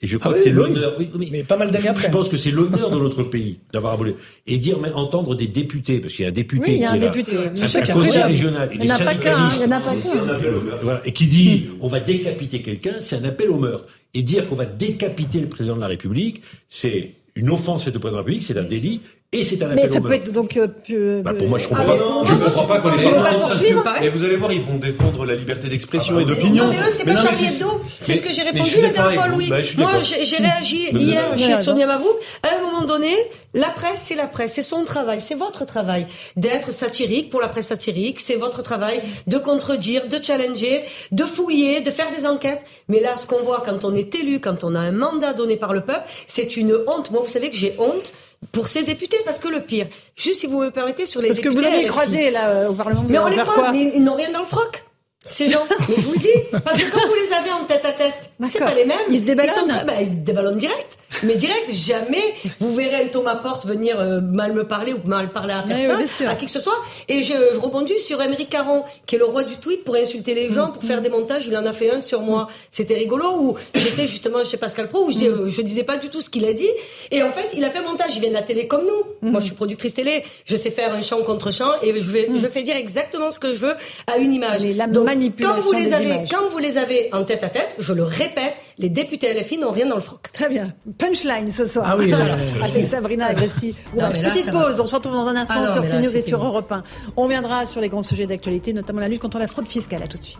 Et 0.00 0.06
je 0.06 0.16
crois 0.16 0.30
ah 0.32 0.34
que 0.34 0.40
c'est 0.40 0.50
l'honneur. 0.50 0.94
Oui, 0.98 1.28
mais, 1.32 1.42
pas 1.42 1.56
mal 1.56 1.72
d'années 1.72 1.88
après. 1.88 2.06
Je 2.06 2.12
pense 2.12 2.28
que 2.28 2.36
c'est 2.36 2.52
l'honneur 2.52 2.90
de 2.90 2.98
notre 2.98 3.22
pays 3.24 3.58
d'avoir 3.72 3.94
aboli. 3.94 4.14
Et 4.46 4.56
dire, 4.58 4.78
mais 4.78 4.92
entendre 4.92 5.34
des 5.34 5.48
députés, 5.48 5.98
parce 5.98 6.14
qu'il 6.14 6.22
y 6.22 6.26
a 6.26 6.28
un 6.28 6.32
député 6.32 6.70
oui, 6.70 6.76
il 6.76 6.82
y 6.82 6.84
a 6.84 6.92
un 6.92 6.98
député. 6.98 7.36
C'est 7.54 7.90
un 7.90 7.94
conseil 7.94 8.22
régional. 8.22 8.70
Il 8.72 8.80
n'y 8.80 8.92
en 8.92 8.94
a 8.94 8.98
pas 8.98 9.14
qu'un. 9.16 9.50
Il 9.50 9.58
n'y 9.58 9.64
en 9.64 9.76
a 9.76 9.80
pas 9.80 9.96
qu'un. 9.96 11.00
Et 11.04 11.12
qui 11.12 11.26
dit, 11.26 11.66
on 11.80 11.88
va 11.88 11.98
décapiter 11.98 12.62
quelqu'un, 12.62 12.96
c'est 13.00 13.16
un 13.16 13.24
appel 13.24 13.50
au 13.50 13.58
meurtre. 13.58 13.86
Et 14.14 14.22
dire 14.22 14.48
qu'on 14.48 14.56
va 14.56 14.66
décapiter 14.66 15.40
le 15.40 15.48
président 15.48 15.76
de 15.76 15.80
la 15.80 15.88
République, 15.88 16.42
c'est 16.68 17.14
une 17.34 17.50
offense 17.50 17.84
faite 17.84 17.96
au 17.96 17.98
président 17.98 18.18
de 18.18 18.22
la 18.22 18.24
République, 18.24 18.42
c'est 18.42 18.56
un 18.56 18.62
délit, 18.62 19.00
et 19.30 19.44
c'est 19.44 19.62
un 19.62 19.66
appel 19.66 19.84
Mais 19.84 19.88
ça 19.88 20.00
peut 20.00 20.14
être 20.14 20.32
donc. 20.32 20.56
Euh, 20.56 21.20
bah 21.20 21.34
pour 21.34 21.48
moi, 21.48 21.58
je 21.58 21.68
comprends 21.68 21.84
pas. 21.84 21.98
je 22.24 22.32
ne 22.32 22.38
comprends 22.38 22.64
pas 22.64 22.78
qu'on 22.78 22.98
ait 22.98 23.82
pas. 23.82 24.00
Mais 24.00 24.08
vous 24.08 24.24
allez 24.24 24.36
voir, 24.36 24.50
ils 24.52 24.62
vont 24.62 24.78
défendre 24.78 25.26
la 25.26 25.34
liberté 25.34 25.68
d'expression 25.68 26.14
ah 26.14 26.16
bah 26.16 26.22
et 26.22 26.34
d'opinion. 26.34 26.64
Non, 26.64 26.70
mais 26.70 26.78
eux, 26.78 26.88
c'est 26.88 27.04
pas 27.04 27.14
Charlie 27.14 27.44
Hebdo. 27.44 27.82
C'est 28.00 28.14
ce 28.14 28.22
que 28.22 28.32
j'ai 28.32 28.40
répondu 28.40 28.80
la 28.80 28.88
dernière 28.88 29.20
fois, 29.20 29.28
Louis. 29.28 29.50
Bah, 29.50 29.58
moi, 29.76 29.90
j'ai 30.00 30.36
réagi 30.38 30.88
hier 30.92 31.36
chez 31.36 31.58
Sonia 31.58 31.86
Mabrouk. 31.86 32.16
À 32.42 32.56
un 32.56 32.62
moment 32.62 32.86
donné, 32.86 33.14
la 33.52 33.68
presse, 33.68 34.00
c'est 34.06 34.14
la 34.14 34.28
presse, 34.28 34.54
c'est 34.54 34.62
son 34.62 34.84
travail, 34.84 35.20
c'est 35.20 35.34
votre 35.34 35.66
travail 35.66 36.06
d'être 36.36 36.72
satirique 36.72 37.28
pour 37.28 37.42
la 37.42 37.48
presse 37.48 37.66
satirique. 37.66 38.20
C'est 38.20 38.36
votre 38.36 38.62
travail 38.62 39.02
de 39.26 39.36
contredire, 39.36 40.08
de 40.08 40.18
challenger, 40.22 40.84
de 41.12 41.24
fouiller, 41.24 41.82
de 41.82 41.90
faire 41.90 42.10
des 42.16 42.26
enquêtes. 42.26 42.62
Mais 42.88 43.00
là, 43.00 43.14
ce 43.14 43.26
qu'on 43.26 43.42
voit 43.42 43.62
quand 43.66 43.84
on 43.84 43.94
est 43.94 44.14
élu, 44.14 44.40
quand 44.40 44.64
on 44.64 44.74
a 44.74 44.80
un 44.80 44.92
mandat 44.92 45.34
donné 45.34 45.56
par 45.56 45.74
le 45.74 45.82
peuple, 45.82 46.08
c'est 46.26 46.56
une 46.56 46.74
honte. 46.86 47.10
Moi, 47.10 47.20
vous 47.22 47.30
savez 47.30 47.50
que 47.50 47.56
j'ai 47.56 47.74
honte 47.78 48.14
pour 48.52 48.68
ces 48.68 48.82
députés, 48.84 49.18
parce 49.24 49.38
que 49.38 49.48
le 49.48 49.60
pire, 49.60 49.86
juste 50.16 50.40
si 50.40 50.46
vous 50.46 50.60
me 50.60 50.70
permettez, 50.70 51.06
sur 51.06 51.20
les 51.20 51.30
députés... 51.30 51.48
Parce 51.48 51.54
que 51.56 51.60
vous 51.60 51.66
avez 51.66 51.86
croisé 51.86 52.30
là 52.30 52.48
euh, 52.48 52.68
au 52.68 52.74
Parlement. 52.74 53.04
Mais 53.08 53.18
on 53.18 53.26
les 53.26 53.36
croise, 53.38 53.72
mais 53.72 53.92
ils 53.94 54.02
n'ont 54.02 54.14
rien 54.14 54.30
dans 54.30 54.40
le 54.40 54.46
froc 54.46 54.84
ces 55.26 55.48
gens. 55.48 55.64
Mais 55.88 55.96
je 55.96 56.02
vous 56.02 56.12
le 56.12 56.18
dis, 56.18 56.28
parce 56.64 56.78
que 56.78 56.90
quand 56.90 57.06
vous 57.06 57.14
les 57.14 57.32
avez 57.34 57.50
en 57.50 57.64
tête 57.64 57.84
à 57.84 57.92
tête, 57.92 58.30
c'est 58.44 58.60
pas 58.60 58.74
les 58.74 58.84
mêmes. 58.84 58.98
Ils 59.10 59.20
se 59.20 59.24
déballonnent. 59.24 59.54
Ils, 59.66 59.72
sont, 59.72 59.86
bah, 59.86 59.92
ils 60.00 60.06
se 60.06 60.12
déballonnent 60.12 60.58
direct. 60.58 60.98
Mais 61.22 61.36
direct, 61.36 61.72
jamais 61.72 62.22
vous 62.60 62.74
verrez 62.74 63.02
un 63.04 63.08
Thomas 63.08 63.36
Porte 63.36 63.66
venir 63.66 63.98
euh, 63.98 64.20
mal 64.20 64.52
me 64.52 64.64
parler 64.64 64.92
ou 64.92 65.00
mal 65.08 65.30
parler 65.30 65.54
à 65.54 65.62
personne, 65.66 66.28
à 66.28 66.34
qui 66.34 66.46
que 66.46 66.52
ce 66.52 66.60
soit. 66.60 66.78
Et 67.08 67.22
je, 67.22 67.32
je 67.54 67.58
rebondis 67.58 67.98
sur 67.98 68.20
Émeric 68.20 68.50
Caron, 68.50 68.84
qui 69.06 69.16
est 69.16 69.18
le 69.18 69.24
roi 69.24 69.42
du 69.42 69.56
tweet 69.56 69.84
pour 69.84 69.96
insulter 69.96 70.34
les 70.34 70.48
gens, 70.50 70.70
pour 70.70 70.84
faire 70.84 71.00
des 71.00 71.08
montages. 71.08 71.46
Il 71.46 71.56
en 71.56 71.64
a 71.64 71.72
fait 71.72 71.90
un 71.90 72.00
sur 72.00 72.20
moi. 72.20 72.48
C'était 72.70 72.94
rigolo 72.94 73.26
où 73.38 73.54
j'étais 73.74 74.06
justement 74.06 74.44
chez 74.44 74.58
Pascal 74.58 74.88
Pro 74.88 75.06
où 75.06 75.10
je, 75.10 75.16
dis, 75.16 75.28
mm. 75.28 75.48
je 75.48 75.62
disais 75.62 75.82
pas 75.82 75.96
du 75.96 76.10
tout 76.10 76.20
ce 76.20 76.30
qu'il 76.30 76.44
a 76.44 76.52
dit. 76.52 76.68
Et 77.10 77.22
en 77.22 77.32
fait, 77.32 77.48
il 77.54 77.64
a 77.64 77.70
fait 77.70 77.78
un 77.78 77.82
montage. 77.82 78.14
Il 78.14 78.20
vient 78.20 78.28
de 78.28 78.34
la 78.34 78.42
télé 78.42 78.66
comme 78.66 78.84
nous. 78.84 79.28
Mm. 79.28 79.32
Moi, 79.32 79.40
je 79.40 79.46
suis 79.46 79.54
productrice 79.54 79.94
télé. 79.94 80.24
Je 80.44 80.56
sais 80.56 80.70
faire 80.70 80.92
un 80.92 81.00
chant 81.00 81.22
contre 81.22 81.52
chant 81.52 81.72
et 81.82 81.98
je 81.98 82.10
vais, 82.10 82.28
mm. 82.28 82.36
je 82.36 82.46
fais 82.48 82.62
dire 82.62 82.76
exactement 82.76 83.30
ce 83.30 83.38
que 83.38 83.48
je 83.52 83.58
veux 83.58 83.74
à 84.06 84.18
une 84.18 84.34
image. 84.34 84.62
Donc 84.88 85.07
manipulation 85.08 85.56
quand 85.56 85.62
vous 85.62 85.72
les 85.72 85.84
des 85.86 85.92
avez, 85.94 86.04
images. 86.06 86.28
quand 86.30 86.48
vous 86.50 86.58
les 86.58 86.78
avez 86.78 87.08
en 87.12 87.24
tête 87.24 87.42
à 87.44 87.48
tête, 87.48 87.74
je 87.78 87.92
le 87.92 88.02
répète, 88.04 88.54
les 88.78 88.88
députés 88.90 89.32
LFI 89.34 89.58
n'ont 89.58 89.70
rien 89.72 89.86
dans 89.86 89.96
le 89.96 90.00
froc. 90.02 90.30
Très 90.32 90.48
bien. 90.48 90.72
Punchline 90.98 91.50
ce 91.50 91.66
soir. 91.66 91.86
Ah 91.88 91.96
oui, 91.98 92.08
Voilà. 92.10 92.36
Avec 92.62 92.86
Sabrina 92.86 93.26
Agresti. 93.26 93.74
Là, 93.96 94.10
Petite 94.10 94.50
pause. 94.50 94.80
On 94.80 94.86
se 94.86 94.94
retrouve 94.94 95.12
dans 95.14 95.26
un 95.26 95.36
instant 95.36 95.54
Ah 95.56 95.66
non, 95.66 95.72
sur 95.74 95.82
CNews 95.82 96.16
et 96.16 96.22
sur 96.22 96.38
bon. 96.38 96.46
Europe 96.46 96.70
1. 96.70 96.82
On 97.16 97.22
reviendra 97.24 97.66
sur 97.66 97.80
les 97.80 97.88
grands 97.88 98.02
sujets 98.02 98.26
d'actualité, 98.26 98.72
notamment 98.72 99.00
la 99.00 99.08
lutte 99.08 99.20
contre 99.22 99.38
la 99.38 99.48
fraude 99.48 99.66
fiscale. 99.66 100.02
À 100.02 100.06
tout 100.06 100.18
de 100.18 100.22
suite. 100.24 100.38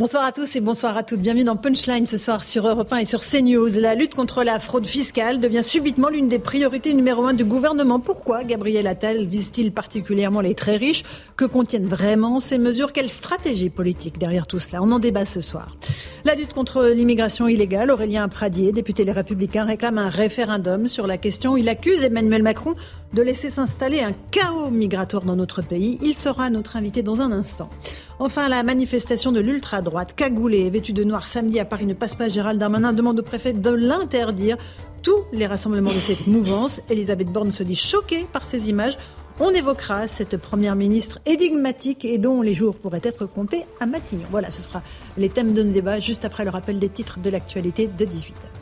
Bonsoir 0.00 0.22
à 0.22 0.30
tous 0.30 0.54
et 0.54 0.60
bonsoir 0.60 0.96
à 0.96 1.02
toutes. 1.02 1.18
Bienvenue 1.18 1.42
dans 1.42 1.56
Punchline 1.56 2.06
ce 2.06 2.18
soir 2.18 2.44
sur 2.44 2.68
Europe 2.68 2.92
1 2.92 2.98
et 2.98 3.04
sur 3.04 3.18
CNews. 3.18 3.80
La 3.80 3.96
lutte 3.96 4.14
contre 4.14 4.44
la 4.44 4.60
fraude 4.60 4.86
fiscale 4.86 5.40
devient 5.40 5.64
subitement 5.64 6.08
l'une 6.08 6.28
des 6.28 6.38
priorités 6.38 6.94
numéro 6.94 7.26
un 7.26 7.34
du 7.34 7.44
gouvernement. 7.44 7.98
Pourquoi 7.98 8.44
Gabriel 8.44 8.86
Attal 8.86 9.24
vise-t-il 9.24 9.72
particulièrement 9.72 10.40
les 10.40 10.54
très 10.54 10.76
riches? 10.76 11.02
Que 11.36 11.44
contiennent 11.44 11.88
vraiment 11.88 12.38
ces 12.38 12.58
mesures? 12.58 12.92
Quelle 12.92 13.08
stratégie 13.08 13.70
politique 13.70 14.18
derrière 14.18 14.46
tout 14.46 14.60
cela? 14.60 14.84
On 14.84 14.92
en 14.92 15.00
débat 15.00 15.24
ce 15.24 15.40
soir. 15.40 15.76
La 16.24 16.36
lutte 16.36 16.52
contre 16.52 16.86
l'immigration 16.94 17.48
illégale, 17.48 17.90
Aurélien 17.90 18.28
Pradier, 18.28 18.70
député 18.70 19.04
Les 19.04 19.10
Républicains, 19.10 19.64
réclame 19.64 19.98
un 19.98 20.10
référendum 20.10 20.86
sur 20.86 21.08
la 21.08 21.18
question. 21.18 21.56
Il 21.56 21.68
accuse 21.68 22.04
Emmanuel 22.04 22.44
Macron 22.44 22.76
de 23.12 23.22
laisser 23.22 23.50
s'installer 23.50 24.00
un 24.00 24.12
chaos 24.30 24.70
migratoire 24.70 25.22
dans 25.22 25.36
notre 25.36 25.62
pays. 25.62 25.98
Il 26.02 26.14
sera 26.14 26.50
notre 26.50 26.76
invité 26.76 27.02
dans 27.02 27.20
un 27.20 27.32
instant. 27.32 27.70
Enfin, 28.18 28.48
la 28.48 28.62
manifestation 28.62 29.32
de 29.32 29.40
l'ultra-droite, 29.40 30.14
cagoulée 30.14 30.68
vêtue 30.70 30.92
de 30.92 31.04
noir 31.04 31.26
samedi 31.26 31.58
à 31.58 31.64
Paris 31.64 31.86
ne 31.86 31.94
passe 31.94 32.14
pas. 32.14 32.28
Gérald 32.28 32.58
Darmanin 32.58 32.92
demande 32.92 33.20
au 33.20 33.22
préfet 33.22 33.52
de 33.52 33.70
l'interdire. 33.70 34.56
Tous 35.02 35.24
les 35.32 35.46
rassemblements 35.46 35.92
de 35.92 35.98
cette 35.98 36.26
mouvance. 36.26 36.80
Elisabeth 36.90 37.28
Borne 37.28 37.52
se 37.52 37.62
dit 37.62 37.76
choquée 37.76 38.26
par 38.32 38.44
ces 38.44 38.68
images. 38.68 38.98
On 39.40 39.50
évoquera 39.50 40.08
cette 40.08 40.36
première 40.36 40.74
ministre 40.74 41.20
énigmatique 41.24 42.04
et 42.04 42.18
dont 42.18 42.42
les 42.42 42.54
jours 42.54 42.74
pourraient 42.74 43.00
être 43.04 43.24
comptés 43.24 43.64
à 43.78 43.86
Matignon. 43.86 44.26
Voilà, 44.32 44.50
ce 44.50 44.62
sera 44.62 44.82
les 45.16 45.28
thèmes 45.28 45.54
de 45.54 45.62
nos 45.62 45.72
débats 45.72 46.00
juste 46.00 46.24
après 46.24 46.44
le 46.44 46.50
rappel 46.50 46.80
des 46.80 46.88
titres 46.88 47.20
de 47.20 47.30
l'actualité 47.30 47.86
de 47.86 48.04
18h. 48.04 48.57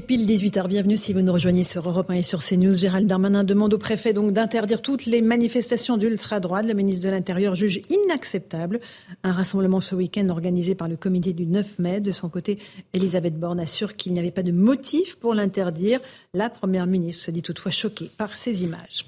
Est 0.00 0.06
pile 0.06 0.26
18h. 0.26 0.66
Bienvenue 0.66 0.96
si 0.96 1.12
vous 1.12 1.20
nous 1.20 1.32
rejoignez 1.32 1.62
sur 1.62 1.86
Europe 1.86 2.08
1 2.08 2.14
et 2.14 2.22
sur 2.22 2.38
CNews. 2.42 2.72
Gérald 2.72 3.06
Darmanin 3.06 3.44
demande 3.44 3.74
au 3.74 3.78
préfet 3.78 4.14
donc 4.14 4.32
d'interdire 4.32 4.80
toutes 4.80 5.04
les 5.04 5.20
manifestations 5.20 5.98
d'ultra-droite. 5.98 6.64
Le 6.64 6.72
ministre 6.72 7.04
de 7.04 7.10
l'Intérieur 7.10 7.54
juge 7.54 7.82
inacceptable 7.90 8.80
un 9.24 9.32
rassemblement 9.32 9.80
ce 9.80 9.94
week-end 9.94 10.26
organisé 10.30 10.74
par 10.74 10.88
le 10.88 10.96
comité 10.96 11.34
du 11.34 11.44
9 11.44 11.78
mai. 11.80 12.00
De 12.00 12.12
son 12.12 12.30
côté, 12.30 12.58
Elisabeth 12.94 13.38
Borne 13.38 13.60
assure 13.60 13.94
qu'il 13.94 14.14
n'y 14.14 14.18
avait 14.18 14.30
pas 14.30 14.42
de 14.42 14.52
motif 14.52 15.16
pour 15.16 15.34
l'interdire. 15.34 16.00
La 16.32 16.48
première 16.48 16.86
ministre 16.86 17.24
se 17.24 17.30
dit 17.30 17.42
toutefois 17.42 17.70
choquée 17.70 18.10
par 18.16 18.38
ces 18.38 18.62
images. 18.62 19.04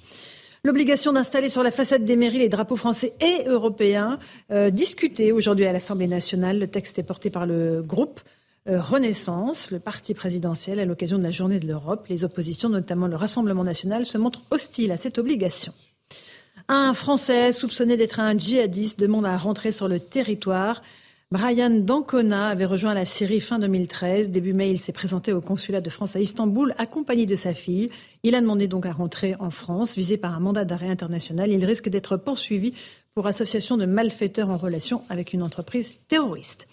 L'obligation 0.63 1.15
d'installer 1.15 1.49
sur 1.49 1.63
la 1.63 1.71
façade 1.71 2.05
des 2.05 2.17
mairies 2.17 2.41
les 2.41 2.51
drapeaux 2.51 2.77
français 2.77 3.15
et 3.23 3.49
européens, 3.49 4.19
euh, 4.51 4.69
discutée 4.69 5.33
aujourd'hui 5.33 5.65
à 5.65 5.73
l'Assemblée 5.73 6.07
nationale. 6.07 6.59
Le 6.59 6.67
texte 6.67 6.99
est 6.99 7.03
porté 7.03 7.31
par 7.31 7.47
le 7.47 7.83
groupe 7.83 8.21
Renaissance, 8.67 9.73
le 9.73 9.81
parti 9.81 10.15
présidentiel, 10.15 10.79
à 10.79 10.85
l'occasion 10.85 11.19
de 11.19 11.25
la 11.25 11.33
journée 11.33 11.59
de 11.59 11.67
l'Europe. 11.67 12.07
Les 12.09 12.23
oppositions, 12.23 12.69
notamment 12.69 13.09
le 13.09 13.17
Rassemblement 13.17 13.65
national, 13.65 14.07
se 14.07 14.19
montrent 14.19 14.43
hostiles 14.51 14.93
à 14.93 14.97
cette 14.97 15.19
obligation. 15.19 15.73
Un 16.69 16.95
Français 16.95 17.53
soupçonné 17.53 17.97
d'être 17.97 18.21
un 18.21 18.39
djihadiste 18.39 19.01
demande 19.01 19.27
à 19.27 19.37
rentrer 19.37 19.73
sur 19.73 19.89
le 19.89 19.99
territoire. 19.99 20.83
Brian 21.33 21.71
Dancona 21.71 22.49
avait 22.49 22.67
rejoint 22.67 22.95
la 22.95 23.05
Syrie 23.05 23.41
fin 23.41 23.59
2013. 23.59 24.31
Début 24.31 24.53
mai, 24.53 24.71
il 24.71 24.79
s'est 24.79 24.93
présenté 24.93 25.33
au 25.33 25.41
consulat 25.41 25.81
de 25.81 25.91
France 25.91 26.15
à 26.15 26.21
Istanbul 26.21 26.75
accompagné 26.79 27.27
de 27.27 27.35
sa 27.35 27.55
fille. 27.55 27.91
Il 28.23 28.35
a 28.37 28.41
demandé 28.41 28.69
donc 28.69 28.87
à 28.87 28.93
rentrer 28.93 29.35
en 29.41 29.51
France. 29.51 29.97
Visé 29.97 30.19
par 30.19 30.37
un 30.37 30.41
mandat 30.41 30.65
d'arrêt 30.65 30.91
international, 30.91 31.51
il 31.51 31.65
risque 31.65 31.89
d'être 31.89 32.17
poursuivi 32.17 32.75
pour 33.15 33.27
association 33.27 33.77
de 33.77 33.87
malfaiteurs 33.87 34.51
en 34.51 34.57
relation 34.57 35.03
avec 35.09 35.33
une 35.33 35.43
entreprise 35.43 35.97
terroriste. 36.07 36.69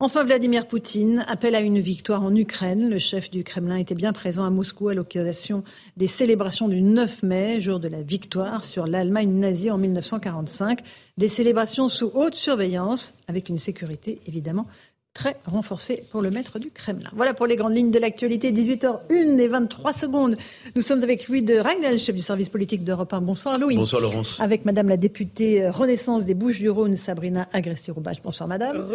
Enfin, 0.00 0.24
Vladimir 0.24 0.66
Poutine 0.66 1.24
appelle 1.28 1.54
à 1.54 1.60
une 1.60 1.78
victoire 1.78 2.24
en 2.24 2.34
Ukraine. 2.34 2.90
Le 2.90 2.98
chef 2.98 3.30
du 3.30 3.44
Kremlin 3.44 3.76
était 3.76 3.94
bien 3.94 4.12
présent 4.12 4.44
à 4.44 4.50
Moscou 4.50 4.88
à 4.88 4.94
l'occasion 4.94 5.62
des 5.96 6.08
célébrations 6.08 6.66
du 6.66 6.82
9 6.82 7.22
mai, 7.22 7.60
jour 7.60 7.78
de 7.78 7.86
la 7.86 8.02
victoire 8.02 8.64
sur 8.64 8.88
l'Allemagne 8.88 9.30
nazie 9.30 9.70
en 9.70 9.78
1945. 9.78 10.80
Des 11.16 11.28
célébrations 11.28 11.88
sous 11.88 12.10
haute 12.12 12.34
surveillance, 12.34 13.14
avec 13.28 13.48
une 13.48 13.60
sécurité 13.60 14.20
évidemment 14.26 14.66
très 15.14 15.36
renforcée 15.46 16.04
pour 16.10 16.20
le 16.22 16.30
maître 16.30 16.58
du 16.58 16.70
Kremlin. 16.70 17.08
Voilà 17.14 17.34
pour 17.34 17.46
les 17.46 17.54
grandes 17.54 17.74
lignes 17.74 17.92
de 17.92 18.00
l'actualité. 18.00 18.50
18h01 18.52 19.38
et 19.38 19.46
23 19.46 19.92
secondes. 19.92 20.36
Nous 20.74 20.82
sommes 20.82 21.02
avec 21.04 21.28
Louis 21.28 21.42
de 21.42 21.56
Ragnel, 21.56 22.00
chef 22.00 22.16
du 22.16 22.20
service 22.20 22.48
politique 22.48 22.82
d'Europe 22.82 23.12
1. 23.12 23.20
Bonsoir 23.20 23.58
Louis. 23.58 23.76
Bonsoir 23.76 24.02
Laurence. 24.02 24.40
Avec 24.40 24.64
Madame 24.64 24.88
la 24.88 24.96
députée 24.96 25.62
euh, 25.62 25.70
Renaissance 25.70 26.24
des 26.24 26.34
Bouches-du-Rhône, 26.34 26.96
Sabrina 26.96 27.48
Agresti-Roubache. 27.52 28.20
Bonsoir 28.22 28.48
Madame. 28.48 28.88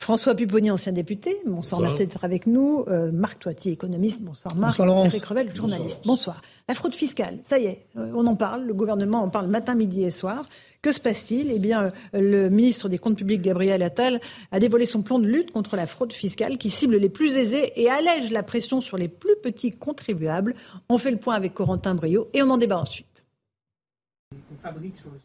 François 0.00 0.34
Pupponi, 0.34 0.72
ancien 0.72 0.92
député. 0.92 1.36
Bonsoir, 1.46 1.80
Bonsoir. 1.80 1.80
merci 1.82 1.98
d'être 1.98 2.24
avec 2.24 2.48
nous. 2.48 2.84
Euh, 2.88 3.12
Marc 3.12 3.38
Toitier, 3.38 3.70
économiste. 3.70 4.22
Bonsoir 4.22 4.56
Marc. 4.56 4.72
Bonsoir, 4.72 4.86
Laurence. 4.88 5.14
Eric 5.14 5.24
Revel, 5.24 5.54
journaliste. 5.54 6.00
Bonsoir. 6.04 6.42
La 6.68 6.74
fraude 6.74 6.94
fiscale, 6.94 7.38
ça 7.44 7.58
y 7.58 7.66
est, 7.66 7.86
euh, 7.96 8.12
on 8.14 8.26
en 8.26 8.36
parle. 8.36 8.64
Le 8.64 8.74
gouvernement 8.74 9.22
en 9.22 9.28
parle 9.28 9.46
matin, 9.46 9.74
midi 9.74 10.04
et 10.04 10.10
soir. 10.10 10.44
Que 10.82 10.92
se 10.92 11.00
passe-t-il? 11.00 11.50
Eh 11.50 11.58
bien, 11.58 11.92
euh, 12.14 12.20
le 12.20 12.48
ministre 12.48 12.88
des 12.88 12.98
Comptes 12.98 13.18
publics, 13.18 13.42
Gabriel 13.42 13.82
Attal, 13.82 14.20
a 14.50 14.58
dévoilé 14.60 14.86
son 14.86 15.02
plan 15.02 15.18
de 15.18 15.26
lutte 15.26 15.50
contre 15.50 15.76
la 15.76 15.86
fraude 15.86 16.12
fiscale 16.12 16.56
qui 16.56 16.70
cible 16.70 16.96
les 16.96 17.10
plus 17.10 17.36
aisés 17.36 17.72
et 17.76 17.90
allège 17.90 18.30
la 18.30 18.42
pression 18.42 18.80
sur 18.80 18.96
les 18.96 19.08
plus 19.08 19.36
petits 19.42 19.72
contribuables. 19.72 20.54
On 20.88 20.96
fait 20.96 21.10
le 21.10 21.18
point 21.18 21.34
avec 21.34 21.52
Corentin 21.52 21.94
Brio 21.94 22.28
et 22.32 22.42
on 22.42 22.48
en 22.48 22.56
débat 22.56 22.78
ensuite. 22.78 23.24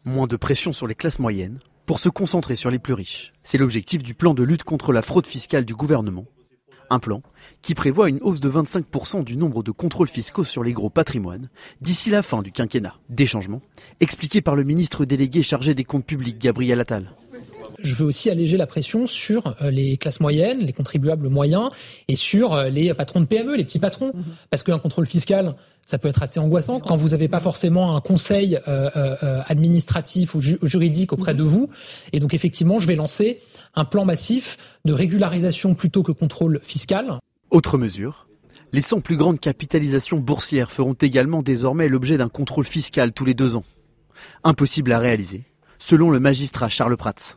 Moins 0.04 0.26
de 0.26 0.36
pression 0.36 0.72
sur 0.72 0.86
les 0.86 0.94
classes 0.94 1.18
moyennes 1.18 1.58
pour 1.86 2.00
se 2.00 2.08
concentrer 2.08 2.56
sur 2.56 2.70
les 2.70 2.78
plus 2.78 2.94
riches. 2.94 3.32
C'est 3.42 3.58
l'objectif 3.58 4.02
du 4.02 4.14
plan 4.14 4.34
de 4.34 4.42
lutte 4.42 4.64
contre 4.64 4.92
la 4.92 5.02
fraude 5.02 5.26
fiscale 5.26 5.64
du 5.64 5.74
gouvernement. 5.74 6.26
Un 6.90 6.98
plan 6.98 7.22
qui 7.62 7.74
prévoit 7.74 8.08
une 8.08 8.18
hausse 8.22 8.40
de 8.40 8.48
25% 8.48 9.24
du 9.24 9.36
nombre 9.36 9.62
de 9.62 9.70
contrôles 9.72 10.08
fiscaux 10.08 10.44
sur 10.44 10.62
les 10.62 10.72
gros 10.72 10.90
patrimoines 10.90 11.48
d'ici 11.80 12.10
la 12.10 12.22
fin 12.22 12.42
du 12.42 12.52
quinquennat. 12.52 12.94
Des 13.08 13.26
changements 13.26 13.60
expliqués 14.00 14.40
par 14.40 14.54
le 14.54 14.62
ministre 14.62 15.04
délégué 15.04 15.42
chargé 15.42 15.74
des 15.74 15.84
comptes 15.84 16.04
publics 16.04 16.38
Gabriel 16.38 16.80
Attal. 16.80 17.10
Je 17.82 17.94
veux 17.94 18.06
aussi 18.06 18.30
alléger 18.30 18.56
la 18.56 18.66
pression 18.66 19.06
sur 19.06 19.54
euh, 19.60 19.70
les 19.70 19.96
classes 19.98 20.20
moyennes, 20.20 20.60
les 20.60 20.72
contribuables 20.72 21.28
moyens 21.28 21.70
et 22.08 22.16
sur 22.16 22.54
euh, 22.54 22.68
les 22.70 22.94
patrons 22.94 23.20
de 23.20 23.26
PME, 23.26 23.54
les 23.56 23.64
petits 23.64 23.78
patrons. 23.78 24.12
Parce 24.48 24.62
qu'un 24.62 24.78
contrôle 24.78 25.06
fiscal, 25.06 25.56
ça 25.84 25.98
peut 25.98 26.08
être 26.08 26.22
assez 26.22 26.40
angoissant 26.40 26.80
quand 26.80 26.96
vous 26.96 27.10
n'avez 27.10 27.28
pas 27.28 27.38
forcément 27.40 27.94
un 27.94 28.00
conseil 28.00 28.58
euh, 28.66 28.88
euh, 28.96 29.42
administratif 29.46 30.34
ou 30.34 30.40
ju- 30.40 30.58
juridique 30.62 31.12
auprès 31.12 31.34
de 31.34 31.42
vous. 31.42 31.68
Et 32.14 32.20
donc 32.20 32.32
effectivement, 32.32 32.78
je 32.78 32.86
vais 32.86 32.96
lancer 32.96 33.40
un 33.76 33.84
plan 33.84 34.04
massif 34.04 34.56
de 34.84 34.92
régularisation 34.92 35.74
plutôt 35.74 36.02
que 36.02 36.12
contrôle 36.12 36.60
fiscal. 36.62 37.18
Autre 37.50 37.78
mesure, 37.78 38.26
les 38.72 38.80
100 38.80 39.00
plus 39.00 39.16
grandes 39.16 39.38
capitalisations 39.38 40.18
boursières 40.18 40.72
feront 40.72 40.94
également 40.94 41.42
désormais 41.42 41.88
l'objet 41.88 42.16
d'un 42.16 42.28
contrôle 42.28 42.64
fiscal 42.64 43.12
tous 43.12 43.24
les 43.24 43.34
deux 43.34 43.54
ans. 43.54 43.64
Impossible 44.42 44.92
à 44.92 44.98
réaliser, 44.98 45.44
selon 45.78 46.10
le 46.10 46.18
magistrat 46.18 46.68
Charles 46.68 46.96
Prats. 46.96 47.36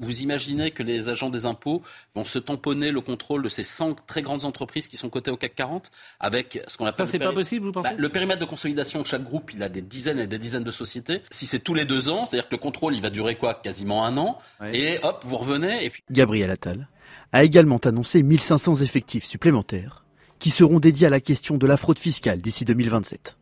Vous 0.00 0.22
imaginez 0.22 0.72
que 0.72 0.82
les 0.82 1.08
agents 1.08 1.30
des 1.30 1.46
impôts 1.46 1.82
vont 2.14 2.24
se 2.24 2.38
tamponner 2.38 2.90
le 2.90 3.00
contrôle 3.00 3.42
de 3.42 3.48
ces 3.48 3.62
100 3.62 3.94
très 4.06 4.22
grandes 4.22 4.44
entreprises 4.44 4.88
qui 4.88 4.96
sont 4.96 5.08
cotées 5.08 5.30
au 5.30 5.36
CAC 5.36 5.54
40 5.54 5.90
avec 6.18 6.62
ce 6.66 6.76
qu'on 6.76 6.84
appelle. 6.84 7.06
Ça, 7.06 7.12
c'est 7.12 7.18
le 7.18 7.26
pas 7.26 7.32
possible, 7.32 7.66
vous 7.66 7.72
pensez 7.72 7.90
Bah, 7.90 7.96
Le 7.96 8.08
périmètre 8.08 8.40
de 8.40 8.44
consolidation 8.44 9.00
de 9.02 9.06
chaque 9.06 9.22
groupe, 9.22 9.52
il 9.54 9.62
a 9.62 9.68
des 9.68 9.82
dizaines 9.82 10.18
et 10.18 10.26
des 10.26 10.38
dizaines 10.38 10.64
de 10.64 10.72
sociétés. 10.72 11.22
Si 11.30 11.46
c'est 11.46 11.60
tous 11.60 11.74
les 11.74 11.84
deux 11.84 12.08
ans, 12.08 12.26
c'est-à-dire 12.26 12.48
que 12.48 12.54
le 12.54 12.60
contrôle, 12.60 12.94
il 12.96 13.02
va 13.02 13.10
durer 13.10 13.36
quoi? 13.36 13.54
Quasiment 13.54 14.04
un 14.04 14.16
an. 14.18 14.38
Et 14.72 14.98
hop, 15.02 15.24
vous 15.24 15.36
revenez. 15.36 15.84
Et 15.84 15.90
puis... 15.90 16.02
Gabriel 16.10 16.50
Attal 16.50 16.88
a 17.32 17.44
également 17.44 17.78
annoncé 17.78 18.22
1500 18.22 18.76
effectifs 18.76 19.24
supplémentaires 19.24 20.04
qui 20.38 20.50
seront 20.50 20.80
dédiés 20.80 21.06
à 21.06 21.10
la 21.10 21.20
question 21.20 21.56
de 21.56 21.66
la 21.66 21.76
fraude 21.76 21.98
fiscale 21.98 22.40
d'ici 22.42 22.64
2027. 22.64 23.36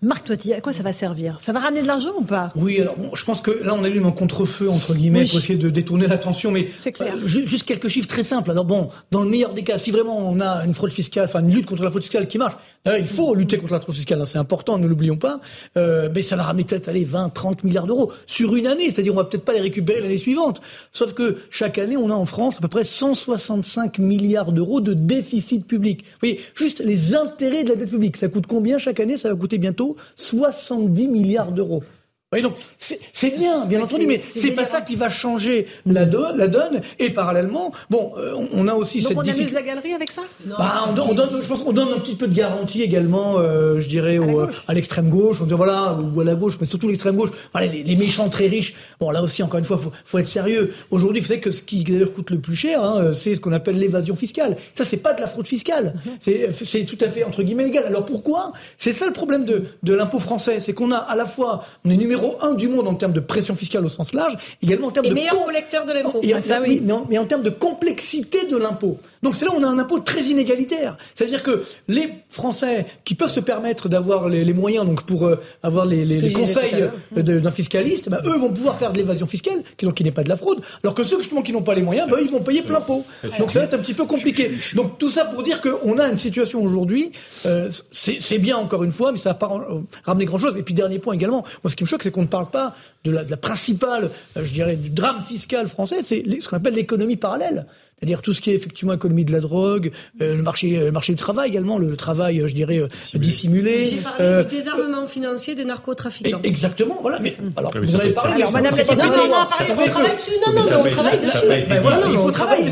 Marc 0.00 0.26
Toiti, 0.26 0.52
à 0.54 0.60
quoi 0.60 0.72
ça 0.72 0.84
va 0.84 0.92
servir? 0.92 1.38
Ça 1.40 1.52
va 1.52 1.58
ramener 1.58 1.82
de 1.82 1.88
l'argent 1.88 2.12
ou 2.16 2.22
pas? 2.22 2.52
Oui, 2.54 2.80
alors 2.80 2.96
bon, 2.96 3.10
je 3.16 3.24
pense 3.24 3.40
que 3.40 3.50
là 3.50 3.74
on 3.74 3.82
allume 3.82 4.06
un 4.06 4.12
contre-feu 4.12 4.70
entre 4.70 4.94
guillemets 4.94 5.22
Oui. 5.22 5.28
pour 5.28 5.38
essayer 5.40 5.58
de 5.58 5.70
détourner 5.70 6.06
l'attention, 6.06 6.52
mais 6.52 6.66
clair. 6.94 7.16
euh, 7.16 7.26
ju- 7.26 7.44
juste 7.48 7.64
quelques 7.64 7.88
chiffres 7.88 8.06
très 8.06 8.22
simples. 8.22 8.52
Alors 8.52 8.64
bon, 8.64 8.90
dans 9.10 9.24
le 9.24 9.28
meilleur 9.28 9.52
des 9.54 9.62
cas, 9.64 9.76
si 9.76 9.90
vraiment 9.90 10.16
on 10.16 10.40
a 10.40 10.64
une 10.64 10.72
fraude 10.74 10.92
fiscale, 10.92 11.24
enfin 11.24 11.40
une 11.40 11.50
lutte 11.52 11.66
contre 11.66 11.82
la 11.82 11.90
fraude 11.90 12.02
fiscale 12.02 12.28
qui 12.28 12.38
marche, 12.38 12.54
là, 12.84 12.96
il 12.96 13.08
faut 13.08 13.34
lutter 13.34 13.58
contre 13.58 13.72
la 13.72 13.80
fraude 13.80 13.96
fiscale, 13.96 14.20
hein, 14.20 14.24
c'est 14.24 14.38
important, 14.38 14.78
ne 14.78 14.86
l'oublions 14.86 15.16
pas. 15.16 15.40
Euh, 15.76 16.08
mais 16.14 16.22
ça 16.22 16.36
va 16.36 16.44
ramener 16.44 16.62
peut-être 16.62 16.88
allez 16.88 17.02
20, 17.04 17.30
30 17.30 17.64
milliards 17.64 17.86
d'euros 17.86 18.12
sur 18.26 18.54
une 18.54 18.68
année, 18.68 18.84
c'est-à-dire 18.92 19.12
on 19.14 19.16
va 19.16 19.24
peut-être 19.24 19.44
pas 19.44 19.52
les 19.54 19.60
récupérer 19.60 20.00
l'année 20.00 20.18
suivante. 20.18 20.60
Sauf 20.92 21.12
que 21.12 21.38
chaque 21.50 21.76
année, 21.76 21.96
on 21.96 22.08
a 22.10 22.14
en 22.14 22.26
France 22.26 22.58
à 22.58 22.60
peu 22.60 22.68
près 22.68 22.84
165 22.84 23.98
milliards 23.98 24.52
d'euros 24.52 24.80
de 24.80 24.92
déficit 24.94 25.66
public. 25.66 26.04
Vous 26.04 26.18
voyez, 26.20 26.40
juste 26.54 26.80
les 26.84 27.16
intérêts 27.16 27.64
de 27.64 27.70
la 27.70 27.74
dette 27.74 27.90
publique, 27.90 28.16
ça 28.16 28.28
coûte 28.28 28.46
combien 28.46 28.78
chaque 28.78 29.00
année? 29.00 29.16
Ça 29.16 29.28
va 29.28 29.34
coûter 29.34 29.58
bientôt 29.58 29.87
70 30.16 31.08
milliards 31.08 31.52
d'euros. 31.52 31.82
Oui, 32.30 32.42
donc 32.42 32.52
c'est 32.78 33.34
bien, 33.38 33.64
bien 33.64 33.80
entendu, 33.80 34.06
mais 34.06 34.18
c'est 34.18 34.50
pas 34.50 34.66
ça 34.66 34.82
qui 34.82 34.96
va 34.96 35.08
changer 35.08 35.66
la, 35.86 36.04
donne, 36.04 36.36
la 36.36 36.46
donne. 36.46 36.82
Et 36.98 37.08
parallèlement, 37.08 37.72
bon, 37.88 38.12
euh, 38.18 38.34
on 38.52 38.68
a 38.68 38.74
aussi 38.74 38.98
donc 38.98 39.08
cette 39.08 39.16
on 39.18 39.22
difficulté. 39.22 39.56
amuse 39.56 39.66
la 39.66 39.74
galerie 39.74 39.94
avec 39.94 40.10
ça? 40.10 40.20
Bah, 40.44 40.84
on, 40.90 40.92
donne, 40.92 41.06
on 41.08 41.14
donne- 41.14 41.42
je 41.42 41.48
pense 41.48 41.62
qu'on 41.62 41.72
donne 41.72 41.88
un 41.90 41.98
petit 41.98 42.16
peu 42.16 42.26
de 42.28 42.34
garantie 42.34 42.82
également, 42.82 43.38
euh, 43.38 43.78
je 43.78 43.88
dirais, 43.88 44.18
au- 44.18 44.42
à 44.66 44.74
l'extrême 44.74 45.08
gauche, 45.08 45.38
on 45.40 45.46
dit 45.46 45.54
voilà, 45.54 45.94
ou 46.14 46.20
à 46.20 46.24
la 46.24 46.34
gauche, 46.34 46.58
mais 46.60 46.66
surtout 46.66 46.88
l'extrême 46.88 47.16
gauche. 47.16 47.30
Voilà, 47.52 47.66
les, 47.66 47.82
les 47.82 47.96
méchants 47.96 48.28
très 48.28 48.46
riches. 48.48 48.74
Bon, 49.00 49.10
là 49.10 49.22
aussi, 49.22 49.42
encore 49.42 49.58
une 49.58 49.64
fois, 49.64 49.78
faut, 49.78 49.90
faut 50.04 50.18
être 50.18 50.28
sérieux. 50.28 50.74
Aujourd'hui, 50.90 51.22
vous 51.22 51.28
savez 51.28 51.40
que 51.40 51.50
ce 51.50 51.62
qui 51.62 51.82
d'ailleurs 51.82 52.12
coûte 52.12 52.28
le 52.28 52.40
plus 52.40 52.54
cher, 52.56 52.84
hein, 52.84 53.12
c'est 53.14 53.36
ce 53.36 53.40
qu'on 53.40 53.52
appelle 53.52 53.78
l'évasion 53.78 54.16
fiscale. 54.16 54.58
Ça, 54.74 54.84
c'est 54.84 54.98
pas 54.98 55.14
de 55.14 55.22
la 55.22 55.28
fraude 55.28 55.46
fiscale. 55.48 55.94
C'est, 56.20 56.50
c'est 56.62 56.84
tout 56.84 56.98
à 57.02 57.08
fait 57.08 57.24
entre 57.24 57.42
guillemets 57.42 57.68
égal. 57.68 57.84
Alors 57.86 58.04
pourquoi? 58.04 58.52
C'est 58.76 58.92
ça 58.92 59.06
le 59.06 59.14
problème 59.14 59.46
de, 59.46 59.64
de 59.82 59.94
l'impôt 59.94 60.18
français, 60.20 60.60
c'est 60.60 60.74
qu'on 60.74 60.92
a 60.92 60.98
à 60.98 61.16
la 61.16 61.24
fois, 61.24 61.64
on 61.86 61.90
est 61.90 61.96
numéro 61.96 62.17
un 62.40 62.54
du 62.54 62.68
monde 62.68 62.88
en 62.88 62.94
termes 62.94 63.12
de 63.12 63.20
pression 63.20 63.54
fiscale 63.54 63.84
au 63.84 63.88
sens 63.88 64.12
large, 64.12 64.36
également 64.62 64.88
en 64.88 64.90
termes 64.90 65.06
Et 65.06 65.10
de 65.10 65.14
meilleur 65.14 65.44
collecteur 65.44 65.84
de 65.86 65.92
l'impôt. 65.92 66.20
et, 66.22 66.32
Ah, 66.34 66.42
ça, 66.42 66.60
oui, 66.60 66.80
mais 66.84 66.92
en, 66.92 67.06
mais 67.08 67.18
en 67.18 67.24
termes 67.24 67.42
de 67.42 67.50
complexité 67.50 68.46
de 68.46 68.56
l'impôt. 68.56 68.98
Donc 69.22 69.34
c'est 69.36 69.44
là 69.44 69.50
où 69.52 69.56
on 69.58 69.62
a 69.64 69.66
un 69.68 69.78
impôt 69.78 69.98
très 69.98 70.22
inégalitaire. 70.22 70.96
C'est-à-dire 71.14 71.42
que 71.42 71.62
les 71.88 72.08
Français 72.28 72.86
qui 73.04 73.14
peuvent 73.14 73.30
se 73.30 73.40
permettre 73.40 73.88
d'avoir 73.88 74.28
les, 74.28 74.44
les 74.44 74.52
moyens 74.52 74.86
donc 74.86 75.02
pour 75.04 75.26
euh, 75.26 75.40
avoir 75.62 75.86
les, 75.86 76.04
conseils 76.32 76.88
euh, 77.16 77.22
d'un 77.22 77.50
fiscaliste, 77.50 78.08
bah, 78.08 78.20
eux 78.26 78.36
vont 78.36 78.50
pouvoir 78.52 78.76
faire 78.78 78.92
de 78.92 78.98
l'évasion 78.98 79.26
fiscale, 79.26 79.62
qui 79.76 79.84
donc 79.86 79.94
qui 79.94 80.04
n'est 80.04 80.12
pas 80.12 80.22
de 80.22 80.28
la 80.28 80.36
fraude, 80.36 80.60
alors 80.84 80.94
que 80.94 81.02
ceux 81.02 81.18
justement 81.18 81.42
qui 81.42 81.52
n'ont 81.52 81.62
pas 81.62 81.74
les 81.74 81.82
moyens, 81.82 82.08
bah, 82.08 82.18
ils 82.20 82.30
vont 82.30 82.40
payer 82.40 82.62
plein 82.62 82.80
pot. 82.80 83.04
Donc 83.38 83.50
ça 83.50 83.58
va 83.60 83.64
être 83.64 83.74
un 83.74 83.78
petit 83.78 83.94
peu 83.94 84.04
compliqué. 84.04 84.52
Donc 84.74 84.98
tout 84.98 85.08
ça 85.08 85.24
pour 85.24 85.42
dire 85.42 85.60
qu'on 85.60 85.98
a 85.98 86.08
une 86.08 86.18
situation 86.18 86.62
aujourd'hui, 86.62 87.10
euh, 87.46 87.68
c'est 87.90 88.38
bien 88.38 88.56
encore 88.56 88.84
une 88.84 88.92
fois, 88.92 89.10
mais 89.12 89.18
ça 89.18 89.30
va 89.30 89.34
pas 89.34 89.46
ram- 89.46 89.84
ramener 90.04 90.24
grand-chose. 90.26 90.56
Et 90.56 90.62
puis 90.62 90.74
dernier 90.74 90.98
point 91.00 91.14
également, 91.14 91.44
moi 91.64 91.70
ce 91.70 91.76
qui 91.76 91.82
me 91.82 91.88
choque, 91.88 92.02
c'est 92.08 92.12
qu'on 92.12 92.22
ne 92.22 92.26
parle 92.26 92.48
pas 92.48 92.74
de 93.04 93.10
la, 93.10 93.22
de 93.22 93.30
la 93.30 93.36
principale, 93.36 94.10
euh, 94.38 94.44
je 94.44 94.52
dirais, 94.52 94.76
du 94.76 94.88
drame 94.88 95.20
fiscal 95.20 95.68
français, 95.68 95.98
c'est 96.02 96.24
ce 96.40 96.48
qu'on 96.48 96.56
appelle 96.56 96.74
l'économie 96.74 97.16
parallèle. 97.16 97.66
C'est-à-dire 97.98 98.22
tout 98.22 98.32
ce 98.32 98.40
qui 98.40 98.50
est 98.50 98.54
effectivement 98.54 98.92
économie 98.92 99.24
de 99.24 99.32
la 99.32 99.40
drogue, 99.40 99.90
euh, 100.22 100.36
le 100.36 100.42
marché, 100.44 100.78
euh, 100.78 100.84
le 100.86 100.92
marché 100.92 101.12
du 101.12 101.18
travail 101.18 101.48
également, 101.50 101.78
le, 101.78 101.96
travail, 101.96 102.44
je 102.46 102.54
dirais, 102.54 102.78
euh, 102.78 102.86
dissimulé. 103.14 103.84
J'ai 103.90 103.96
parlé 103.96 104.18
euh, 104.20 104.44
du 104.44 104.54
désarmement 104.54 105.06
financier 105.08 105.56
des 105.56 105.64
narcotrafiquants. 105.64 106.40
Exactement, 106.44 106.98
voilà. 107.02 107.18
Mais 107.18 107.34
alors, 107.56 107.72
mais 107.74 107.80
vous 107.80 107.96
en 107.96 107.98
avez 107.98 108.12
parlé. 108.12 108.44
Mais 108.44 108.52
Madame 108.52 108.64
la- 108.64 109.16
non, 109.16 109.46
très 109.50 109.68
non, 109.74 109.82
on 109.82 109.88
travaille 109.88 110.14
dessus. 110.16 110.30
Non, 110.46 110.52
non, 110.52 110.60
on 110.86 110.88
travaille 110.90 111.18
dessus. 111.18 111.46
Non, 111.82 112.00
non, 112.00 112.10
il 112.12 112.18
faut 112.18 112.30
travailler, 112.30 112.64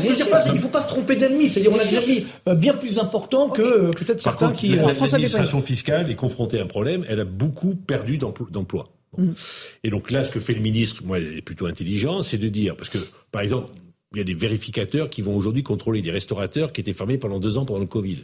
il 0.53 0.59
faut 0.59 0.69
pas 0.69 0.81
se 0.81 0.87
tromper 0.87 1.15
d'ennemis. 1.17 1.49
C'est-à-dire, 1.49 1.71
on 1.73 1.79
a 1.79 1.83
des 1.83 1.95
ennemis 1.97 2.27
bien 2.55 2.73
plus 2.73 2.97
importants 2.97 3.49
que 3.49 3.91
peut-être 3.91 4.23
Par 4.23 4.33
certains 4.33 4.47
contre, 4.47 4.59
qui. 4.59 4.69
l'administration 4.77 5.59
fiscale 5.61 6.09
est 6.09 6.15
confrontée 6.15 6.59
à 6.59 6.63
un 6.63 6.67
problème. 6.67 7.03
Elle 7.09 7.19
a 7.19 7.25
beaucoup 7.25 7.75
perdu 7.75 8.17
d'empl- 8.17 8.49
d'emplois. 8.49 8.87
Bon. 9.17 9.33
Et 9.83 9.89
donc 9.89 10.11
là, 10.11 10.23
ce 10.23 10.31
que 10.31 10.39
fait 10.39 10.53
le 10.53 10.61
ministre, 10.61 11.03
moi, 11.03 11.19
il 11.19 11.37
est 11.37 11.41
plutôt 11.41 11.65
intelligent, 11.65 12.21
c'est 12.21 12.37
de 12.37 12.49
dire, 12.49 12.75
parce 12.75 12.89
que, 12.89 12.99
par 13.31 13.41
exemple, 13.41 13.71
il 14.13 14.19
y 14.19 14.21
a 14.21 14.23
des 14.23 14.33
vérificateurs 14.33 15.09
qui 15.09 15.21
vont 15.21 15.35
aujourd'hui 15.35 15.63
contrôler 15.63 16.01
des 16.01 16.11
restaurateurs 16.11 16.71
qui 16.71 16.81
étaient 16.81 16.93
fermés 16.93 17.17
pendant 17.17 17.39
deux 17.39 17.57
ans 17.57 17.65
pendant 17.65 17.79
le 17.79 17.87
Covid. 17.87 18.19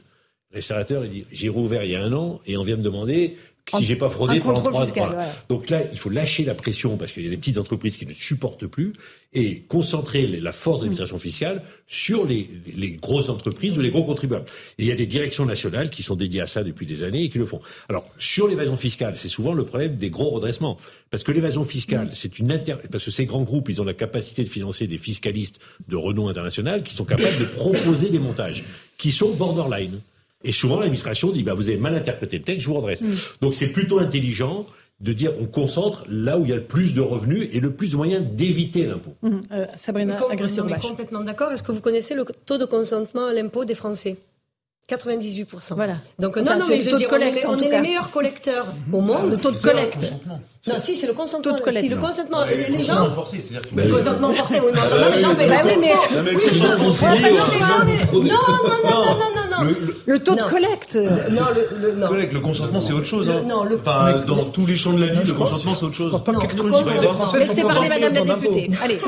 Le 0.51 0.55
restaurateur, 0.55 1.03
il 1.03 1.11
dit, 1.11 1.25
j'ai 1.31 1.49
rouvert 1.49 1.83
il 1.83 1.91
y 1.91 1.95
a 1.95 2.03
un 2.03 2.13
an 2.13 2.39
et 2.45 2.57
on 2.57 2.63
vient 2.63 2.77
me 2.77 2.83
demander 2.83 3.35
si 3.71 3.85
j'ai 3.85 3.95
pas 3.95 4.09
fraudé 4.09 4.39
pendant 4.41 4.61
trois 4.61 4.81
ans. 4.81 4.85
fiscal, 4.85 5.03
Voilà. 5.05 5.15
voilà. 5.23 5.35
Donc 5.49 5.69
là, 5.69 5.81
il 5.91 5.97
faut 5.97 6.09
lâcher 6.09 6.43
la 6.43 6.53
pression 6.53 6.97
parce 6.97 7.11
qu'il 7.13 7.23
y 7.23 7.27
a 7.27 7.29
des 7.29 7.37
petites 7.37 7.57
entreprises 7.57 7.95
qui 7.97 8.05
ne 8.05 8.11
supportent 8.13 8.67
plus 8.67 8.93
et 9.33 9.61
concentrer 9.61 10.27
la 10.27 10.51
force 10.51 10.79
de 10.79 10.83
l'administration 10.83 11.17
fiscale 11.17 11.63
sur 11.87 12.25
les, 12.25 12.49
les- 12.67 12.73
les 12.75 12.91
grosses 12.91 13.29
entreprises 13.29 13.77
ou 13.77 13.81
les 13.81 13.89
gros 13.89 14.03
contribuables. 14.03 14.45
Et 14.77 14.83
il 14.83 14.87
y 14.87 14.91
a 14.91 14.95
des 14.95 15.05
directions 15.07 15.45
nationales 15.45 15.89
qui 15.89 16.03
sont 16.03 16.15
dédiées 16.15 16.41
à 16.41 16.45
ça 16.47 16.63
depuis 16.63 16.85
des 16.85 17.03
années 17.03 17.23
et 17.23 17.29
qui 17.29 17.37
le 17.39 17.45
font. 17.45 17.61
Alors, 17.89 18.05
sur 18.19 18.47
l'évasion 18.47 18.75
fiscale, 18.75 19.15
c'est 19.15 19.29
souvent 19.29 19.53
le 19.53 19.63
problème 19.63 19.95
des 19.95 20.09
gros 20.09 20.29
redressements. 20.31 20.77
Parce 21.09 21.23
que 21.23 21.31
l'évasion 21.31 21.63
fiscale, 21.63 22.09
c'est 22.11 22.37
une 22.39 22.51
inter... 22.51 22.75
parce 22.91 23.05
que 23.05 23.11
ces 23.11 23.25
grands 23.25 23.43
groupes, 23.43 23.69
ils 23.69 23.81
ont 23.81 23.85
la 23.85 23.93
capacité 23.93 24.43
de 24.43 24.49
financer 24.49 24.87
des 24.87 24.97
fiscalistes 24.97 25.59
de 25.87 25.95
renom 25.95 26.27
international 26.27 26.83
qui 26.83 26.93
sont 26.95 27.05
capables 27.05 27.39
de 27.39 27.45
proposer 27.45 28.09
des 28.09 28.19
montages 28.19 28.63
qui 28.97 29.09
sont 29.11 29.31
borderline. 29.33 29.99
Et 30.43 30.51
souvent, 30.51 30.79
l'administration 30.79 31.31
dit, 31.31 31.43
bah, 31.43 31.53
vous 31.53 31.69
avez 31.69 31.77
mal 31.77 31.95
interprété 31.95 32.37
le 32.37 32.43
texte, 32.43 32.61
je 32.63 32.67
vous 32.69 32.75
redresse. 32.75 33.01
Donc, 33.41 33.53
c'est 33.55 33.67
plutôt 33.69 33.99
intelligent 33.99 34.65
de 35.01 35.11
dire, 35.13 35.31
on 35.41 35.45
concentre 35.45 36.03
là 36.09 36.37
où 36.37 36.43
il 36.45 36.49
y 36.49 36.53
a 36.53 36.57
le 36.57 36.63
plus 36.63 36.93
de 36.93 37.01
revenus 37.01 37.49
et 37.51 37.59
le 37.59 37.71
plus 37.73 37.91
de 37.91 37.97
moyens 37.97 38.23
d'éviter 38.25 38.85
l'impôt. 38.85 39.13
Hum, 39.23 39.41
euh, 39.51 39.65
Sabrina 39.75 40.17
non, 40.19 40.27
mais 40.65 40.79
complètement 40.79 41.21
d'accord. 41.21 41.51
Est-ce 41.51 41.63
que 41.63 41.71
vous 41.71 41.81
connaissez 41.81 42.13
le 42.13 42.23
taux 42.45 42.57
de 42.57 42.65
consentement 42.65 43.27
à 43.27 43.33
l'impôt 43.33 43.65
des 43.65 43.75
Français 43.75 44.17
98%. 44.89 45.75
Voilà. 45.75 45.95
Donc, 46.19 46.35
Enfin, 46.37 46.55
non, 46.55 46.59
non, 46.59 46.65
mais 46.67 46.75
le 46.77 46.83
je 46.83 46.89
veux 46.89 46.95
on 47.09 47.19
est 47.19 47.31
les- 47.31 47.45
on 47.45 47.57
est 47.57 47.79
meilleurs 47.81 48.11
collecteurs 48.11 48.67
au 48.91 48.99
monde. 48.99 49.29
Le 49.31 49.37
taux 49.37 49.51
de 49.51 49.57
collecte. 49.57 50.11
Non, 50.67 50.75
si, 50.79 50.97
c'est 50.97 51.07
le 51.07 51.13
consentement. 51.13 51.51
Taux 51.53 51.57
de 51.57 51.63
collecte. 51.63 51.85
Si, 51.85 51.89
le 51.89 51.95
consentement. 51.97 52.39
Ouais, 52.43 52.55
les, 52.55 52.63
le 52.65 52.71
les 52.71 52.77
consentement 52.79 53.05
gens. 53.05 53.13
forcé, 53.13 53.37
c'est-à-dire 53.37 53.69
que- 53.69 53.75
Le 53.81 53.93
consentement 53.93 54.33
forcé, 54.33 54.59
oui, 54.59 54.71
mais 54.73 54.79
Ah, 54.83 55.15
les 55.15 55.21
gens 55.21 55.29
oui. 55.29 55.47
Non, 55.47 55.47
mais 55.47 55.53
hein, 55.53 55.59
non, 58.13 58.23
non, 58.23 59.05
non, 59.05 59.15
non, 59.15 59.29
non. 59.35 59.42
Le, 59.61 59.69
le- 59.69 59.95
Le 60.05 60.19
taux 60.23 60.35
Non. 60.35 60.45
de 60.45 60.49
collecte. 60.49 60.95
Non, 60.95 61.41
le, 61.55 61.87
le, 61.87 61.93
non. 61.93 62.07
collègue, 62.07 62.33
le 62.33 62.39
consentement, 62.39 62.81
c'est 62.81 62.93
autre 62.93 63.05
chose. 63.05 63.29
Hein. 63.29 63.43
Non, 63.47 63.63
le- 63.63 63.79
Enfin, 63.79 64.13
mais- 64.19 64.25
dans 64.25 64.43
tous 64.45 64.65
les 64.65 64.75
champs 64.77 64.93
de 64.93 64.99
la 65.05 65.07
vie, 65.13 65.27
le 65.27 65.33
consentement, 65.33 65.73
c'est 65.77 65.85
autre 65.85 65.95
chose. 65.95 66.05
Je 66.11 66.17
crois 66.17 66.23
pas 66.23 66.31
Non, 66.31 66.39
que 66.39 66.45
le 66.47 66.53
98% 66.53 66.63
des 66.63 66.71
consentement. 66.71 67.09
Français 67.13 67.39
Laissez 67.39 67.61
parler 67.63 67.89
Madame 67.89 68.13
la 68.13 68.35
députée. 68.35 68.69
Allez. 68.83 68.99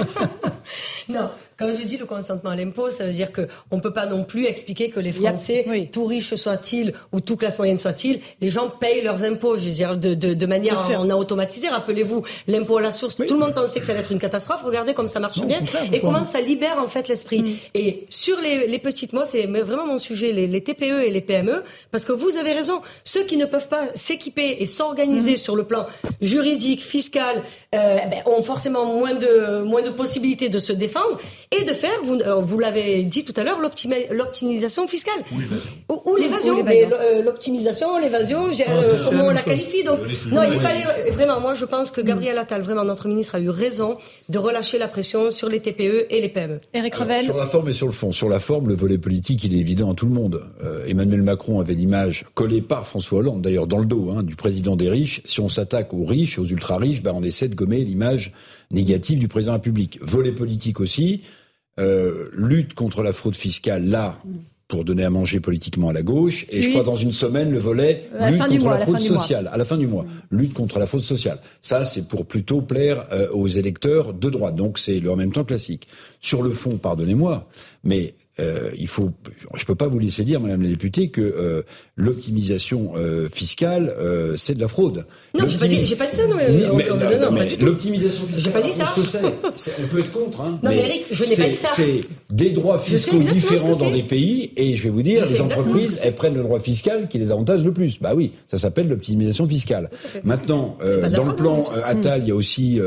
Non, 1.09 1.29
quand 1.57 1.67
je 1.73 1.83
dis 1.83 1.97
le 1.97 2.05
consentement 2.05 2.51
à 2.51 2.55
l'impôt, 2.55 2.89
ça 2.89 3.05
veut 3.05 3.11
dire 3.13 3.31
que 3.31 3.47
on 3.71 3.79
peut 3.79 3.93
pas 3.93 4.05
non 4.05 4.23
plus 4.23 4.45
expliquer 4.45 4.89
que 4.89 4.99
les 4.99 5.11
Français, 5.11 5.65
oui. 5.67 5.89
tout 5.91 6.05
riches 6.05 6.35
soient-ils 6.35 6.93
ou 7.11 7.19
tout 7.21 7.37
classe 7.37 7.57
moyenne 7.57 7.77
soit-il, 7.77 8.19
les 8.41 8.49
gens 8.49 8.69
payent 8.69 9.01
leurs 9.01 9.23
impôts. 9.23 9.57
Je 9.57 9.65
veux 9.65 9.71
dire 9.71 9.97
de, 9.97 10.13
de, 10.13 10.33
de 10.33 10.45
manière, 10.45 10.77
on 10.99 11.09
a 11.09 11.15
automatisé. 11.15 11.69
Rappelez-vous, 11.69 12.23
l'impôt 12.47 12.77
à 12.77 12.81
la 12.81 12.91
source. 12.91 13.15
Tout 13.15 13.33
le 13.33 13.39
monde 13.39 13.53
pensait 13.53 13.79
que 13.79 13.85
ça 13.85 13.91
allait 13.93 14.01
être 14.01 14.11
une 14.11 14.19
catastrophe. 14.19 14.61
Regardez 14.63 14.93
comme 14.93 15.07
ça 15.07 15.19
marche 15.19 15.37
Non, 15.37 15.47
bien 15.47 15.61
et 15.91 15.99
comment 15.99 16.23
ça 16.23 16.41
libère 16.41 16.77
en 16.79 16.87
fait 16.87 17.07
l'esprit. 17.07 17.41
Mm. 17.43 17.55
Et 17.73 18.05
sur 18.09 18.39
les, 18.41 18.67
les 18.67 18.79
petites, 18.79 19.13
moi 19.13 19.25
c'est 19.25 19.45
vraiment 19.47 19.87
mon 19.87 19.97
sujet, 19.97 20.31
les, 20.31 20.47
les 20.47 20.61
TPE 20.61 21.03
et 21.05 21.11
les 21.11 21.21
PME, 21.21 21.63
parce 21.91 22.05
que 22.05 22.11
vous 22.11 22.37
avez 22.37 22.53
raison. 22.53 22.81
Ceux 23.03 23.23
qui 23.23 23.37
ne 23.37 23.45
peuvent 23.45 23.67
pas 23.67 23.85
s'équiper 23.95 24.57
et 24.59 24.65
s'organiser 24.65 25.15
Mm. 25.15 25.37
sur 25.37 25.55
le 25.55 25.63
plan 25.63 25.85
juridique, 26.21 26.83
fiscal, 26.83 27.43
euh, 27.73 27.97
ben, 28.09 28.21
ont 28.25 28.43
forcément 28.43 28.85
moins 28.85 29.13
de 29.13 29.63
moins 29.63 29.81
de 29.81 29.89
possibilités 29.89 30.49
de 30.49 30.59
se 30.59 30.73
défendre 30.73 31.17
et 31.51 31.54
de 31.63 31.73
faire, 31.73 31.97
vous, 32.03 32.15
euh, 32.15 32.35
vous 32.41 32.59
l'avez 32.59 33.03
dit 33.03 33.23
tout 33.23 33.33
à 33.37 33.43
l'heure, 33.43 33.59
l'optimisation 34.11 34.87
fiscale 34.87 35.13
ou, 35.89 36.01
ou 36.05 36.15
l'évasion. 36.15 36.63
Mais 36.63 36.87
euh, 36.91 37.21
l'optimisation, 37.23 37.97
l'évasion, 37.99 38.45
Ah, 38.67 38.71
euh, 38.71 38.99
comment 39.07 39.25
on 39.25 39.29
la 39.29 39.35
chose. 39.37 39.45
qualifie 39.45 39.83
Donc 39.83 39.99
non, 40.31 40.41
il 40.43 40.59
fallait 40.59 41.11
vraiment. 41.11 41.39
Moi, 41.39 41.53
je 41.53 41.65
pense 41.65 41.91
que 41.91 42.01
Gabriel 42.01 42.37
Attal, 42.37 42.61
vraiment 42.61 42.83
notre 42.83 43.07
ministre, 43.07 43.35
a 43.35 43.39
eu 43.39 43.49
raison 43.49 43.97
de 44.29 44.37
relâcher 44.39 44.77
la 44.77 44.87
pression 44.87 45.31
sur 45.31 45.49
les 45.49 45.59
TPE 45.59 46.07
et 46.09 46.21
les 46.21 46.29
PME. 46.29 46.59
Eric 46.73 46.95
Alors, 46.95 47.07
Revel. 47.07 47.25
sur 47.25 47.37
la 47.37 47.45
forme 47.45 47.69
et 47.69 47.73
sur 47.73 47.85
le 47.87 47.93
fond. 47.93 48.11
Sur 48.11 48.29
la 48.29 48.39
forme, 48.39 48.67
le 48.69 48.75
volet 48.75 48.97
politique, 48.97 49.43
il 49.43 49.53
est 49.55 49.59
évident 49.59 49.91
à 49.91 49.95
tout 49.95 50.05
le 50.05 50.13
monde. 50.13 50.41
Euh, 50.63 50.85
Emmanuel 50.87 51.21
Macron 51.21 51.59
avait 51.59 51.73
l'image 51.73 52.25
collée 52.33 52.61
par 52.61 52.87
François 52.87 53.19
Hollande, 53.19 53.41
d'ailleurs 53.41 53.67
dans 53.67 53.79
le 53.79 53.85
dos, 53.85 54.11
hein, 54.15 54.23
du 54.23 54.35
président 54.35 54.75
des 54.75 54.89
riches. 54.89 55.21
Si 55.25 55.39
on 55.39 55.49
s'attaque 55.49 55.93
aux 55.93 56.05
riches, 56.05 56.39
aux 56.39 56.45
ultra-riches, 56.45 57.01
ben, 57.03 57.13
on 57.15 57.23
essaie 57.23 57.47
de 57.47 57.55
gommer 57.55 57.79
l'image 57.83 58.31
négative 58.71 59.19
du 59.19 59.27
président 59.27 59.51
de 59.53 59.57
la 59.57 59.59
République. 59.61 59.99
Volet 60.01 60.31
politique 60.31 60.79
aussi. 60.79 61.21
Euh, 61.79 62.29
lutte 62.33 62.73
contre 62.73 63.03
la 63.03 63.11
fraude 63.11 63.35
fiscale, 63.35 63.85
là, 63.85 64.17
pour 64.67 64.83
donner 64.83 65.03
à 65.03 65.09
manger 65.09 65.39
politiquement 65.39 65.89
à 65.89 65.93
la 65.93 66.01
gauche. 66.01 66.45
Et 66.49 66.61
je 66.61 66.69
crois 66.71 66.83
dans 66.83 66.95
une 66.95 67.11
semaine, 67.11 67.51
le 67.51 67.59
volet 67.59 68.09
lutte 68.19 68.39
contre 68.39 68.63
mois, 68.63 68.71
la 68.71 68.77
fraude 68.79 68.99
sociale. 68.99 69.49
À 69.51 69.57
la 69.57 69.65
fin 69.65 69.77
du 69.77 69.85
mois. 69.85 70.05
Lutte 70.31 70.53
contre 70.53 70.79
la 70.79 70.87
fraude 70.87 71.01
sociale. 71.01 71.39
Ça, 71.61 71.85
c'est 71.85 72.07
pour 72.07 72.25
plutôt 72.25 72.61
plaire 72.61 73.05
euh, 73.11 73.29
aux 73.31 73.47
électeurs 73.47 74.13
de 74.13 74.29
droite. 74.29 74.55
Donc, 74.55 74.79
c'est 74.79 74.99
le 74.99 75.11
en 75.11 75.15
même 75.15 75.31
temps 75.31 75.43
classique. 75.43 75.87
Sur 76.25 76.41
le 76.41 76.49
fond, 76.53 76.77
pardonnez-moi, 76.77 77.47
mais 77.83 78.15
euh, 78.39 78.71
il 78.79 78.87
faut, 78.87 79.11
je 79.53 79.63
peux 79.63 79.75
pas 79.75 79.87
vous 79.87 79.99
laisser 79.99 80.23
dire, 80.23 80.39
Madame 80.39 80.63
la 80.63 80.69
députée, 80.69 81.09
que 81.09 81.21
euh, 81.21 81.61
l'optimisation 81.95 82.93
euh, 82.95 83.29
fiscale, 83.29 83.95
c'est 84.37 84.55
de 84.55 84.59
la 84.59 84.67
fraude. 84.67 85.05
Non, 85.37 85.47
j'ai 85.47 85.59
pas 85.59 85.67
dit, 85.67 85.85
j'ai 85.85 85.95
pas 85.95 86.07
dit 86.07 86.15
ça. 86.15 86.25
Non, 86.25 86.35
mais, 86.35 87.19
non, 87.19 87.31
mais 87.31 87.55
l'optimisation 87.57 88.25
fiscale. 88.25 88.43
J'ai 88.43 88.49
pas 88.49 88.61
dit 88.63 88.71
ça. 88.71 88.87
ce 88.87 88.99
que 88.99 89.05
c'est, 89.55 89.71
on 89.79 89.87
peut 89.87 89.99
être 89.99 90.11
contre. 90.11 90.41
Hein, 90.41 90.59
Non, 90.63 90.71
mais 90.71 90.79
Eric, 90.79 91.05
je 91.11 91.25
n'ai 91.25 91.35
pas 91.35 91.47
dit 91.47 91.55
ça. 91.55 91.67
C'est 91.75 92.01
des 92.31 92.49
droits 92.49 92.79
fiscaux 92.79 93.19
différents 93.19 93.75
dans 93.75 93.91
des 93.91 94.01
pays, 94.01 94.51
et 94.57 94.75
je 94.75 94.81
vais 94.81 94.89
vous 94.89 95.03
dire, 95.03 95.27
les 95.27 95.41
entreprises, 95.41 95.99
elles 96.01 96.15
prennent 96.15 96.33
le 96.33 96.41
droit 96.41 96.59
fiscal 96.59 97.07
qui 97.07 97.19
les 97.19 97.29
avantage 97.29 97.63
le 97.63 97.71
plus. 97.71 97.99
Bah 98.01 98.13
oui, 98.15 98.31
ça 98.47 98.57
s'appelle 98.57 98.87
l'optimisation 98.87 99.47
fiscale. 99.47 99.91
Maintenant, 100.23 100.79
dans 100.81 101.25
le 101.25 101.35
plan 101.35 101.63
Attal, 101.83 102.23
il 102.23 102.29
y 102.29 102.31
a 102.31 102.35
aussi, 102.35 102.81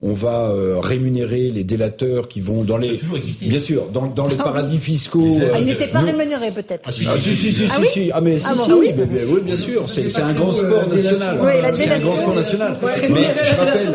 on 0.00 0.12
va 0.12 0.50
euh, 0.50 0.78
rémunérer 0.78 1.50
les 1.50 1.64
délateurs 1.64 2.28
qui 2.28 2.40
vont 2.40 2.62
dans 2.62 2.76
les, 2.76 2.96
toujours 2.96 3.16
existé. 3.16 3.46
bien 3.46 3.58
sûr, 3.58 3.86
dans, 3.92 4.06
dans 4.06 4.28
les 4.28 4.36
paradis 4.36 4.78
fiscaux. 4.78 5.26
euh, 5.42 5.50
Ah, 5.52 5.58
il 5.58 5.66
n'était 5.66 5.88
pas 5.88 6.00
nous- 6.02 6.06
rémunéré 6.06 6.52
peut-être. 6.52 6.84
Ah, 6.86 6.92
si, 6.92 7.04
ah, 7.08 7.16
si, 7.18 7.34
si, 7.34 7.50
si, 7.50 7.64
Ah 7.68 7.74
si, 7.74 7.80
oui 7.80 7.86
si. 7.92 8.10
Ah, 8.14 8.20
mais 8.20 8.38
si, 8.38 8.46
Ah 8.48 8.54
bon, 8.54 8.62
si, 8.64 8.70
ah 8.70 8.76
oui 8.78 8.90
mais- 8.96 9.06
mais 9.10 9.24
oui, 9.24 9.40
bien 9.42 9.56
sûr. 9.56 9.90
C'est 9.90 10.08
c'est 10.08 10.20
un 10.22 10.32
grand 10.34 10.52
sport 10.52 10.84
euh, 10.86 10.94
national. 10.94 11.40
Oui, 11.42 11.52
C'est 11.72 11.90
un 11.90 11.98
grand 11.98 12.16
sport 12.16 12.34
national. 12.36 12.76
Mais 13.10 13.22
je 13.42 13.54
rappelle, 13.56 13.94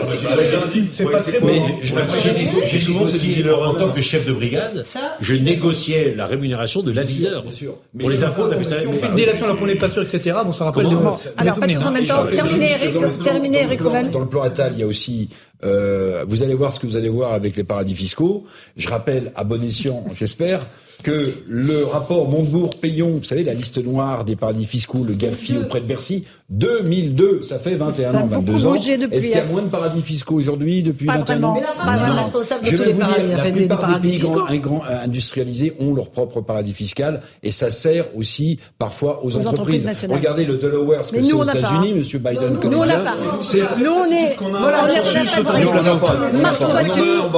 C'est 0.91 1.03
pas 1.05 1.17
très 1.19 1.39
mais 1.41 1.61
j'ai 2.65 2.79
souvent, 2.81 3.05
leur 3.45 3.69
en 3.69 3.73
tant 3.75 3.89
que 3.89 4.01
chef 4.01 4.25
de 4.25 4.33
brigade, 4.33 4.83
Ça 4.85 5.15
je 5.21 5.35
négociais 5.35 6.13
la 6.17 6.25
rémunération 6.25 6.81
de 6.83 6.91
Tout 6.91 6.99
à 6.99 7.01
aviseur. 7.01 7.43
Bien 7.43 7.51
sûr. 7.53 7.75
Pour 7.97 8.09
les 8.09 8.21
infos, 8.23 8.43
Si 8.51 8.87
on 8.87 8.93
fait 8.93 9.07
une 9.07 9.15
délation 9.15 9.45
alors 9.45 9.57
qu'on 9.57 9.67
n'est 9.67 9.75
pas 9.75 9.87
sûr, 9.87 10.01
etc., 10.03 10.35
bon, 10.45 10.51
ça 10.51 10.65
rappelle 10.65 10.89
des, 10.89 10.95
Alors, 10.95 11.59
pas 11.59 11.87
en 11.87 11.91
même 11.91 12.05
temps. 12.05 12.25
Terminé, 12.29 12.71
Eric. 12.71 12.91
Plan- 12.91 13.09
Terminé, 13.23 13.61
dans 13.63 13.67
le 13.69 13.73
Eric. 13.95 14.11
Dans 14.11 14.19
le 14.19 14.27
plan 14.27 14.41
Attal, 14.41 14.73
il 14.75 14.79
y 14.79 14.83
a 14.83 14.87
aussi, 14.87 15.29
euh, 15.63 16.25
vous 16.27 16.43
allez 16.43 16.53
voir 16.53 16.73
ce 16.73 16.79
que 16.79 16.87
vous 16.87 16.95
allez 16.95 17.09
voir 17.09 17.33
avec 17.33 17.55
les 17.55 17.63
paradis 17.63 17.95
fiscaux. 17.95 18.45
Je 18.77 18.89
rappelle, 18.89 19.31
à 19.35 19.43
bon 19.43 19.63
escient, 19.63 20.03
j'espère, 20.13 20.65
que 21.03 21.33
le 21.47 21.83
rapport 21.85 22.27
Montebourg-Payon, 22.29 23.17
vous 23.17 23.23
savez, 23.23 23.43
la 23.43 23.53
liste 23.53 23.83
noire 23.83 24.23
des 24.25 24.35
paradis 24.35 24.65
fiscaux, 24.65 25.03
le 25.07 25.13
GAFI 25.13 25.57
auprès 25.57 25.81
de 25.81 25.85
Bercy, 25.85 26.23
2002, 26.49 27.41
ça 27.41 27.59
fait 27.59 27.75
21 27.75 28.11
Ça 28.11 28.17
a 28.17 28.21
ans, 28.23 28.27
22 28.27 28.51
beaucoup 28.53 28.65
ans. 28.67 28.75
Est-ce 28.75 29.27
qu'il 29.27 29.31
y 29.31 29.33
a 29.39 29.41
hein. 29.43 29.45
moins 29.51 29.61
de 29.63 29.67
paradis 29.67 30.01
fiscaux 30.01 30.35
aujourd'hui 30.35 30.81
depuis 30.83 31.05
Pas 31.05 31.17
21 31.17 31.35
vraiment. 31.35 31.53
ans 31.53 31.61
la 31.85 32.13
responsable 32.13 32.65
de 32.65 32.69
Je 32.71 32.77
tous 32.77 32.83
les 32.83 32.93
vous 32.93 32.99
dire, 32.99 33.07
paradis, 33.07 33.27
la 33.35 33.43
des 33.51 33.59
plupart 33.59 33.79
paradis 33.81 34.09
pays 34.11 34.19
grands- 34.19 34.45
un 34.47 34.57
grand- 34.57 34.83
industrialisés 35.03 35.73
ont 35.79 35.93
leur 35.93 36.09
propre 36.09 36.41
paradis 36.41 36.73
fiscal 36.73 37.21
et 37.41 37.51
ça 37.51 37.69
sert 37.71 38.05
aussi 38.15 38.59
parfois 38.77 39.23
aux, 39.23 39.27
Aux 39.35 39.37
entreprises. 39.37 39.87
Regardez 40.09 40.45
le 40.45 40.55
Delaware, 40.57 41.03
ce 41.03 41.11
que 41.11 41.21
c'est 41.21 41.33
aux. 41.33 41.43
États-Unis, 41.43 41.93
Monsieur 41.93 42.19
Biden 42.19 42.57
Nous, 42.63 42.77
on 42.77 42.83
bien. 42.85 42.99
pas. 42.99 43.15
Nous, 43.15 43.91
on 43.91 44.05
est. 44.11 44.35
Voilà, 44.39 44.83
on 44.83 44.87
est 44.87 45.63
Nous, 45.63 45.69
on 45.69 45.81
n'a 45.83 45.95
pas. 45.95 46.15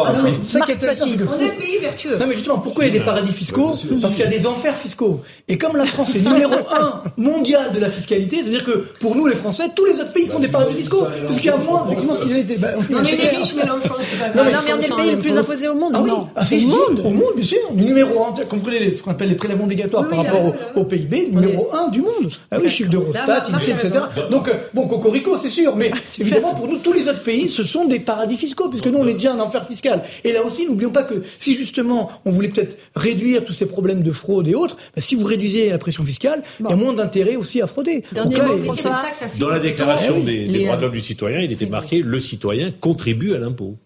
Ah, 0.08 0.14
c'est 0.46 0.60
que- 0.60 0.66
On 0.76 1.40
est 1.42 1.50
un 1.52 1.56
pays 1.56 1.78
vertueux. 1.82 2.18
Non 2.20 2.26
mais 2.28 2.36
justement, 2.36 2.60
pourquoi 2.60 2.86
il 2.86 2.94
y 2.94 2.96
a 2.96 3.00
des 3.00 3.06
paradis 3.06 3.32
fiscaux 3.32 3.55
Parce 4.02 4.16
qu'il 4.16 4.24
y 4.24 4.28
a 4.28 4.32
des 4.32 4.46
enfers 4.46 4.78
fiscaux. 4.78 5.22
Et 5.48 5.58
comme 5.58 5.76
la 5.78 5.86
France 5.86 6.16
est 6.16 6.20
numéro 6.20 6.54
un 6.72 7.04
mondial 7.18 7.72
de 7.74 7.80
la 7.80 7.90
fiscalité, 7.90 8.38
c'est-à-dire 8.38 8.66
que 8.66 8.86
pour 9.00 9.16
nous 9.16 9.28
les 9.28 9.36
Français, 9.36 9.64
tous 9.76 9.86
les 9.86 9.94
autres 9.94 10.14
pays 10.14 10.28
sont 10.28 10.40
des 10.40 10.48
paradis 10.48 10.76
fiscaux. 10.76 11.06
Parce 11.24 11.36
qu'il 11.38 11.46
y 11.46 11.50
a 11.50 11.58
moins, 11.58 11.86
effectivement, 11.86 12.14
ce 12.16 12.24
qu'ils 12.24 12.38
étaient. 12.38 12.58
Bah, 12.58 12.70
Non, 12.90 13.00
mais 13.00 13.04
c'est 13.04 13.18
les 13.18 13.30
riches 13.30 13.56
Mélenchon, 13.56 13.94
c'est 14.02 14.18
pas 14.18 14.30
Non, 14.36 14.44
mais 14.46 14.52
on 14.56 14.80
est 14.80 14.90
le 14.90 14.96
pays 14.96 15.12
le 15.12 15.18
plus 15.20 15.38
imposé 15.38 15.68
au 15.68 15.76
monde. 15.76 15.92
Ah 15.96 16.02
oui, 16.02 16.12
ah, 16.36 16.44
Au 16.44 16.92
monde. 16.92 17.00
Au 17.06 17.10
monde, 17.10 17.34
bien 17.36 17.46
sûr. 17.46 17.60
Numéro 17.74 18.26
1, 18.26 18.46
comprenez 18.46 18.80
les, 18.80 18.94
ce 18.94 19.04
qu'on 19.04 19.12
appelle 19.12 19.30
les 19.30 19.36
prélèvements 19.36 19.66
obligatoires 19.66 20.08
par 20.08 20.24
rapport 20.24 20.54
au, 20.76 20.84
PIB, 20.84 21.30
numéro 21.32 21.70
1 21.74 21.90
du 21.90 22.02
monde. 22.02 22.32
Ah 22.52 22.58
oui, 22.62 22.70
chiffre 22.70 22.90
d'Eurostat, 22.90 23.44
INSEE, 23.54 23.72
etc. 23.72 23.92
Donc, 24.30 24.48
euh, 24.48 24.54
bon, 24.74 24.88
Cocorico, 24.88 25.38
c'est 25.42 25.50
sûr, 25.50 25.76
mais 25.76 25.92
évidemment, 26.20 26.54
pour 26.54 26.68
nous, 26.68 26.78
tous 26.78 26.94
les 26.94 27.08
autres 27.08 27.24
pays, 27.24 27.50
ce 27.50 27.64
sont 27.64 27.86
des 27.86 28.00
paradis 28.00 28.36
fiscaux, 28.36 28.70
puisque 28.70 28.88
nous, 28.88 29.00
on 29.00 29.08
est 29.08 29.14
déjà 29.14 29.34
un 29.34 29.40
enfer 29.40 29.66
fiscal. 29.66 30.02
Et 30.24 30.34
là 30.34 30.44
aussi, 30.44 30.66
n'oublions 30.66 30.92
pas 30.92 31.04
que 31.04 31.24
si 31.38 31.54
justement, 31.54 32.12
on 32.26 32.32
voulait 32.32 32.50
peut-être 32.50 32.78
réduire 32.96 33.44
tous 33.46 33.54
ces 33.54 33.66
problèmes 33.66 34.04
de 34.04 34.12
fraude 34.12 34.48
et 34.48 34.56
autres, 34.56 34.76
bah, 34.96 35.02
si 35.02 35.16
vous 35.16 35.24
réduisez 35.26 35.70
la 35.70 35.78
pression 35.78 36.04
fiscale, 36.04 36.44
il 36.60 36.66
y 36.70 36.74
a 36.74 36.76
moins 36.76 36.94
d'intérêt 36.94 37.36
aussi 37.38 37.62
à 37.62 37.68
frauder. 37.68 38.04
Dernier 38.12 38.36
Donc 38.36 38.38
là, 38.44 38.48
mot, 38.48 38.54
il- 38.58 38.66
Et 38.66 38.70
c'est 38.76 38.90
pour 38.90 38.98
ça 38.98 39.10
que 39.12 39.18
ça 39.30 39.40
Dans 39.40 39.50
la 39.50 39.60
déclaration 39.60 40.20
des, 40.20 40.26
des 40.26 40.46
Les- 40.48 40.64
droits 40.66 40.76
de 40.78 40.82
l'homme 40.82 40.92
du 40.92 41.00
citoyen, 41.02 41.40
il 41.40 41.52
était 41.52 41.66
marqué 41.68 42.02
le 42.02 42.20
citoyen 42.20 42.72
contribue 42.82 43.34
à 43.34 43.38
l'impôt. 43.38 43.78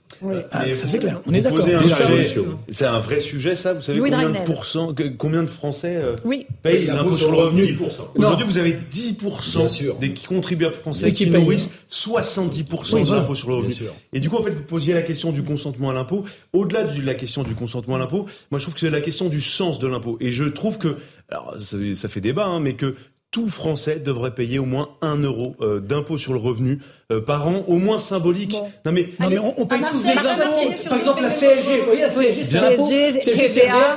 Ah, 0.51 0.63
Mais 0.65 0.75
ça 0.75 0.85
vous- 0.85 0.91
c'est 0.91 0.99
clair, 0.99 1.21
on 1.25 1.29
vous 1.29 1.35
est 1.37 1.41
d'accord. 1.41 1.59
posez 1.59 1.73
un 1.75 1.81
Déjà, 1.81 1.95
sujet- 1.95 2.23
monsieur. 2.23 2.45
C'est 2.69 2.85
un 2.85 2.99
vrai 2.99 3.19
sujet, 3.19 3.55
ça. 3.55 3.73
Vous 3.73 3.81
savez 3.81 3.99
Louis 3.99 4.09
combien 4.09 4.29
de 4.29 4.93
que- 4.93 5.07
combien 5.17 5.43
de 5.43 5.47
Français 5.49 5.95
euh, 5.95 6.15
Oui. 6.25 6.45
payent 6.63 6.87
l'impôt 6.87 7.15
sur 7.15 7.31
le 7.31 7.37
revenu 7.37 7.61
10%. 7.67 8.07
Aujourd'hui, 8.15 8.45
vous 8.45 8.57
avez 8.57 8.71
Bien 8.73 8.81
10% 8.91 9.69
sûr. 9.69 9.95
des 9.95 10.13
contribuables 10.13 10.75
français 10.75 11.11
qui 11.11 11.25
qui 11.25 11.31
payent. 11.31 11.41
nourrissent 11.41 11.79
70% 11.87 12.97
Oui, 12.97 13.07
de 13.09 13.15
l'impôt 13.15 13.35
sur 13.35 13.49
le 13.49 13.55
revenu. 13.55 13.73
Et 14.13 14.19
du 14.19 14.29
coup, 14.29 14.37
en 14.37 14.43
fait, 14.43 14.51
vous 14.51 14.63
posiez 14.63 14.93
la 14.93 15.03
question 15.03 15.31
du 15.31 15.43
consentement 15.43 15.89
à 15.89 15.93
l'impôt. 15.93 16.25
Au-delà 16.53 16.83
de 16.85 17.01
la 17.01 17.13
question 17.13 17.43
du 17.43 17.53
consentement 17.55 17.95
à 17.95 17.99
l'impôt, 17.99 18.25
moi, 18.51 18.59
je 18.59 18.63
trouve 18.63 18.73
que 18.73 18.79
c'est 18.81 18.89
la 18.89 19.01
question 19.01 19.29
du 19.29 19.39
sens 19.39 19.79
de 19.79 19.87
l'impôt. 19.87 20.17
Et 20.19 20.31
je 20.31 20.43
trouve 20.45 20.77
que, 20.79 20.97
alors, 21.29 21.55
ça, 21.61 21.77
ça 21.95 22.07
fait 22.07 22.21
débat, 22.21 22.45
hein, 22.45 22.59
mais 22.59 22.73
que 22.73 22.95
tout 23.31 23.47
Français 23.47 23.99
devrait 23.99 24.33
payer 24.33 24.57
au 24.57 24.65
moins 24.65 24.89
1 25.01 25.17
euro 25.19 25.55
euh, 25.61 25.79
d'impôt 25.79 26.17
sur 26.17 26.33
le 26.33 26.39
revenu 26.39 26.79
euh, 27.11 27.21
par 27.21 27.47
an, 27.47 27.63
au 27.67 27.77
moins 27.77 27.97
symbolique. 27.97 28.55
Non 28.85 28.91
mais, 28.91 29.09
Non, 29.19 29.29
mais 29.31 29.39
on, 29.39 29.55
on 29.57 29.65
paye 29.65 29.79
tous 29.91 30.03
des 30.03 30.09
impôts. 30.09 30.89
Par 30.89 30.99
exemple, 30.99 31.21
la 31.23 31.29
CSG. 31.31 31.79
Vous 31.79 31.85
voyez, 31.87 32.01
la 32.01 32.09
CSG, 32.11 32.43
c'est 32.43 32.57
un 32.59 32.63
impôt. 32.65 32.87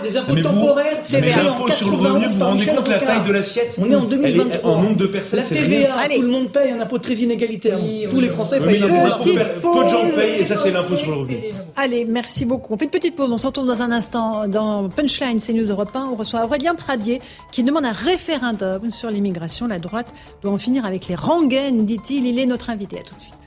Des 0.03 0.17
impôts 0.17 0.35
temporaires. 0.37 0.97
mais 1.13 1.21
l'impôt 1.29 1.71
sur 1.71 1.91
le 1.91 1.97
91 1.99 2.07
revenu, 2.15 2.27
vous 2.27 2.39
vous 2.39 2.45
rendez 2.45 2.65
compte 2.67 2.89
la 2.89 2.99
taille 3.01 3.25
de 3.27 3.33
l'assiette 3.33 3.77
On 3.79 3.91
est 3.91 3.95
en 3.95 3.99
Elle 3.99 4.05
est- 4.07 4.33
2023. 4.33 4.71
En 4.71 4.81
nombre 4.83 4.97
de 4.97 5.07
personnes, 5.07 5.41
La 5.41 5.45
TVA, 5.45 5.89
tout 6.15 6.23
le 6.23 6.29
monde 6.29 6.49
paye 6.53 6.71
un 6.71 6.81
impôt 6.81 6.97
très 6.97 7.13
inégalitaire. 7.17 7.79
Oui, 7.83 8.07
Tous 8.09 8.19
les. 8.21 8.31
Français 8.31 8.61
payent 8.61 8.81
peu 8.81 8.87
de 8.89 9.89
gens 9.89 10.01
payent, 10.17 10.41
et 10.41 10.45
ça, 10.47 10.57
c'est 10.57 10.71
l'impôt 10.71 10.97
sur 10.97 11.11
le 11.11 11.19
revenu. 11.19 11.37
Allez, 11.77 12.07
merci 12.07 12.47
beaucoup. 12.47 12.73
On 12.73 12.79
fait 12.79 12.85
une 12.87 12.91
petite 12.91 13.15
pause. 13.15 13.31
On 13.31 13.37
se 13.37 13.47
retrouve 13.47 13.67
dans 13.67 13.83
un 13.83 13.91
instant 13.93 14.49
dans 14.49 14.89
Punchline 14.89 15.39
CNews 15.39 15.69
Europe 15.69 15.91
1. 15.95 16.09
On 16.13 16.17
reçoit 16.17 16.45
Aurélien 16.45 16.75
Pradier 16.75 17.21
qui 17.51 17.63
demande 17.63 17.85
un 17.85 17.93
référendum 17.93 18.91
sur 18.91 19.11
l'immigration. 19.11 19.67
La 19.67 19.79
droite 19.79 20.07
doit 20.43 20.53
en 20.53 20.57
finir 20.59 20.87
avec 20.87 21.09
les 21.09 21.15
rengaines, 21.15 21.85
dit-il. 21.85 22.27
Il 22.27 22.39
est 22.39 22.47
notre 22.47 22.71
invité. 22.71 23.02
Tout 23.05 23.17
de 23.17 23.21
suite. 23.21 23.42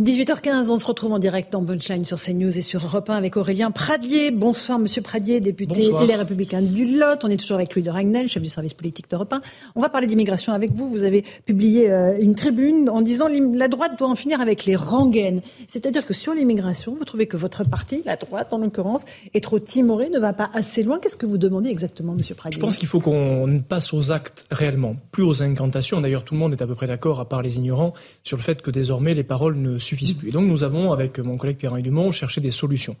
18h15, 0.00 0.70
on 0.70 0.78
se 0.78 0.86
retrouve 0.86 1.12
en 1.12 1.18
direct 1.18 1.52
dans 1.52 1.64
Punchline 1.64 2.04
sur 2.04 2.22
CNews 2.22 2.56
et 2.56 2.62
sur 2.62 2.84
Europe 2.84 3.10
1 3.10 3.16
avec 3.16 3.36
Aurélien 3.36 3.72
Pradier. 3.72 4.30
Bonsoir, 4.30 4.78
monsieur 4.78 5.02
Pradier, 5.02 5.40
député 5.40 5.74
Bonsoir. 5.74 6.04
et 6.04 6.06
les 6.06 6.14
Républicains 6.14 6.62
du 6.62 6.84
Lot. 6.84 7.24
On 7.24 7.28
est 7.28 7.36
toujours 7.36 7.56
avec 7.56 7.74
Louis 7.74 7.82
de 7.82 7.90
Ragnel, 7.90 8.28
chef 8.28 8.40
du 8.40 8.48
service 8.48 8.74
politique 8.74 9.10
d'Europe 9.10 9.32
1. 9.32 9.42
On 9.74 9.80
va 9.80 9.88
parler 9.88 10.06
d'immigration 10.06 10.52
avec 10.52 10.70
vous. 10.70 10.88
Vous 10.88 11.02
avez 11.02 11.24
publié 11.46 11.90
euh, 11.90 12.16
une 12.20 12.36
tribune 12.36 12.88
en 12.88 13.02
disant 13.02 13.26
la 13.26 13.66
droite 13.66 13.98
doit 13.98 14.06
en 14.06 14.14
finir 14.14 14.40
avec 14.40 14.66
les 14.66 14.76
rengaines. 14.76 15.40
C'est-à-dire 15.66 16.06
que 16.06 16.14
sur 16.14 16.32
l'immigration, 16.32 16.94
vous 16.96 17.04
trouvez 17.04 17.26
que 17.26 17.36
votre 17.36 17.68
parti, 17.68 18.04
la 18.06 18.14
droite 18.14 18.52
en 18.52 18.58
l'occurrence, 18.58 19.02
est 19.34 19.42
trop 19.42 19.58
timoré, 19.58 20.10
ne 20.10 20.20
va 20.20 20.32
pas 20.32 20.48
assez 20.54 20.84
loin. 20.84 21.00
Qu'est-ce 21.02 21.16
que 21.16 21.26
vous 21.26 21.38
demandez 21.38 21.70
exactement, 21.70 22.14
monsieur 22.14 22.36
Pradier? 22.36 22.54
Je 22.56 22.64
pense 22.64 22.76
qu'il 22.76 22.86
faut 22.86 23.00
qu'on 23.00 23.64
passe 23.68 23.92
aux 23.92 24.12
actes 24.12 24.46
réellement, 24.52 24.94
plus 25.10 25.24
aux 25.24 25.42
incantations. 25.42 26.00
D'ailleurs, 26.00 26.22
tout 26.22 26.34
le 26.34 26.38
monde 26.38 26.52
est 26.52 26.62
à 26.62 26.68
peu 26.68 26.76
près 26.76 26.86
d'accord, 26.86 27.18
à 27.18 27.28
part 27.28 27.42
les 27.42 27.56
ignorants, 27.56 27.94
sur 28.22 28.36
le 28.36 28.44
fait 28.44 28.62
que 28.62 28.70
désormais 28.70 29.14
les 29.14 29.24
paroles 29.24 29.56
ne 29.56 29.80
suffisent 29.88 30.12
plus. 30.12 30.28
Et 30.28 30.32
donc 30.32 30.46
nous 30.46 30.64
avons, 30.64 30.92
avec 30.92 31.18
mon 31.18 31.36
collègue 31.36 31.56
Pierre-Henri 31.56 31.82
Dumont, 31.82 32.12
cherché 32.12 32.40
des 32.40 32.50
solutions. 32.50 32.96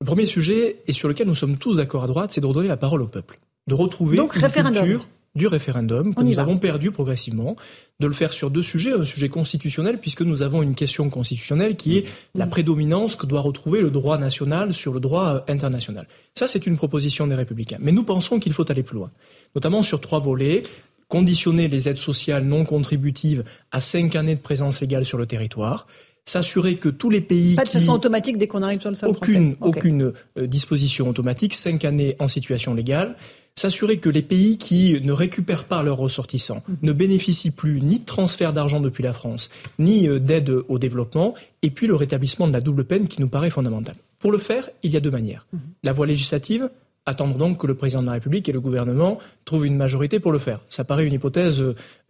Le 0.00 0.06
premier 0.06 0.26
sujet, 0.26 0.78
et 0.88 0.92
sur 0.92 1.08
lequel 1.08 1.26
nous 1.28 1.34
sommes 1.34 1.58
tous 1.58 1.76
d'accord 1.76 2.04
à 2.04 2.06
droite, 2.06 2.32
c'est 2.32 2.40
de 2.40 2.46
redonner 2.46 2.68
la 2.68 2.76
parole 2.76 3.02
au 3.02 3.06
peuple. 3.06 3.38
De 3.68 3.74
retrouver 3.74 4.16
Donc, 4.16 4.34
une 4.34 4.42
référendum. 4.42 4.82
culture 4.82 5.08
du 5.34 5.46
référendum 5.46 6.14
que 6.14 6.20
On 6.20 6.24
nous 6.24 6.40
avons 6.40 6.58
perdu 6.58 6.90
progressivement, 6.90 7.56
de 8.00 8.06
le 8.06 8.12
faire 8.12 8.32
sur 8.32 8.50
deux 8.50 8.62
sujets, 8.62 8.92
un 8.92 9.04
sujet 9.04 9.28
constitutionnel 9.28 9.98
puisque 9.98 10.22
nous 10.22 10.42
avons 10.42 10.62
une 10.62 10.74
question 10.74 11.08
constitutionnelle 11.08 11.76
qui 11.76 11.98
est 11.98 12.04
la 12.34 12.46
prédominance 12.46 13.16
que 13.16 13.24
doit 13.24 13.40
retrouver 13.40 13.80
le 13.80 13.90
droit 13.90 14.18
national 14.18 14.74
sur 14.74 14.92
le 14.92 15.00
droit 15.00 15.28
euh, 15.28 15.52
international. 15.52 16.06
Ça 16.34 16.48
c'est 16.48 16.66
une 16.66 16.76
proposition 16.76 17.26
des 17.26 17.34
républicains, 17.34 17.78
mais 17.80 17.92
nous 17.92 18.02
pensons 18.02 18.40
qu'il 18.40 18.52
faut 18.52 18.70
aller 18.70 18.82
plus 18.82 18.96
loin, 18.96 19.10
notamment 19.54 19.82
sur 19.82 20.00
trois 20.00 20.20
volets 20.20 20.62
conditionner 21.08 21.68
les 21.68 21.90
aides 21.90 21.98
sociales 21.98 22.44
non 22.44 22.64
contributives 22.64 23.44
à 23.70 23.82
cinq 23.82 24.16
années 24.16 24.34
de 24.34 24.40
présence 24.40 24.80
légale 24.80 25.04
sur 25.04 25.18
le 25.18 25.26
territoire, 25.26 25.86
s'assurer 26.24 26.76
que 26.76 26.88
tous 26.88 27.10
les 27.10 27.20
pays 27.20 27.54
Pas 27.56 27.64
de 27.64 27.68
qui 27.68 27.78
façon 27.78 27.92
automatique 27.92 28.38
dès 28.38 28.46
qu'on 28.46 28.62
arrive 28.62 28.80
sur 28.80 28.90
le 28.90 28.96
sol 28.96 29.08
aucune, 29.10 29.54
français. 29.56 29.56
Ok. 29.60 29.76
aucune 29.76 30.12
euh, 30.38 30.46
disposition 30.46 31.08
automatique, 31.08 31.54
cinq 31.54 31.84
années 31.84 32.16
en 32.20 32.28
situation 32.28 32.74
légale, 32.74 33.16
s'assurer 33.56 33.98
que 33.98 34.08
les 34.08 34.22
pays 34.22 34.56
qui 34.56 34.98
ne 35.02 35.12
récupèrent 35.12 35.64
pas 35.64 35.82
leurs 35.82 35.98
ressortissants 35.98 36.62
Mhm. 36.68 36.76
ne 36.82 36.92
bénéficient 36.92 37.50
plus 37.50 37.80
ni 37.82 37.98
de 37.98 38.04
transfert 38.04 38.52
d'argent 38.52 38.80
depuis 38.80 39.02
la 39.02 39.12
France, 39.12 39.50
ni 39.78 40.08
euh, 40.08 40.18
d'aide 40.20 40.50
au 40.68 40.78
développement, 40.78 41.34
et 41.62 41.70
puis 41.70 41.86
le 41.86 41.96
rétablissement 41.96 42.46
de 42.46 42.52
la 42.52 42.60
double 42.60 42.84
peine 42.84 43.08
qui 43.08 43.20
nous 43.20 43.28
paraît 43.28 43.50
fondamental. 43.50 43.94
Pour 44.20 44.30
le 44.32 44.38
faire, 44.38 44.70
il 44.84 44.92
y 44.92 44.96
a 44.96 45.00
deux 45.00 45.10
manières. 45.10 45.46
Mhm. 45.52 45.60
La 45.82 45.92
voie 45.92 46.06
législative, 46.06 46.70
attendre 47.04 47.36
donc 47.36 47.58
que 47.58 47.66
le 47.66 47.74
président 47.74 48.00
de 48.00 48.06
la 48.06 48.12
République 48.12 48.48
et 48.48 48.52
le 48.52 48.60
gouvernement 48.60 49.18
trouvent 49.44 49.66
une 49.66 49.76
majorité 49.76 50.20
pour 50.20 50.30
le 50.30 50.38
faire. 50.38 50.60
Ça 50.68 50.84
paraît 50.84 51.04
une 51.04 51.12
hypothèse 51.12 51.62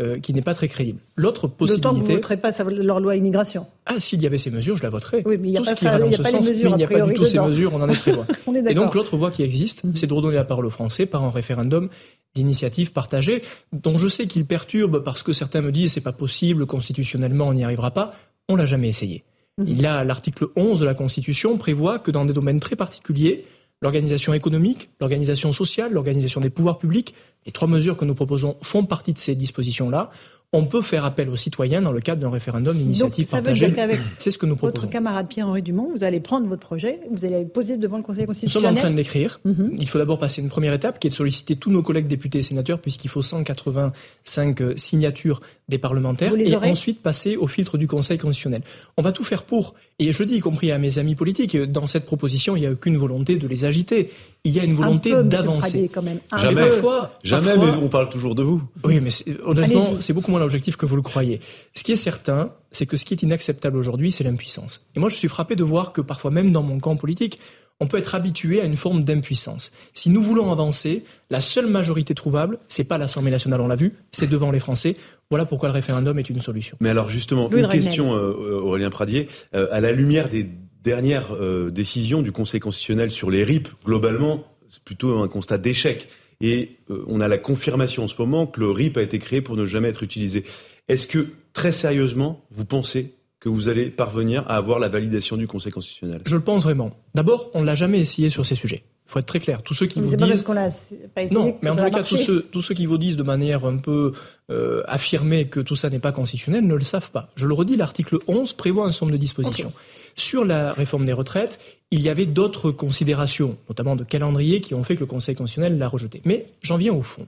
euh, 0.03 0.19
qui 0.21 0.35
n'est 0.35 0.43
pas 0.43 0.55
très 0.55 0.69
crédible. 0.69 0.99
L'autre 1.17 1.49
D'autant 1.49 1.55
que 1.57 1.59
vous 1.59 1.65
ne 1.65 1.79
possibilité... 1.79 2.15
voterez 2.15 2.37
pas 2.37 2.53
leur 2.65 3.01
loi 3.01 3.17
immigration. 3.17 3.67
Ah, 3.87 3.99
s'il 3.99 4.21
y 4.23 4.27
avait 4.27 4.37
ces 4.39 4.51
mesures, 4.51 4.77
je 4.77 4.83
la 4.83 4.91
voterais. 4.91 5.23
Oui, 5.25 5.39
mais 5.41 5.49
il 5.49 5.53
y 5.53 5.57
a 5.57 5.61
tout 5.61 5.65
pas 5.67 5.77
ça- 5.77 5.99
il 5.99 6.13
y 6.13 6.15
a 6.15 6.19
pas 6.19 6.25
les 6.25 6.31
sens, 6.31 6.47
mesures, 6.47 6.65
mais 6.65 6.71
il 6.71 6.77
n'y 6.77 6.85
a 6.85 6.89
pas 6.89 7.01
du 7.01 7.15
tout 7.15 7.25
ces 7.25 7.39
mesures, 7.41 7.75
on 7.75 7.81
en 7.81 7.89
est 7.89 7.95
très 7.95 8.13
loin. 8.13 8.27
On 8.47 8.55
est 8.55 8.71
Et 8.71 8.75
donc 8.75 8.95
l'autre 8.95 9.17
voie 9.17 9.31
qui 9.31 9.43
existe, 9.43 9.83
c'est 9.95 10.07
de 10.07 10.13
redonner 10.13 10.37
la 10.37 10.45
parole 10.45 10.67
aux 10.67 10.71
Français 10.71 11.07
par 11.07 11.25
un 11.25 11.31
référendum 11.31 11.89
d'initiative 12.35 12.93
partagée, 12.93 13.43
dont 13.73 13.99
je 13.99 14.09
sais 14.09 14.27
qu'il 14.27 14.45
perturbe 14.47 15.03
parce 15.03 15.23
que 15.23 15.33
certains 15.33 15.63
me 15.63 15.73
disent 15.73 15.93
c'est 15.93 16.01
pas 16.01 16.13
possible, 16.13 16.67
constitutionnellement 16.67 17.49
on 17.49 17.55
n'y 17.55 17.65
arrivera 17.65 17.91
pas. 17.93 18.15
On 18.49 18.57
l'a 18.57 18.67
jamais 18.67 18.89
essayé. 18.89 19.25
Il 19.59 19.81
y 19.81 19.87
a 19.87 20.03
l'article 20.05 20.47
11 20.57 20.81
de 20.81 20.85
la 20.87 20.95
Constitution 20.95 21.59
prévoit 21.59 21.99
que 21.99 22.11
dans 22.11 22.25
des 22.25 22.33
domaines 22.33 22.59
très 22.61 22.75
particuliers, 22.75 23.45
l'organisation 23.83 24.33
économique, 24.33 24.91
l'organisation 25.01 25.53
sociale, 25.53 25.93
l'organisation 25.93 26.41
des 26.41 26.51
pouvoirs 26.51 26.79
publics, 26.79 27.15
les 27.47 27.53
trois 27.53 27.69
mesures 27.69 27.97
que 27.97 28.05
nous 28.05 28.15
proposons 28.15 28.57
font 28.63 28.85
partie 28.85 29.13
de 29.13 29.19
ces 29.19 29.35
dispositions-là. 29.35 30.11
On 30.55 30.67
peut 30.67 30.83
faire 30.83 31.07
appel 31.07 31.31
aux 31.31 31.37
citoyens 31.37 31.81
dans 31.81 31.93
le 31.93 32.01
cadre 32.01 32.21
d'un 32.21 32.29
référendum 32.29 32.77
d'initiative 32.77 33.27
partagée. 33.27 33.73
C'est 34.19 34.31
ce 34.31 34.37
que 34.37 34.45
nous 34.45 34.53
Votre 34.55 34.73
proposons. 34.73 34.89
camarade 34.89 35.27
Pierre-Henri 35.27 35.63
Dumont, 35.63 35.89
vous 35.97 36.05
allez 36.05 36.21
prendre 36.21 36.47
votre 36.47 36.61
projet, 36.61 37.01
vous 37.11 37.25
allez 37.25 37.41
le 37.41 37.49
poser 37.49 37.79
devant 37.79 37.97
le 37.97 38.03
Conseil 38.03 38.27
Nous 38.29 38.35
sommes 38.35 38.43
constitutionnel. 38.65 38.73
en 38.77 38.79
train 38.79 38.91
de 38.91 38.97
l'écrire. 38.97 39.41
Mhm. 39.47 39.77
Il 39.79 39.89
faut 39.89 39.97
d'abord 39.97 40.19
passer 40.19 40.43
une 40.43 40.51
première 40.51 40.75
étape 40.75 40.99
qui 40.99 41.07
est 41.07 41.11
de 41.11 41.15
solliciter 41.15 41.57
tous 41.57 41.71
nos 41.71 41.83
collègues 41.83 42.07
députés 42.07 42.41
et 42.41 42.43
sénateurs 42.43 42.81
puisqu'il 42.81 43.09
faut 43.09 43.23
185 43.23 44.61
euh, 44.61 44.77
signatures 44.77 45.41
des 45.71 45.79
parlementaires 45.79 46.35
et 46.37 46.55
ensuite 46.55 47.01
passer 47.03 47.37
au 47.37 47.47
filtre 47.47 47.79
du 47.79 47.87
Conseil 47.87 48.19
constitutionnel. 48.19 48.61
On 48.99 49.03
va 49.03 49.13
tout 49.13 49.25
faire 49.25 49.45
pour. 49.45 49.75
Et 49.99 50.13
je 50.13 50.19
le 50.19 50.27
dis 50.27 50.35
y 50.37 50.41
compris 50.41 50.71
à 50.71 50.77
mes 50.77 50.99
amis 50.99 51.15
politiques, 51.15 51.55
euh, 51.55 51.67
dans 51.67 51.87
cette 51.87 52.05
proposition, 52.05 52.57
il 52.57 52.61
n'y 52.61 52.67
a 52.67 52.73
aucune 52.73 52.99
volonté 52.99 53.37
de 53.37 53.47
les 53.47 53.65
agiter. 53.65 54.11
Il 54.45 54.57
y 54.57 54.59
a 54.59 54.65
une 54.65 54.75
volonté 54.75 55.13
Un 55.15 55.23
d'avancer. 55.23 55.89
Jamais. 56.37 56.63
peu. 56.65 56.71
Parfois, 56.71 57.11
Jamais, 57.23 57.55
parfois- 57.55 57.67
mais 57.77 57.83
on 57.85 57.89
parle 57.89 58.11
toujours 58.11 58.35
de 58.35 58.43
vous. 58.43 58.61
oui, 58.83 58.99
mais 59.01 59.11
honnêtement, 59.45 60.01
c'est 60.01 60.13
beaucoup 60.13 60.33
moins 60.33 60.41
l'objectif 60.41 60.77
que 60.77 60.85
vous 60.85 60.97
le 60.97 61.03
croyez. 61.03 61.39
Ce 61.75 61.85
qui 61.85 61.93
est 61.93 61.97
certain, 61.97 62.51
c'est 62.73 62.87
que 62.87 62.97
ce 62.97 63.05
qui 63.05 63.15
est 63.15 63.23
inacceptable 63.23 63.77
aujourd'hui, 63.77 64.11
c'est 64.11 64.25
l'impuissance. 64.25 64.81
Et 64.97 65.01
moi, 65.01 65.09
je 65.09 65.17
suis 65.17 65.29
frappé 65.29 65.55
de 65.55 65.63
voir 65.63 65.93
que 65.93 66.01
parfois, 66.01 66.33
même 66.33 66.51
dans 66.51 66.63
mon 66.63 66.81
camp 66.81 66.97
politique, 66.97 67.39
on 67.81 67.87
peut 67.87 67.99
être 67.99 68.15
habitué 68.17 68.61
à 68.61 68.65
une 68.65 68.77
forme 68.77 69.03
d'impuissance. 69.05 69.73
Si 69.95 70.09
nous 70.11 70.23
voulons 70.23 70.51
avancer, 70.53 71.05
la 71.31 71.41
seule 71.41 71.67
majorité 71.67 72.15
trouvable, 72.15 72.59
c'est 72.69 72.85
pas 72.85 72.99
l'Assemblée 72.99 73.31
nationale, 73.33 73.61
on 73.61 73.67
l'a 73.69 73.77
vu, 73.77 73.93
c'est 74.13 74.29
devant 74.29 74.51
les 74.53 74.61
Français. 74.61 74.97
Voilà 75.31 75.47
pourquoi 75.47 75.69
le 75.69 75.73
référendum 75.73 76.19
est 76.19 76.29
une 76.31 76.39
solution. 76.39 76.77
Mais 76.81 76.91
alors 76.91 77.11
justement, 77.11 77.51
une 77.51 77.67
question, 77.69 78.15
euh, 78.15 78.61
Aurélien 78.63 78.91
Pradier, 78.91 79.29
euh, 79.55 79.67
à 79.73 79.81
la 79.81 79.91
lumière 79.93 80.29
des 80.29 80.49
dernières 80.83 81.35
euh, 81.35 81.71
décisions 81.71 82.23
du 82.23 82.33
Conseil 82.33 82.61
constitutionnel 82.61 83.11
sur 83.11 83.31
les 83.31 83.45
RIP, 83.45 83.69
globalement, 83.85 84.45
c'est 84.69 84.83
plutôt 84.83 85.19
un 85.19 85.29
constat 85.29 85.59
d'échec. 85.59 86.09
Et 86.41 86.79
on 87.07 87.21
a 87.21 87.29
la 87.29 87.39
confirmation 87.39 88.03
en 88.03 88.09
ce 88.09 88.17
moment 88.19 88.49
que 88.49 88.59
le 88.59 88.69
RIP 88.69 88.97
a 88.97 89.03
été 89.03 89.21
créé 89.21 89.41
pour 89.43 89.55
ne 89.55 89.65
jamais 89.65 89.89
être 89.89 90.03
utilisé. 90.03 90.43
Est-ce 90.89 91.07
que, 91.07 91.29
très 91.53 91.71
sérieusement, 91.71 92.45
vous 92.51 92.65
pensez 92.65 93.15
que 93.43 93.49
vous 93.49 93.69
allez 93.69 93.91
parvenir 93.91 94.45
à 94.49 94.57
avoir 94.57 94.79
la 94.79 94.89
validation 94.89 95.37
du 95.37 95.49
Conseil 95.49 95.73
constitutionnel? 95.73 96.21
Je 96.25 96.37
le 96.37 96.43
pense 96.43 96.63
vraiment. 96.63 96.93
D'abord, 97.15 97.51
on 97.55 97.61
ne 97.61 97.67
l'a 97.67 97.75
jamais 97.75 97.99
essayé 97.99 98.31
sur 98.31 98.47
ces 98.47 98.55
sujets. 98.55 98.85
Il 99.07 99.11
faut 99.13 99.19
être 99.19 99.27
très 99.27 99.41
clair. 99.41 99.63
Tous 99.63 99.75
ceux 99.75 99.87
qui 99.87 100.01
vous 100.01 100.15
disent 100.15 100.43
qu'on 100.43 100.53
l'a 100.53 100.69
pas 101.15 101.23
essayé, 101.23 101.39
non, 101.39 101.59
mais 101.61 101.71
en 101.71 101.77
tout 101.77 101.91
cas, 101.91 102.03
tous 102.03 102.17
ceux, 102.17 102.43
tous 102.43 102.63
ceux 102.63 102.75
qui 102.75 102.87
vous 102.87 102.99
disent 102.99 103.17
de 103.17 103.25
manière 103.25 103.65
un 103.67 103.79
peu 103.79 104.13
euh, 104.51 104.83
affirmée 104.87 105.47
que 105.47 105.61
tout 105.61 105.77
ça 105.77 105.91
n'est 105.91 105.99
pas 105.99 106.13
constitutionnel 106.13 106.67
ne 106.67 106.75
le 106.75 106.85
savent 106.85 107.11
pas. 107.11 107.31
Je 107.35 107.47
le 107.47 107.55
redis, 107.55 107.77
l'article 107.77 108.19
11 108.29 108.53
prévoit 108.53 108.87
un 108.87 108.93
certain 108.93 109.07
nombre 109.07 109.15
de 109.15 109.21
dispositions. 109.21 109.73
Sur 110.17 110.45
la 110.45 110.73
réforme 110.73 111.07
des 111.07 111.13
retraites, 111.13 111.59
il 111.91 112.01
y 112.01 112.09
avait 112.09 112.27
d'autres 112.27 112.71
considérations, 112.71 113.57
notamment 113.69 113.97
de 113.97 114.05
calendrier, 114.05 114.61
qui 114.61 114.75
ont 114.75 114.85
fait 114.85 114.95
que 114.95 115.01
le 115.01 115.07
Conseil 115.07 115.35
constitutionnel 115.35 115.79
l'a 115.79 115.89
rejeté. 115.89 116.23
Mais 116.25 116.47
j'en 116.63 116.77
viens 116.77 116.93
au 116.93 117.03
fond, 117.03 117.27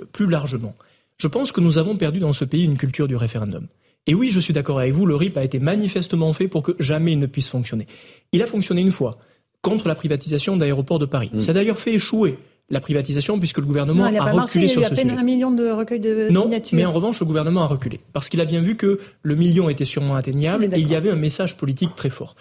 euh, 0.00 0.04
plus 0.10 0.26
largement. 0.26 0.74
Je 1.18 1.26
pense 1.26 1.52
que 1.52 1.60
nous 1.60 1.78
avons 1.78 1.96
perdu 1.96 2.20
dans 2.20 2.32
ce 2.32 2.44
pays 2.44 2.64
une 2.64 2.78
culture 2.78 3.08
du 3.08 3.16
référendum. 3.16 3.66
Et 4.06 4.14
oui, 4.14 4.30
je 4.30 4.40
suis 4.40 4.54
d'accord 4.54 4.78
avec 4.78 4.94
vous, 4.94 5.04
le 5.04 5.16
RIP 5.16 5.36
a 5.36 5.44
été 5.44 5.58
manifestement 5.58 6.32
fait 6.32 6.48
pour 6.48 6.62
que 6.62 6.72
jamais 6.78 7.12
il 7.12 7.18
ne 7.18 7.26
puisse 7.26 7.48
fonctionner. 7.48 7.86
Il 8.32 8.42
a 8.42 8.46
fonctionné 8.46 8.80
une 8.80 8.92
fois, 8.92 9.18
contre 9.60 9.88
la 9.88 9.94
privatisation 9.94 10.56
d'aéroports 10.56 10.98
de 10.98 11.06
Paris. 11.06 11.30
Mm. 11.32 11.40
Ça 11.40 11.50
a 11.50 11.54
d'ailleurs 11.54 11.78
fait 11.78 11.94
échouer 11.94 12.38
la 12.70 12.80
privatisation 12.80 13.38
puisque 13.38 13.58
le 13.58 13.66
gouvernement 13.66 14.04
a, 14.04 14.32
reculé 14.32 14.68
sur 14.68 14.84
ce 14.84 14.90
sujet. 14.90 15.02
Il 15.02 15.06
y 15.06 15.10
a 15.10 15.12
à 15.12 15.16
peine 15.16 15.20
un 15.20 15.24
million 15.24 15.50
de 15.50 15.70
recueils 15.70 16.00
de 16.00 16.28
non, 16.30 16.42
signatures. 16.42 16.76
mais 16.76 16.84
en 16.84 16.92
revanche, 16.92 17.20
le 17.20 17.26
gouvernement 17.26 17.62
a 17.62 17.66
reculé 17.66 18.00
parce 18.12 18.28
qu'il 18.28 18.40
a 18.40 18.44
bien 18.44 18.60
vu 18.60 18.76
que 18.76 19.00
le 19.22 19.34
million 19.36 19.68
était 19.68 19.84
sûrement 19.84 20.14
atteignable 20.14 20.64
et 20.64 20.80
il 20.80 20.88
y 20.88 20.94
avait 20.94 21.10
un 21.10 21.16
message 21.16 21.56
politique 21.56 21.94
très 21.94 22.10
fort. 22.10 22.36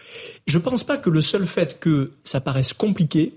Je 0.45 0.57
ne 0.57 0.63
pense 0.63 0.83
pas 0.83 0.97
que 0.97 1.09
le 1.09 1.21
seul 1.21 1.45
fait 1.45 1.79
que 1.79 2.11
ça 2.23 2.41
paraisse 2.41 2.73
compliqué 2.73 3.33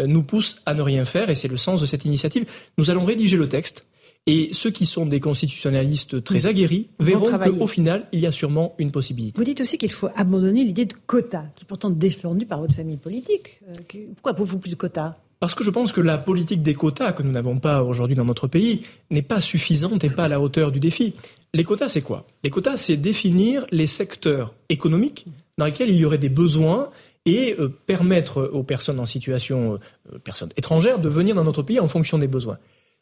euh, 0.00 0.06
nous 0.06 0.22
pousse 0.22 0.60
à 0.66 0.74
ne 0.74 0.82
rien 0.82 1.04
faire 1.04 1.30
et 1.30 1.34
c'est 1.34 1.48
le 1.48 1.56
sens 1.56 1.80
de 1.80 1.86
cette 1.86 2.04
initiative. 2.04 2.44
Nous 2.78 2.90
allons 2.90 3.04
rédiger 3.04 3.36
le 3.36 3.48
texte. 3.48 3.86
Et 4.26 4.48
ceux 4.52 4.70
qui 4.70 4.86
sont 4.86 5.04
des 5.04 5.20
constitutionnalistes 5.20 6.24
très 6.24 6.46
aguerris 6.46 6.88
verront 6.98 7.38
qu'au 7.38 7.66
final, 7.66 8.06
il 8.10 8.20
y 8.20 8.26
a 8.26 8.32
sûrement 8.32 8.74
une 8.78 8.90
possibilité. 8.90 9.38
Vous 9.38 9.44
dites 9.44 9.60
aussi 9.60 9.76
qu'il 9.76 9.92
faut 9.92 10.08
abandonner 10.16 10.64
l'idée 10.64 10.86
de 10.86 10.94
quotas, 11.06 11.44
qui 11.54 11.64
est 11.64 11.66
pourtant 11.66 11.90
défendue 11.90 12.46
par 12.46 12.58
votre 12.58 12.72
famille 12.72 12.96
politique. 12.96 13.60
Euh, 13.68 14.06
pourquoi 14.14 14.32
vous 14.32 14.58
plus 14.58 14.70
de 14.70 14.76
quotas? 14.76 15.16
Parce 15.44 15.54
que 15.54 15.62
je 15.62 15.68
pense 15.68 15.92
que 15.92 16.00
la 16.00 16.16
politique 16.16 16.62
des 16.62 16.72
quotas 16.72 17.12
que 17.12 17.22
nous 17.22 17.30
n'avons 17.30 17.58
pas 17.58 17.82
aujourd'hui 17.82 18.16
dans 18.16 18.24
notre 18.24 18.48
pays 18.48 18.86
n'est 19.10 19.20
pas 19.20 19.42
suffisante 19.42 20.02
et 20.02 20.08
pas 20.08 20.24
à 20.24 20.28
la 20.28 20.40
hauteur 20.40 20.72
du 20.72 20.80
défi. 20.80 21.12
Les 21.52 21.64
quotas, 21.64 21.90
c'est 21.90 22.00
quoi? 22.00 22.26
Les 22.42 22.48
quotas, 22.48 22.78
c'est 22.78 22.96
définir 22.96 23.66
les 23.70 23.86
secteurs 23.86 24.54
économiques 24.70 25.26
dans 25.58 25.66
lesquels 25.66 25.90
il 25.90 25.96
y 25.96 26.06
aurait 26.06 26.16
des 26.16 26.30
besoins 26.30 26.88
et 27.26 27.56
euh, 27.58 27.68
permettre 27.68 28.42
aux 28.54 28.62
personnes 28.62 28.98
en 28.98 29.04
situation, 29.04 29.78
euh, 30.14 30.18
personnes 30.18 30.48
étrangères, 30.56 30.98
de 30.98 31.10
venir 31.10 31.34
dans 31.34 31.44
notre 31.44 31.62
pays 31.62 31.78
en 31.78 31.88
fonction 31.88 32.16
des 32.16 32.26
besoins. 32.26 32.56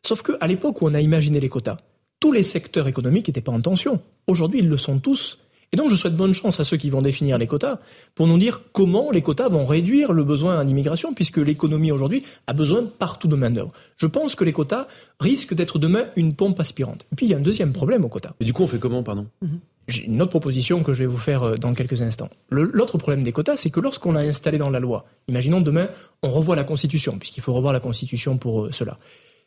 Sauf 0.05 0.23
qu'à 0.23 0.49
l'époque 0.49 0.83
où 0.83 0.89
on 0.89 0.95
a 0.95 1.01
imaginé 1.01 1.39
les 1.39 1.49
quotas, 1.49 1.77
tous 2.19 2.33
les 2.33 2.43
secteurs 2.43 2.89
économiques 2.89 3.29
n'étaient 3.29 3.41
pas 3.41 3.53
en 3.53 3.61
tension. 3.61 4.01
Aujourd'hui, 4.27 4.59
ils 4.59 4.69
le 4.69 4.79
sont 4.79 4.99
tous. 4.99 5.39
Et 5.73 5.77
donc, 5.77 5.91
je 5.91 5.97
souhaite 5.97 6.17
bonne 6.17 6.35
chance 6.35 6.61
à 6.61 6.65
ceux 6.65 6.77
qui 6.77 6.91
vont 6.91 7.01
définir 7.01 7.39
les 7.39 7.47
quotas 7.47 7.79
pour 8.15 8.27
nous 8.27 8.39
dire 8.39 8.61
comment 8.73 9.11
les 9.11 9.23
quotas 9.23 9.49
vont 9.49 9.65
réduire 9.65 10.13
le 10.13 10.23
besoin 10.23 10.61
en 10.61 10.67
immigration, 10.67 11.15
puisque 11.15 11.39
l'économie 11.39 11.93
aujourd'hui 11.93 12.25
a 12.47 12.53
besoin 12.53 12.85
partout 12.85 13.27
de 13.27 13.37
main-d'œuvre. 13.37 13.73
Je 13.97 14.07
pense 14.07 14.35
que 14.35 14.45
les 14.45 14.53
quotas 14.53 14.87
risquent 15.19 15.55
d'être 15.55 15.79
demain 15.79 16.09
une 16.17 16.35
pompe 16.35 16.61
aspirante. 16.61 17.07
Et 17.13 17.17
puis, 17.17 17.27
il 17.27 17.31
y 17.31 17.35
a 17.35 17.39
un 17.39 17.41
deuxième 17.41 17.73
problème 17.73 18.05
aux 18.05 18.09
quotas. 18.09 18.35
Et 18.41 18.45
du 18.45 18.53
coup, 18.53 18.65
on 18.65 18.69
fait 18.69 18.79
comment, 18.79 19.03
pardon? 19.03 19.27
J'ai 19.89 20.05
une 20.05 20.21
autre 20.21 20.31
proposition 20.31 20.83
que 20.83 20.93
je 20.93 21.01
vais 21.01 21.07
vous 21.07 21.19
faire 21.19 21.43
euh, 21.43 21.57
dans 21.57 21.73
quelques 21.73 22.03
instants. 22.03 22.29
L'autre 22.51 22.99
problème 22.99 23.23
des 23.23 23.33
quotas, 23.33 23.57
c'est 23.57 23.71
que 23.71 23.81
lorsqu'on 23.81 24.15
a 24.15 24.21
installé 24.21 24.59
dans 24.59 24.71
la 24.71 24.79
loi, 24.79 25.07
imaginons 25.27 25.61
demain, 25.61 25.89
on 26.23 26.31
revoit 26.31 26.55
la 26.55 26.65
Constitution, 26.65 27.19
puisqu'il 27.19 27.41
faut 27.41 27.55
revoir 27.55 27.73
la 27.73 27.81
Constitution 27.81 28.37
pour 28.37 28.65
euh, 28.65 28.73
cela. 28.73 28.99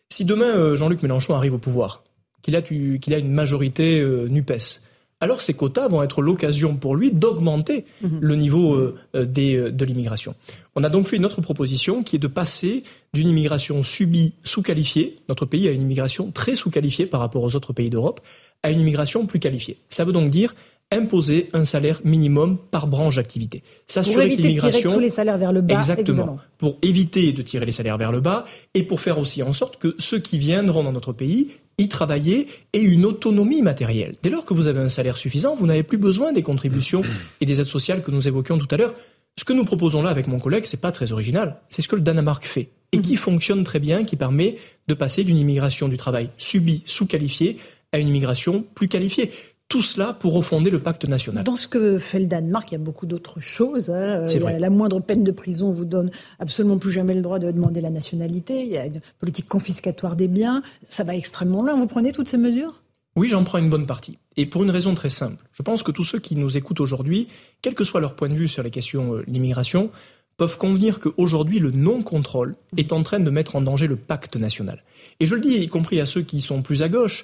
Si 0.10 0.26
demain 0.26 0.56
euh, 0.56 0.76
Jean-Luc 0.76 1.02
Mélenchon 1.04 1.36
arrive 1.36 1.54
au 1.54 1.58
pouvoir, 1.58 2.04
qu'il 2.42 2.56
a, 2.56 2.60
a, 2.60 3.18
une 3.20 3.32
majorité 3.32 4.00
euh, 4.00 4.28
NUPES, 4.28 4.82
alors 5.22 5.42
ces 5.42 5.54
quotas 5.54 5.88
vont 5.88 6.04
être 6.04 6.22
l'occasion 6.22 6.76
pour 6.76 6.96
lui 6.96 7.12
d'augmenter 7.12 7.86
mhm. 8.02 8.20
le 8.22 8.36
niveau 8.36 8.76
euh, 8.76 8.96
de 9.14 9.86
l'immigration. 9.86 10.36
On 10.76 10.84
a 10.84 10.90
donc 10.90 11.08
fait 11.08 11.16
une 11.16 11.26
autre 11.26 11.42
proposition 11.42 12.04
qui 12.04 12.18
est 12.18 12.20
de 12.20 12.28
passer 12.28 12.84
d'une 13.14 13.30
immigration 13.30 13.82
subie 13.82 14.34
sous-qualifiée, 14.44 15.20
notre 15.30 15.46
pays 15.46 15.68
a 15.70 15.72
une 15.72 15.82
immigration 15.82 16.32
très 16.32 16.56
sous-qualifiée 16.56 17.06
par 17.06 17.22
rapport 17.22 17.44
aux 17.44 17.56
autres 17.56 17.72
pays 17.72 17.90
d'Europe, 17.90 18.20
à 18.62 18.72
une 18.72 18.80
immigration 18.82 19.26
plus 19.26 19.40
qualifiée. 19.40 19.78
Ça 19.90 20.04
veut 20.04 20.12
donc 20.12 20.30
dire 20.32 20.54
imposer 20.92 21.50
un 21.54 21.66
salaire 21.66 22.00
minimum 22.04 22.58
par 22.72 22.88
branche 22.88 23.16
d'activité. 23.16 23.64
S'assurer 23.88 24.36
que 24.36 24.42
l'immigration 24.42 24.94
tous 24.94 25.00
les 25.00 25.10
salaires 25.10 25.38
vers 25.38 25.52
le 25.52 25.62
bas 25.62 25.76
exactement 25.76 26.38
pour 26.58 26.78
éviter 26.82 27.32
de 27.32 27.42
tirer 27.42 27.66
les 27.66 27.72
salaires 27.72 27.98
vers 27.98 28.12
le 28.12 28.22
bas 28.22 28.46
et 28.74 28.84
pour 28.84 29.02
faire 29.02 29.18
aussi 29.18 29.42
en 29.44 29.54
sorte 29.54 29.78
que 29.78 29.96
ceux 29.98 30.20
qui 30.20 30.38
viendront 30.38 30.84
dans 30.84 30.92
notre 30.92 31.14
pays 31.14 31.50
y 31.78 31.90
travailler 31.90 32.48
aient 32.74 32.82
une 32.82 33.06
autonomie 33.06 33.62
matérielle. 33.62 34.14
Dès 34.24 34.30
lors 34.30 34.46
que 34.46 34.54
vous 34.54 34.68
avez 34.68 34.80
un 34.80 34.90
salaire 34.90 35.18
suffisant, 35.18 35.56
vous 35.56 35.66
n'avez 35.66 35.84
plus 35.84 35.98
besoin 35.98 36.32
des 36.32 36.44
contributions 36.44 37.02
et 37.42 37.46
des 37.46 37.60
aides 37.60 37.66
sociales 37.66 38.02
que 38.02 38.12
nous 38.12 38.28
évoquions 38.28 38.58
tout 38.58 38.68
à 38.72 38.78
l'heure. 38.78 38.94
Ce 39.38 39.44
que 39.44 39.52
nous 39.52 39.66
proposons 39.66 40.02
là 40.02 40.10
avec 40.10 40.28
mon 40.28 40.40
collègue, 40.40 40.64
c'est 40.66 40.80
pas 40.80 40.94
très 40.94 41.12
original. 41.12 41.60
C'est 41.70 41.82
ce 41.82 41.90
que 41.90 41.98
le 41.98 42.02
Danemark 42.02 42.46
fait 42.46 42.70
et 42.94 43.02
qui 43.02 43.18
fonctionne 43.18 43.66
très 43.66 43.80
bien, 43.80 44.06
qui 44.06 44.16
permet 44.16 44.56
de 44.88 44.94
passer 44.94 45.26
d'une 45.26 45.38
immigration 45.38 45.90
du 45.90 45.98
travail 45.98 46.30
subie, 46.38 46.84
sous-qualifiée, 46.86 47.58
à 47.92 48.00
une 48.00 48.08
immigration 48.08 48.66
plus 48.74 48.88
qualifiée. 48.88 49.32
Tout 49.68 49.82
cela 49.82 50.14
pour 50.14 50.34
refonder 50.34 50.70
le 50.70 50.80
pacte 50.80 51.06
national. 51.06 51.44
Dans 51.44 51.56
ce 51.56 51.68
que 51.68 51.98
fait 51.98 52.20
le 52.20 52.28
Danemark, 52.28 52.70
il 52.72 52.74
y 52.74 52.76
a 52.76 52.80
beaucoup 52.80 53.08
d'autres 53.08 53.40
choses. 53.40 53.90
Hein. 53.90 54.26
La 54.60 54.70
moindre 54.70 55.00
peine 55.00 55.24
de 55.24 55.32
prison 55.32 55.72
vous 55.72 55.86
donne 55.86 56.12
absolument 56.40 56.78
plus 56.78 56.92
jamais 56.92 57.16
le 57.16 57.22
droit 57.22 57.40
de 57.40 57.50
demander 57.50 57.82
la 57.82 57.90
nationalité. 57.90 58.62
Il 58.62 58.70
y 58.70 58.78
a 58.78 58.86
une 58.86 59.02
politique 59.20 59.48
confiscatoire 59.48 60.16
des 60.16 60.28
biens. 60.28 60.62
Ça 60.88 61.04
va 61.04 61.16
extrêmement 61.16 61.64
loin. 61.64 61.76
Vous 61.76 61.88
prenez 61.88 62.12
toutes 62.12 62.30
ces 62.30 62.38
mesures? 62.38 62.84
Oui, 63.16 63.30
j'en 63.30 63.44
prends 63.44 63.58
une 63.58 63.70
bonne 63.70 63.88
partie. 63.88 64.20
Et 64.38 64.46
pour 64.46 64.64
une 64.64 64.70
raison 64.70 64.94
très 64.94 65.10
simple. 65.10 65.46
Je 65.54 65.64
pense 65.64 65.84
que 65.84 65.92
tous 65.92 66.04
ceux 66.04 66.20
qui 66.20 66.36
nous 66.36 66.58
écoutent 66.58 66.82
aujourd'hui, 66.82 67.28
quel 67.62 67.74
que 67.74 67.86
soit 67.86 68.02
leur 68.02 68.16
point 68.16 68.30
de 68.30 68.36
vue 68.36 68.50
sur 68.50 68.62
les 68.62 68.72
questions 68.72 69.14
de 69.14 69.18
euh, 69.20 69.24
l'immigration, 69.28 69.90
peuvent 70.38 70.58
convenir 70.58 71.00
qu'aujourd'hui, 71.00 71.60
le 71.60 71.72
non-contrôle 71.72 72.56
est 72.76 72.92
en 72.92 73.04
train 73.04 73.22
de 73.22 73.30
mettre 73.32 73.56
en 73.56 73.62
danger 73.62 73.88
le 73.88 73.96
pacte 73.96 74.36
national. 74.36 74.84
Et 75.22 75.26
je 75.26 75.34
le 75.34 75.40
dis, 75.40 75.58
y 75.58 75.68
compris 75.70 76.02
à 76.02 76.06
ceux 76.06 76.24
qui 76.24 76.42
sont 76.42 76.62
plus 76.62 76.84
à 76.84 76.90
gauche, 76.90 77.24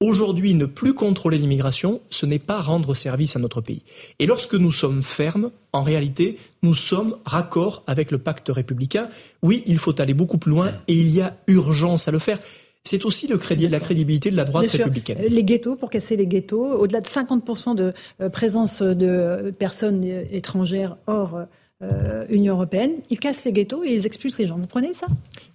Aujourd'hui, 0.00 0.54
ne 0.54 0.66
plus 0.66 0.94
contrôler 0.94 1.38
l'immigration, 1.38 2.00
ce 2.08 2.24
n'est 2.24 2.38
pas 2.38 2.60
rendre 2.60 2.94
service 2.94 3.34
à 3.34 3.40
notre 3.40 3.60
pays. 3.60 3.82
Et 4.20 4.26
lorsque 4.26 4.54
nous 4.54 4.70
sommes 4.70 5.02
fermes, 5.02 5.50
en 5.72 5.82
réalité, 5.82 6.38
nous 6.62 6.74
sommes 6.74 7.16
raccords 7.24 7.82
avec 7.88 8.12
le 8.12 8.18
pacte 8.18 8.48
républicain. 8.48 9.08
Oui, 9.42 9.64
il 9.66 9.78
faut 9.78 10.00
aller 10.00 10.14
beaucoup 10.14 10.38
plus 10.38 10.52
loin 10.52 10.70
et 10.86 10.94
il 10.94 11.10
y 11.10 11.20
a 11.20 11.36
urgence 11.48 12.06
à 12.06 12.12
le 12.12 12.20
faire. 12.20 12.38
C'est 12.84 13.04
aussi 13.04 13.26
le 13.26 13.38
crédit, 13.38 13.66
la 13.66 13.80
crédibilité 13.80 14.30
de 14.30 14.36
la 14.36 14.44
droite 14.44 14.68
républicaine. 14.68 15.18
Les 15.18 15.42
ghettos, 15.42 15.74
pour 15.74 15.90
casser 15.90 16.14
les 16.14 16.28
ghettos, 16.28 16.64
au-delà 16.64 17.00
de 17.00 17.08
50% 17.08 17.74
de 17.74 17.92
euh, 18.20 18.28
présence 18.28 18.82
de 18.82 19.52
personnes 19.58 20.04
étrangères 20.04 20.96
hors 21.08 21.40
euh, 21.82 22.24
Union 22.30 22.54
européenne, 22.54 22.92
ils 23.10 23.18
cassent 23.18 23.44
les 23.46 23.52
ghettos 23.52 23.82
et 23.82 23.94
ils 23.94 24.06
expulsent 24.06 24.38
les 24.38 24.46
gens. 24.46 24.58
Vous 24.58 24.68
prenez 24.68 24.92
ça? 24.92 25.08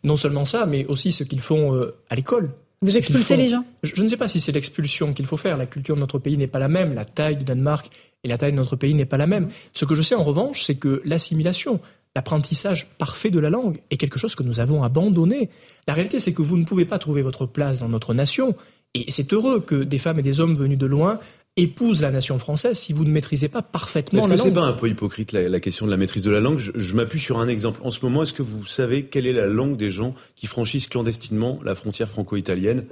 Non 0.03 0.17
seulement 0.17 0.43
ça, 0.43 0.65
mais 0.65 0.85
aussi 0.87 1.13
ce 1.13 1.23
qu'ils 1.23 1.39
font 1.39 1.73
euh, 1.73 1.95
à 2.09 2.15
l'école. 2.15 2.49
Vous 2.83 2.97
expulsez 2.97 3.37
les 3.37 3.49
gens 3.49 3.63
je, 3.81 4.03
ne 4.03 4.07
sais 4.09 4.17
pas 4.17 4.27
si 4.27 4.39
c'est 4.39 4.51
l'expulsion 4.51 5.13
qu'il 5.13 5.25
faut 5.25 5.37
faire. 5.37 5.57
La 5.57 5.65
culture 5.65 5.95
de 5.95 6.01
notre 6.01 6.19
pays 6.19 6.37
n'est 6.37 6.47
pas 6.47 6.59
la 6.59 6.67
même. 6.67 6.93
La 6.93 7.05
taille 7.05 7.37
du 7.37 7.43
Danemark 7.43 7.89
et 8.23 8.27
la 8.27 8.37
taille 8.37 8.51
de 8.51 8.57
notre 8.57 8.75
pays 8.75 8.93
n'est 8.93 9.05
pas 9.05 9.17
la 9.17 9.27
même. 9.27 9.49
Ce 9.73 9.85
que 9.85 9.95
je 9.95 10.01
sais 10.01 10.15
en 10.15 10.23
revanche, 10.23 10.63
c'est 10.63 10.75
que 10.75 11.01
l'assimilation, 11.05 11.79
l'apprentissage 12.15 12.87
parfait 12.97 13.29
de 13.29 13.39
la 13.39 13.49
langue 13.49 13.79
est 13.89 13.97
quelque 13.97 14.19
chose 14.19 14.35
que 14.35 14.43
nous 14.43 14.59
avons 14.59 14.83
abandonné. 14.83 15.49
La 15.87 15.93
réalité, 15.93 16.19
c'est 16.19 16.33
que 16.33 16.41
vous 16.41 16.57
ne 16.57 16.65
pouvez 16.65 16.85
pas 16.85 16.99
trouver 16.99 17.21
votre 17.21 17.45
place 17.45 17.79
dans 17.79 17.89
notre 17.89 18.13
nation. 18.13 18.55
Et 18.93 19.09
c'est 19.09 19.31
heureux 19.33 19.61
que 19.61 19.75
des 19.75 19.97
femmes 19.97 20.19
et 20.19 20.23
des 20.23 20.39
hommes 20.39 20.55
venus 20.55 20.77
de 20.77 20.85
loin 20.85 21.19
épouse 21.55 22.01
la 22.01 22.11
nation 22.11 22.37
française 22.39 22.77
si 22.77 22.93
vous 22.93 23.05
ne 23.05 23.11
maîtrisez 23.11 23.47
pas 23.47 23.61
parfaitement 23.61 24.21
la 24.21 24.27
langue. 24.27 24.33
Est-ce 24.33 24.43
que 24.43 24.49
c'est 24.49 24.55
pas 24.55 24.65
un 24.65 24.73
peu 24.73 24.89
hypocrite 24.89 25.31
la, 25.31 25.59
question 25.59 25.85
de 25.85 25.91
la 25.91 25.97
maîtrise 25.97 26.23
de 26.23 26.31
la 26.31 26.39
langue? 26.39 26.57
Je, 26.57 26.95
m'appuie 26.95 27.19
sur 27.19 27.39
un 27.39 27.47
exemple. 27.47 27.79
En 27.83 27.91
ce 27.91 28.03
moment, 28.03 28.23
est-ce 28.23 28.33
que 28.33 28.41
vous 28.41 28.65
savez 28.65 29.05
quelle 29.05 29.27
est 29.27 29.33
la 29.33 29.45
langue 29.45 29.77
des 29.77 29.91
gens 29.91 30.15
qui 30.35 30.47
franchissent 30.47 30.87
clandestinement 30.87 31.59
la 31.63 31.75
frontière 31.75 32.09
franco-italienne? 32.09 32.85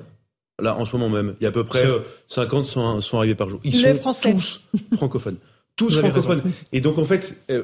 Là, 0.61 0.77
en 0.77 0.85
ce 0.85 0.95
moment 0.95 1.09
même, 1.09 1.35
il 1.39 1.43
y 1.43 1.47
a 1.47 1.49
à 1.49 1.53
peu 1.53 1.63
près 1.63 1.83
50 2.27 2.61
euh, 2.61 2.69
sont, 2.69 3.01
sont, 3.01 3.17
arrivés 3.17 3.35
par 3.35 3.49
jour. 3.49 3.59
Ils 3.63 3.73
sont 3.73 3.97
tous 4.21 4.67
francophones. 4.95 5.38
Tous 5.76 5.98
francophones. 5.98 6.43
Et 6.73 6.81
donc 6.81 6.98
en 6.98 7.06
fait, 7.06 7.43
euh, 7.49 7.64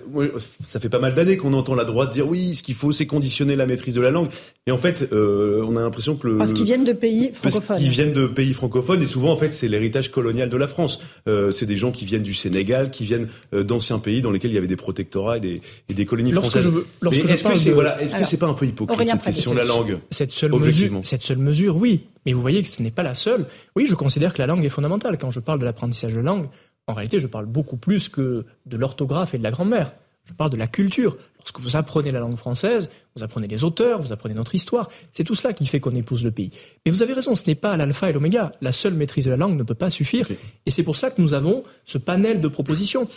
ça 0.64 0.80
fait 0.80 0.90
pas 0.90 1.00
mal 1.00 1.14
d'années 1.14 1.38
qu'on 1.38 1.54
entend 1.54 1.76
la 1.76 1.86
droite 1.86 2.12
dire 2.12 2.28
oui, 2.28 2.56
ce 2.56 2.64
qu'il 2.64 2.76
faut, 2.76 2.92
c'est 2.92 3.06
conditionner 3.06 3.56
la 3.56 3.66
maîtrise 3.66 3.94
de 3.94 4.02
la 4.02 4.12
langue. 4.12 4.30
Et 4.66 4.72
en 4.72 4.78
fait, 4.78 5.10
euh, 5.12 5.64
on 5.68 5.76
a 5.76 5.82
l'impression 5.82 6.16
que 6.16 6.28
le, 6.28 6.38
parce 6.38 6.54
qu'ils 6.54 6.66
viennent 6.66 6.84
de 6.84 6.94
pays 6.94 7.32
francophones. 7.34 7.68
Parce 7.68 7.80
qu'ils 7.80 7.92
viennent 7.92 8.14
de 8.14 8.28
pays 8.28 8.54
francophones 8.54 9.02
et 9.02 9.08
souvent 9.08 9.32
en 9.32 9.38
fait 9.38 9.52
c'est 9.52 9.68
l'héritage 9.68 10.12
colonial 10.12 10.50
de 10.50 10.58
la 10.58 10.68
France. 10.68 11.00
Euh, 11.28 11.52
c'est 11.52 11.66
des 11.66 11.78
gens 11.78 11.92
qui 11.92 12.06
viennent 12.06 12.24
du 12.24 12.34
Sénégal, 12.34 12.92
qui 12.92 13.06
viennent 13.06 13.28
d'anciens 13.54 14.00
pays 14.00 14.22
dans 14.22 14.32
lesquels 14.32 14.52
il 14.52 14.56
y 14.56 14.60
avait 14.60 14.68
des 14.68 14.76
protectorats 14.76 15.38
et 15.38 15.42
des, 15.42 15.62
et 15.90 15.94
des 15.94 16.06
colonies 16.06 16.32
lorsque 16.32 16.52
françaises. 16.52 16.72
Je 16.74 16.80
lorsque 17.02 17.30
est-ce 17.30 17.44
que 17.44 17.56
c'est 17.56 17.70
de... 17.70 17.76
voilà, 17.76 18.02
est-ce 18.02 18.16
que 18.16 18.26
c'est 18.26 18.38
pas 18.38 18.48
un 18.48 18.54
peu 18.54 18.66
hypocrite 18.66 19.10
cette 19.10 19.24
question 19.24 19.54
de 19.54 19.60
la 19.60 19.66
langue 19.66 20.00
Cette 20.10 20.32
seule 20.32 20.52
mesure, 20.54 21.02
cette 21.04 21.22
seule 21.22 21.38
mesure, 21.38 21.78
oui. 21.78 22.02
Mais 22.26 22.34
vous 22.34 22.42
voyez 22.42 22.62
que 22.62 22.68
ce 22.68 22.82
n'est 22.82 22.92
pas 22.92 23.04
la 23.04 23.16
seule. 23.16 23.46
Oui, 23.78 23.86
je 23.88 23.96
considère 23.96 24.34
que 24.34 24.40
la 24.40 24.48
langue 24.48 24.66
est 24.66 24.70
fondamentale. 24.70 25.18
Quand 25.18 25.32
je 25.32 25.40
parle 25.40 25.60
de 25.60 25.66
l'apprentissage 25.66 26.14
de 26.14 26.20
langue, 26.20 26.48
en 26.88 26.94
réalité, 26.94 27.20
je 27.20 27.28
parle 27.28 27.46
beaucoup 27.46 27.78
plus 27.78 28.08
que 28.10 28.46
de 28.66 28.78
l'orthographe 28.78 29.34
et 29.34 29.38
de 29.38 29.44
la 29.44 29.52
grammaire. 29.52 29.92
Je 30.26 30.34
parle 30.34 30.50
de 30.50 30.58
la 30.58 30.68
culture. 30.68 31.18
Lorsque 31.40 31.60
vous 31.60 31.76
apprenez 31.76 32.12
la 32.12 32.20
langue 32.20 32.36
française, 32.36 32.90
vous 33.16 33.24
apprenez 33.24 33.48
les 33.48 33.64
auteurs, 33.64 34.02
vous 34.02 34.12
apprenez 34.12 34.34
notre 34.34 34.56
histoire. 34.56 34.90
C'est 35.14 35.24
tout 35.24 35.36
cela 35.36 35.54
qui 35.54 35.66
fait 35.66 35.80
qu'on 35.80 35.96
épouse 35.96 36.24
le 36.24 36.32
pays. 36.32 36.52
Mais 36.86 36.92
vous 36.92 37.02
avez 37.02 37.14
raison, 37.14 37.36
ce 37.36 37.46
n'est 37.48 37.56
pas 37.56 37.78
l'alpha 37.78 38.10
et 38.10 38.14
l'oméga. 38.14 38.52
La 38.62 38.72
seule 38.72 38.94
maîtrise 38.94 39.26
de 39.26 39.32
la 39.32 39.38
langue 39.38 39.58
ne 39.58 39.64
peut 39.64 39.74
pas 39.74 39.90
suffire. 39.90 40.28
Et 40.66 40.72
c'est 40.72 40.84
pour 40.84 40.96
ça 40.96 41.12
que 41.12 41.22
nous 41.22 41.34
avons 41.34 41.64
ce 41.86 41.98
panel 41.98 42.42
de 42.42 42.48
propositions 42.48 43.08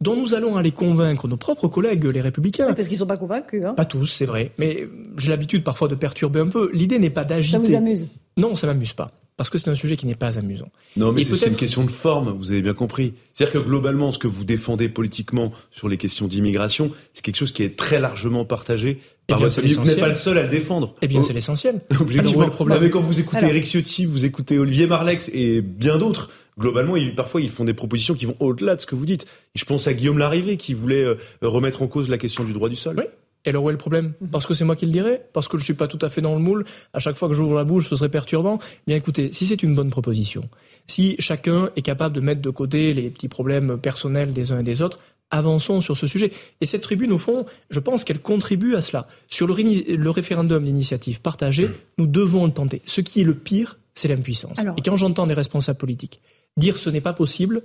dont 0.00 0.16
nous 0.16 0.34
allons 0.34 0.56
aller 0.56 0.72
convaincre 0.72 1.28
nos 1.28 1.36
propres 1.36 1.68
collègues, 1.68 2.04
les 2.04 2.20
républicains. 2.20 2.72
parce 2.74 2.88
qu'ils 2.88 2.96
ne 2.96 3.00
sont 3.00 3.06
pas 3.06 3.16
convaincus. 3.16 3.64
Hein. 3.64 3.74
Pas 3.74 3.84
tous, 3.84 4.06
c'est 4.06 4.26
vrai. 4.26 4.52
Mais 4.58 4.88
j'ai 5.16 5.30
l'habitude 5.30 5.64
parfois 5.64 5.88
de 5.88 5.94
perturber 5.94 6.40
un 6.40 6.48
peu. 6.48 6.70
L'idée 6.72 6.98
n'est 6.98 7.10
pas 7.10 7.24
d'agiter. 7.24 7.56
Ça 7.56 7.58
vous 7.58 7.74
amuse? 7.74 8.08
Non, 8.36 8.56
ça 8.56 8.66
m'amuse 8.66 8.92
pas 8.92 9.12
parce 9.36 9.50
que 9.50 9.58
c'est 9.58 9.68
un 9.68 9.74
sujet 9.74 9.96
qui 9.96 10.06
n'est 10.06 10.14
pas 10.14 10.38
amusant. 10.38 10.68
Non, 10.96 11.12
mais 11.12 11.24
c'est 11.24 11.48
une 11.48 11.56
question 11.56 11.84
de 11.84 11.90
forme, 11.90 12.30
vous 12.38 12.52
avez 12.52 12.62
bien 12.62 12.74
compris. 12.74 13.14
C'est-à-dire 13.32 13.60
que 13.60 13.66
globalement, 13.66 14.12
ce 14.12 14.18
que 14.18 14.28
vous 14.28 14.44
défendez 14.44 14.88
politiquement 14.88 15.52
sur 15.70 15.88
les 15.88 15.96
questions 15.96 16.28
d'immigration, 16.28 16.92
c'est 17.14 17.24
quelque 17.24 17.36
chose 17.36 17.52
qui 17.52 17.64
est 17.64 17.76
très 17.76 18.00
largement 18.00 18.44
partagé 18.44 19.00
par 19.26 19.38
eh 19.38 19.46
bien. 19.46 19.48
Vous 19.48 19.84
n'êtes 19.84 19.98
pas 19.98 20.08
le 20.08 20.14
seul 20.14 20.38
à 20.38 20.42
le 20.42 20.48
défendre. 20.48 20.94
Eh 21.02 21.08
bien, 21.08 21.22
c'est 21.22 21.32
l'essentiel. 21.32 21.80
Objectivement. 22.00 22.48
Non, 22.60 22.80
mais 22.80 22.90
quand 22.90 23.00
vous 23.00 23.18
écoutez 23.18 23.46
Eric 23.46 23.64
Ciotti, 23.66 24.04
vous 24.04 24.24
écoutez 24.24 24.58
Olivier 24.58 24.86
Marlex 24.86 25.30
et 25.32 25.62
bien 25.62 25.98
d'autres, 25.98 26.30
globalement, 26.58 26.96
ils, 26.96 27.14
parfois, 27.14 27.40
ils 27.40 27.50
font 27.50 27.64
des 27.64 27.74
propositions 27.74 28.14
qui 28.14 28.26
vont 28.26 28.36
au-delà 28.38 28.76
de 28.76 28.80
ce 28.80 28.86
que 28.86 28.94
vous 28.94 29.06
dites. 29.06 29.26
Je 29.56 29.64
pense 29.64 29.88
à 29.88 29.94
Guillaume 29.94 30.18
Larrivé 30.18 30.56
qui 30.56 30.74
voulait 30.74 31.04
euh, 31.04 31.16
remettre 31.42 31.82
en 31.82 31.88
cause 31.88 32.08
la 32.08 32.18
question 32.18 32.44
du 32.44 32.52
droit 32.52 32.68
du 32.68 32.76
sol. 32.76 32.96
Oui. 32.98 33.04
Et 33.44 33.50
alors 33.50 33.64
où 33.64 33.68
est 33.68 33.72
le 33.72 33.78
problème 33.78 34.14
Parce 34.32 34.46
que 34.46 34.54
c'est 34.54 34.64
moi 34.64 34.76
qui 34.76 34.86
le 34.86 34.92
dirais 34.92 35.26
Parce 35.32 35.48
que 35.48 35.58
je 35.58 35.64
suis 35.64 35.74
pas 35.74 35.88
tout 35.88 35.98
à 36.00 36.08
fait 36.08 36.20
dans 36.20 36.34
le 36.34 36.40
moule 36.40 36.64
À 36.92 37.00
chaque 37.00 37.16
fois 37.16 37.28
que 37.28 37.34
j'ouvre 37.34 37.54
la 37.54 37.64
bouche, 37.64 37.88
ce 37.88 37.96
serait 37.96 38.08
perturbant 38.08 38.58
Bien 38.86 38.96
écoutez, 38.96 39.30
si 39.32 39.46
c'est 39.46 39.62
une 39.62 39.74
bonne 39.74 39.90
proposition, 39.90 40.48
si 40.86 41.16
chacun 41.18 41.70
est 41.76 41.82
capable 41.82 42.14
de 42.14 42.20
mettre 42.20 42.40
de 42.40 42.50
côté 42.50 42.94
les 42.94 43.10
petits 43.10 43.28
problèmes 43.28 43.78
personnels 43.78 44.32
des 44.32 44.52
uns 44.52 44.60
et 44.60 44.62
des 44.62 44.82
autres, 44.82 44.98
avançons 45.30 45.80
sur 45.80 45.96
ce 45.96 46.06
sujet. 46.06 46.30
Et 46.60 46.66
cette 46.66 46.82
tribune, 46.82 47.12
au 47.12 47.18
fond, 47.18 47.46
je 47.70 47.80
pense 47.80 48.04
qu'elle 48.04 48.20
contribue 48.20 48.76
à 48.76 48.82
cela. 48.82 49.08
Sur 49.28 49.46
le, 49.46 49.54
le 49.54 50.10
référendum 50.10 50.64
d'initiative 50.64 51.20
partagée, 51.20 51.68
nous 51.98 52.06
devons 52.06 52.46
le 52.46 52.52
tenter. 52.52 52.82
Ce 52.86 53.00
qui 53.00 53.20
est 53.20 53.24
le 53.24 53.34
pire, 53.34 53.78
c'est 53.94 54.08
l'impuissance. 54.08 54.58
Et 54.76 54.82
quand 54.82 54.96
j'entends 54.96 55.26
des 55.26 55.34
responsables 55.34 55.78
politiques 55.78 56.20
dire 56.56 56.78
ce 56.78 56.90
n'est 56.90 57.00
pas 57.00 57.12
possible, 57.12 57.62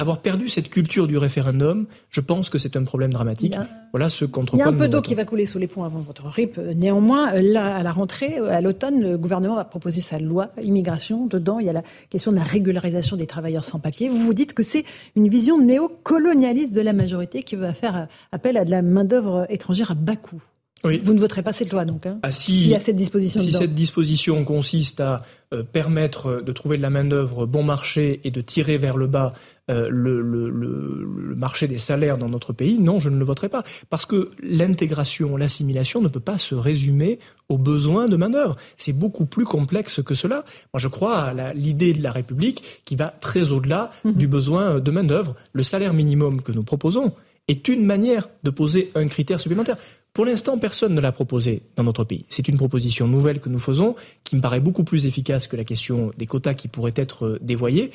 avoir 0.00 0.18
perdu 0.18 0.48
cette 0.48 0.70
culture 0.70 1.06
du 1.06 1.18
référendum, 1.18 1.86
je 2.10 2.20
pense 2.20 2.48
que 2.50 2.58
c'est 2.58 2.76
un 2.76 2.84
problème 2.84 3.12
dramatique. 3.12 3.56
voilà 3.92 4.08
ce 4.08 4.24
contre 4.24 4.54
Il 4.54 4.58
y 4.58 4.62
a 4.62 4.68
un 4.68 4.72
peu 4.72 4.88
d'eau 4.88 5.02
qui 5.02 5.14
va 5.14 5.24
couler 5.24 5.46
sous 5.46 5.58
les 5.58 5.66
ponts 5.66 5.84
avant 5.84 6.00
votre 6.00 6.26
RIP. 6.26 6.58
Néanmoins, 6.58 7.32
là, 7.40 7.76
à 7.76 7.82
la 7.82 7.92
rentrée, 7.92 8.38
à 8.38 8.60
l'automne, 8.60 9.02
le 9.02 9.18
gouvernement 9.18 9.56
va 9.56 9.64
proposer 9.64 10.00
sa 10.00 10.18
loi 10.18 10.48
immigration. 10.62 11.26
Dedans, 11.26 11.58
il 11.58 11.66
y 11.66 11.70
a 11.70 11.74
la 11.74 11.82
question 12.08 12.30
de 12.32 12.36
la 12.36 12.44
régularisation 12.44 13.16
des 13.16 13.26
travailleurs 13.26 13.64
sans 13.64 13.78
papier. 13.78 14.08
Vous 14.08 14.18
vous 14.18 14.34
dites 14.34 14.54
que 14.54 14.62
c'est 14.62 14.84
une 15.16 15.28
vision 15.28 15.60
néocolonialiste 15.60 16.74
de 16.74 16.80
la 16.80 16.92
majorité 16.92 17.42
qui 17.42 17.56
va 17.56 17.74
faire 17.74 18.08
appel 18.32 18.56
à 18.56 18.64
de 18.64 18.70
la 18.70 18.82
main-d'œuvre 18.82 19.46
étrangère 19.50 19.90
à 19.90 19.94
bas 19.94 20.16
coût. 20.16 20.42
Oui. 20.82 20.98
Vous 21.02 21.12
ne 21.12 21.18
voterez 21.18 21.42
pas 21.42 21.52
cette 21.52 21.72
loi, 21.72 21.84
donc, 21.84 22.06
hein, 22.06 22.18
ah, 22.22 22.32
si, 22.32 22.74
a 22.74 22.80
cette 22.80 22.96
disposition. 22.96 23.38
Si 23.38 23.48
dedans. 23.48 23.58
cette 23.58 23.74
disposition 23.74 24.44
consiste 24.44 25.00
à 25.00 25.22
euh, 25.52 25.62
permettre 25.62 26.40
de 26.42 26.52
trouver 26.52 26.78
de 26.78 26.82
la 26.82 26.88
main-d'œuvre 26.88 27.44
bon 27.44 27.62
marché 27.62 28.20
et 28.24 28.30
de 28.30 28.40
tirer 28.40 28.78
vers 28.78 28.96
le 28.96 29.06
bas 29.06 29.34
euh, 29.70 29.88
le, 29.90 30.22
le, 30.22 30.48
le, 30.48 31.06
le, 31.18 31.34
marché 31.36 31.68
des 31.68 31.76
salaires 31.78 32.16
dans 32.16 32.30
notre 32.30 32.52
pays, 32.54 32.78
non, 32.78 32.98
je 32.98 33.10
ne 33.10 33.16
le 33.16 33.24
voterai 33.24 33.48
pas. 33.50 33.62
Parce 33.90 34.06
que 34.06 34.30
l'intégration, 34.42 35.36
l'assimilation 35.36 36.00
ne 36.00 36.08
peut 36.08 36.18
pas 36.18 36.38
se 36.38 36.54
résumer 36.54 37.18
aux 37.50 37.58
besoins 37.58 38.08
de 38.08 38.16
main-d'œuvre. 38.16 38.56
C'est 38.78 38.92
beaucoup 38.94 39.26
plus 39.26 39.44
complexe 39.44 40.02
que 40.02 40.14
cela. 40.14 40.44
Moi, 40.72 40.78
je 40.78 40.88
crois 40.88 41.18
à 41.24 41.52
l'idée 41.52 41.92
de 41.92 42.02
la 42.02 42.10
République 42.12 42.80
qui 42.84 42.96
va 42.96 43.08
très 43.08 43.50
au-delà 43.50 43.90
Mhm. 44.04 44.12
du 44.14 44.28
besoin 44.28 44.78
de 44.80 44.90
main-d'œuvre. 44.90 45.34
Le 45.52 45.62
salaire 45.62 45.92
minimum 45.92 46.40
que 46.42 46.52
nous 46.52 46.62
proposons 46.62 47.12
est 47.48 47.66
une 47.68 47.84
manière 47.84 48.28
de 48.44 48.50
poser 48.50 48.92
un 48.94 49.06
critère 49.08 49.40
supplémentaire. 49.40 49.76
Pour 50.12 50.24
l'instant, 50.24 50.58
personne 50.58 50.94
ne 50.94 51.00
l'a 51.00 51.12
proposé 51.12 51.62
dans 51.76 51.84
notre 51.84 52.04
pays. 52.04 52.26
C'est 52.28 52.48
une 52.48 52.56
proposition 52.56 53.06
nouvelle 53.06 53.40
que 53.40 53.48
nous 53.48 53.58
faisons, 53.58 53.94
qui 54.24 54.36
me 54.36 54.40
paraît 54.40 54.60
beaucoup 54.60 54.84
plus 54.84 55.06
efficace 55.06 55.46
que 55.46 55.56
la 55.56 55.64
question 55.64 56.10
des 56.18 56.26
quotas 56.26 56.54
qui 56.54 56.68
pourraient 56.68 56.94
être 56.96 57.38
dévoyés. 57.40 57.92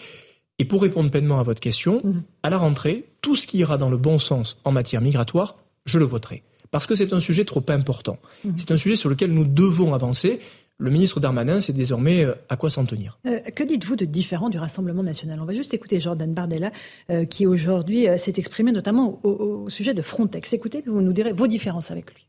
Et 0.57 0.65
pour 0.65 0.81
répondre 0.81 1.11
pleinement 1.11 1.39
à 1.39 1.43
votre 1.43 1.59
question, 1.59 2.01
à 2.41 2.49
la 2.49 2.57
rentrée, 2.57 3.05
tout 3.21 3.35
ce 3.35 3.45
qui 3.45 3.57
ira 3.57 3.77
dans 3.77 3.89
le 3.89 3.97
bon 3.97 4.19
sens 4.19 4.57
en 4.63 4.71
matière 4.71 5.01
migratoire, 5.01 5.57
je 5.85 5.99
le 5.99 6.05
voterai. 6.05 6.43
Parce 6.71 6.87
que 6.87 6.95
c'est 6.95 7.13
un 7.13 7.19
sujet 7.19 7.45
trop 7.45 7.63
important. 7.67 8.17
C'est 8.57 8.71
un 8.71 8.77
sujet 8.77 8.95
sur 8.95 9.09
lequel 9.09 9.31
nous 9.31 9.45
devons 9.45 9.93
avancer. 9.93 10.39
Le 10.77 10.91
ministre 10.91 11.21
Darmanin 11.21 11.61
sait 11.61 11.71
désormais 11.71 12.25
à 12.49 12.57
quoi 12.57 12.69
s'en 12.69 12.85
tenir? 12.85 13.17
Euh, 13.25 13.39
que 13.39 13.63
dites-vous 13.63 13.95
de 13.95 14.03
différent 14.03 14.49
du 14.49 14.57
Rassemblement 14.57 15.03
national? 15.03 15.39
On 15.39 15.45
va 15.45 15.53
juste 15.53 15.73
écouter 15.73 16.01
Jordan 16.01 16.33
Bardella, 16.33 16.71
euh, 17.09 17.23
qui 17.23 17.47
aujourd'hui 17.47 18.09
euh, 18.09 18.17
s'est 18.17 18.33
exprimé 18.35 18.73
notamment 18.73 19.21
au, 19.23 19.29
au, 19.29 19.69
sujet 19.69 19.93
de 19.93 20.01
Frontex. 20.01 20.51
Écoutez, 20.51 20.83
vous 20.85 21.01
nous 21.01 21.13
direz 21.13 21.31
vos 21.31 21.47
différences 21.47 21.91
avec 21.91 22.13
lui. 22.13 22.27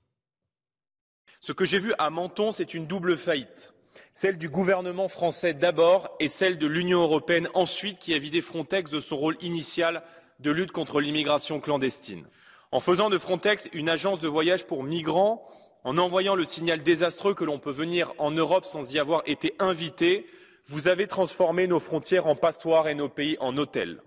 Ce 1.40 1.52
que 1.52 1.64
j'ai 1.64 1.81
vu 1.81 1.93
à 1.98 2.09
Menton, 2.10 2.52
c'est 2.52 2.73
une 2.73 2.86
double 2.86 3.16
faillite. 3.16 3.73
Celle 4.14 4.39
du 4.39 4.48
gouvernement 4.48 5.09
français 5.09 5.52
d'abord 5.52 6.16
et 6.20 6.28
celle 6.28 6.56
de 6.56 6.66
l'Union 6.68 7.02
européenne 7.02 7.48
ensuite, 7.55 7.98
qui 7.98 8.14
a 8.14 8.18
vidé 8.18 8.40
Frontex 8.40 8.93
de 8.93 9.01
son 9.01 9.16
rôle 9.16 9.36
initial 9.43 10.05
de 10.39 10.52
lutte 10.52 10.70
contre 10.70 11.01
l'immigration 11.01 11.59
clandestine. 11.59 12.24
En 12.70 12.81
faisant 12.81 13.10
de 13.10 13.18
Frontex 13.18 13.68
une 13.73 13.89
agence 13.89 14.20
de 14.20 14.28
voyage 14.28 14.66
pour 14.66 14.85
migrants, 14.85 15.44
en 15.86 15.98
envoyant 15.98 16.34
le 16.34 16.44
signal 16.44 16.82
désastreux 16.82 17.34
que 17.34 17.44
l'on 17.44 17.60
peut 17.60 17.70
venir 17.70 18.12
en 18.18 18.32
Europe 18.32 18.64
sans 18.64 18.92
y 18.92 18.98
avoir 18.98 19.22
été 19.24 19.54
invité, 19.60 20.26
vous 20.66 20.88
avez 20.88 21.06
transformé 21.06 21.68
nos 21.68 21.78
frontières 21.78 22.26
en 22.26 22.34
passoires 22.34 22.88
et 22.88 22.96
nos 22.96 23.08
pays 23.08 23.36
en 23.38 23.56
hôtels. 23.56 24.02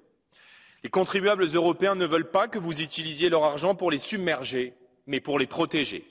Les 0.84 0.90
contribuables 0.90 1.46
européens 1.46 1.96
ne 1.96 2.06
veulent 2.06 2.32
pas 2.32 2.50
que 2.50 2.60
vous 2.60 2.82
utilisiez 2.82 3.30
leur 3.30 3.46
argent 3.46 3.76
pour 3.76 3.92
les 3.92 3.98
submerger, 3.98 4.74
mais 5.08 5.22
pour 5.22 5.40
les 5.40 5.48
protéger. 5.48 6.06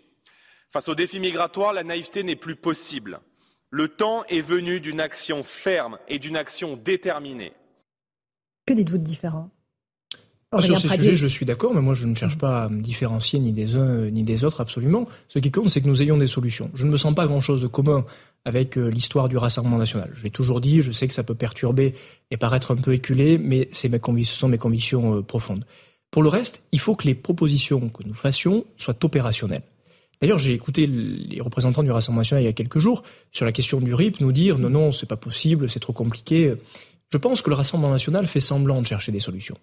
Face 0.70 0.88
aux 0.88 0.94
défis 0.94 1.20
migratoires, 1.20 1.74
la 1.74 1.84
naïveté 1.84 2.22
n'est 2.22 2.34
plus 2.34 2.56
possible. 2.56 3.20
Le 3.68 3.88
temps 3.88 4.24
est 4.24 4.40
venu 4.40 4.80
d'une 4.80 5.02
action 5.02 5.42
ferme 5.42 5.98
et 6.08 6.18
d'une 6.18 6.38
action 6.38 6.78
déterminée. 6.78 7.52
Que 8.66 8.72
dites-vous 8.72 8.96
de 8.96 9.04
différent? 9.04 9.50
Sur 10.60 10.78
ces 10.78 10.88
sujets, 10.88 11.16
je 11.16 11.26
suis 11.26 11.44
d'accord, 11.44 11.74
mais 11.74 11.82
moi 11.82 11.92
je 11.92 12.06
ne 12.06 12.14
cherche 12.14 12.38
pas 12.38 12.64
à 12.64 12.68
me 12.68 12.80
différencier 12.80 13.38
ni 13.38 13.52
des 13.52 13.76
uns 13.76 14.10
ni 14.10 14.22
des 14.22 14.44
autres 14.44 14.62
absolument. 14.62 15.06
Ce 15.28 15.38
qui 15.38 15.50
compte, 15.50 15.68
c'est 15.68 15.82
que 15.82 15.86
nous 15.86 16.02
ayons 16.02 16.16
des 16.16 16.26
solutions. 16.26 16.70
Je 16.74 16.86
ne 16.86 16.90
me 16.90 16.96
sens 16.96 17.14
pas 17.14 17.26
grand-chose 17.26 17.60
de 17.60 17.66
commun 17.66 18.06
avec 18.46 18.78
euh, 18.78 18.88
l'histoire 18.88 19.28
du 19.28 19.36
Rassemblement 19.36 19.76
national. 19.76 20.10
Je 20.14 20.22
l'ai 20.22 20.30
toujours 20.30 20.62
dit, 20.62 20.80
je 20.80 20.90
sais 20.90 21.06
que 21.06 21.12
ça 21.12 21.22
peut 21.22 21.34
perturber 21.34 21.92
et 22.30 22.38
paraître 22.38 22.72
un 22.72 22.76
peu 22.76 22.94
éculé, 22.94 23.36
mais 23.36 23.68
c'est 23.72 23.90
mes 23.90 24.24
ce 24.24 24.36
sont 24.36 24.48
mes 24.48 24.56
convictions 24.56 25.18
euh, 25.18 25.22
profondes. 25.22 25.66
Pour 26.10 26.22
le 26.22 26.30
reste, 26.30 26.62
il 26.72 26.80
faut 26.80 26.96
que 26.96 27.06
les 27.06 27.14
propositions 27.14 27.90
que 27.90 28.02
nous 28.04 28.14
fassions 28.14 28.64
soient 28.78 28.96
opérationnelles. 29.04 29.64
D'ailleurs, 30.22 30.38
j'ai 30.38 30.54
écouté 30.54 30.86
les 30.86 31.40
représentants 31.42 31.82
du 31.82 31.90
Rassemblement 31.90 32.22
national 32.22 32.42
il 32.42 32.46
y 32.46 32.48
a 32.48 32.54
quelques 32.54 32.78
jours 32.78 33.02
sur 33.32 33.44
la 33.44 33.52
question 33.52 33.80
du 33.80 33.92
RIP 33.92 34.20
nous 34.20 34.32
dire 34.32 34.58
non, 34.58 34.70
non, 34.70 34.92
c'est 34.92 35.06
pas 35.06 35.16
possible, 35.16 35.68
c'est 35.68 35.78
trop 35.78 35.92
compliqué. 35.92 36.54
Je 37.10 37.18
pense 37.18 37.42
que 37.42 37.50
le 37.50 37.56
Rassemblement 37.56 37.92
national 37.92 38.26
fait 38.26 38.40
semblant 38.40 38.80
de 38.80 38.86
chercher 38.86 39.12
des 39.12 39.20
solutions 39.20 39.58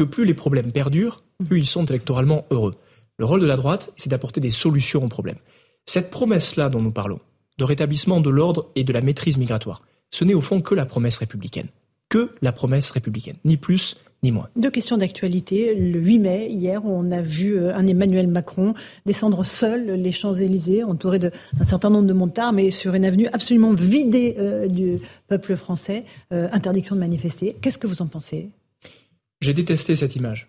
que 0.00 0.04
plus 0.04 0.24
les 0.24 0.32
problèmes 0.32 0.72
perdurent, 0.72 1.22
plus 1.46 1.58
ils 1.58 1.66
sont 1.66 1.84
électoralement 1.84 2.46
heureux. 2.50 2.74
Le 3.18 3.26
rôle 3.26 3.42
de 3.42 3.46
la 3.46 3.56
droite, 3.56 3.92
c'est 3.98 4.08
d'apporter 4.08 4.40
des 4.40 4.50
solutions 4.50 5.04
aux 5.04 5.08
problèmes. 5.08 5.36
Cette 5.84 6.10
promesse-là 6.10 6.70
dont 6.70 6.80
nous 6.80 6.90
parlons, 6.90 7.20
de 7.58 7.64
rétablissement 7.64 8.22
de 8.22 8.30
l'ordre 8.30 8.70
et 8.76 8.84
de 8.84 8.94
la 8.94 9.02
maîtrise 9.02 9.36
migratoire, 9.36 9.82
ce 10.10 10.24
n'est 10.24 10.32
au 10.32 10.40
fond 10.40 10.62
que 10.62 10.74
la 10.74 10.86
promesse 10.86 11.18
républicaine. 11.18 11.68
Que 12.08 12.30
la 12.40 12.50
promesse 12.50 12.88
républicaine, 12.88 13.36
ni 13.44 13.58
plus 13.58 13.96
ni 14.22 14.32
moins. 14.32 14.48
Deux 14.56 14.70
questions 14.70 14.96
d'actualité. 14.96 15.74
Le 15.74 16.00
8 16.00 16.18
mai, 16.18 16.48
hier, 16.50 16.82
on 16.86 17.10
a 17.10 17.20
vu 17.20 17.58
euh, 17.58 17.74
un 17.74 17.86
Emmanuel 17.86 18.26
Macron 18.26 18.72
descendre 19.04 19.44
seul 19.44 19.90
les 19.90 20.12
Champs-Élysées, 20.12 20.82
entouré 20.82 21.18
d'un 21.18 21.30
certain 21.62 21.90
nombre 21.90 22.06
de 22.06 22.14
montards, 22.14 22.54
mais 22.54 22.70
sur 22.70 22.94
une 22.94 23.04
avenue 23.04 23.28
absolument 23.34 23.74
vidée 23.74 24.36
euh, 24.38 24.66
du 24.66 24.98
peuple 25.28 25.56
français. 25.56 26.06
Euh, 26.32 26.48
interdiction 26.52 26.94
de 26.94 27.00
manifester. 27.00 27.54
Qu'est-ce 27.60 27.76
que 27.76 27.86
vous 27.86 28.00
en 28.00 28.06
pensez? 28.06 28.50
J'ai 29.40 29.54
détesté 29.54 29.96
cette 29.96 30.16
image. 30.16 30.48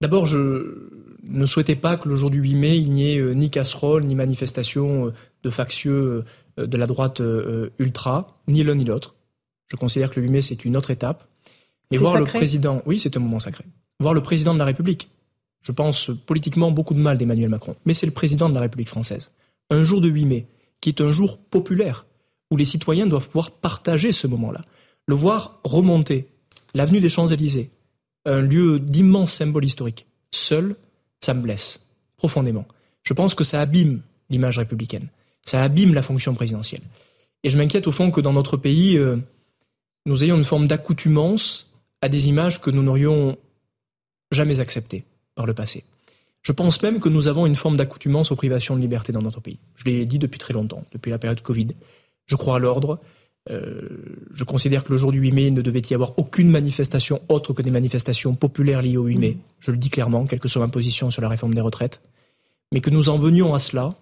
D'abord, 0.00 0.26
je 0.26 0.90
ne 1.22 1.46
souhaitais 1.46 1.74
pas 1.74 1.96
que 1.96 2.08
le 2.08 2.16
jour 2.16 2.30
du 2.30 2.38
8 2.38 2.54
mai, 2.54 2.78
il 2.78 2.90
n'y 2.90 3.14
ait 3.14 3.18
euh, 3.18 3.32
ni 3.32 3.50
casserole, 3.50 4.04
ni 4.04 4.14
manifestation 4.14 5.06
euh, 5.06 5.12
de 5.42 5.50
factieux 5.50 6.24
euh, 6.58 6.66
de 6.66 6.76
la 6.76 6.86
droite 6.86 7.22
ultra, 7.78 8.38
ni 8.48 8.62
l'un 8.62 8.74
ni 8.74 8.84
l'autre. 8.84 9.14
Je 9.66 9.76
considère 9.76 10.10
que 10.10 10.20
le 10.20 10.26
8 10.26 10.32
mai, 10.32 10.40
c'est 10.42 10.64
une 10.64 10.76
autre 10.76 10.90
étape. 10.90 11.28
Et 11.90 11.98
voir 11.98 12.14
sacré. 12.14 12.32
le 12.32 12.38
président, 12.38 12.82
oui, 12.86 12.98
c'est 12.98 13.16
un 13.16 13.20
moment 13.20 13.40
sacré. 13.40 13.64
voire 14.00 14.14
le 14.14 14.22
président 14.22 14.54
de 14.54 14.58
la 14.58 14.64
République. 14.64 15.10
Je 15.62 15.72
pense 15.72 16.10
politiquement 16.26 16.70
beaucoup 16.70 16.94
de 16.94 17.00
mal 17.00 17.18
d'Emmanuel 17.18 17.48
Macron, 17.48 17.76
mais 17.84 17.94
c'est 17.94 18.06
le 18.06 18.12
président 18.12 18.48
de 18.48 18.54
la 18.54 18.60
République 18.60 18.88
française. 18.88 19.32
Un 19.70 19.82
jour 19.82 20.00
de 20.00 20.08
8 20.08 20.24
mai, 20.24 20.46
qui 20.80 20.90
est 20.90 21.00
un 21.00 21.10
jour 21.10 21.38
populaire, 21.38 22.06
où 22.50 22.56
les 22.56 22.64
citoyens 22.64 23.06
doivent 23.06 23.26
pouvoir 23.26 23.50
partager 23.50 24.12
ce 24.12 24.26
moment-là, 24.26 24.62
le 25.06 25.14
voir 25.14 25.60
remonter, 25.64 26.28
l'avenue 26.74 27.00
des 27.00 27.08
Champs-Élysées, 27.08 27.70
un 28.26 28.42
lieu 28.42 28.78
d'immense 28.78 29.32
symbole 29.32 29.64
historique, 29.64 30.06
seul, 30.30 30.76
ça 31.20 31.32
me 31.32 31.40
blesse 31.40 31.86
profondément. 32.16 32.66
Je 33.02 33.14
pense 33.14 33.34
que 33.34 33.44
ça 33.44 33.60
abîme 33.60 34.02
l'image 34.28 34.58
républicaine, 34.58 35.08
ça 35.42 35.62
abîme 35.62 35.94
la 35.94 36.02
fonction 36.02 36.34
présidentielle. 36.34 36.82
Et 37.44 37.50
je 37.50 37.56
m'inquiète 37.56 37.86
au 37.86 37.92
fond 37.92 38.10
que 38.10 38.20
dans 38.20 38.32
notre 38.32 38.56
pays, 38.56 38.98
euh, 38.98 39.16
nous 40.04 40.24
ayons 40.24 40.36
une 40.36 40.44
forme 40.44 40.66
d'accoutumance 40.66 41.70
à 42.02 42.08
des 42.08 42.28
images 42.28 42.60
que 42.60 42.70
nous 42.70 42.82
n'aurions 42.82 43.38
jamais 44.32 44.60
acceptées 44.60 45.04
par 45.34 45.46
le 45.46 45.54
passé. 45.54 45.84
Je 46.42 46.52
pense 46.52 46.82
même 46.82 47.00
que 47.00 47.08
nous 47.08 47.28
avons 47.28 47.46
une 47.46 47.56
forme 47.56 47.76
d'accoutumance 47.76 48.30
aux 48.30 48.36
privations 48.36 48.76
de 48.76 48.80
liberté 48.80 49.12
dans 49.12 49.22
notre 49.22 49.40
pays. 49.40 49.58
Je 49.74 49.84
l'ai 49.84 50.04
dit 50.04 50.18
depuis 50.18 50.38
très 50.38 50.54
longtemps, 50.54 50.84
depuis 50.92 51.10
la 51.10 51.18
période 51.18 51.40
Covid. 51.40 51.68
Je 52.26 52.36
crois 52.36 52.56
à 52.56 52.58
l'ordre. 52.58 53.00
Euh, 53.50 53.88
je 54.32 54.44
considère 54.44 54.82
que 54.82 54.92
le 54.92 54.98
jour 54.98 55.12
du 55.12 55.18
8 55.18 55.32
mai, 55.32 55.46
il 55.46 55.54
ne 55.54 55.62
devait 55.62 55.82
y 55.88 55.94
avoir 55.94 56.18
aucune 56.18 56.50
manifestation 56.50 57.20
autre 57.28 57.52
que 57.52 57.62
des 57.62 57.70
manifestations 57.70 58.34
populaires 58.34 58.82
liées 58.82 58.96
au 58.96 59.04
8 59.04 59.18
mai. 59.18 59.36
Je 59.60 59.70
le 59.70 59.76
dis 59.76 59.90
clairement, 59.90 60.24
quelle 60.26 60.40
que 60.40 60.48
soit 60.48 60.64
ma 60.64 60.70
position 60.70 61.10
sur 61.10 61.22
la 61.22 61.28
réforme 61.28 61.54
des 61.54 61.60
retraites. 61.60 62.00
Mais 62.72 62.80
que 62.80 62.90
nous 62.90 63.08
en 63.08 63.18
venions 63.18 63.54
à 63.54 63.58
cela, 63.58 63.94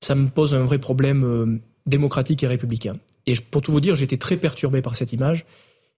ça 0.00 0.14
me 0.14 0.28
pose 0.28 0.54
un 0.54 0.64
vrai 0.64 0.78
problème 0.78 1.24
euh, 1.24 1.60
démocratique 1.86 2.42
et 2.42 2.46
républicain. 2.46 2.96
Et 3.26 3.34
pour 3.36 3.62
tout 3.62 3.70
vous 3.70 3.80
dire, 3.80 3.94
j'ai 3.94 4.04
été 4.04 4.18
très 4.18 4.36
perturbé 4.36 4.82
par 4.82 4.96
cette 4.96 5.12
image. 5.12 5.46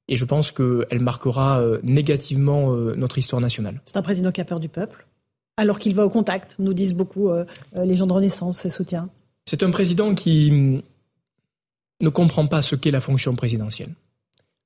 Et 0.08 0.16
je 0.16 0.24
pense 0.24 0.52
qu'elle 0.52 1.00
marquera 1.00 1.60
euh, 1.60 1.80
négativement 1.82 2.72
notre 2.74 3.18
histoire 3.18 3.40
nationale. 3.40 3.80
C'est 3.86 3.96
un 3.96 4.02
président 4.02 4.30
qui 4.30 4.40
a 4.40 4.44
peur 4.44 4.60
du 4.60 4.68
peuple, 4.68 5.06
alors 5.56 5.78
qu'il 5.78 5.94
va 5.94 6.04
au 6.04 6.10
contact, 6.10 6.56
nous 6.58 6.74
disent 6.74 6.94
beaucoup 6.94 7.30
les 7.74 7.96
gens 7.96 8.06
de 8.06 8.12
Renaissance, 8.12 8.58
ses 8.58 8.70
soutiens. 8.70 9.08
C'est 9.46 9.62
un 9.62 9.70
président 9.70 10.14
qui 10.14 10.82
ne 12.00 12.08
comprend 12.08 12.46
pas 12.46 12.62
ce 12.62 12.76
qu'est 12.76 12.90
la 12.90 13.00
fonction 13.00 13.34
présidentielle. 13.34 13.94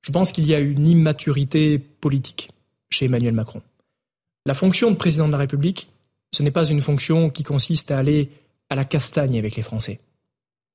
Je 0.01 0.11
pense 0.11 0.31
qu'il 0.31 0.45
y 0.45 0.55
a 0.55 0.59
une 0.59 0.87
immaturité 0.87 1.79
politique 1.79 2.49
chez 2.89 3.05
Emmanuel 3.05 3.33
Macron. 3.33 3.61
La 4.45 4.53
fonction 4.53 4.91
de 4.91 4.95
président 4.95 5.27
de 5.27 5.31
la 5.31 5.37
République, 5.37 5.89
ce 6.33 6.43
n'est 6.43 6.51
pas 6.51 6.65
une 6.65 6.81
fonction 6.81 7.29
qui 7.29 7.43
consiste 7.43 7.91
à 7.91 7.99
aller 7.99 8.31
à 8.69 8.75
la 8.75 8.83
castagne 8.83 9.37
avec 9.37 9.55
les 9.55 9.61
Français. 9.61 9.99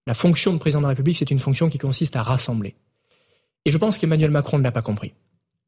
La 0.06 0.14
fonction 0.14 0.52
de 0.52 0.58
président 0.58 0.80
de 0.80 0.84
la 0.84 0.90
République, 0.90 1.16
c'est 1.16 1.30
une 1.30 1.40
fonction 1.40 1.68
qui 1.68 1.78
consiste 1.78 2.14
à 2.14 2.22
rassembler. 2.22 2.74
Et 3.64 3.70
je 3.70 3.78
pense 3.78 3.98
qu'Emmanuel 3.98 4.30
Macron 4.30 4.58
ne 4.58 4.62
l'a 4.62 4.70
pas 4.70 4.82
compris. 4.82 5.12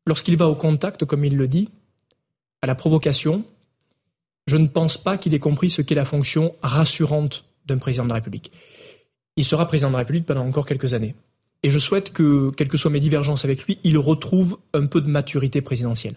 Lorsqu'il 0.07 0.37
va 0.37 0.47
au 0.47 0.55
contact, 0.55 1.05
comme 1.05 1.25
il 1.25 1.37
le 1.37 1.49
dit, 1.49 1.69
à 2.63 2.67
la 2.67 2.77
provocation, 2.77 3.45
je 4.47 4.57
ne 4.57 4.69
pense 4.69 4.97
pas 4.97 5.19
qu'il 5.19 5.35
ait 5.35 5.41
compris 5.41 5.71
ce 5.71 5.83
qu'est 5.83 5.97
la 5.97 6.05
fonction 6.05 6.55
rassurante 6.63 7.45
d'un 7.67 7.79
président 7.79 8.05
de 8.05 8.11
la 8.11 8.15
République 8.17 8.53
il 9.39 9.45
sera 9.45 9.69
président 9.69 9.89
de 9.89 9.93
la 9.93 10.01
République 10.01 10.27
pendant 10.27 10.45
encore 10.45 10.67
quelques 10.67 10.95
années. 10.95 11.15
Et 11.63 11.71
je 11.71 11.79
souhaite 11.79 12.13
que, 12.13 12.51
quelles 12.57 12.69
que 12.69 12.77
soient 12.77 12.91
mes 12.91 13.01
divergences 13.01 13.45
avec 13.45 13.65
lui, 13.65 13.79
il 13.85 13.97
retrouve 13.97 14.59
un 14.75 14.87
peu 14.87 15.01
de 15.01 15.09
maturité 15.09 15.61
présidentielle. 15.61 16.15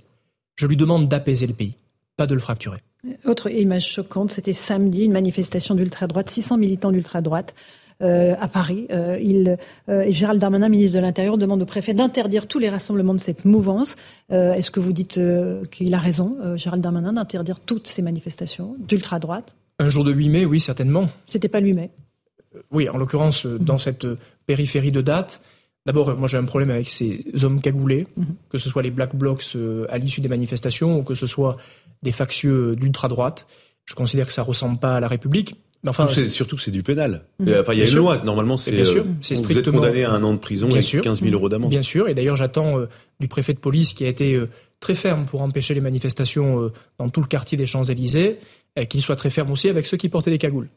Je 0.56 0.65
lui 0.65 0.76
demande 0.76 1.07
d'apaiser 1.07 1.45
le 1.45 1.53
pays, 1.53 1.76
pas 2.18 2.26
de 2.26 2.34
le 2.34 2.39
fracturer. 2.39 2.80
Autre 3.26 3.52
image 3.52 3.88
choquante, 3.91 4.31
c'était 4.31 4.53
samedi, 4.53 5.06
une 5.06 5.11
manifestation 5.11 5.76
d'ultra-droite, 5.76 6.31
600 6.31 6.57
militants 6.57 6.91
d'ultra-droite. 6.91 7.53
Euh, 8.02 8.34
à 8.39 8.48
Paris. 8.48 8.88
Euh, 8.89 9.19
il, 9.22 9.60
euh, 9.88 10.06
Gérald 10.10 10.41
Darmanin, 10.41 10.69
ministre 10.69 10.95
de 10.95 11.02
l'Intérieur, 11.02 11.38
demande 11.38 11.61
au 11.61 11.68
préfet 11.68 11.93
d'interdire 11.93 12.48
tous 12.48 12.57
les 12.57 12.68
rassemblements 12.68 13.14
de 13.14 13.19
cette 13.19 13.45
mouvance. 13.45 13.95
Est-ce 14.31 14.72
que 14.72 14.80
vous 14.80 14.91
dites 14.91 15.19
qu'il 15.69 15.93
a 15.93 15.99
raison, 15.99 16.35
Gérald 16.56 16.81
Darmanin, 16.81 17.14
d'interdire 17.14 17.60
toutes 17.60 17.88
ces 17.88 18.02
manifestations 18.02 18.76
d'ultra-droite? 18.80 19.56
Un 19.77 19.89
jour 19.89 20.03
de 20.03 20.11
8 20.11 20.30
mai, 20.30 20.45
oui, 20.45 20.60
certainement. 20.60 21.10
C'était 21.27 21.48
pas 21.48 21.60
le 21.60 21.68
8 21.68 21.73
mai 21.73 21.91
oui, 22.72 22.90
en 22.90 22.98
l'occurrence, 22.98 23.45
euh, 23.45 23.57
dans 23.60 23.78
cette 23.78 24.06
euh, 24.06 24.18
périphérie 24.45 24.91
de 24.91 25.02
date, 25.02 25.41
D'abord, 25.84 26.15
moi 26.15 26.28
j'ai 26.28 26.38
un 26.38 26.44
problème 26.44 26.69
avec 26.69 26.88
ces 26.88 27.26
hommes 27.41 27.60
cagoulés, 27.60 28.06
mhm. 28.15 28.36
que 28.52 28.60
ce 28.60 28.69
soit 28.69 28.84
les 28.84 28.91
Black 28.91 29.15
Blocs 29.15 29.53
euh, 29.56 29.88
à 29.90 29.98
l'issue 29.98 30.22
des 30.22 30.28
manifestations 30.28 30.99
ou 30.99 31.02
que 31.02 31.15
ce 31.15 31.26
soit 31.26 31.57
des 32.03 32.11
factieux 32.11 32.76
d'ultra-droite. 32.76 33.48
Je 33.86 33.95
considère 33.95 34.28
que 34.28 34.32
ça 34.32 34.44
ressemble 34.44 34.78
pas 34.78 34.98
à 34.98 34.99
la 34.99 35.07
République. 35.07 35.56
Mais 35.82 35.90
enfin, 35.90 36.07
surtout 36.07 36.57
que 36.57 36.61
c'est 36.61 36.69
du 36.69 36.84
pénal. 36.84 37.23
Mhm. 37.40 37.56
Enfin, 37.61 37.73
il 37.73 37.80
y 37.80 37.82
a 37.82 37.88
une 37.88 37.95
loi. 37.95 38.22
Normalement, 38.23 38.57
c'est 38.57 38.69
bien 38.69 38.86
sûr, 38.86 39.03
c'est 39.22 39.36
strictement 39.36 39.72
vous 39.72 39.78
êtes 39.78 39.82
condamné 39.82 40.03
à 40.03 40.11
un 40.11 40.23
an 40.23 40.34
de 40.34 40.38
prison 40.38 40.69
et 40.69 40.84
15 40.84 41.23
000 41.23 41.34
euros 41.34 41.49
d'amende. 41.49 41.72
Bien 41.72 41.82
sûr. 41.82 42.07
Et 42.07 42.14
d'ailleurs, 42.14 42.36
j'attends 42.36 42.76
du 43.19 43.28
préfet 43.28 43.56
de 43.56 43.60
police 43.60 43.94
qui 43.95 44.06
a 44.06 44.07
été 44.07 44.40
très 44.80 44.94
ferme 44.94 45.26
pour 45.26 45.41
empêcher 45.41 45.73
les 45.73 45.82
manifestations 45.82 46.72
dans 46.99 47.10
tout 47.10 47.22
le 47.22 47.28
quartier 47.28 47.57
des 47.57 47.65
Champs 47.65 47.86
Élysées, 47.86 48.38
qu'il 48.88 49.02
soit 49.02 49.15
très 49.15 49.32
ferme 49.32 49.49
aussi 49.49 49.68
avec 49.68 49.88
ceux 49.88 49.98
qui 49.98 50.10
portaient 50.10 50.30
des 50.30 50.38
cagoules. 50.38 50.69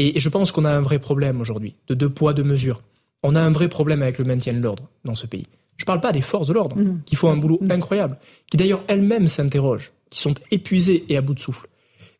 Et 0.00 0.20
je 0.20 0.28
pense 0.28 0.52
qu'on 0.52 0.64
a 0.64 0.70
un 0.70 0.80
vrai 0.80 1.00
problème 1.00 1.40
aujourd'hui, 1.40 1.74
de 1.88 1.94
deux 1.94 2.08
poids, 2.08 2.32
deux 2.32 2.44
mesures. 2.44 2.82
On 3.24 3.34
a 3.34 3.40
un 3.40 3.50
vrai 3.50 3.68
problème 3.68 4.00
avec 4.00 4.18
le 4.18 4.24
maintien 4.24 4.52
de 4.52 4.60
l'ordre 4.60 4.88
dans 5.04 5.16
ce 5.16 5.26
pays. 5.26 5.46
Je 5.76 5.82
ne 5.82 5.86
parle 5.86 6.00
pas 6.00 6.12
des 6.12 6.20
forces 6.20 6.46
de 6.46 6.52
l'ordre, 6.52 6.76
mmh. 6.76 7.02
qui 7.04 7.16
font 7.16 7.30
un 7.30 7.36
boulot 7.36 7.58
mmh. 7.60 7.72
incroyable, 7.72 8.16
qui 8.48 8.56
d'ailleurs 8.56 8.84
elles-mêmes 8.86 9.26
s'interrogent, 9.26 9.90
qui 10.08 10.20
sont 10.20 10.34
épuisées 10.52 11.04
et 11.08 11.16
à 11.16 11.20
bout 11.20 11.34
de 11.34 11.40
souffle. 11.40 11.66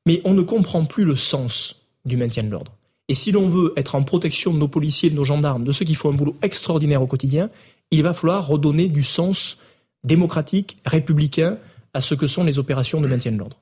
Mais 0.06 0.20
on 0.24 0.34
ne 0.34 0.42
comprend 0.42 0.84
plus 0.86 1.04
le 1.04 1.14
sens 1.14 1.86
du 2.04 2.16
maintien 2.16 2.42
de 2.42 2.50
l'ordre. 2.50 2.72
Et 3.06 3.14
si 3.14 3.30
l'on 3.30 3.48
veut 3.48 3.72
être 3.76 3.94
en 3.94 4.02
protection 4.02 4.52
de 4.52 4.58
nos 4.58 4.66
policiers, 4.66 5.10
de 5.10 5.14
nos 5.14 5.24
gendarmes, 5.24 5.62
de 5.62 5.70
ceux 5.70 5.84
qui 5.84 5.94
font 5.94 6.10
un 6.10 6.14
boulot 6.14 6.36
extraordinaire 6.42 7.00
au 7.00 7.06
quotidien, 7.06 7.48
il 7.92 8.02
va 8.02 8.12
falloir 8.12 8.44
redonner 8.44 8.88
du 8.88 9.04
sens 9.04 9.56
démocratique, 10.02 10.78
républicain 10.84 11.58
à 11.94 12.00
ce 12.00 12.16
que 12.16 12.26
sont 12.26 12.42
les 12.42 12.58
opérations 12.58 13.00
de 13.00 13.06
maintien 13.06 13.30
de 13.30 13.38
l'ordre. 13.38 13.56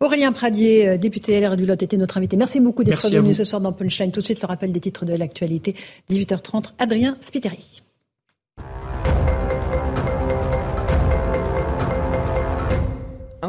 Aurélien 0.00 0.32
Pradier, 0.32 0.88
euh, 0.88 0.96
député 0.98 1.40
LR 1.40 1.56
du 1.56 1.66
Lot, 1.66 1.82
était 1.82 1.96
notre 1.96 2.18
invité. 2.18 2.36
Merci 2.36 2.60
beaucoup 2.60 2.84
d'être 2.84 3.08
venu 3.08 3.34
ce 3.34 3.44
soir 3.44 3.60
dans 3.60 3.72
Punchline. 3.72 4.12
Tout 4.12 4.20
de 4.20 4.26
suite, 4.26 4.40
le 4.42 4.46
rappel 4.46 4.72
des 4.72 4.80
titres 4.80 5.04
de 5.04 5.14
l'actualité. 5.14 5.74
18h30, 6.10 6.72
Adrien 6.78 7.16
Spiteri. 7.20 7.82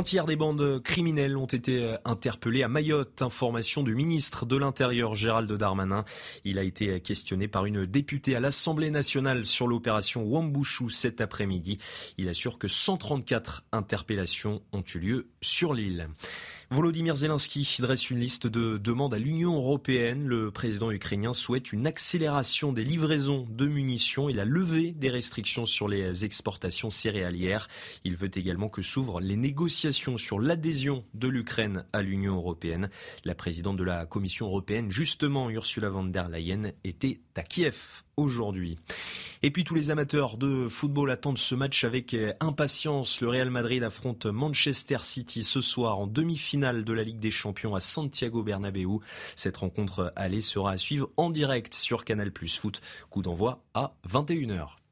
Un 0.04 0.06
tiers 0.06 0.26
des 0.26 0.36
bandes 0.36 0.82
criminelles 0.84 1.38
ont 1.38 1.46
été 1.46 1.82
euh, 1.82 1.96
interpellées 2.04 2.62
à 2.62 2.68
Mayotte. 2.68 3.22
Information 3.22 3.84
du 3.84 3.96
ministre 3.96 4.46
de 4.46 4.58
l'Intérieur 4.58 5.16
Gérald 5.16 5.50
Darmanin. 5.50 6.04
Il 6.44 6.60
a 6.60 6.64
été 6.64 7.00
questionné 7.00 7.48
par 7.48 7.66
une 7.66 7.86
députée 7.86 8.36
à 8.36 8.42
l'Assemblée 8.42 8.92
nationale 8.92 9.46
sur 9.46 9.66
l'opération 9.66 10.24
Wambouchou 10.24 10.90
cet 10.90 11.22
après-midi. 11.22 11.78
Il 12.18 12.28
assure 12.28 12.60
que 12.60 12.68
134 12.68 13.64
interpellations 13.72 14.62
ont 14.74 14.84
eu 14.94 15.00
lieu 15.00 15.28
sur 15.40 15.74
l'île. 15.74 16.10
Volodymyr 16.70 17.16
Zelensky 17.16 17.78
dresse 17.80 18.10
une 18.10 18.20
liste 18.20 18.48
de 18.48 18.78
demandes 18.78 19.14
à 19.14 19.20
l'Union 19.20 19.56
européenne. 19.56 20.28
Le 20.28 20.50
président 20.50 20.92
ukrainien 20.92 21.34
souhaite 21.34 21.74
une 21.74 21.86
accélération 21.86 22.74
des 22.74 22.84
livraisons 22.84 23.46
de 23.50 23.68
munitions 23.68 24.30
et 24.30 24.34
la 24.34 24.46
levée 24.46 24.92
des 24.92 25.10
restrictions 25.10 25.66
sur 25.66 25.88
les 25.88 26.26
exportations 26.26 26.90
céréalières. 26.90 27.68
Il 28.04 28.16
veut 28.16 28.32
également 28.34 28.70
que 28.70 28.82
s'ouvrent 28.82 29.20
les 29.20 29.36
négociations 29.36 30.18
sur 30.18 30.40
l'adhésion 30.40 31.04
de 31.14 31.28
l'Ukraine 31.28 31.86
à 31.94 32.02
l'Union 32.02 32.36
européenne. 32.36 32.90
La 33.26 33.36
présidente 33.36 33.78
de 33.78 33.84
la 33.84 34.06
Commission 34.06 34.48
européenne, 34.48 34.92
justement 34.92 35.50
Ursula 35.50 35.90
von 35.90 36.06
der 36.06 36.30
Leyen, 36.30 36.72
était 36.84 37.20
à 37.36 37.44
Kiev 37.44 38.04
aujourd'hui. 38.18 38.78
Et 39.42 39.52
puis 39.52 39.64
tous 39.64 39.76
les 39.76 39.90
amateurs 39.90 40.38
de 40.38 40.70
football 40.70 41.12
attendent 41.12 41.38
ce 41.38 41.54
match 41.54 41.84
avec 41.84 42.16
impatience. 42.40 43.20
Le 43.20 43.28
Real 43.28 43.50
Madrid 43.50 43.84
affronte 43.84 44.26
Manchester 44.26 45.00
City 45.02 45.44
ce 45.44 45.60
soir 45.60 46.00
en 46.00 46.08
demi-finale 46.08 46.86
de 46.86 46.94
la 46.94 47.04
Ligue 47.04 47.20
des 47.20 47.32
Champions 47.32 47.76
à 47.76 47.82
Santiago 47.82 48.42
Bernabéu. 48.44 49.00
Cette 49.36 49.58
rencontre 49.58 50.14
allée 50.16 50.42
sera 50.42 50.72
à 50.72 50.78
suivre 50.78 51.10
en 51.18 51.30
direct 51.30 51.74
sur 51.74 52.06
Canal 52.06 52.32
Plus 52.32 52.58
Foot. 52.58 52.82
Coup 53.10 53.22
d'envoi 53.22 53.64
à 53.74 53.96
21h. 54.10 54.83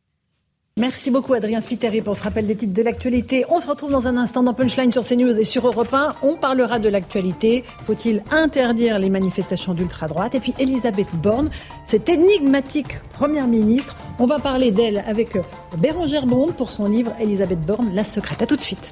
Merci 0.81 1.11
beaucoup 1.11 1.35
Adrien 1.35 1.61
Spiteri 1.61 2.01
pour 2.01 2.17
ce 2.17 2.23
rappel 2.23 2.47
des 2.47 2.55
titres 2.55 2.73
de 2.73 2.81
l'actualité. 2.81 3.45
On 3.49 3.61
se 3.61 3.67
retrouve 3.67 3.91
dans 3.91 4.07
un 4.07 4.17
instant 4.17 4.41
dans 4.41 4.55
Punchline 4.55 4.91
sur 4.91 5.05
CNews 5.05 5.37
et 5.37 5.43
sur 5.43 5.67
Europe 5.67 5.93
1. 5.93 6.15
On 6.23 6.37
parlera 6.37 6.79
de 6.79 6.89
l'actualité. 6.89 7.63
Faut-il 7.85 8.23
interdire 8.31 8.97
les 8.97 9.11
manifestations 9.11 9.75
d'ultra-droite? 9.75 10.33
Et 10.33 10.39
puis 10.39 10.55
Elisabeth 10.57 11.13
Borne, 11.13 11.51
cette 11.85 12.09
énigmatique 12.09 12.99
première 13.13 13.45
ministre. 13.45 13.95
On 14.17 14.25
va 14.25 14.39
parler 14.39 14.71
d'elle 14.71 15.03
avec 15.05 15.37
Bérangère 15.77 16.25
Bond 16.25 16.51
pour 16.51 16.71
son 16.71 16.87
livre 16.87 17.11
Elisabeth 17.19 17.61
Borne, 17.61 17.91
la 17.93 18.03
secrète. 18.03 18.41
À 18.41 18.47
tout 18.47 18.55
de 18.55 18.61
suite. 18.61 18.91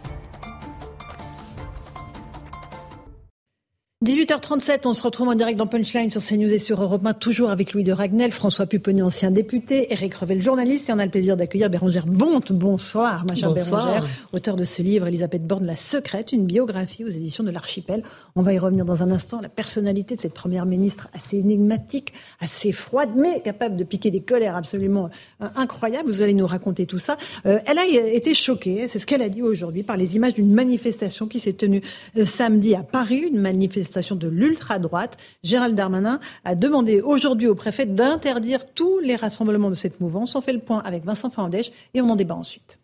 18h37, 4.05 4.83
on 4.85 4.93
se 4.93 5.03
retrouve 5.03 5.27
en 5.27 5.35
direct 5.35 5.59
dans 5.59 5.67
Punchline 5.67 6.09
sur 6.09 6.23
CNews 6.23 6.53
et 6.53 6.59
sur 6.59 6.81
Europe 6.81 7.05
1, 7.05 7.13
toujours 7.15 7.49
avec 7.49 7.73
Louis 7.73 7.83
de 7.83 7.91
Ragnel, 7.91 8.31
François 8.31 8.65
Pupponi, 8.65 9.01
ancien 9.01 9.29
député, 9.29 9.91
Eric 9.91 10.15
Revel, 10.15 10.41
journaliste, 10.41 10.87
et 10.87 10.93
on 10.93 10.99
a 10.99 11.03
le 11.03 11.11
plaisir 11.11 11.35
d'accueillir 11.35 11.69
Bérangère 11.69 12.05
Bonte. 12.07 12.53
Bonsoir, 12.53 13.25
ma 13.27 13.35
chère 13.35 13.51
Bérangère, 13.51 14.07
auteur 14.31 14.55
de 14.55 14.63
ce 14.63 14.81
livre, 14.81 15.07
Elisabeth 15.07 15.45
Borne, 15.45 15.65
La 15.65 15.75
Secrète, 15.75 16.31
une 16.31 16.45
biographie 16.45 17.03
aux 17.03 17.09
éditions 17.09 17.43
de 17.43 17.51
l'Archipel. 17.51 18.03
On 18.37 18.41
va 18.41 18.53
y 18.53 18.57
revenir 18.57 18.85
dans 18.85 19.03
un 19.03 19.11
instant. 19.11 19.41
La 19.41 19.49
personnalité 19.49 20.15
de 20.15 20.21
cette 20.21 20.33
première 20.33 20.65
ministre, 20.65 21.09
assez 21.13 21.35
énigmatique, 21.35 22.13
assez 22.39 22.71
froide, 22.71 23.09
mais 23.17 23.41
capable 23.41 23.75
de 23.75 23.83
piquer 23.83 24.11
des 24.11 24.21
colères 24.21 24.55
absolument 24.55 25.09
euh, 25.41 25.47
incroyables. 25.57 26.09
Vous 26.09 26.21
allez 26.21 26.33
nous 26.33 26.47
raconter 26.47 26.85
tout 26.85 26.99
ça. 26.99 27.17
Euh, 27.45 27.59
elle 27.65 27.77
a 27.77 27.85
été 27.85 28.33
choquée, 28.33 28.87
c'est 28.87 28.99
ce 28.99 29.05
qu'elle 29.05 29.21
a 29.21 29.27
dit 29.27 29.41
aujourd'hui, 29.41 29.83
par 29.83 29.97
les 29.97 30.15
images 30.15 30.35
d'une 30.35 30.53
manifestation 30.53 31.27
qui 31.27 31.41
s'est 31.41 31.51
tenue 31.51 31.81
euh, 32.17 32.25
samedi 32.25 32.75
à 32.75 32.83
Paris, 32.83 33.25
une 33.29 33.41
manifestation 33.41 33.88
de 33.89 34.27
l'ultra-droite. 34.27 35.17
Gérald 35.43 35.75
Darmanin 35.75 36.19
a 36.45 36.55
demandé 36.55 37.01
aujourd'hui 37.01 37.47
au 37.47 37.55
préfet 37.55 37.85
d'interdire 37.85 38.73
tous 38.73 38.99
les 38.99 39.15
rassemblements 39.15 39.69
de 39.69 39.75
cette 39.75 39.99
mouvance. 39.99 40.35
On 40.35 40.41
fait 40.41 40.53
le 40.53 40.59
point 40.59 40.79
avec 40.79 41.03
Vincent 41.03 41.29
Fandèche 41.29 41.71
et 41.93 42.01
on 42.01 42.09
en 42.09 42.15
débat 42.15 42.35
ensuite. 42.35 42.79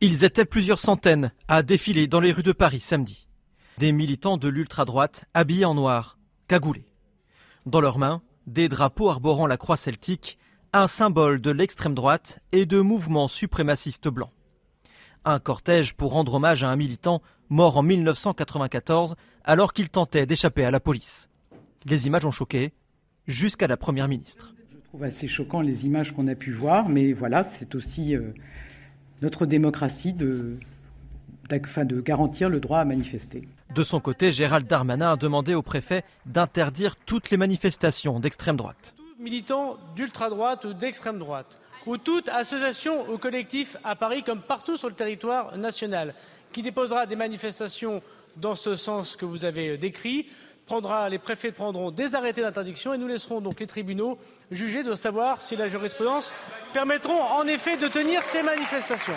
Ils 0.00 0.24
étaient 0.24 0.44
plusieurs 0.44 0.80
centaines 0.80 1.32
à 1.48 1.62
défiler 1.62 2.06
dans 2.06 2.20
les 2.20 2.32
rues 2.32 2.42
de 2.42 2.52
Paris 2.52 2.80
samedi. 2.80 3.26
Des 3.78 3.92
militants 3.92 4.36
de 4.36 4.48
l'ultra-droite 4.48 5.24
habillés 5.34 5.64
en 5.64 5.74
noir, 5.74 6.18
cagoulés. 6.48 6.86
Dans 7.66 7.80
leurs 7.80 7.98
mains, 7.98 8.22
des 8.46 8.68
drapeaux 8.68 9.08
arborant 9.08 9.46
la 9.46 9.56
croix 9.56 9.76
celtique, 9.76 10.38
un 10.72 10.86
symbole 10.88 11.40
de 11.40 11.50
l'extrême 11.50 11.94
droite 11.94 12.40
et 12.52 12.66
de 12.66 12.80
mouvements 12.80 13.28
suprémacistes 13.28 14.08
blancs. 14.08 14.32
Un 15.24 15.38
cortège 15.38 15.94
pour 15.94 16.12
rendre 16.12 16.34
hommage 16.34 16.62
à 16.62 16.68
un 16.68 16.76
militant 16.76 17.22
mort 17.54 17.76
en 17.76 17.82
1994 17.82 19.14
alors 19.44 19.72
qu'il 19.72 19.88
tentait 19.88 20.26
d'échapper 20.26 20.64
à 20.64 20.70
la 20.70 20.80
police. 20.80 21.28
Les 21.86 22.06
images 22.06 22.26
ont 22.26 22.30
choqué 22.30 22.72
jusqu'à 23.26 23.66
la 23.66 23.76
Première 23.76 24.08
ministre. 24.08 24.54
Je 24.72 24.88
trouve 24.88 25.04
assez 25.04 25.28
choquant 25.28 25.60
les 25.60 25.86
images 25.86 26.12
qu'on 26.12 26.26
a 26.28 26.34
pu 26.34 26.52
voir, 26.52 26.88
mais 26.88 27.12
voilà, 27.12 27.48
c'est 27.58 27.74
aussi 27.74 28.14
euh, 28.16 28.34
notre 29.22 29.46
démocratie 29.46 30.12
de, 30.12 30.58
de 31.48 32.00
garantir 32.00 32.48
le 32.48 32.60
droit 32.60 32.80
à 32.80 32.84
manifester. 32.84 33.48
De 33.74 33.82
son 33.82 34.00
côté, 34.00 34.32
Gérald 34.32 34.66
Darmanin 34.66 35.12
a 35.12 35.16
demandé 35.16 35.54
au 35.54 35.62
préfet 35.62 36.04
d'interdire 36.26 36.96
toutes 36.96 37.30
les 37.30 37.36
manifestations 37.36 38.20
d'extrême 38.20 38.56
droite. 38.56 38.94
Militants 39.20 39.76
d'ultra-droite 39.96 40.64
ou 40.64 40.74
d'extrême 40.74 41.18
droite, 41.18 41.60
ou 41.86 41.98
toute 41.98 42.28
association 42.28 43.08
ou 43.10 43.18
collectif 43.18 43.76
à 43.84 43.94
Paris 43.94 44.22
comme 44.22 44.40
partout 44.40 44.76
sur 44.76 44.88
le 44.88 44.94
territoire 44.94 45.56
national, 45.56 46.14
qui 46.54 46.62
déposera 46.62 47.04
des 47.04 47.16
manifestations 47.16 48.00
dans 48.36 48.54
ce 48.54 48.76
sens 48.76 49.16
que 49.16 49.24
vous 49.24 49.44
avez 49.44 49.76
décrit. 49.76 50.26
Prendra, 50.66 51.08
les 51.08 51.18
préfets 51.18 51.50
prendront 51.50 51.90
des 51.90 52.14
arrêtés 52.14 52.42
d'interdiction 52.42 52.94
et 52.94 52.98
nous 52.98 53.08
laisserons 53.08 53.40
donc 53.40 53.58
les 53.58 53.66
tribunaux 53.66 54.18
juger 54.52 54.84
de 54.84 54.94
savoir 54.94 55.42
si 55.42 55.56
la 55.56 55.66
jurisprudence 55.66 56.32
permettront 56.72 57.20
en 57.20 57.46
effet 57.48 57.76
de 57.76 57.88
tenir 57.88 58.24
ces 58.24 58.42
manifestations. 58.44 59.12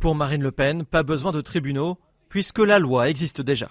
Pour 0.00 0.16
Marine 0.16 0.42
Le 0.42 0.50
Pen, 0.50 0.84
pas 0.84 1.04
besoin 1.04 1.30
de 1.30 1.40
tribunaux 1.40 1.96
puisque 2.28 2.58
la 2.58 2.80
loi 2.80 3.08
existe 3.08 3.40
déjà. 3.40 3.70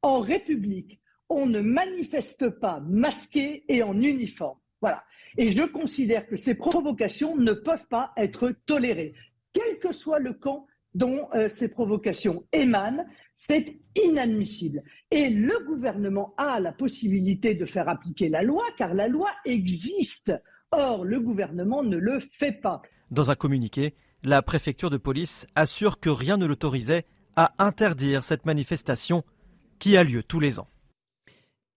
En 0.00 0.20
République, 0.20 0.98
on 1.28 1.44
ne 1.44 1.60
manifeste 1.60 2.48
pas 2.48 2.80
masqué 2.80 3.64
et 3.68 3.82
en 3.82 4.00
uniforme. 4.00 4.58
Voilà. 4.80 5.04
Et 5.36 5.48
je 5.48 5.62
considère 5.62 6.26
que 6.26 6.38
ces 6.38 6.54
provocations 6.54 7.36
ne 7.36 7.52
peuvent 7.52 7.86
pas 7.86 8.12
être 8.16 8.54
tolérées, 8.64 9.14
quel 9.52 9.78
que 9.78 9.92
soit 9.92 10.18
le 10.18 10.32
camp 10.32 10.66
dont 10.94 11.28
euh, 11.34 11.48
ces 11.48 11.68
provocations 11.68 12.44
émanent, 12.52 13.04
c'est 13.34 13.78
inadmissible. 14.04 14.82
Et 15.10 15.30
le 15.30 15.64
gouvernement 15.66 16.34
a 16.36 16.60
la 16.60 16.72
possibilité 16.72 17.54
de 17.54 17.64
faire 17.64 17.88
appliquer 17.88 18.28
la 18.28 18.42
loi, 18.42 18.64
car 18.76 18.94
la 18.94 19.08
loi 19.08 19.30
existe. 19.44 20.32
Or, 20.72 21.04
le 21.04 21.20
gouvernement 21.20 21.82
ne 21.82 21.96
le 21.96 22.20
fait 22.20 22.52
pas. 22.52 22.82
Dans 23.10 23.30
un 23.30 23.34
communiqué, 23.34 23.94
la 24.22 24.42
préfecture 24.42 24.90
de 24.90 24.96
police 24.96 25.46
assure 25.54 25.98
que 25.98 26.10
rien 26.10 26.36
ne 26.36 26.46
l'autorisait 26.46 27.06
à 27.36 27.52
interdire 27.58 28.22
cette 28.24 28.44
manifestation 28.44 29.24
qui 29.78 29.96
a 29.96 30.04
lieu 30.04 30.22
tous 30.22 30.40
les 30.40 30.58
ans. 30.58 30.68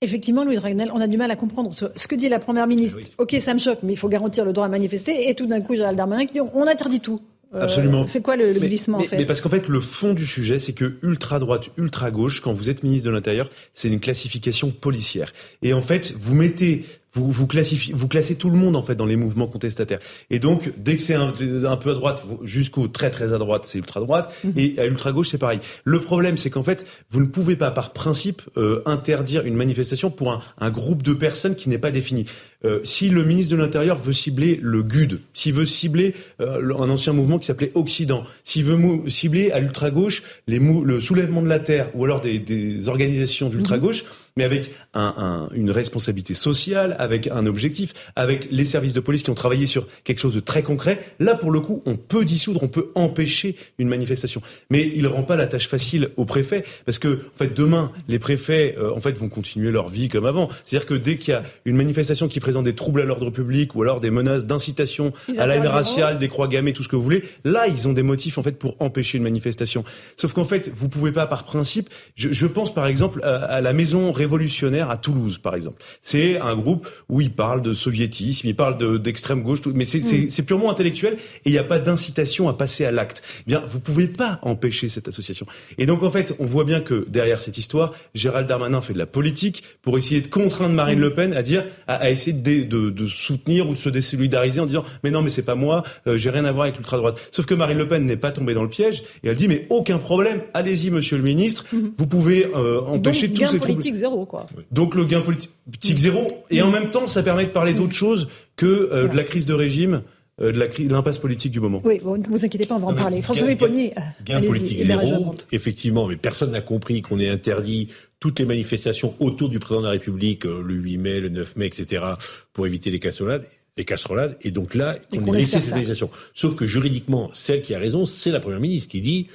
Effectivement, 0.02 0.44
Louis 0.44 0.58
Dragnel, 0.58 0.92
on 0.94 1.00
a 1.00 1.08
du 1.08 1.18
mal 1.18 1.32
à 1.32 1.38
comprendre 1.38 1.74
ce 1.74 2.08
que 2.08 2.16
dit 2.16 2.28
la 2.28 2.40
Première 2.40 2.68
ministre. 2.68 3.00
Ok, 3.18 3.38
ça 3.40 3.54
me 3.54 3.60
choque, 3.60 3.80
mais 3.84 3.94
il 3.94 3.96
faut 3.96 4.10
garantir 4.10 4.44
le 4.44 4.52
droit 4.52 4.66
à 4.66 4.70
manifester. 4.70 5.30
Et 5.30 5.34
tout 5.34 5.46
d'un 5.46 5.62
coup, 5.62 5.76
Gérald 5.76 5.98
Darmanin 5.98 6.26
qui 6.26 6.34
dit 6.34 6.42
on 6.42 6.68
interdit 6.68 7.00
tout. 7.00 7.20
Euh, 7.54 7.62
Absolument. 7.62 8.08
C'est 8.08 8.22
quoi 8.22 8.36
le, 8.36 8.54
glissement 8.54 9.00
en 9.00 9.04
fait 9.04 9.18
Mais 9.18 9.26
parce 9.26 9.42
qu'en 9.42 9.50
fait, 9.50 9.68
le 9.68 9.80
fond 9.80 10.14
du 10.14 10.26
sujet, 10.26 10.60
c'est 10.60 10.74
que 10.74 10.96
ultra 11.04 11.40
droite, 11.40 11.70
ultra 11.78 12.12
gauche, 12.12 12.42
quand 12.42 12.54
vous 12.54 12.70
peu 12.70 12.84
ministre 12.84 13.08
de 13.08 13.14
l'Intérieur, 13.14 13.50
c'est 13.74 13.90
une 13.90 14.00
classification 14.00 14.72
policière. 14.72 15.34
Et 15.62 15.74
en 15.74 15.82
fait, 15.82 16.16
vous 16.20 16.36
mettez 16.36 16.86
vous, 17.14 17.32
vous, 17.32 17.48
classifiez, 17.48 17.94
vous 17.94 18.08
classez 18.08 18.36
tout 18.36 18.50
le 18.50 18.58
monde 18.58 18.76
en 18.76 18.82
fait 18.82 18.96
dans 18.96 19.06
les 19.06 19.16
mouvements 19.16 19.48
contestataires. 19.48 20.00
Et 20.30 20.40
donc, 20.40 20.74
dès 20.78 20.96
que 20.96 21.02
c'est 21.02 21.14
un, 21.14 21.34
un, 21.64 21.78
peu 21.78 21.92
à 21.92 21.94
droite 21.94 22.24
jusqu'au 22.42 22.88
très 22.88 23.12
très 23.12 23.34
à 23.34 23.38
droite, 23.38 23.66
c'est 23.66 23.78
ultra 23.78 24.00
droite, 24.00 24.34
mhm. 24.44 24.54
et 24.58 24.80
à 24.80 24.86
ultra 24.86 25.12
gauche, 25.12 25.30
c'est 25.30 25.38
pareil. 25.38 25.60
Le 25.84 26.02
problème, 26.02 26.38
c'est 26.38 26.50
qu'en 26.50 26.64
fait, 26.64 26.86
vous 27.12 27.22
ne 27.22 27.28
pouvez 27.28 27.56
pas, 27.56 27.72
par 27.72 27.94
principe, 27.94 28.42
euh, 28.58 28.82
interdire 28.86 29.46
une 29.46 29.56
manifestation 29.56 30.10
pour 30.10 30.32
un, 30.32 30.42
un, 30.60 30.72
groupe 30.72 31.04
de 31.04 31.14
personnes 31.14 31.56
qui 31.56 31.70
n'est 31.70 31.78
pas 31.78 31.92
défini. 31.92 32.26
Euh, 32.66 32.80
si 32.84 33.10
le 33.10 33.24
ministre 33.24 33.52
de 33.52 33.58
l'Intérieur 33.58 33.98
veut 33.98 34.14
cibler 34.14 34.60
le 34.62 34.84
GUD, 34.84 35.20
s'il 35.34 35.54
veut 35.54 35.66
cibler 35.66 36.14
euh, 36.42 36.74
un 36.78 36.90
ancien 36.90 37.14
mouvement 37.14 37.40
qui 37.40 37.46
s'appelait 37.46 37.72
Occident, 37.76 38.24
s'il 38.44 38.64
veut 38.64 38.78
cibler 39.08 39.52
à 39.52 39.60
l'ultra 39.60 39.92
gauche 39.92 40.24
les 40.48 40.60
le 40.60 41.02
soulèvement 41.02 41.42
de 41.42 41.48
la 41.48 41.60
terre 41.60 41.90
ou 41.94 42.06
alors 42.06 42.22
des, 42.22 42.40
des 42.40 42.88
organisations 42.88 43.50
d'ultra 43.50 43.78
gauche. 43.78 44.04
Mhm 44.04 44.10
mais 44.36 44.44
avec 44.44 44.72
un, 44.94 45.14
un, 45.18 45.56
une 45.56 45.72
responsabilité 45.72 46.34
sociale, 46.34 46.96
avec 47.00 47.28
un 47.28 47.46
objectif, 47.46 47.94
avec 48.16 48.48
les 48.52 48.66
services 48.66 48.94
de 48.94 49.00
police 49.00 49.24
qui 49.24 49.30
ont 49.30 49.36
travaillé 49.36 49.66
sur 49.66 49.88
quelque 50.04 50.20
chose 50.20 50.34
de 50.34 50.40
très 50.40 50.64
concret. 50.64 51.04
Là, 51.20 51.36
pour 51.36 51.52
le 51.52 51.60
coup, 51.60 51.84
on 51.86 51.96
peut 51.96 52.26
dissoudre, 52.26 52.64
on 52.64 52.68
peut 52.68 52.92
empêcher 52.96 53.56
une 53.78 53.88
manifestation. 53.88 54.42
Mais 54.70 54.92
il 54.96 55.08
rend 55.08 55.24
pas 55.24 55.36
la 55.36 55.48
tâche 55.48 55.68
facile 55.68 56.10
aux 56.18 56.26
préfets, 56.26 56.64
parce 56.86 57.00
que 57.00 57.20
en 57.36 57.38
fait, 57.38 57.54
demain, 57.54 57.92
les 58.08 58.20
préfets 58.20 58.76
euh, 58.78 58.92
en 58.94 59.02
fait 59.02 59.18
vont 59.18 59.30
continuer 59.30 59.72
leur 59.72 59.90
vie 59.90 60.10
comme 60.10 60.26
avant. 60.26 60.50
C'est-à-dire 60.66 60.88
que 60.88 60.94
dès 60.96 61.18
qu'il 61.18 61.34
y 61.34 61.38
a 61.38 61.44
une 61.66 61.76
manifestation 61.76 62.28
qui 62.28 62.40
présente 62.40 62.53
des 62.62 62.76
troubles 62.76 63.02
à 63.02 63.06
l'ordre 63.06 63.30
public 63.30 63.76
ou 63.76 63.82
alors 63.82 64.00
des 64.00 64.12
menaces 64.12 64.46
d'incitation 64.46 65.14
à 65.38 65.48
la 65.48 65.56
haine 65.56 65.68
raciale, 65.68 66.20
des 66.20 66.28
croix 66.28 66.48
gammées, 66.48 66.74
tout 66.74 66.84
ce 66.84 66.90
que 66.90 66.96
vous 66.96 67.04
voulez, 67.04 67.24
là, 67.44 67.68
ils 67.68 67.88
ont 67.88 67.94
des 67.94 68.04
motifs 68.04 68.38
en 68.38 68.44
fait 68.44 68.60
pour 68.60 68.76
empêcher 68.80 69.18
une 69.18 69.24
manifestation. 69.24 69.84
Sauf 70.18 70.34
qu'en 70.34 70.46
fait, 70.46 70.72
vous 70.76 70.90
pouvez 70.90 71.12
pas 71.12 71.26
par 71.26 71.44
principe. 71.44 71.90
Je, 72.16 72.32
je 72.32 72.48
pense 72.48 72.74
par 72.74 72.88
exemple 72.88 73.22
à, 73.24 73.36
à 73.36 73.62
la 73.62 73.74
maison 73.74 74.12
révolutionnaire 74.12 74.90
à 74.90 74.98
Toulouse, 74.98 75.38
par 75.38 75.56
exemple. 75.56 75.82
C'est 76.02 76.40
un 76.40 76.56
groupe 76.56 76.88
où 77.10 77.22
ils 77.22 77.34
parlent 77.34 77.62
de 77.62 77.74
soviétisme, 77.74 78.48
ils 78.48 78.56
parlent 78.56 79.02
d'extrême 79.02 79.44
gauche, 79.44 79.62
mais 79.66 79.86
mm. 79.86 80.30
c'est 80.30 80.44
purement 80.44 80.70
intellectuel 80.72 81.14
et 81.14 81.50
il 81.50 81.52
n'y 81.52 81.58
a 81.58 81.64
pas 81.64 81.80
d'incitation 81.80 82.50
à 82.50 82.54
passer 82.54 82.86
à 82.86 82.92
l'acte. 82.92 83.24
Eh 83.42 83.44
bien, 83.48 83.64
vous 83.68 83.80
pouvez 83.80 84.08
pas 84.08 84.40
empêcher 84.42 84.90
cette 84.90 85.08
association. 85.08 85.46
Et 85.78 85.86
donc, 85.86 86.04
en 86.04 86.12
fait, 86.12 86.36
on 86.40 86.46
voit 86.46 86.64
bien 86.64 86.82
que 86.82 87.06
derrière 87.10 87.42
cette 87.42 87.58
histoire, 87.58 87.94
Gérald 88.14 88.48
Darmanin 88.48 88.82
fait 88.82 88.94
de 88.94 89.00
la 89.00 89.06
politique 89.06 89.64
pour 89.82 89.98
essayer 89.98 90.22
de 90.22 90.28
contraindre 90.28 90.76
Marine 90.76 91.00
mm. 91.00 91.02
Le 91.02 91.14
Pen 91.14 91.34
à 91.34 91.42
dire, 91.42 91.66
à, 91.88 92.10
essayer 92.10 92.34
de, 92.34 92.43
de, 92.44 92.90
de, 92.90 93.08
soutenir 93.08 93.70
ou 93.70 93.74
de 93.74 93.78
se 93.78 93.90
désolidariser 93.90 94.60
en 94.60 94.66
disant, 94.66 94.84
mais 95.04 95.12
non, 95.12 95.22
mais 95.22 95.30
c'est 95.30 95.44
pas 95.44 95.56
moi, 95.56 95.84
euh, 96.08 96.18
j'ai 96.18 96.30
rien 96.30 96.46
à 96.46 96.52
voir 96.52 96.64
avec 96.64 96.78
l'ultra 96.78 96.98
droite. 96.98 97.18
Sauf 97.32 97.46
que 97.46 97.54
Marine 97.54 97.78
Le 97.78 97.88
Pen 97.88 98.06
n'est 98.06 98.18
pas 98.18 98.32
tombée 98.32 98.54
dans 98.54 98.64
le 98.64 98.70
piège 98.70 99.04
et 99.24 99.30
elle 99.30 99.36
dit, 99.36 99.48
mais 99.48 99.66
aucun 99.70 99.98
problème, 99.98 100.42
allez-y, 100.54 100.92
monsieur 100.92 101.18
le 101.18 101.24
ministre, 101.24 101.66
mm-hmm. 101.74 101.92
vous 101.98 102.08
pouvez 102.08 102.48
euh, 102.56 102.82
empêcher 102.82 103.28
donc, 103.28 103.40
tous 103.40 103.52
ces 103.52 103.60
politique 103.60 103.96
zéro. 103.96 104.28
Donc 104.72 104.96
le 104.96 105.06
gain 105.06 105.22
politique 105.22 105.98
zéro, 105.98 106.28
et 106.50 106.62
en 106.62 106.72
même 106.72 106.92
temps, 106.92 107.08
ça 107.08 107.24
permet 107.24 107.46
de 107.46 107.52
parler 107.52 107.74
d'autre 107.74 107.94
chose 107.94 108.28
que 108.56 108.90
euh, 108.92 109.08
de 109.08 109.16
la 109.16 109.24
crise 109.24 109.46
de 109.46 109.54
régime. 109.54 110.02
Euh, 110.42 110.52
de 110.52 110.92
l'impasse 110.92 111.20
politique 111.20 111.52
du 111.52 111.60
moment. 111.60 111.80
Oui, 111.86 112.02
ne 112.04 112.28
vous 112.28 112.44
inquiétez 112.44 112.66
pas, 112.66 112.74
on 112.74 112.80
va 112.80 112.88
en 112.88 112.96
parler. 112.96 113.22
François 113.22 113.46
Méponier. 113.46 113.94
Gain, 114.26 114.42
politique 114.42 114.80
zéro, 114.80 115.36
effectivement, 115.52 116.08
mais 116.08 116.16
personne 116.16 116.50
n'a 116.50 116.62
compris 116.62 117.04
qu'on 117.04 117.20
ait 117.20 117.30
interdit 117.30 117.90
toutes 118.24 118.40
les 118.40 118.46
manifestations 118.46 119.16
autour 119.20 119.50
du 119.50 119.60
président 119.60 119.82
de 119.82 119.88
la 119.88 119.92
République, 119.92 120.46
euh, 120.46 120.64
le 120.66 120.76
8 120.76 120.98
mai, 120.98 121.20
le 121.20 121.28
9 121.28 121.58
mai, 121.58 121.66
etc., 121.68 122.06
pour 122.54 122.66
éviter 122.66 122.90
les 122.90 123.02
casserolades 123.02 123.46
les 123.76 123.86
casserolades, 123.86 124.38
et 124.42 124.52
donc 124.52 124.76
là, 124.76 125.00
on 125.12 125.34
est 125.34 125.40
laissé 125.40 125.60
cette 125.60 125.72
manifestation. 125.72 126.12
Sauf 126.36 126.56
que 126.56 126.68
juridiquement, 126.68 127.32
celle 127.34 127.64
qui 127.64 127.74
a 127.74 127.80
raison, 127.80 128.06
c'est 128.06 128.30
la 128.30 128.40
première 128.40 128.60
ministre 128.60 128.88
qui 128.88 129.02
dit, 129.02 129.30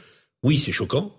oui, 0.45 0.59
c'est 0.59 0.71
choquant, 0.71 1.13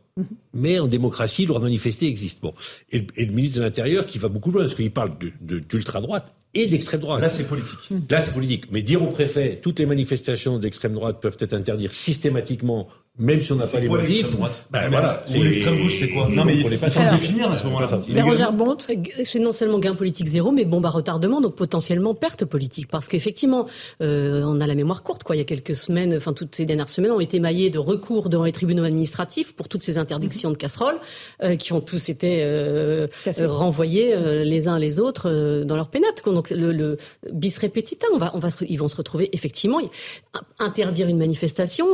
mais 0.54 0.80
en 0.80 0.88
démocratie, 0.88 1.42
le 1.42 1.50
droit 1.50 1.60
de 1.60 1.66
manifester 1.66 2.08
existe. 2.08 2.42
Bon. 2.42 2.54
Et, 2.92 3.06
le 3.18 3.26
ministre 3.34 3.58
de 3.58 3.64
l'Intérieur 3.64 4.06
qui 4.06 4.20
va 4.20 4.30
beaucoup 4.30 4.52
loin, 4.52 4.62
parce 4.62 4.74
qu'il 4.74 4.90
parle 4.92 5.18
d'ultra-droite 5.42 6.34
et 6.54 6.68
d'extrême 6.68 7.02
droite. 7.02 7.22
Là, 7.22 7.30
c'est 7.30 7.44
politique. 7.44 7.78
Là, 8.10 8.22
c'est 8.22 8.34
politique. 8.34 8.72
Mais 8.72 8.82
dire 8.82 9.04
au 9.04 9.08
préfet, 9.08 9.60
toutes 9.62 9.80
les 9.80 9.86
manifestations 9.86 10.58
d'extrême 10.58 10.94
droite 10.94 11.20
peuvent 11.22 11.38
être 11.40 11.54
interdites 11.54 11.94
systématiquement 11.94 12.88
même 13.20 13.42
si 13.42 13.52
on 13.52 13.56
n'a 13.58 13.68
pas 13.68 13.80
les 13.80 13.90
motifs. 13.90 14.36
Ben 14.72 14.90
voilà. 14.90 15.24
Ou 15.36 15.44
l'extrême 15.44 15.82
gauche, 15.82 16.00
c'est 16.00 16.10
quoi 16.10 16.30
Non, 16.30 16.46
mais 16.46 16.56
il 16.56 16.80
pas 16.80 16.90
se 16.90 17.00
définir 17.00 17.52
à 17.52 17.56
ce 17.56 17.66
moment-là. 17.66 18.00
C'est 19.26 19.40
non 19.40 19.52
seulement 19.52 19.80
gain 19.80 19.94
politique 19.94 20.28
zéro, 20.28 20.52
mais 20.52 20.64
bombe 20.64 20.86
à 20.86 20.90
retardement, 20.90 21.42
donc 21.42 21.56
potentiellement 21.56 22.16
perte 22.16 22.46
politique. 22.46 22.88
Parce 22.88 23.10
qu'effectivement, 23.10 23.68
euh, 24.02 24.42
on 24.46 24.62
a 24.62 24.68
la 24.68 24.76
mémoire 24.76 25.04
courte, 25.04 25.24
quoi. 25.24 25.36
Il 25.36 25.40
y 25.40 25.42
a 25.42 25.46
quelques 25.46 25.76
semaines, 25.76 26.16
enfin 26.16 26.32
toutes 26.32 26.56
ces 26.56 26.66
dernières 26.66 26.90
semaines, 26.90 27.12
ont 27.12 27.20
été 27.20 27.40
maillées 27.40 27.70
de 27.70 27.78
recours 27.80 28.30
devant 28.30 28.46
les 28.46 28.54
tribunaux 28.54 28.84
administratifs 28.84 29.54
pour 29.54 29.68
toutes 29.68 29.84
ces 29.84 29.98
interdictions 29.98 30.52
de 30.52 30.58
casseroles, 30.58 31.00
euh, 31.44 31.58
qui 31.58 31.74
ont 31.74 31.82
tous 31.82 32.08
été 32.10 32.42
euh, 32.42 33.08
renvoyés 33.42 34.16
les 34.46 34.68
uns 34.70 34.80
les 34.80 35.00
autres 35.00 35.64
dans 35.64 35.76
leur 35.76 35.90
pénate. 35.90 36.24
Donc 36.26 36.52
le, 36.52 36.72
le 36.72 36.98
bis 37.34 37.58
repetita, 37.58 38.08
on 38.14 38.18
va, 38.18 38.32
on 38.34 38.40
va 38.40 38.50
ils 38.62 38.78
vont 38.78 38.88
se 38.88 38.96
retrouver 38.96 39.30
effectivement 39.34 39.80
interdire 40.60 41.08
une 41.08 41.18
manifestation. 41.18 41.88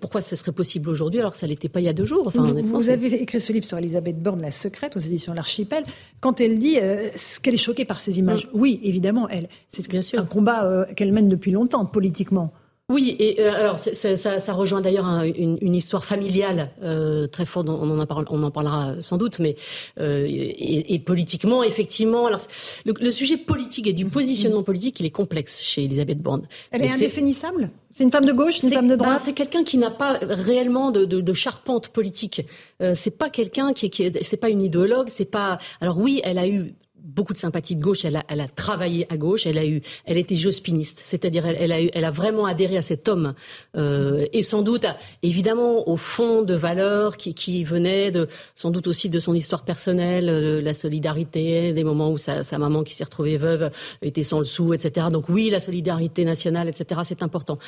pourquoi 0.00 0.20
ce 0.20 0.36
serait 0.36 0.52
possible 0.58 0.90
aujourd'hui 0.90 1.20
alors 1.20 1.30
que 1.34 1.38
ça 1.38 1.46
l'était 1.46 1.68
pas 1.68 1.78
il 1.78 1.84
y 1.84 1.88
a 1.88 1.92
deux 1.92 2.04
jours. 2.04 2.26
Enfin, 2.26 2.42
vous, 2.42 2.90
avez 2.90 3.22
écrit 3.22 3.40
ce 3.40 3.52
livre 3.52 3.64
sur 3.64 3.78
Elisabeth 3.78 4.20
Borne, 4.20 4.42
La 4.42 4.50
Secrète, 4.50 4.96
aux 4.96 5.00
éditions 5.00 5.32
L'Archipel. 5.32 5.84
Quand 6.20 6.40
elle 6.40 6.58
dit 6.58 6.78
euh, 6.82 7.10
qu'elle 7.44 7.54
est 7.54 7.64
choquée 7.68 7.84
par 7.84 8.00
ces 8.00 8.18
images, 8.18 8.48
oui, 8.52 8.80
évidemment, 8.82 9.28
elle, 9.28 9.48
c'est 9.70 10.18
un 10.18 10.24
combat 10.24 10.64
euh, 10.64 10.84
qu'elle 10.96 11.12
mène 11.12 11.28
depuis 11.28 11.52
longtemps 11.52 11.86
politiquement. 11.86 12.52
Oui, 12.90 13.16
et 13.18 13.42
euh, 13.42 13.52
alors 13.52 13.78
ça, 13.78 14.16
ça, 14.16 14.52
rejoint 14.54 14.80
d'ailleurs 14.80 15.06
une, 15.22 15.58
une, 15.60 15.74
histoire 15.74 16.06
familiale 16.06 16.70
euh, 16.82 17.26
très 17.26 17.44
forte. 17.44 17.68
On 17.68 17.98
en, 17.98 18.06
parle, 18.06 18.24
on 18.30 18.42
en 18.42 18.50
parlera 18.50 18.98
sans 19.02 19.18
doute, 19.18 19.40
mais 19.40 19.56
euh, 20.00 20.24
et, 20.26 20.94
et, 20.94 20.98
politiquement, 20.98 21.62
effectivement, 21.62 22.24
alors 22.24 22.40
le, 22.86 22.94
le, 22.98 23.10
sujet 23.10 23.36
politique 23.36 23.86
et 23.86 23.92
du 23.92 24.06
positionnement 24.06 24.62
politique, 24.62 25.00
il 25.00 25.04
est 25.04 25.10
complexe 25.10 25.60
chez 25.60 25.84
Elisabeth 25.84 26.22
Borne. 26.22 26.48
Elle 26.70 26.82
est 26.82 26.90
indéfinissable? 26.90 27.68
C'est 27.90 28.04
une 28.04 28.10
femme 28.10 28.24
de 28.24 28.32
gauche, 28.32 28.62
une 28.62 28.72
femme 28.72 28.88
de 28.88 28.96
droite? 28.96 29.12
Ben, 29.12 29.18
c'est 29.18 29.34
quelqu'un 29.34 29.64
qui 29.64 29.76
n'a 29.76 29.90
pas 29.90 30.18
réellement 30.22 30.90
de, 30.90 31.04
de, 31.04 31.20
de 31.20 31.32
charpente 31.34 31.88
politique. 31.88 32.46
Euh, 32.80 32.94
c'est 32.96 33.18
pas 33.18 33.28
quelqu'un 33.28 33.74
qui, 33.74 33.90
qui 33.90 34.10
c'est 34.22 34.38
pas 34.38 34.48
une 34.48 34.62
idéologue. 34.62 35.08
C'est 35.10 35.26
pas. 35.26 35.58
Alors 35.82 35.98
oui, 35.98 36.22
elle 36.24 36.38
a 36.38 36.48
eu 36.48 36.72
beaucoup 37.02 37.32
de 37.32 37.38
sympathie 37.38 37.76
de 37.76 37.82
gauche. 37.82 38.04
Elle 38.04 38.16
a, 38.16 38.24
elle 38.28 38.40
a 38.40 38.48
travaillé 38.48 39.06
à 39.12 39.16
gauche. 39.16 39.46
Elle 39.46 39.58
a 39.58 39.66
eu, 39.66 39.80
elle 40.04 40.16
était 40.16 40.36
jospiniste, 40.36 41.00
c'est-à-dire 41.04 41.46
elle, 41.46 41.72
a 41.72 41.82
eu, 41.82 41.90
elle 41.92 42.04
a 42.04 42.10
vraiment 42.10 42.46
adhéré 42.46 42.76
à 42.76 42.82
cet 42.82 43.08
homme 43.08 43.34
euh, 43.76 44.26
et 44.32 44.42
sans 44.42 44.62
doute, 44.62 44.86
évidemment, 45.22 45.88
au 45.88 45.96
fond 45.96 46.42
de 46.42 46.54
valeurs 46.54 47.16
qui, 47.16 47.34
qui 47.34 47.64
venaient 47.64 48.10
de, 48.10 48.28
sans 48.56 48.70
doute 48.70 48.86
aussi 48.86 49.08
de 49.08 49.20
son 49.20 49.34
histoire 49.34 49.62
personnelle, 49.62 50.28
euh, 50.28 50.60
la 50.60 50.74
solidarité, 50.74 51.72
des 51.72 51.84
moments 51.84 52.10
où 52.10 52.18
sa, 52.18 52.44
sa 52.44 52.58
maman 52.58 52.82
qui 52.82 52.94
s'est 52.94 53.04
retrouvée 53.04 53.36
veuve 53.36 53.70
était 54.02 54.22
sans 54.22 54.38
le 54.38 54.44
sou, 54.44 54.74
etc. 54.74 55.06
Donc 55.12 55.28
oui, 55.28 55.50
la 55.50 55.60
solidarité 55.60 56.24
nationale, 56.24 56.68
etc. 56.68 57.00
C'est 57.04 57.22
important. 57.22 57.58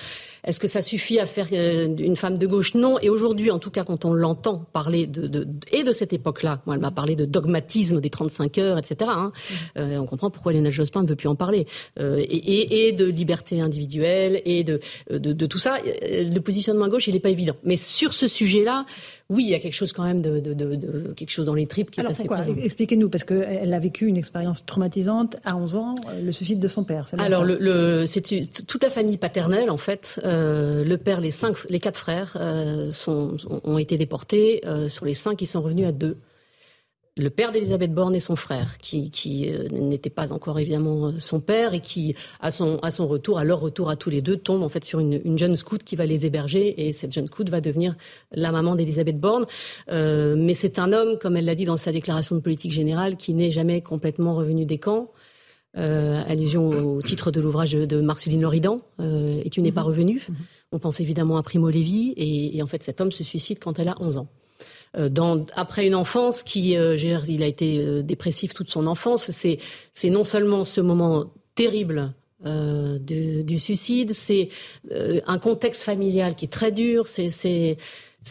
Est-ce 0.45 0.61
que 0.61 0.69
ça 0.69 0.83
suffit 0.83 1.19
à 1.19 1.27
faire 1.27 1.49
euh, 1.53 1.89
une 1.99 2.17
femme 2.17 2.39
de 2.39 2.47
gauche? 2.47 2.75
Non. 2.75 2.99
Et 3.01 3.09
aujourd'hui, 3.09 3.51
en 3.51 3.59
tout 3.59 3.71
cas, 3.71 3.85
quand 3.85 4.05
on 4.05 4.13
l'entend 4.13 4.67
parler 4.73 5.07
de, 5.07 5.27
de, 5.27 5.47
et 5.73 5.85
de 5.85 5.93
cette 5.93 6.13
époque-là, 6.13 6.61
moi, 6.67 6.75
elle 6.75 6.81
m'a 6.81 6.91
parlé 6.91 7.17
de 7.17 7.25
dogmatisme 7.25 8.01
des 8.01 8.11
35 8.11 8.59
heures, 8.59 8.79
etc. 8.79 9.11
Hein, 9.21 9.33
euh, 9.79 9.99
on 9.99 10.07
comprend 10.07 10.31
pourquoi 10.31 10.53
Lionel 10.53 10.73
Jospin 10.73 11.03
ne 11.03 11.09
veut 11.09 11.17
plus 11.17 11.29
en 11.29 11.35
parler. 11.35 11.67
Euh, 11.99 12.19
et, 12.19 12.89
et, 12.89 12.93
de 12.93 13.05
liberté 13.07 13.61
individuelle 13.61 14.43
et 14.45 14.65
de, 14.65 14.81
de, 15.11 15.33
de, 15.33 15.47
tout 15.47 15.59
ça. 15.59 15.79
Le 16.03 16.39
positionnement 16.41 16.87
à 16.87 16.89
gauche, 16.89 17.09
il 17.09 17.15
n'est 17.15 17.21
pas 17.21 17.31
évident. 17.31 17.55
Mais 17.65 17.77
sur 17.77 18.15
ce 18.15 18.27
sujet-là, 18.29 18.85
oui, 19.31 19.45
il 19.45 19.51
y 19.51 19.55
a 19.55 19.61
quelque 19.61 19.75
chose 19.75 19.93
quand 19.93 20.03
même 20.03 20.21
de, 20.21 20.41
de, 20.41 20.55
de, 20.55 21.13
quelque 21.17 21.31
chose 21.31 21.47
dans 21.47 21.55
les 21.55 21.67
tripes 21.67 21.91
qui 21.91 22.01
est 22.01 22.07
assez 22.07 22.25
présent. 22.25 22.53
Expliquez-nous, 22.61 23.09
parce 23.09 23.23
qu'elle 23.23 23.73
a 23.73 23.79
vécu 23.79 24.07
une 24.07 24.17
expérience 24.17 24.67
traumatisante 24.67 25.37
à 25.45 25.57
11 25.57 25.77
ans, 25.77 25.95
euh, 26.09 26.21
le 26.21 26.33
suicide 26.33 26.59
de 26.59 26.67
son 26.67 26.83
père. 26.83 27.07
Alors, 27.17 27.45
le, 27.45 27.57
le, 27.61 28.07
c'est 28.07 28.23
toute 28.23 28.83
la 28.83 28.91
famille 28.91 29.19
paternelle, 29.19 29.71
en 29.71 29.77
fait. 29.77 30.21
Euh, 30.25 30.83
le 30.85 30.97
père, 30.99 31.21
les 31.21 31.31
cinq, 31.31 31.57
les 31.69 31.79
quatre 31.79 31.99
frères 31.99 32.37
euh, 32.41 32.91
sont, 32.91 33.37
ont 33.63 33.79
été 33.79 33.97
déportés. 33.97 34.63
Euh, 34.67 34.89
sur 34.89 35.07
les 35.07 35.15
cinq, 35.15 35.41
ils 35.41 35.47
sont 35.47 35.63
revenus 35.63 35.87
à 35.87 35.93
deux 35.93 36.17
le 37.21 37.31
père 37.31 37.53
d'Elisabeth 37.53 37.93
Borne 37.93 38.15
et 38.15 38.21
son 38.21 38.35
frère, 38.35 38.79
qui, 38.79 39.11
qui 39.11 39.53
euh, 39.53 39.69
n'était 39.71 40.11
pas 40.11 40.33
encore 40.33 40.59
évidemment 40.59 41.09
euh, 41.09 41.13
son 41.19 41.41
père 41.41 41.75
et 41.75 41.81
qui, 41.81 42.15
à 42.41 42.51
son, 42.51 42.79
à 42.79 42.91
son 42.91 43.07
retour, 43.07 43.39
à 43.39 43.45
leur 43.45 43.61
retour 43.61 43.91
à 43.91 43.97
tous 43.97 44.11
les 44.11 44.23
deux, 44.23 44.37
tombe 44.37 44.63
en 44.63 44.69
fait 44.69 44.85
sur 44.85 45.01
une, 45.01 45.21
une 45.25 45.39
jeune 45.39 45.55
scout 45.57 45.85
qui 45.85 45.97
va 45.97 46.07
les 46.07 46.27
héberger 46.27 46.87
et 46.87 46.93
cette 46.93 47.13
jeune 47.13 47.27
scout 47.27 47.49
va 47.49 47.61
devenir 47.61 47.95
la 48.33 48.51
maman 48.51 48.75
d'Elisabeth 48.75 49.21
Borne. 49.21 49.47
Euh, 49.91 50.35
mais 50.37 50.55
c'est 50.55 50.79
un 50.79 50.93
homme, 50.93 51.19
comme 51.19 51.37
elle 51.37 51.45
l'a 51.45 51.55
dit 51.55 51.67
dans 51.67 51.77
sa 51.77 51.93
déclaration 51.93 52.37
de 52.37 52.41
politique 52.41 52.73
générale, 52.73 53.17
qui 53.17 53.35
n'est 53.35 53.51
jamais 53.51 53.83
complètement 53.83 54.35
revenu 54.35 54.65
des 54.65 54.79
camps. 54.79 55.11
Euh, 55.77 56.21
allusion 56.27 56.97
au 56.97 57.01
titre 57.01 57.31
de 57.31 57.41
l'ouvrage 57.41 57.73
de 57.73 58.01
Marceline 58.01 58.41
Loridan, 58.41 58.79
Et 58.99 59.51
tu 59.51 59.63
n'es 59.63 59.71
pas 59.71 59.83
mhm. 59.83 59.87
revenu. 59.87 60.23
Mhm. 60.29 60.37
On 60.73 60.79
pense 60.79 61.01
évidemment 61.01 61.37
à 61.37 61.43
Primo 61.43 61.71
Levi 61.71 62.13
et, 62.17 62.57
et 62.57 62.63
en 62.63 62.67
fait 62.67 62.83
cet 62.83 63.01
homme 63.01 63.13
se 63.13 63.23
suicide 63.23 63.59
quand 63.61 63.79
elle 63.79 63.89
a 63.89 63.95
11 64.01 64.17
ans. 64.17 64.29
Euh, 64.97 65.09
dans, 65.09 65.47
après 65.55 65.87
une 65.87 65.95
enfance 65.95 66.43
qui, 66.43 66.77
euh, 66.77 66.97
il 67.29 67.43
a 67.43 67.47
été 67.47 67.79
euh, 67.79 68.03
dépressif 68.03 68.55
toute 68.55 68.71
son 68.71 68.87
enfance. 68.87 69.31
C'est, 69.31 69.59
non 70.11 70.25
seulement 70.25 70.65
ce 70.65 70.81
moment 70.81 71.33
terrible 71.55 72.13
du, 72.43 73.59
suicide, 73.59 74.15
c'est 74.15 74.49
un 75.27 75.39
contexte 75.39 75.83
familial 75.83 76.35
qui 76.35 76.47
est 76.47 76.49
très 76.49 76.73
dur. 76.73 77.07
C'est, 77.07 77.77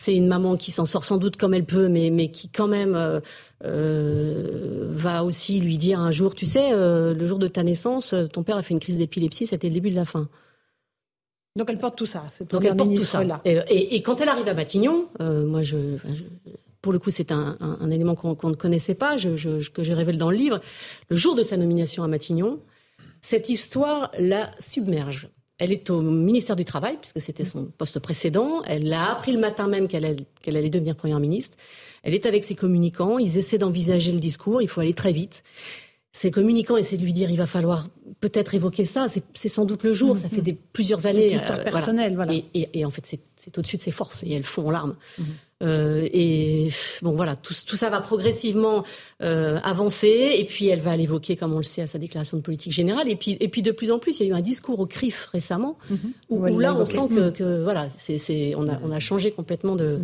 une 0.08 0.28
maman 0.28 0.58
qui 0.58 0.72
s'en 0.72 0.88
sort 0.88 1.04
sans 1.04 1.18
doute 1.18 1.38
comme 1.38 1.54
elle 1.54 1.66
peut, 1.66 1.90
mais, 1.90 2.32
qui 2.32 2.50
quand 2.50 2.68
même 2.68 3.22
va 3.62 5.24
aussi 5.24 5.60
lui 5.60 5.78
dire 5.78 6.00
un 6.00 6.10
jour, 6.10 6.34
tu 6.34 6.48
sais, 6.48 6.72
le 6.72 7.26
jour 7.28 7.38
de 7.38 7.48
ta 7.48 7.62
naissance, 7.62 8.16
ton 8.34 8.42
père 8.42 8.58
a 8.58 8.64
fait 8.64 8.74
une 8.74 8.80
crise 8.80 8.98
d'épilepsie, 8.98 9.46
c'était 9.46 9.68
le 9.68 9.76
début 9.76 9.92
de 9.92 9.96
la 9.96 10.06
fin. 10.06 10.28
Donc 11.60 11.70
elle 11.70 11.78
porte 11.78 11.98
tout 11.98 12.06
ça, 12.06 12.24
cette 12.32 12.52
Donc 12.52 12.64
elle 12.64 12.78
porte 12.78 12.96
tout 12.96 13.04
ça. 13.04 13.22
Là. 13.22 13.42
Et, 13.44 13.98
et, 13.98 14.02
quand 14.02 14.22
elle 14.22 14.30
arrive 14.30 14.48
à 14.48 14.54
Matignon, 14.54 15.10
euh, 15.20 15.46
moi, 15.46 15.62
je, 15.62 15.98
je, 15.98 16.24
pour 16.82 16.94
le 16.94 17.00
coup, 17.00 17.12
c'est 17.12 17.34
un, 17.34 17.58
un, 17.60 17.80
un, 17.82 17.92
élément 17.92 18.16
qu'on 18.16 18.50
ne 18.50 18.56
connaissait 18.56 18.96
pas, 18.96 19.18
je, 19.18 19.68
que 19.68 19.84
je 19.84 19.92
révèle 19.92 20.18
dans 20.18 20.32
le 20.32 20.38
livre. 20.38 20.62
Le 21.10 21.18
jour 21.18 21.36
de 21.36 21.44
sa 21.44 21.58
nomination 21.58 22.02
à 22.04 22.08
Matignon, 22.08 22.62
cette 23.20 23.50
histoire 23.50 24.10
la 24.18 24.50
submerge. 24.58 25.28
Elle 25.58 25.74
est 25.74 25.90
au 25.90 26.00
ministère 26.00 26.56
du 26.56 26.64
Travail, 26.64 26.98
puisque 27.02 27.20
c'était 27.20 27.44
son 27.44 27.66
poste 27.66 28.00
précédent. 28.00 28.62
Elle 28.66 28.88
l'a 28.88 29.12
appris 29.12 29.34
le 29.34 29.40
matin 29.40 29.68
même 29.68 29.90
qu'elle 29.90 30.06
allait 30.06 30.70
devenir 30.70 30.96
première 30.96 31.20
ministre. 31.20 31.58
Elle 32.04 32.14
est 32.14 32.26
avec 32.26 32.46
ses 32.46 32.56
communicants. 32.56 33.20
Ils 33.20 33.38
essaient 33.38 33.58
d'envisager 33.58 34.14
le 34.14 34.22
discours. 34.22 34.62
Il 34.62 34.70
faut 34.70 34.80
aller 34.80 34.94
très 34.94 35.12
vite 35.12 35.44
ses 36.12 36.32
communicants 36.32 36.78
essaient 36.78 36.98
de 36.98 37.04
lui 37.04 37.14
dire 37.14 37.30
il 37.30 37.38
va 37.38 37.46
falloir 37.46 37.88
peut-être 38.20 38.56
évoquer 38.56 38.86
ça. 38.86 39.06
C'est 39.34 39.48
sans 39.48 39.66
doute 39.66 39.84
le 39.84 39.94
jour. 39.94 40.18
Ça 40.18 40.30
fait 40.30 40.42
des, 40.42 40.54
plusieurs 40.54 41.06
années. 41.06 41.30
C'est 41.30 41.36
histoire 41.36 41.60
euh, 41.60 41.64
personnelle, 41.64 42.16
voilà. 42.16 42.34
Et, 42.34 42.46
et, 42.54 42.80
et, 42.80 42.86
en 42.86 42.90
fait, 42.90 43.06
c'est 43.06 43.58
au-dessus 43.58 43.78
de 43.78 43.82
ses 43.82 43.92
forces 43.92 44.24
et 44.24 44.34
elles 44.34 44.44
font 44.44 44.68
en 44.68 44.72
larmes. 44.72 44.96
Mm-hmm. 45.20 45.24
euh, 45.64 46.10
et 46.12 46.70
bon, 47.02 47.12
voilà, 47.12 47.36
tout, 47.36 47.54
tout 47.66 47.76
ça 47.76 47.90
va 47.90 48.02
progressivement 48.02 48.84
euh, 49.22 49.60
avancer. 49.64 50.36
Et 50.38 50.46
puis, 50.46 50.68
elle 50.68 50.82
va 50.82 50.98
l'évoquer, 50.98 51.36
comme 51.36 51.54
on 51.54 51.58
le 51.58 51.64
sait, 51.64 51.84
à 51.84 51.88
sa 51.88 52.00
déclaration 52.00 52.38
de 52.38 52.42
politique 52.42 52.74
générale. 52.74 53.08
Et 53.08 53.16
puis, 53.16 53.38
et 53.40 53.48
puis 53.48 53.62
de 53.62 53.72
plus 53.72 53.92
en 53.92 54.00
plus, 54.00 54.20
il 54.20 54.26
y 54.26 54.30
a 54.30 54.34
eu 54.34 54.38
un 54.38 54.42
discours 54.42 54.80
au 54.80 54.88
CRIF 54.88 55.30
récemment, 55.32 55.78
mm-hmm. 55.92 55.98
où, 56.30 56.48
où, 56.48 56.60
là, 56.60 56.76
on 56.76 56.86
sent 56.86 57.08
que, 57.10 57.30
que 57.30 57.64
voilà, 57.64 57.88
c'est 57.90 58.56
on, 58.56 58.68
a, 58.68 58.80
on 58.84 58.92
a 58.92 59.00
changé 59.00 59.32
complètement 59.32 59.76
de. 59.76 60.02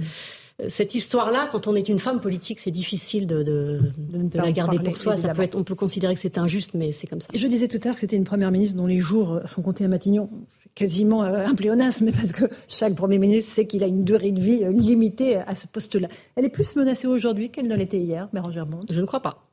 Mm 0.60 0.70
cette 0.70 0.96
histoire-là, 0.96 1.50
quand 1.52 1.68
on 1.68 1.76
est 1.76 1.90
une 1.90 2.00
femme 2.00 2.22
politique, 2.22 2.60
c'est 2.60 2.72
difficile 2.72 3.28
de, 3.28 3.44
de, 3.44 3.80
de, 3.98 4.38
la 4.38 4.52
garder 4.52 4.80
pour 4.80 4.96
soi. 4.96 5.18
Ça 5.18 5.34
peut 5.34 5.42
être, 5.42 5.56
on 5.56 5.64
peut 5.64 5.76
considérer 5.76 6.14
que 6.14 6.20
c'est 6.20 6.38
injuste, 6.38 6.74
mais 6.74 6.92
c'est 6.92 7.08
comme 7.08 7.22
ça. 7.22 7.28
je 7.34 7.48
disais 7.48 7.68
tout 7.68 7.80
à 7.84 7.86
l'heure 7.86 7.96
que 7.96 8.02
c'était 8.02 8.16
une 8.16 8.24
première 8.24 8.52
ministre 8.52 8.78
dont 8.78 8.88
les 8.88 9.02
jours 9.02 9.42
sont 9.46 9.62
comptés 9.62 9.84
à 9.84 9.88
Matignon. 9.88 10.30
C'est 10.48 10.74
quasiment 10.74 11.24
euh, 11.24 11.46
un 11.46 11.56
pléonasme, 11.56 12.12
parce 12.20 12.32
que 12.32 12.46
chaque 12.68 12.96
premier 12.96 13.18
ministre 13.18 13.52
sait 13.52 13.68
qu'il 13.68 13.84
a 13.84 13.88
une 13.88 14.04
durée 14.04 14.32
de 14.32 14.40
vie 14.40 14.64
euh, 14.64 14.72
limitée 14.72 15.38
à 15.38 15.56
ce 15.56 15.68
poste-là. 15.68 16.08
Elle 16.36 16.46
est 16.46 16.50
plus 16.50 16.76
menacée 16.76 17.08
aujourd'hui 17.08 17.50
qu'elle 17.50 17.68
ne 17.68 17.76
l'était 17.76 18.00
hier, 18.00 18.30
Bérangère 18.32 18.66
Bond 18.66 18.86
Je 18.90 19.02
ne 19.02 19.06
crois 19.06 19.22
pas. 19.22 19.48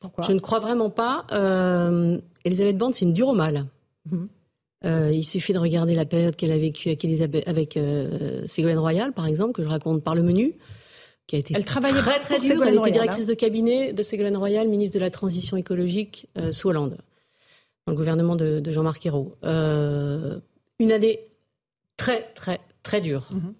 Pourquoi? 0.00 0.24
Je 0.24 0.32
ne 0.32 0.38
crois 0.38 0.60
vraiment 0.60 0.90
pas. 0.90 1.26
Euh, 1.32 2.18
Elisabeth 2.44 2.78
Borne, 2.78 2.94
c'est 2.94 3.04
une 3.04 3.12
dure 3.12 3.28
au 3.28 3.34
mal. 3.34 3.66
Mhm. 4.10 4.28
Euh, 4.84 5.10
il 5.12 5.24
suffit 5.24 5.52
de 5.52 5.58
regarder 5.58 5.94
la 5.94 6.04
période 6.04 6.36
qu'elle 6.36 6.52
a 6.52 6.58
vécue 6.58 6.88
avec, 6.88 7.04
Elisabeth, 7.04 7.48
avec 7.48 7.76
euh, 7.76 8.46
Ségolène 8.46 8.78
Royal, 8.78 9.12
par 9.12 9.26
exemple, 9.26 9.52
que 9.52 9.62
je 9.62 9.68
raconte 9.68 10.04
par 10.04 10.14
le 10.14 10.22
menu, 10.22 10.54
qui 11.26 11.36
a 11.36 11.38
été 11.38 11.54
très 11.64 11.80
très 12.20 12.40
dure. 12.40 12.62
Elle 12.64 12.76
était 12.76 12.90
directrice 12.90 13.24
hein. 13.24 13.28
de 13.28 13.34
cabinet 13.34 13.92
de 13.92 14.02
Ségolène 14.02 14.36
Royal, 14.36 14.68
ministre 14.68 14.98
de 14.98 15.00
la 15.00 15.10
Transition 15.10 15.56
écologique 15.56 16.28
euh, 16.36 16.52
sous 16.52 16.68
Hollande, 16.68 16.98
dans 17.86 17.92
le 17.92 17.96
gouvernement 17.96 18.36
de, 18.36 18.60
de 18.60 18.70
Jean-Marc 18.70 19.06
Ayrault. 19.06 19.34
Une 19.42 20.92
année 20.92 21.20
très 21.96 22.30
très 22.34 22.60
très 22.82 23.00
dure. 23.00 23.30
Mm-hmm. 23.32 23.52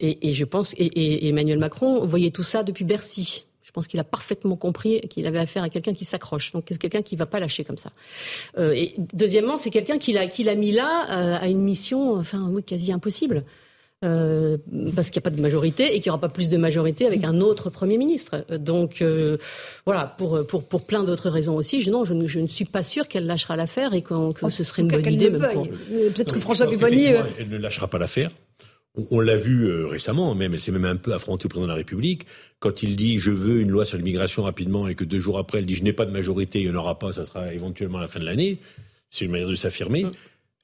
et, 0.00 0.28
et, 0.30 0.32
je 0.32 0.44
pense, 0.44 0.72
et, 0.78 0.86
et 0.86 1.28
Emmanuel 1.28 1.58
Macron 1.58 2.04
voyait 2.06 2.30
tout 2.30 2.42
ça 2.42 2.62
depuis 2.62 2.84
Bercy. 2.84 3.44
Je 3.72 3.80
pense 3.80 3.88
qu'il 3.88 4.00
a 4.00 4.04
parfaitement 4.04 4.56
compris 4.56 5.00
qu'il 5.08 5.26
avait 5.26 5.38
affaire 5.38 5.62
à 5.62 5.70
quelqu'un 5.70 5.94
qui 5.94 6.04
s'accroche. 6.04 6.52
Donc 6.52 6.64
c'est 6.68 6.76
quelqu'un 6.76 7.00
qui 7.00 7.14
ne 7.14 7.18
va 7.20 7.24
pas 7.24 7.40
lâcher 7.40 7.64
comme 7.64 7.78
ça. 7.78 7.90
Euh, 8.58 8.72
et 8.72 8.92
deuxièmement, 9.14 9.56
c'est 9.56 9.70
quelqu'un 9.70 9.96
qui 9.96 10.12
l'a 10.12 10.26
qui 10.26 10.42
l'a 10.42 10.56
mis 10.56 10.72
là 10.72 11.06
euh, 11.08 11.38
à 11.40 11.48
une 11.48 11.62
mission, 11.62 12.14
enfin 12.16 12.46
oui, 12.50 12.62
quasi 12.62 12.92
impossible. 12.92 13.44
Euh, 14.04 14.58
parce 14.94 15.08
qu'il 15.08 15.20
n'y 15.20 15.22
a 15.22 15.30
pas 15.30 15.34
de 15.34 15.40
majorité 15.40 15.94
et 15.94 16.00
qu'il 16.00 16.10
n'y 16.10 16.10
aura 16.10 16.20
pas 16.20 16.28
plus 16.28 16.50
de 16.50 16.58
majorité 16.58 17.06
avec 17.06 17.24
un 17.24 17.40
autre 17.40 17.70
Premier 17.70 17.96
ministre. 17.96 18.44
Donc 18.58 19.00
euh, 19.00 19.38
voilà, 19.86 20.04
pour, 20.18 20.46
pour, 20.46 20.64
pour 20.64 20.82
plein 20.82 21.02
d'autres 21.02 21.30
raisons 21.30 21.54
aussi, 21.54 21.80
je, 21.80 21.90
non, 21.90 22.04
je, 22.04 22.12
ne, 22.12 22.26
je 22.26 22.40
ne 22.40 22.48
suis 22.48 22.66
pas 22.66 22.82
sûre 22.82 23.08
qu'elle 23.08 23.24
lâchera 23.24 23.56
l'affaire 23.56 23.94
et 23.94 24.02
que, 24.02 24.32
que 24.32 24.44
oh, 24.44 24.50
ce 24.50 24.64
serait 24.64 24.82
une 24.82 24.88
bonne 24.88 25.10
idée. 25.10 25.30
Peut-être 25.30 26.34
que 26.34 26.40
François 26.40 26.66
Pupponi... 26.66 27.06
Elle 27.38 27.48
ne 27.48 27.56
lâchera 27.56 27.88
pas 27.88 27.98
l'affaire. 27.98 28.30
On, 29.10 29.20
l'a 29.20 29.36
vu 29.36 29.64
euh, 29.64 29.86
récemment, 29.86 30.34
même, 30.34 30.52
elle 30.52 30.60
s'est 30.60 30.70
même 30.70 30.84
un 30.84 30.96
peu 30.96 31.14
affrontée 31.14 31.46
au 31.46 31.48
président 31.48 31.66
de 31.66 31.70
la 31.72 31.76
République, 31.76 32.26
quand 32.58 32.82
il 32.82 32.94
dit 32.94 33.18
je 33.18 33.30
veux 33.30 33.60
une 33.60 33.70
loi 33.70 33.86
sur 33.86 33.96
l'immigration 33.96 34.42
rapidement 34.42 34.86
et 34.86 34.94
que 34.94 35.04
deux 35.04 35.18
jours 35.18 35.38
après 35.38 35.58
elle 35.58 35.66
dit 35.66 35.74
je 35.74 35.82
n'ai 35.82 35.94
pas 35.94 36.04
de 36.04 36.10
majorité, 36.10 36.60
il 36.60 36.70
n'y 36.70 36.76
en 36.76 36.78
aura 36.78 36.98
pas, 36.98 37.10
ça 37.12 37.24
sera 37.24 37.54
éventuellement 37.54 37.98
à 37.98 38.02
la 38.02 38.08
fin 38.08 38.20
de 38.20 38.26
l'année. 38.26 38.58
C'est 39.08 39.24
une 39.24 39.30
manière 39.30 39.48
de 39.48 39.54
s'affirmer. 39.54 40.04
Mm. 40.04 40.10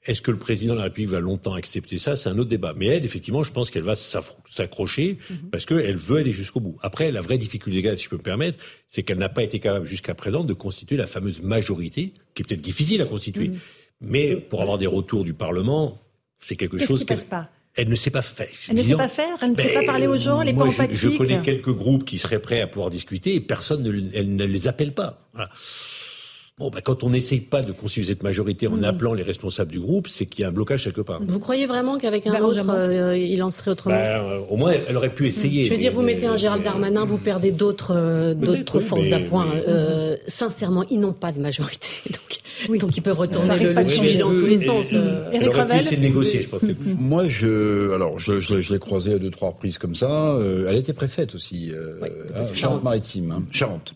Est-ce 0.05 0.23
que 0.23 0.31
le 0.31 0.39
président 0.39 0.75
de 0.75 0.79
la 0.79 0.85
République 0.85 1.11
va 1.11 1.21
longtemps 1.21 1.55
accepter 1.55 1.99
ça? 1.99 2.17
C'est 2.17 2.29
un 2.29 2.39
autre 2.39 2.49
débat. 2.49 2.73
Mais 2.77 2.87
elle, 2.87 3.05
effectivement, 3.05 3.43
je 3.43 3.53
pense 3.53 3.71
qu'elle 3.71 3.83
va 3.83 3.95
s'accrocher 3.95 5.19
mm-hmm. 5.19 5.51
parce 5.51 5.67
qu'elle 5.67 5.97
veut 5.97 6.19
aller 6.19 6.31
jusqu'au 6.31 6.61
bout. 6.61 6.79
Après, 6.83 7.11
la 7.11 7.21
vraie 7.21 7.37
difficulté, 7.37 7.97
si 7.97 8.05
je 8.05 8.09
peux 8.09 8.17
me 8.17 8.23
permettre, 8.23 8.59
c'est 8.89 9.03
qu'elle 9.03 9.19
n'a 9.19 9.29
pas 9.29 9.43
été 9.43 9.59
capable 9.59 9.87
jusqu'à 9.87 10.15
présent 10.15 10.45
de 10.45 10.53
constituer 10.55 10.97
la 10.97 11.07
fameuse 11.07 11.43
majorité, 11.43 12.15
qui 12.35 12.43
est 12.43 12.45
peut-être 12.47 12.61
difficile 12.61 13.03
à 13.03 13.07
constituer. 13.07 13.49
Mm-hmm. 13.49 13.59
Mais 14.01 14.37
pour 14.37 14.63
avoir 14.63 14.79
des 14.79 14.87
retours 14.87 15.25
du 15.25 15.35
Parlement, 15.35 16.01
c'est 16.39 16.57
quelque 16.57 16.79
chose 16.79 17.05
qu'elle 17.05 17.19
passe 17.19 17.27
pas? 17.27 17.51
Elle 17.79 17.89
ne 17.89 17.95
sait 17.95 18.11
pas 18.11 18.23
faire. 18.23 18.49
Elle 18.69 18.77
ne 18.77 18.83
sait 18.83 18.97
pas 18.97 19.09
faire, 19.09 19.39
elle 19.41 19.53
ne 19.53 19.55
sait 19.55 19.73
pas 19.73 19.85
parler 19.85 20.09
aux 20.09 20.19
gens, 20.19 20.41
elle 20.41 20.49
n'est 20.49 20.53
pas 20.53 20.67
empathique. 20.67 20.97
Je, 20.97 21.17
connais 21.17 21.41
quelques 21.43 21.73
groupes 21.73 22.05
qui 22.05 22.19
seraient 22.19 22.43
prêts 22.43 22.61
à 22.61 22.67
pouvoir 22.67 22.91
discuter 22.91 23.37
et 23.37 23.41
personne 23.41 23.85
ne, 23.85 24.03
elle 24.13 24.35
ne 24.35 24.45
les 24.45 24.67
appelle 24.67 24.93
pas. 24.93 25.29
Bon, 26.59 26.71
bah, 26.71 26.81
quand 26.83 27.05
on 27.05 27.11
n'essaye 27.11 27.39
pas 27.39 27.63
de 27.63 27.71
constituer 27.71 28.07
cette 28.07 28.25
majorité 28.25 28.67
en 28.67 28.77
hmm. 28.77 28.85
appelant 28.85 29.15
les 29.15 29.23
responsables 29.23 29.71
du 29.71 29.79
groupe, 29.79 30.09
c'est 30.09 30.27
qu'il 30.27 30.43
y 30.43 30.45
a 30.45 30.49
un 30.49 30.53
blocage 30.53 30.85
quelque 30.85 31.03
part. 31.03 31.21
Vous 31.25 31.39
croyez 31.39 31.67
vraiment 31.67 31.99
qu'avec 31.99 32.27
un 32.27 32.41
autre, 32.41 32.69
euh, 32.69 33.17
il 33.17 33.43
en 33.45 33.51
serait 33.51 33.71
autrement 33.71 33.95
bah, 33.95 34.23
euh, 34.25 34.41
Au 34.51 34.57
moins, 34.57 34.73
elle 34.89 34.97
aurait 34.97 35.15
pu 35.15 35.27
essayer. 35.29 35.67
Je 35.67 35.71
veux 35.71 35.79
dire, 35.79 35.93
vous 35.93 36.03
mettez 36.03 36.27
un 36.27 36.37
Gérald 36.37 36.65
Darmanin, 36.65 37.05
vous 37.05 37.19
perdez 37.19 37.53
d'autres 37.53 37.95
euh, 37.95 38.35
d'autres 38.35 38.81
forces 38.81 39.07
d'appoint. 39.07 39.47
sincèrement, 40.27 40.85
ils 40.91 40.99
n'ont 40.99 41.13
pas 41.13 41.31
de 41.31 41.41
majorité. 41.41 41.89
Donc, 42.07 42.39
oui. 42.69 42.79
Donc 42.79 42.97
il 42.97 43.03
peut 43.03 43.13
retourner 43.13 43.57
le, 43.59 43.73
le 43.73 43.87
sujet 43.87 44.19
dans 44.19 44.37
tous 44.37 44.47
les 44.47 44.59
sens. 44.59 44.91
Euh. 44.93 45.31
Eric 45.33 45.53
Ravel 45.53 45.85
de 45.85 45.97
négocier, 45.97 46.43
je 46.43 46.49
pense. 46.49 46.61
Moi, 46.99 47.29
je, 47.29 47.93
alors, 47.95 48.19
je, 48.19 48.41
je, 48.41 48.61
je 48.61 48.73
l'ai 48.73 48.81
croisée 48.81 49.15
à 49.15 49.19
deux, 49.19 49.31
trois 49.31 49.51
reprises 49.51 49.79
comme 49.79 49.95
ça. 49.95 50.37
Elle 50.69 50.77
était 50.77 50.93
préfète 50.93 51.37
aussi, 51.37 51.73
Charente-Maritime. 52.53 53.31
Hein. 53.31 53.43
Charente. 53.53 53.95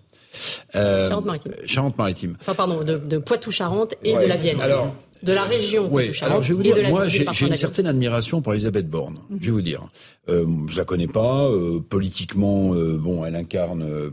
Euh, 0.74 1.08
Charente-Maritime. 1.08 1.52
Charente-Maritime. 1.64 2.36
Enfin, 2.40 2.54
pardon, 2.54 2.82
de, 2.82 2.96
de 2.96 3.18
Poitou-Charentes 3.18 3.94
et 4.04 4.14
de 4.14 4.26
la 4.26 4.36
Vienne. 4.36 4.60
Alors, 4.60 4.94
de 5.22 5.32
la 5.32 5.44
région. 5.44 5.88
Oui, 5.90 6.10
alors 6.20 6.42
je 6.42 6.48
vais 6.48 6.54
vous 6.54 6.62
dire, 6.62 6.88
moi 6.88 7.06
j'ai 7.06 7.46
une 7.46 7.54
certaine 7.54 7.86
admiration 7.86 8.42
pour 8.42 8.54
Elisabeth 8.54 8.88
Borne. 8.88 9.18
Mhm. 9.30 9.38
Je 9.40 9.46
vais 9.46 9.52
vous 9.52 9.62
dire, 9.62 9.88
euh, 10.28 10.44
je 10.68 10.76
la 10.76 10.84
connais 10.84 11.06
pas 11.06 11.46
euh, 11.46 11.80
politiquement. 11.80 12.74
Euh, 12.74 12.98
bon, 12.98 13.24
elle 13.24 13.36
incarne 13.36 14.12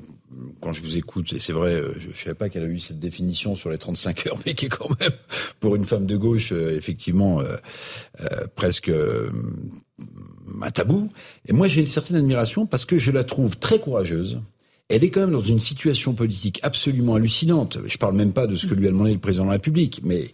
quand 0.62 0.74
je 0.74 0.82
vous 0.82 0.98
écoute, 0.98 1.34
et 1.34 1.40
c'est 1.40 1.54
vrai, 1.54 1.82
je 1.98 2.10
ne 2.10 2.14
savais 2.14 2.36
pas 2.36 2.50
qu'elle 2.50 2.64
a 2.64 2.68
eu 2.68 2.80
cette 2.80 3.00
définition 3.00 3.56
sur 3.56 3.72
les 3.72 3.80
35 3.80 4.28
heures, 4.28 4.38
mais 4.46 4.54
qui 4.54 4.68
est 4.68 4.70
quand 4.70 4.90
même, 5.00 5.12
pour 5.60 5.76
une 5.76 5.86
femme 5.86 6.06
de 6.06 6.16
gauche, 6.16 6.52
effectivement, 6.52 7.42
presque 8.56 8.92
un 10.62 10.72
tabou. 10.72 11.10
Et 11.48 11.54
moi, 11.54 11.68
j'ai 11.68 11.82
une 11.82 11.88
certaine 11.88 12.18
admiration 12.18 12.68
parce 12.68 12.86
que 12.86 13.00
je 13.00 13.12
la 13.12 13.24
trouve 13.24 13.58
très 13.58 13.80
courageuse. 13.80 14.40
Elle 14.90 15.04
est 15.04 15.12
quand 15.12 15.22
même 15.22 15.32
dans 15.32 15.42
une 15.42 15.60
situation 15.60 16.14
politique 16.14 16.60
absolument 16.64 17.16
hallucinante. 17.16 17.78
Je 17.86 17.98
parle 17.98 18.16
même 18.16 18.34
pas 18.34 18.48
de 18.48 18.56
ce 18.56 18.66
que 18.66 18.74
lui 18.74 18.88
a 18.88 18.90
demandé 18.90 19.14
le 19.14 19.20
président 19.20 19.44
de 19.44 19.50
la 19.50 19.54
République, 19.54 20.02
mais 20.04 20.34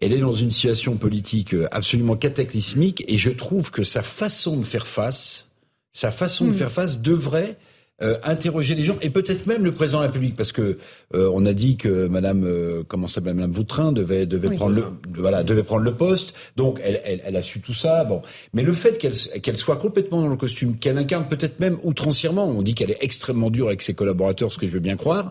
elle 0.00 0.12
est 0.12 0.18
dans 0.18 0.32
une 0.32 0.50
situation 0.50 0.96
politique 0.96 1.54
absolument 1.70 2.16
cataclysmique 2.16 3.04
et 3.06 3.18
je 3.18 3.30
trouve 3.30 3.70
que 3.70 3.84
sa 3.84 4.02
façon 4.02 4.56
de 4.56 4.64
faire 4.64 4.86
face, 4.86 5.48
sa 5.92 6.10
façon 6.10 6.46
de 6.46 6.50
hmm. 6.50 6.54
faire 6.54 6.72
face 6.72 7.00
devrait 7.00 7.58
euh, 8.02 8.18
interroger 8.24 8.74
les 8.74 8.82
gens 8.82 8.96
et 9.00 9.10
peut-être 9.10 9.46
même 9.46 9.62
le 9.62 9.72
président 9.72 9.98
de 9.98 10.02
la 10.04 10.08
République 10.08 10.34
parce 10.34 10.50
que 10.50 10.78
euh, 11.14 11.30
on 11.32 11.46
a 11.46 11.52
dit 11.52 11.76
que 11.76 12.08
Madame 12.08 12.44
euh, 12.44 12.82
comment 12.86 13.06
s'appelle 13.06 13.34
Madame 13.34 13.52
Vautrin 13.52 13.92
devait 13.92 14.26
devait 14.26 14.50
prendre 14.50 14.74
le 14.74 14.84
voilà 15.16 15.44
devait 15.44 15.62
prendre 15.62 15.82
le 15.82 15.94
poste. 15.94 16.34
Donc 16.56 16.80
elle, 16.82 17.00
elle, 17.04 17.22
elle 17.24 17.36
a 17.36 17.42
su 17.42 17.60
tout 17.60 17.74
ça. 17.74 18.02
Bon. 18.04 18.22
Mais 18.54 18.62
le 18.62 18.72
fait 18.72 18.98
qu'elle 18.98 19.12
qu'elle 19.40 19.56
soit 19.56 19.76
complètement 19.76 20.20
dans 20.20 20.28
le 20.28 20.36
costume 20.36 20.76
qu'elle 20.78 20.98
incarne 20.98 21.28
peut-être 21.28 21.60
même 21.60 21.78
outrancièrement 21.84 22.46
on 22.48 22.62
dit 22.62 22.74
qu'elle 22.74 22.90
est 22.90 23.02
extrêmement 23.04 23.50
dure 23.50 23.68
avec 23.68 23.82
ses 23.82 23.94
collaborateurs 23.94 24.52
ce 24.52 24.58
que 24.58 24.66
je 24.66 24.72
veux 24.72 24.80
bien 24.80 24.96
croire 24.96 25.30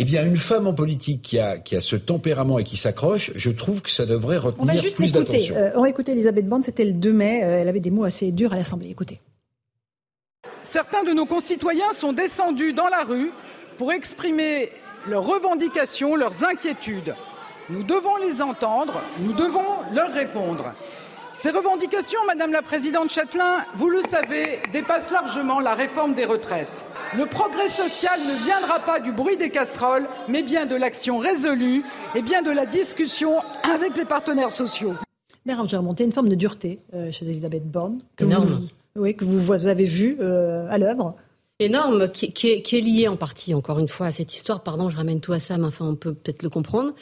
eh 0.00 0.04
bien, 0.04 0.24
une 0.24 0.36
femme 0.36 0.68
en 0.68 0.74
politique 0.74 1.22
qui 1.22 1.40
a, 1.40 1.58
qui 1.58 1.74
a 1.74 1.80
ce 1.80 1.96
tempérament 1.96 2.60
et 2.60 2.64
qui 2.64 2.76
s'accroche, 2.76 3.32
je 3.34 3.50
trouve 3.50 3.82
que 3.82 3.90
ça 3.90 4.06
devrait 4.06 4.36
retenir 4.36 4.80
plus 4.94 5.10
d'attention. 5.10 5.56
on 5.74 5.82
va 5.82 5.88
écouter 5.88 6.12
Elisabeth 6.12 6.48
Borne, 6.48 6.62
c'était 6.62 6.84
le 6.84 6.92
2 6.92 7.12
mai, 7.12 7.40
elle 7.40 7.66
avait 7.66 7.80
des 7.80 7.90
mots 7.90 8.04
assez 8.04 8.30
durs 8.30 8.52
à 8.52 8.56
l'Assemblée. 8.56 8.90
Écoutez 8.90 9.20
certains 10.68 11.02
de 11.02 11.12
nos 11.12 11.24
concitoyens 11.24 11.92
sont 11.92 12.12
descendus 12.12 12.74
dans 12.74 12.88
la 12.88 13.02
rue 13.02 13.32
pour 13.78 13.90
exprimer 13.90 14.70
leurs 15.06 15.24
revendications, 15.24 16.14
leurs 16.14 16.44
inquiétudes. 16.44 17.14
Nous 17.70 17.82
devons 17.82 18.16
les 18.18 18.42
entendre, 18.42 19.02
nous 19.20 19.32
devons 19.32 19.64
leur 19.94 20.10
répondre. 20.12 20.74
Ces 21.32 21.50
revendications, 21.50 22.18
Madame 22.26 22.52
la 22.52 22.60
Présidente 22.60 23.10
Châtelain, 23.10 23.64
vous 23.76 23.88
le 23.88 24.02
savez, 24.02 24.58
dépassent 24.72 25.10
largement 25.10 25.60
la 25.60 25.74
réforme 25.74 26.12
des 26.12 26.26
retraites. 26.26 26.84
Le 27.16 27.24
progrès 27.24 27.70
social 27.70 28.20
ne 28.20 28.44
viendra 28.44 28.80
pas 28.80 29.00
du 29.00 29.12
bruit 29.12 29.38
des 29.38 29.48
casseroles, 29.48 30.06
mais 30.28 30.42
bien 30.42 30.66
de 30.66 30.76
l'action 30.76 31.18
résolue 31.18 31.82
et 32.14 32.20
bien 32.20 32.42
de 32.42 32.50
la 32.50 32.66
discussion 32.66 33.38
avec 33.62 33.96
les 33.96 34.04
partenaires 34.04 34.50
sociaux. 34.50 34.94
Mère, 35.46 35.66
j'ai 35.66 35.78
remonté 35.78 36.04
une 36.04 36.12
forme 36.12 36.28
de 36.28 36.34
dureté 36.34 36.80
euh, 36.92 37.10
chez 37.10 37.24
Elisabeth 37.24 37.70
Borne. 37.70 38.00
Énorme 38.18 38.68
oui, 38.98 39.14
que 39.16 39.24
vous, 39.24 39.52
avez 39.52 39.86
vu 39.86 40.18
euh, 40.20 40.66
à 40.68 40.78
l'œuvre 40.78 41.16
énorme, 41.60 42.10
qui, 42.12 42.46
est, 42.46 42.80
lié 42.80 43.08
en 43.08 43.16
partie, 43.16 43.52
encore 43.52 43.80
une 43.80 43.88
fois, 43.88 44.06
à 44.06 44.12
cette 44.12 44.32
histoire. 44.32 44.62
Pardon, 44.62 44.88
je 44.90 44.96
ramène 44.96 45.20
tout 45.20 45.32
à 45.32 45.40
ça, 45.40 45.58
mais 45.58 45.66
enfin, 45.66 45.86
on 45.86 45.96
peut 45.96 46.14
peut-être 46.14 46.44
le 46.44 46.50
comprendre. 46.50 46.92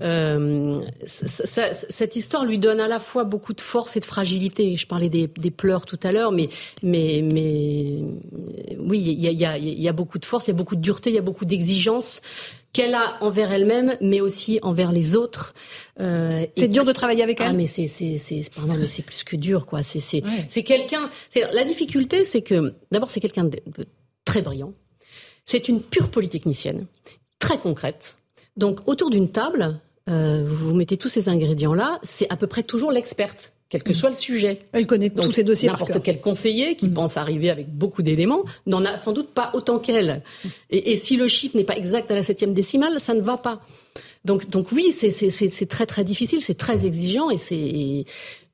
Euh, 0.00 0.80
cette 1.06 2.16
histoire 2.16 2.44
lui 2.44 2.58
donne 2.58 2.80
à 2.80 2.88
la 2.88 2.98
fois 2.98 3.22
beaucoup 3.22 3.52
de 3.52 3.60
force 3.60 3.96
et 3.96 4.00
de 4.00 4.04
fragilité. 4.04 4.76
Je 4.76 4.86
parlais 4.88 5.08
des, 5.08 5.28
pleurs 5.28 5.86
tout 5.86 5.98
à 6.02 6.10
l'heure, 6.10 6.32
mais, 6.32 6.48
oui, 6.82 7.28
il 9.00 9.20
y 9.20 9.88
a, 9.88 9.92
beaucoup 9.92 10.18
de 10.18 10.24
force, 10.24 10.48
il 10.48 10.50
y 10.50 10.54
a 10.54 10.56
beaucoup 10.56 10.76
de 10.76 10.80
dureté, 10.80 11.10
il 11.10 11.14
y 11.14 11.18
a 11.18 11.22
beaucoup 11.22 11.44
d'exigence 11.44 12.20
qu'elle 12.72 12.94
a 12.94 13.22
envers 13.22 13.52
elle-même, 13.52 13.96
mais 14.00 14.20
aussi 14.20 14.58
envers 14.62 14.92
les 14.92 15.16
autres. 15.16 15.54
Euh, 15.98 16.46
c'est 16.56 16.68
dur 16.68 16.84
de 16.84 16.92
travailler 16.92 17.22
avec 17.22 17.40
ah, 17.40 17.44
elle. 17.46 17.50
Ah, 17.50 17.54
mais 17.54 17.66
c'est 17.66 17.86
c'est 17.86 18.18
c'est 18.18 18.48
pardon, 18.54 18.74
mais 18.78 18.86
c'est 18.86 19.02
plus 19.02 19.24
que 19.24 19.36
dur 19.36 19.66
quoi. 19.66 19.82
C'est 19.82 19.98
c'est 20.00 20.22
c'est 20.48 20.62
quelqu'un. 20.62 21.10
La 21.52 21.64
difficulté, 21.64 22.24
c'est 22.24 22.42
que 22.42 22.74
d'abord 22.90 23.10
c'est 23.10 23.20
quelqu'un 23.20 23.44
de, 23.44 23.60
très 24.24 24.42
brillant. 24.42 24.72
C'est 25.44 25.68
une 25.68 25.80
pure 25.80 26.10
polytechnicienne, 26.10 26.86
très 27.38 27.58
concrète. 27.58 28.16
Donc 28.56 28.86
autour 28.86 29.10
d'une 29.10 29.30
table, 29.30 29.80
euh, 30.10 30.44
vous 30.46 30.74
mettez 30.74 30.96
tous 30.96 31.08
ces 31.08 31.28
ingrédients 31.28 31.74
là, 31.74 31.98
c'est 32.02 32.30
à 32.30 32.36
peu 32.36 32.46
près 32.46 32.62
toujours 32.62 32.92
l'experte 32.92 33.52
quel 33.70 33.84
que 33.84 33.92
mm. 33.92 33.94
soit 33.94 34.08
le 34.08 34.16
sujet. 34.16 34.62
Elle 34.72 34.86
connaît 34.86 35.10
tous 35.10 35.32
ces 35.32 35.44
dossiers 35.44 35.68
N'importe 35.68 36.02
quel 36.02 36.20
conseiller 36.20 36.74
qui 36.74 36.88
mm. 36.88 36.94
pense 36.94 37.16
arriver 37.16 37.50
avec 37.50 37.72
beaucoup 37.72 38.02
d'éléments 38.02 38.42
n'en 38.66 38.84
a 38.84 38.98
sans 38.98 39.12
doute 39.12 39.30
pas 39.30 39.50
autant 39.54 39.78
qu'elle. 39.78 40.22
Et, 40.70 40.92
et, 40.92 40.96
si 40.96 41.16
le 41.16 41.28
chiffre 41.28 41.56
n'est 41.56 41.64
pas 41.64 41.76
exact 41.76 42.10
à 42.10 42.16
la 42.16 42.24
septième 42.24 42.52
décimale, 42.52 42.98
ça 42.98 43.14
ne 43.14 43.20
va 43.20 43.36
pas. 43.36 43.60
Donc, 44.24 44.50
donc 44.50 44.72
oui, 44.72 44.92
c'est 44.92 45.68
très 45.68 45.86
très 45.86 46.04
difficile, 46.04 46.40
c'est 46.40 46.58
très 46.58 46.84
exigeant 46.84 47.30
et 47.30 47.38
c'est 47.38 48.04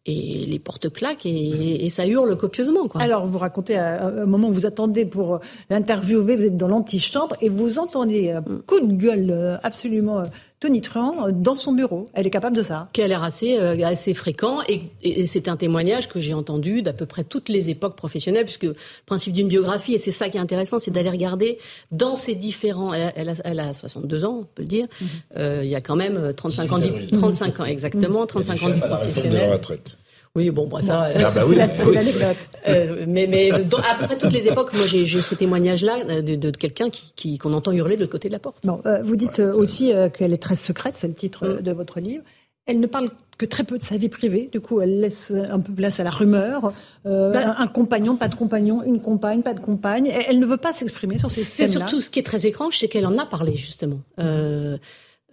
et 0.07 0.47
les 0.47 0.59
portes 0.59 0.89
claquent 0.93 1.27
et, 1.27 1.85
et, 1.85 1.91
ça 1.91 2.07
hurle 2.07 2.37
copieusement. 2.37 2.87
Quoi. 2.87 3.01
Alors, 3.01 3.27
vous 3.27 3.39
racontez 3.39 3.77
à 3.77 4.07
un 4.07 4.27
moment 4.27 4.49
où 4.49 4.53
vous 4.53 4.67
attendez 4.67 5.05
pour 5.05 5.41
l'interviewer, 5.69 6.37
vous 6.37 6.45
êtes 6.45 6.57
dans 6.57 6.69
l'antichambre 6.69 7.37
et 7.41 7.49
vous 7.49 7.79
entendez 7.79 8.31
un 8.31 8.41
mm. 8.41 8.63
coup 8.67 8.81
de 8.81 8.93
gueule 8.93 9.31
euh, 9.31 9.57
absolument 9.65 10.21
euh, 10.21 10.25
tonitruant 10.61 11.31
dans 11.33 11.55
son 11.55 11.73
bureau. 11.73 12.07
Elle 12.15 12.27
est 12.27 12.31
capable 12.31 12.57
de 12.57 12.63
ça. 12.63 12.89
Qui 12.93 13.03
a 13.03 13.09
l'air 13.09 13.23
assez, 13.23 13.59
euh, 13.59 13.77
assez 13.85 14.15
fréquent. 14.15 14.61
Et, 14.69 15.27
c'est 15.27 15.49
un 15.49 15.57
témoignage 15.57 16.09
que 16.09 16.19
j'ai 16.19 16.35
entendu 16.35 16.83
d'à 16.83 16.93
peu 16.93 17.07
près 17.07 17.25
toutes 17.25 17.49
les 17.49 17.71
époques 17.71 17.97
professionnelles, 17.97 18.45
puisque 18.45 18.65
le 18.65 18.77
principe 19.05 19.33
d'une 19.33 19.49
biographie, 19.49 19.95
et 19.95 19.99
c'est 19.99 20.13
ça 20.13 20.29
qui 20.29 20.39
est 20.39 20.41
intéressant, 20.41 20.79
c'est 20.79 20.91
d'aller 20.91 21.11
regarder 21.11 21.59
dans 21.91 22.17
ces 22.17 22.35
différents. 22.35 22.95
Elle 22.95 23.29
a, 23.29 23.35
elle, 23.45 23.61
a, 23.61 23.75
62 23.75 24.25
ans, 24.25 24.39
on 24.41 24.45
peut 24.45 24.63
le 24.63 24.69
dire. 24.69 24.87
Mhm. 25.01 25.09
Euh, 25.37 25.61
il 25.65 25.69
y 25.69 25.75
a 25.75 25.81
quand 25.81 25.97
même 25.97 26.33
35 26.35 26.73
ans, 26.73 26.81
35 27.13 27.61
ans 27.61 27.65
exactement, 27.65 28.27
35 28.27 28.63
ans 28.63 28.69
de 28.71 28.81
professionnel. 28.81 29.33
de 29.33 29.37
la 29.37 29.53
retraite. 29.53 29.99
Oui, 30.37 30.51
bon, 30.51 30.67
bah, 30.67 30.83
ça, 30.83 31.09
ah 31.17 31.31
bah 31.31 31.45
oui, 31.49 31.57
c'est 31.73 31.91
l'anecdote. 31.91 32.37
Euh, 32.69 33.07
mais, 33.09 33.27
mais 33.27 33.51
à 33.51 33.95
peu 33.99 34.05
près 34.05 34.19
toutes 34.19 34.35
les 34.35 34.47
époques, 34.47 34.75
moi, 34.75 34.87
j'ai 34.87 35.07
ce 35.07 35.35
témoignage-là 35.35 35.97
euh, 36.11 36.23
de, 36.23 36.37
de, 36.37 36.51
quelqu'un 36.51 36.91
qui 36.91 37.39
qu'on 37.39 37.55
entend 37.55 37.73
hurler 37.73 37.97
de 37.97 38.03
l'autre 38.03 38.13
côté 38.13 38.29
de 38.29 38.35
la 38.35 38.39
porte. 38.39 38.59
Bon, 38.65 38.83
euh, 38.85 39.03
vous 39.03 39.17
dites 39.17 39.41
aussi 39.41 39.93
qu'elle 40.13 40.35
est 40.35 40.43
très 40.43 40.57
secrète, 40.57 40.95
c'est 40.99 41.09
le 41.09 41.15
titre 41.15 41.49
mm. 41.49 41.63
de 41.63 41.73
votre 41.73 42.01
livre. 42.01 42.23
Elle 42.67 42.81
ne 42.81 42.87
parle 42.87 43.11
que 43.39 43.47
très 43.47 43.63
peu 43.63 43.79
de 43.79 43.83
sa 43.83 43.97
vie 43.97 44.09
privée. 44.09 44.51
Du 44.53 44.61
coup, 44.61 44.81
elle 44.81 45.01
laisse 45.01 45.33
un 45.33 45.61
peu 45.61 45.73
place 45.73 46.01
à 46.01 46.05
la 46.05 46.11
rumeur. 46.11 46.73
Bah 47.05 47.55
un, 47.57 47.67
compagnon, 47.69 48.17
pas 48.17 48.29
de 48.29 48.35
compagnon, 48.35 48.83
une 48.83 49.01
compagne, 49.01 49.43
pas 49.43 49.55
de 49.55 49.61
compagne. 49.61 50.13
Elle, 50.29 50.41
ne 50.41 50.47
veut 50.47 50.57
pas 50.57 50.73
s'exprimer 50.73 51.17
sur 51.17 51.31
ces 51.31 51.43
thèmes-là. 51.43 51.55
C'est 51.55 51.67
surtout 51.69 52.01
ce 52.01 52.11
qui 52.11 52.19
est 52.19 52.25
très 52.25 52.45
étrange, 52.47 52.77
c'est 52.77 52.89
qu'elle 52.89 53.07
en 53.07 53.17
a 53.19 53.25
parlé 53.25 53.57
justement. 53.57 54.01
Euh, 54.19 54.77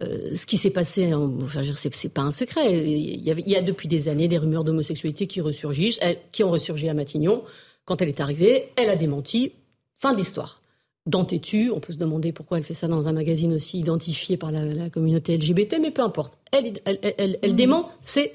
euh, 0.01 0.35
ce 0.35 0.45
qui 0.45 0.57
s'est 0.57 0.71
passé, 0.71 1.13
enfin, 1.13 1.61
c'est 1.73 2.09
pas 2.09 2.21
un 2.21 2.31
secret. 2.31 2.83
Il 2.83 3.21
y, 3.21 3.55
a, 3.55 3.61
depuis 3.61 3.87
des 3.87 4.07
années 4.07 4.27
des 4.27 4.37
rumeurs 4.37 4.63
d'homosexualité 4.63 5.27
qui 5.27 5.41
ressurgissent, 5.41 5.99
qui 6.31 6.43
ont 6.43 6.51
ressurgi 6.51 6.89
à 6.89 6.93
Matignon. 6.93 7.43
Quand 7.85 8.01
elle 8.01 8.09
est 8.09 8.19
arrivée, 8.19 8.69
elle 8.75 8.89
a 8.89 8.95
démenti. 8.95 9.51
Fin 9.99 10.13
d'histoire. 10.13 10.61
D'entêtu, 11.05 11.69
on 11.73 11.79
peut 11.79 11.93
se 11.93 11.97
demander 11.97 12.31
pourquoi 12.31 12.57
elle 12.57 12.63
fait 12.63 12.73
ça 12.73 12.87
dans 12.87 13.07
un 13.07 13.13
magazine 13.13 13.53
aussi 13.53 13.79
identifié 13.79 14.37
par 14.37 14.51
la, 14.51 14.89
communauté 14.89 15.37
LGBT, 15.37 15.77
mais 15.81 15.91
peu 15.91 16.01
importe. 16.01 16.37
Elle, 16.51 16.79
elle, 16.85 17.37
elle, 17.41 17.53
mmh. 17.53 17.55
dément, 17.55 17.91
c'est 18.01 18.33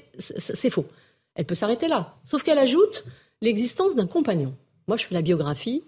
faux. 0.69 0.85
Elle 1.35 1.45
peut 1.45 1.55
s'arrêter 1.55 1.87
là. 1.87 2.15
Sauf 2.25 2.43
qu'elle 2.43 2.57
ajoute 2.57 3.05
l'existence 3.41 3.95
d'un 3.95 4.07
compagnon. 4.07 4.53
Moi, 4.87 4.97
je 4.97 5.05
fais 5.05 5.15
la 5.15 5.21
biographie. 5.21 5.83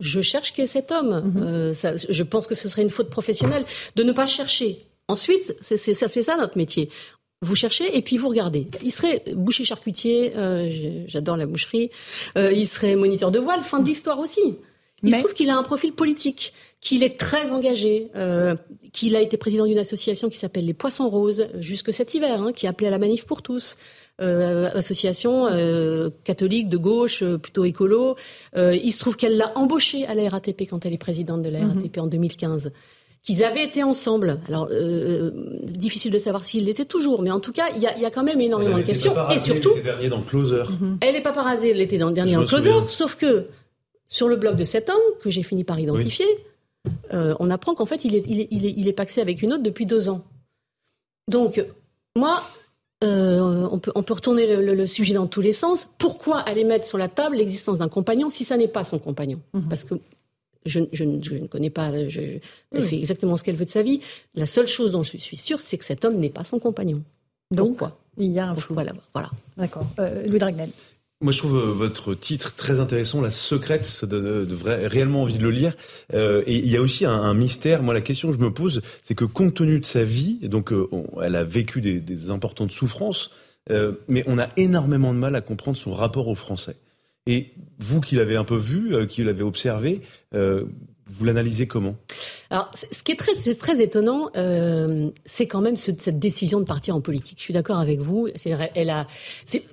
Je 0.00 0.20
cherche 0.20 0.52
qui 0.52 0.62
est 0.62 0.66
cet 0.66 0.92
homme. 0.92 1.32
Mhm. 1.34 1.42
Euh, 1.42 1.74
ça, 1.74 1.94
je 1.96 2.22
pense 2.22 2.46
que 2.46 2.54
ce 2.54 2.68
serait 2.68 2.82
une 2.82 2.90
faute 2.90 3.10
professionnelle 3.10 3.64
de 3.96 4.02
ne 4.02 4.12
pas 4.12 4.26
chercher. 4.26 4.86
Ensuite, 5.10 5.56
c'est 5.60 5.94
ça, 5.94 6.36
notre 6.36 6.56
métier. 6.56 6.88
Vous 7.42 7.56
cherchez 7.56 7.96
et 7.96 8.02
puis 8.02 8.16
vous 8.16 8.28
regardez. 8.28 8.68
Il 8.82 8.92
serait 8.92 9.24
boucher 9.34 9.64
charcutier, 9.64 10.32
euh, 10.36 11.04
j'adore 11.06 11.36
la 11.36 11.46
boucherie. 11.46 11.90
Euh, 12.36 12.52
il 12.52 12.68
serait 12.68 12.94
moniteur 12.96 13.30
de 13.30 13.38
voile, 13.38 13.62
fin 13.62 13.80
de 13.80 13.86
l'histoire 13.86 14.18
aussi. 14.18 14.56
Il 15.02 15.14
se 15.14 15.20
trouve 15.20 15.32
qu'il 15.32 15.48
a 15.48 15.56
un 15.56 15.62
profil 15.62 15.94
politique, 15.94 16.52
qu'il 16.82 17.02
est 17.02 17.18
très 17.18 17.52
engagé, 17.52 18.10
euh, 18.16 18.54
qu'il 18.92 19.16
a 19.16 19.22
été 19.22 19.38
président 19.38 19.64
d'une 19.64 19.78
association 19.78 20.28
qui 20.28 20.36
s'appelle 20.36 20.66
les 20.66 20.74
Poissons 20.74 21.08
Roses 21.08 21.48
jusque 21.58 21.92
cet 21.92 22.12
hiver, 22.12 22.42
hein, 22.42 22.52
qui 22.52 22.66
appelait 22.66 22.88
à 22.88 22.90
la 22.90 22.98
manif 22.98 23.24
pour 23.24 23.40
tous. 23.40 23.78
Euh, 24.20 24.68
association 24.74 25.46
euh, 25.46 26.10
catholique 26.24 26.68
de 26.68 26.76
gauche, 26.76 27.22
euh, 27.22 27.38
plutôt 27.38 27.64
écolo. 27.64 28.16
Il 28.54 28.92
se 28.92 28.98
trouve 28.98 29.16
qu'elle 29.16 29.38
l'a 29.38 29.56
embauché 29.56 30.06
à 30.06 30.14
la 30.14 30.28
RATP 30.28 30.62
quand 30.68 30.84
elle 30.84 30.92
est 30.92 30.98
présidente 30.98 31.40
de 31.40 31.48
la 31.48 31.66
RATP 31.66 31.96
mhm. 31.96 32.02
en 32.02 32.06
2015 32.06 32.70
qu'ils 33.22 33.44
avaient 33.44 33.64
été 33.64 33.82
ensemble. 33.82 34.40
Alors, 34.48 34.68
euh, 34.70 35.30
difficile 35.64 36.10
de 36.10 36.18
savoir 36.18 36.44
s'ils 36.44 36.64
l'étaient 36.64 36.84
toujours, 36.84 37.22
mais 37.22 37.30
en 37.30 37.40
tout 37.40 37.52
cas, 37.52 37.68
il 37.74 37.82
y 37.82 37.86
a, 37.86 37.98
y 37.98 38.04
a, 38.04 38.10
quand 38.10 38.22
même 38.22 38.40
énormément 38.40 38.78
de 38.78 38.82
questions. 38.82 39.14
Et 39.30 39.38
surtout, 39.38 39.70
elle 39.72 39.78
était 39.78 39.88
dernier 39.90 40.08
dans 40.08 40.18
le 40.18 40.24
Closer. 40.24 40.64
Mhm. 40.80 40.98
Elle 41.02 41.16
est 41.16 41.20
pas 41.20 41.32
parasée, 41.32 41.70
elle 41.70 41.80
était 41.80 41.98
dans 41.98 42.08
le 42.08 42.14
dernier 42.14 42.34
dans 42.34 42.40
le 42.40 42.46
Closer, 42.46 42.88
sauf 42.88 43.16
que 43.16 43.46
sur 44.08 44.28
le 44.28 44.36
blog 44.36 44.56
de 44.56 44.64
cet 44.64 44.88
homme, 44.88 44.96
que 45.22 45.30
j'ai 45.30 45.42
fini 45.42 45.64
par 45.64 45.78
identifier, 45.78 46.26
euh, 47.12 47.34
on 47.40 47.50
apprend 47.50 47.74
qu'en 47.74 47.86
fait, 47.86 48.04
il 48.04 48.14
est, 48.14 48.24
il, 48.26 48.40
est, 48.40 48.48
il, 48.50 48.66
est, 48.66 48.74
il 48.76 48.88
est 48.88 48.92
paxé 48.92 49.20
avec 49.20 49.42
une 49.42 49.52
autre 49.52 49.62
depuis 49.62 49.86
deux 49.86 50.08
ans. 50.08 50.24
Donc, 51.28 51.64
moi, 52.16 52.42
euh, 53.04 53.68
on, 53.70 53.78
peut, 53.78 53.92
on 53.94 54.02
peut 54.02 54.14
retourner 54.14 54.56
le, 54.56 54.86
sujet 54.86 55.14
dans 55.14 55.26
tous 55.26 55.40
les 55.40 55.52
sens. 55.52 55.88
Pourquoi 55.98 56.38
aller 56.38 56.64
mettre 56.64 56.86
sur 56.86 56.98
la 56.98 57.08
table 57.08 57.36
l'existence 57.36 57.78
d'un 57.78 57.88
compagnon 57.88 58.30
si 58.30 58.44
ça 58.44 58.56
n'est 58.56 58.68
pas 58.68 58.84
son 58.84 58.98
compagnon? 58.98 59.40
Mhm. 59.54 59.68
Parce 59.68 59.84
que 59.84 59.94
je, 60.66 60.80
je, 60.92 61.04
ne 61.04 61.46
connais 61.46 61.70
pas, 61.70 62.08
je, 62.08 62.38
elle 62.72 62.84
fait 62.84 62.98
exactement 62.98 63.36
ce 63.36 63.44
qu'elle 63.44 63.56
veut 63.56 63.64
de 63.64 63.70
sa 63.70 63.82
vie. 63.82 64.00
La 64.34 64.46
seule 64.46 64.66
chose 64.66 64.92
dont 64.92 65.02
je 65.02 65.16
suis 65.16 65.36
sûre, 65.36 65.60
c'est 65.60 65.78
que 65.78 65.84
cet 65.84 66.04
homme 66.04 66.18
n'est 66.18 66.30
pas 66.30 66.44
son 66.44 66.58
compagnon. 66.58 67.02
Donc, 67.50 67.78
quoi 67.78 67.98
Il 68.18 68.30
y 68.30 68.38
a 68.38 68.48
un 68.48 68.54
flou. 68.54 68.74
Voilà. 68.74 68.92
voilà. 69.14 69.30
D'accord. 69.56 69.86
Euh, 69.98 70.26
Louis 70.26 70.38
Dragnel. 70.38 70.70
Moi, 71.22 71.32
je 71.32 71.38
trouve 71.38 71.58
euh, 71.58 71.72
votre 71.72 72.14
titre 72.14 72.54
très 72.54 72.80
intéressant, 72.80 73.20
La 73.20 73.30
Secrète. 73.30 73.84
Ça 73.84 74.06
donne 74.06 74.48
réellement 74.64 75.22
envie 75.22 75.36
de 75.36 75.42
le 75.42 75.50
lire. 75.50 75.76
Euh, 76.14 76.42
et 76.46 76.56
il 76.56 76.68
y 76.68 76.76
a 76.76 76.80
aussi 76.80 77.04
un, 77.04 77.34
mystère. 77.34 77.82
Moi, 77.82 77.92
la 77.92 78.00
question 78.00 78.28
que 78.28 78.34
je 78.34 78.40
me 78.40 78.52
pose, 78.52 78.80
c'est 79.02 79.14
que 79.14 79.26
compte 79.26 79.54
tenu 79.54 79.80
de 79.80 79.84
sa 79.84 80.02
vie, 80.02 80.38
donc 80.42 80.72
euh, 80.72 80.88
elle 81.22 81.36
a 81.36 81.44
vécu 81.44 81.82
des, 81.82 82.00
des 82.00 82.30
importantes 82.30 82.72
souffrances, 82.72 83.30
euh, 83.70 83.92
mais 84.08 84.24
on 84.26 84.38
a 84.38 84.48
énormément 84.56 85.12
de 85.12 85.18
mal 85.18 85.36
à 85.36 85.40
comprendre 85.40 85.76
son 85.76 85.92
rapport 85.92 86.28
aux 86.28 86.34
Français. 86.34 86.76
Et 87.26 87.52
vous 87.78 88.00
qui 88.00 88.14
l'avez 88.14 88.36
un 88.36 88.44
peu 88.44 88.56
vu, 88.56 88.94
euh, 88.94 89.06
qui 89.06 89.22
l'avez 89.22 89.42
observé, 89.42 90.00
euh, 90.34 90.64
vous 91.06 91.24
l'analysez 91.24 91.66
comment? 91.66 91.96
Alors, 92.50 92.70
ce 92.74 93.02
qui 93.02 93.12
est 93.12 93.16
très, 93.16 93.34
c'est 93.34 93.54
très 93.56 93.82
étonnant, 93.82 94.30
euh, 94.36 95.10
c'est 95.24 95.46
quand 95.46 95.60
même 95.60 95.76
cette 95.76 96.18
décision 96.18 96.60
de 96.60 96.64
partir 96.64 96.94
en 96.94 97.00
politique. 97.00 97.38
Je 97.38 97.44
suis 97.44 97.54
d'accord 97.54 97.78
avec 97.78 98.00
vous. 98.00 98.28
Elle 98.74 98.90
a, 98.90 99.06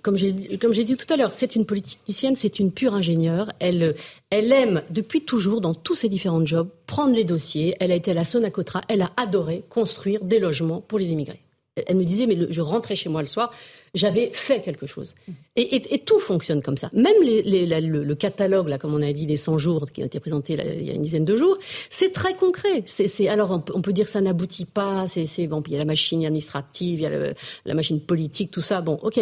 comme 0.01 0.15
j'ai 0.15 0.31
dit 0.31 0.97
tout 0.97 1.13
à 1.13 1.17
l'heure, 1.17 1.31
c'est 1.31 1.55
une 1.55 1.65
politicienne, 1.65 2.35
c'est 2.35 2.59
une 2.59 2.71
pure 2.71 2.95
ingénieure. 2.95 3.51
Elle, 3.59 3.95
elle 4.29 4.51
aime 4.51 4.81
depuis 4.89 5.21
toujours, 5.21 5.61
dans 5.61 5.75
tous 5.75 5.95
ses 5.95 6.09
différents 6.09 6.45
jobs, 6.45 6.69
prendre 6.87 7.13
les 7.13 7.23
dossiers. 7.23 7.75
Elle 7.79 7.91
a 7.91 7.95
été 7.95 8.11
à 8.11 8.15
la 8.15 8.25
Sonacotra. 8.25 8.81
Elle 8.87 9.03
a 9.03 9.11
adoré 9.15 9.63
construire 9.69 10.23
des 10.23 10.39
logements 10.39 10.81
pour 10.81 10.97
les 10.97 11.11
immigrés. 11.11 11.41
Elle 11.85 11.97
me 11.97 12.03
disait, 12.03 12.25
mais 12.25 12.37
je 12.49 12.61
rentrais 12.61 12.95
chez 12.95 13.09
moi 13.09 13.21
le 13.21 13.27
soir, 13.27 13.53
j'avais 13.93 14.31
fait 14.33 14.61
quelque 14.61 14.85
chose. 14.85 15.15
Et, 15.55 15.99
tout 16.05 16.19
fonctionne 16.19 16.61
comme 16.61 16.77
ça. 16.77 16.89
Même 16.93 17.15
le, 17.21 18.13
catalogue, 18.13 18.67
là, 18.67 18.77
comme 18.77 18.93
on 18.93 19.01
a 19.01 19.11
dit, 19.13 19.25
des 19.25 19.37
100 19.37 19.57
jours 19.57 19.91
qui 19.91 20.01
a 20.01 20.05
été 20.05 20.19
présenté 20.19 20.53
il 20.53 20.83
y 20.83 20.89
a 20.89 20.93
une 20.93 21.01
dizaine 21.01 21.25
de 21.25 21.35
jours, 21.35 21.57
c'est 21.89 22.11
très 22.11 22.33
concret. 22.33 22.83
C'est, 22.85 23.27
alors, 23.27 23.61
on 23.73 23.81
peut, 23.81 23.93
dire 23.93 24.05
que 24.05 24.11
ça 24.11 24.21
n'aboutit 24.21 24.65
pas. 24.65 25.05
C'est, 25.07 25.47
bon, 25.47 25.61
il 25.67 25.73
y 25.73 25.75
a 25.75 25.79
la 25.79 25.85
machine 25.85 26.25
administrative, 26.25 26.99
il 26.99 27.03
y 27.03 27.05
a 27.05 27.33
la 27.65 27.73
machine 27.73 27.99
politique, 27.99 28.51
tout 28.51 28.61
ça. 28.61 28.81
Bon, 28.81 28.99
ok. 29.01 29.19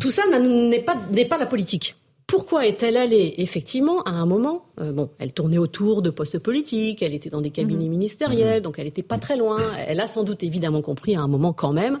Tout 0.00 0.10
ça 0.10 0.22
n'est 0.26 0.80
pas, 0.80 0.96
n'est 1.12 1.24
pas 1.24 1.38
la 1.38 1.46
politique. 1.46 1.96
Pourquoi 2.26 2.66
est-elle 2.66 2.96
allée 2.96 3.34
effectivement 3.38 4.02
à 4.02 4.10
un 4.10 4.26
moment 4.26 4.66
euh, 4.80 4.90
Bon, 4.90 5.10
elle 5.18 5.32
tournait 5.32 5.58
autour 5.58 6.02
de 6.02 6.10
postes 6.10 6.40
politiques, 6.40 7.00
elle 7.02 7.14
était 7.14 7.30
dans 7.30 7.40
des 7.40 7.50
cabinets 7.50 7.84
mhm. 7.84 7.90
ministériels, 7.90 8.62
donc 8.62 8.78
elle 8.78 8.86
n'était 8.86 9.04
pas 9.04 9.18
très 9.18 9.36
loin. 9.36 9.58
Elle 9.86 10.00
a 10.00 10.08
sans 10.08 10.24
doute 10.24 10.42
évidemment 10.42 10.82
compris 10.82 11.14
à 11.14 11.20
un 11.20 11.28
moment 11.28 11.52
quand 11.52 11.72
même 11.72 12.00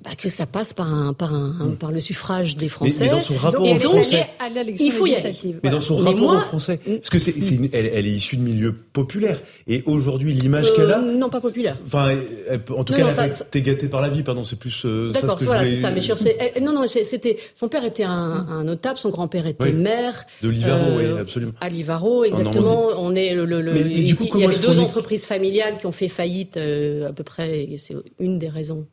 bah, 0.00 0.12
que 0.16 0.30
ça 0.30 0.46
passe 0.46 0.72
par, 0.72 0.92
un, 0.92 1.12
par, 1.12 1.34
un, 1.34 1.66
mm. 1.66 1.76
par 1.76 1.92
le 1.92 2.00
suffrage 2.00 2.56
des 2.56 2.70
Français. 2.70 3.04
Mais, 3.04 3.10
dans 3.10 3.20
son 3.20 3.34
rapport 3.34 3.68
aux 3.68 3.78
Français, 3.78 4.26
il 4.80 4.90
faut 4.90 5.06
y 5.06 5.14
aller. 5.14 5.34
Mais 5.62 5.68
dans 5.68 5.80
son 5.80 5.96
rapport 5.96 6.34
aux 6.34 6.40
Français, 6.40 6.80
parce 6.86 7.10
que 7.10 7.18
c'est, 7.18 7.38
c'est 7.42 7.58
elle, 7.74 7.90
elle, 7.92 8.06
est 8.06 8.10
issue 8.10 8.38
de 8.38 8.42
milieux 8.42 8.72
populaires, 8.72 9.42
et 9.66 9.82
aujourd'hui 9.84 10.32
l'image 10.32 10.70
euh, 10.70 10.76
qu'elle 10.76 10.92
a, 10.92 10.98
non 10.98 11.28
pas 11.28 11.42
populaire. 11.42 11.76
Enfin, 11.84 12.16
en 12.74 12.84
tout 12.84 12.94
cas, 12.94 13.28
t'es 13.50 13.60
gâtée 13.60 13.88
par 13.88 14.00
la 14.00 14.08
vie, 14.08 14.22
pardon, 14.22 14.44
c'est 14.44 14.58
plus 14.58 14.82
euh, 14.86 15.12
ça 15.12 15.28
ce 15.28 15.36
que 15.36 15.44
voilà, 15.44 15.66
c'est 15.66 15.82
ça. 15.82 15.90
Mais 15.90 16.60
non, 16.62 16.72
non, 16.72 16.86
c'était 16.88 17.36
son 17.54 17.68
père 17.68 17.84
était 17.84 18.04
un, 18.04 18.10
un 18.48 18.64
notable, 18.64 18.96
son 18.96 19.10
grand-père 19.10 19.46
était 19.46 19.72
maire. 19.72 20.24
De 20.42 20.48
Livaro, 20.48 20.96
oui, 20.96 21.04
euh, 21.04 21.20
absolument. 21.20 21.52
À 21.60 21.68
Livaro, 21.68 22.24
exactement. 22.24 22.88
On 22.96 23.14
est 23.14 23.34
le, 23.34 23.44
le, 23.44 23.76
il, 23.76 24.06
y 24.08 24.44
a 24.44 24.58
deux 24.58 24.78
entreprises 24.78 25.26
familiales 25.26 25.76
qui 25.76 25.84
ont 25.84 25.92
fait 25.92 26.08
faillite 26.08 26.56
à 26.56 27.12
peu 27.12 27.24
près, 27.24 27.68
c'est 27.76 27.94
une 28.18 28.38
des 28.38 28.48
raisons 28.48 28.86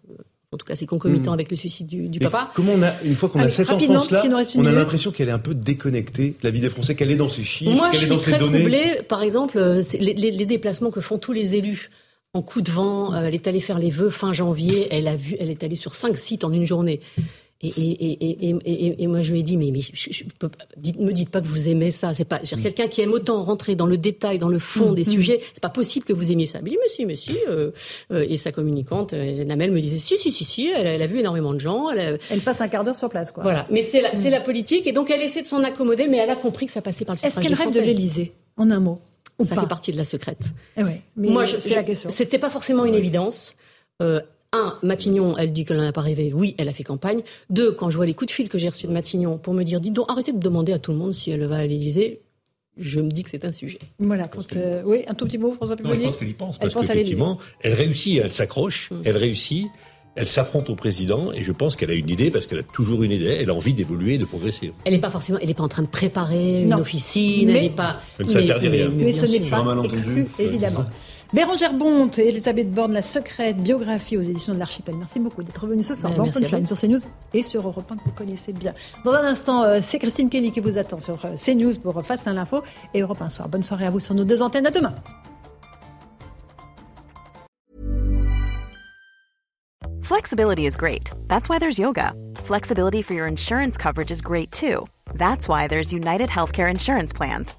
en 0.52 0.58
tout 0.58 0.66
cas, 0.66 0.76
c'est 0.76 0.88
concomitant 0.88 1.30
hmm. 1.30 1.36
avec 1.36 1.52
le 1.52 1.58
suicide 1.58 1.86
du, 1.86 2.10
du 2.10 2.20
papa. 2.20 2.50
Comment 2.56 2.74
on 2.76 2.82
a, 2.82 2.94
une 3.04 3.16
fois 3.16 3.30
qu'on 3.30 3.40
a 3.40 3.52
cette 3.52 3.70
enfance-là, 3.70 4.24
on 4.56 4.66
a 4.66 4.72
l'impression 4.72 5.12
qu'elle 5.12 5.30
est 5.30 5.34
un 5.34 5.38
peu 5.38 5.54
déconnectée 5.54 6.30
de 6.42 6.48
la 6.48 6.50
vie 6.50 6.60
des 6.60 6.70
Français, 6.70 6.96
qu'elle 6.96 7.12
est 7.12 7.16
dans 7.16 7.30
ses 7.30 7.44
chiffres, 7.44 7.72
Moi, 7.72 7.92
qu'elle 7.92 8.06
est 8.06 8.08
dans 8.08 8.20
ses 8.20 8.32
données. 8.32 8.64
Moi, 8.64 8.70
je 8.70 8.70
suis 8.70 8.72
très 8.72 8.90
troublée, 8.90 9.04
par 9.08 9.22
exemple, 9.22 9.60
euh, 9.60 9.84
les, 10.00 10.16
les, 10.16 10.32
les, 10.32 10.46
déplacements 10.48 10.90
que 10.90 11.02
font 11.02 11.20
tous 11.20 11.34
les 11.34 11.54
élus 11.54 11.92
en 12.34 12.42
coup 12.42 12.62
de 12.62 12.72
vent. 12.72 13.14
Euh, 13.14 13.26
elle 13.26 13.36
est 13.36 13.48
allée 13.48 13.60
faire 13.60 13.78
les 13.78 13.92
vœux 13.92 14.10
fin 14.10 14.34
janvier. 14.34 14.88
Elle 14.90 15.08
a 15.08 15.16
vu, 15.16 15.36
elle 15.40 15.52
est 15.52 15.64
allée 15.64 15.76
sur 15.76 15.94
cinq 15.94 16.18
sites 16.18 16.44
en 16.44 16.52
une 16.52 16.66
journée. 16.66 17.00
Et, 17.62 17.68
et, 17.68 18.52
et, 18.56 19.04
et, 19.04 19.08
moi, 19.08 19.20
je 19.20 19.34
lui 19.34 19.42
ai 19.42 19.44
dit, 19.44 19.58
mais, 19.58 19.72
mais 19.72 19.82
je, 19.82 20.24
peux, 20.40 20.50
dites, 20.78 20.98
me 20.98 21.12
dites 21.12 21.30
pas 21.30 21.42
que 21.42 21.48
vous 21.48 21.68
aimez 21.68 21.92
ça. 21.92 22.14
C'est 22.14 22.24
pas 22.24 22.40
mm. 22.40 22.62
quelqu'un 22.62 22.88
qui 22.88 23.02
aime 23.02 23.12
autant 23.12 23.44
rentrer 23.44 23.76
dans 23.76 23.86
le 23.86 23.98
détail, 23.98 24.40
dans 24.40 24.48
le 24.48 24.60
fond 24.60 24.92
mm, 24.92 24.96
des 24.96 25.02
mm. 25.02 25.06
sujets. 25.12 25.42
C'est 25.54 25.62
pas 25.62 25.70
possible 25.70 26.06
que 26.06 26.14
vous 26.14 26.32
aimiez 26.32 26.48
ça. 26.48 26.60
Mais, 26.62 26.72
mais 26.72 26.88
si, 26.88 27.06
mais 27.06 27.18
si. 27.18 27.38
Euh, 27.50 27.72
euh, 28.14 28.26
et 28.30 28.38
sa 28.38 28.54
communicante, 28.54 29.12
euh, 29.12 29.44
Namel, 29.44 29.72
me 29.72 29.82
disait, 29.82 30.00
si, 30.00 30.16
si, 30.16 30.32
si, 30.32 30.46
si. 30.46 30.68
Elle, 30.68 31.02
a 31.02 31.08
vu 31.08 31.20
énormément 31.20 31.54
de 31.54 31.60
gens. 31.60 31.90
Elle, 31.90 32.18
elle 32.30 32.40
passe 32.40 32.62
un 32.62 32.70
quart 32.70 32.86
d'heure 32.86 32.96
sur 32.96 33.10
place, 33.10 33.32
quoi. 33.32 33.44
Voilà. 33.44 33.68
Mais 33.70 33.84
c'est 33.84 34.00
la, 34.00 34.16
c'est 34.16 34.30
la 34.30 34.40
politique, 34.40 34.88
et 34.88 34.94
donc 34.94 35.10
elle 35.10 35.22
essaie 35.22 35.42
de 35.42 35.48
s'en 35.48 35.62
accommoder, 35.62 36.08
mais 36.08 36.18
elle 36.18 36.30
a 36.30 36.38
compris 36.38 36.66
que 36.66 36.72
ça 36.72 36.82
passait 36.82 37.04
par 37.04 37.16
le 37.16 37.18
suffrage 37.18 37.44
Est-ce 37.44 37.56
qu'elle 37.56 37.58
rêve 37.58 37.76
de 37.76 37.82
l'Élysée, 37.82 38.32
en 38.56 38.72
un 38.72 38.80
mot 38.80 39.00
Ça 39.44 39.60
fait 39.60 39.68
partie 39.68 39.92
de 39.92 39.98
la 39.98 40.06
secrète. 40.06 40.54
Eh 40.78 40.84
ouais, 40.84 41.02
mais 41.18 41.28
Moi, 41.28 41.46
c'est 41.46 41.76
la 41.76 41.84
question. 41.84 42.10
C'était 42.10 42.40
pas 42.40 42.50
forcément 42.50 42.86
une 42.86 42.96
évidence. 42.96 43.56
Euh, 44.02 44.22
un, 44.52 44.78
Matignon, 44.82 45.38
elle 45.38 45.54
dit 45.54 45.66
qu'elle 45.66 45.78
n'en 45.78 45.88
a 45.88 45.92
pas 45.92 46.02
rêvé. 46.02 46.32
Oui, 46.34 46.56
elle 46.58 46.70
a 46.70 46.74
fait 46.74 46.84
campagne. 46.84 47.22
Deux, 47.50 47.72
quand 47.72 47.90
je 47.90 47.98
vois 47.98 48.06
les 48.06 48.14
coups 48.14 48.30
de 48.30 48.34
fil 48.34 48.50
que 48.50 48.58
j'ai 48.58 48.70
reçus 48.70 48.88
de 48.88 48.92
Matignon 48.92 49.38
pour 49.38 49.54
me 49.54 49.64
dire, 49.64 49.80
dites 49.80 49.94
donc, 49.94 50.10
arrêtez 50.10 50.34
de 50.34 50.40
demander 50.40 50.74
à 50.74 50.80
tout 50.80 50.92
le 50.92 50.98
monde 50.98 51.14
si 51.14 51.30
elle 51.32 51.46
va 51.46 51.58
à 51.58 51.66
l'Élysée, 51.66 52.22
je 52.78 53.00
me 53.00 53.10
dis 53.10 53.24
que 53.24 53.30
c'est 53.30 53.46
un 53.46 53.52
sujet. 53.52 53.80
Voilà. 54.00 54.30
Euh, 54.56 54.82
oui, 54.86 55.04
un 55.08 55.14
tout 55.14 55.26
petit 55.26 55.38
mot, 55.38 55.52
François 55.54 55.76
non, 55.84 55.94
Je 55.94 56.02
pense 56.02 56.18
qu'elle 56.18 56.30
y 56.30 56.34
pense. 56.34 56.58
Elle 56.62 56.72
parce 56.72 56.88
qu'effectivement, 56.88 57.38
elle 57.62 57.74
réussit, 57.74 58.20
elle 58.24 58.34
s'accroche, 58.34 58.90
mm. 58.92 59.02
elle 59.06 59.18
réussit. 59.18 59.68
Elle 60.16 60.28
s'affronte 60.28 60.70
au 60.70 60.76
président 60.76 61.32
et 61.32 61.44
je 61.44 61.52
pense 61.54 61.76
qu'elle 61.76 61.92
a 61.92 61.94
une 61.94 62.10
idée 62.10 62.30
parce 62.30 62.46
qu'elle 62.46 62.60
a 62.60 62.64
toujours 62.64 63.04
une 63.04 63.12
idée. 63.12 63.38
Elle 63.40 63.52
a 63.52 63.54
envie 63.54 63.74
d'évoluer, 63.74 64.18
de 64.18 64.26
progresser. 64.26 64.74
Elle 64.84 64.94
n'est 64.94 65.00
pas 65.00 65.12
forcément, 65.12 65.38
elle 65.40 65.48
n'est 65.48 65.54
pas 65.54 65.64
en 65.64 65.70
train 65.70 65.84
de 65.84 65.88
préparer 65.88 66.64
une 66.64 66.74
officine. 66.74 67.50
elle 67.50 67.62
n'est 67.62 67.70
pas. 67.70 68.02
Elle 68.18 68.26
ne 68.26 68.32
s'interdit 68.32 68.68
rien. 68.68 68.90
Mais, 68.90 69.14
ce 69.14 69.26
n'est 69.28 69.40
pas 69.40 69.84
exclu, 69.86 70.28
évidemment. 70.40 70.86
Bérangère 71.32 71.74
Bonte 71.74 72.18
et 72.18 72.28
Elisabeth 72.28 72.72
Borne, 72.72 72.92
La 72.92 73.04
Secrète, 73.04 73.58
biographie 73.58 74.18
aux 74.18 74.22
éditions 74.22 74.56
de 74.56 74.60
l'Archipel. 74.60 74.96
Merci 74.96 75.20
beaucoup 75.20 75.44
d'être 75.44 75.68
venue 75.68 75.84
ce 75.84 75.94
soir 75.94 76.12
dans 76.16 76.26
Punchline 76.26 76.66
sur 76.66 76.76
CNews 76.76 77.00
et 77.36 77.44
sur 77.44 77.68
Europe 77.68 77.92
1 77.92 77.98
que 77.98 78.04
vous 78.04 78.12
connaissez 78.12 78.52
bien. 78.52 78.74
Dans 79.06 79.14
un 79.14 79.26
instant, 79.26 79.62
euh, 79.62 79.80
c'est 79.80 80.00
Christine 80.00 80.30
Kelly 80.30 80.52
qui 80.52 80.60
vous 80.60 80.80
attend 80.80 81.00
sur 81.00 81.24
euh, 81.26 81.36
CNews 81.36 81.78
pour 81.84 82.04
Face 82.04 82.26
à 82.26 82.34
l'info 82.34 82.64
et 82.96 83.02
Europe 83.02 83.22
1 83.22 83.30
soir. 83.30 83.48
Bonne 83.48 83.62
soirée 83.62 83.86
à 83.86 83.92
vous 83.92 84.00
sur 84.00 84.16
nos 84.16 84.24
deux 84.24 84.42
antennes. 84.42 84.66
À 84.66 84.72
demain. 84.72 84.96
Flexibility 90.02 90.66
is 90.66 90.76
great. 90.76 91.12
That's 91.28 91.48
why 91.48 91.60
there's 91.60 91.78
yoga. 91.78 92.14
Flexibility 92.44 93.04
for 93.04 93.14
your 93.14 93.28
insurance 93.28 93.78
coverage 93.78 94.10
is 94.10 94.24
great 94.24 94.52
too. 94.52 94.88
That's 95.14 95.48
why 95.48 95.68
there's 95.68 95.94
United 95.94 96.30
Healthcare 96.30 96.72
Insurance 96.72 97.14
Plans. 97.14 97.59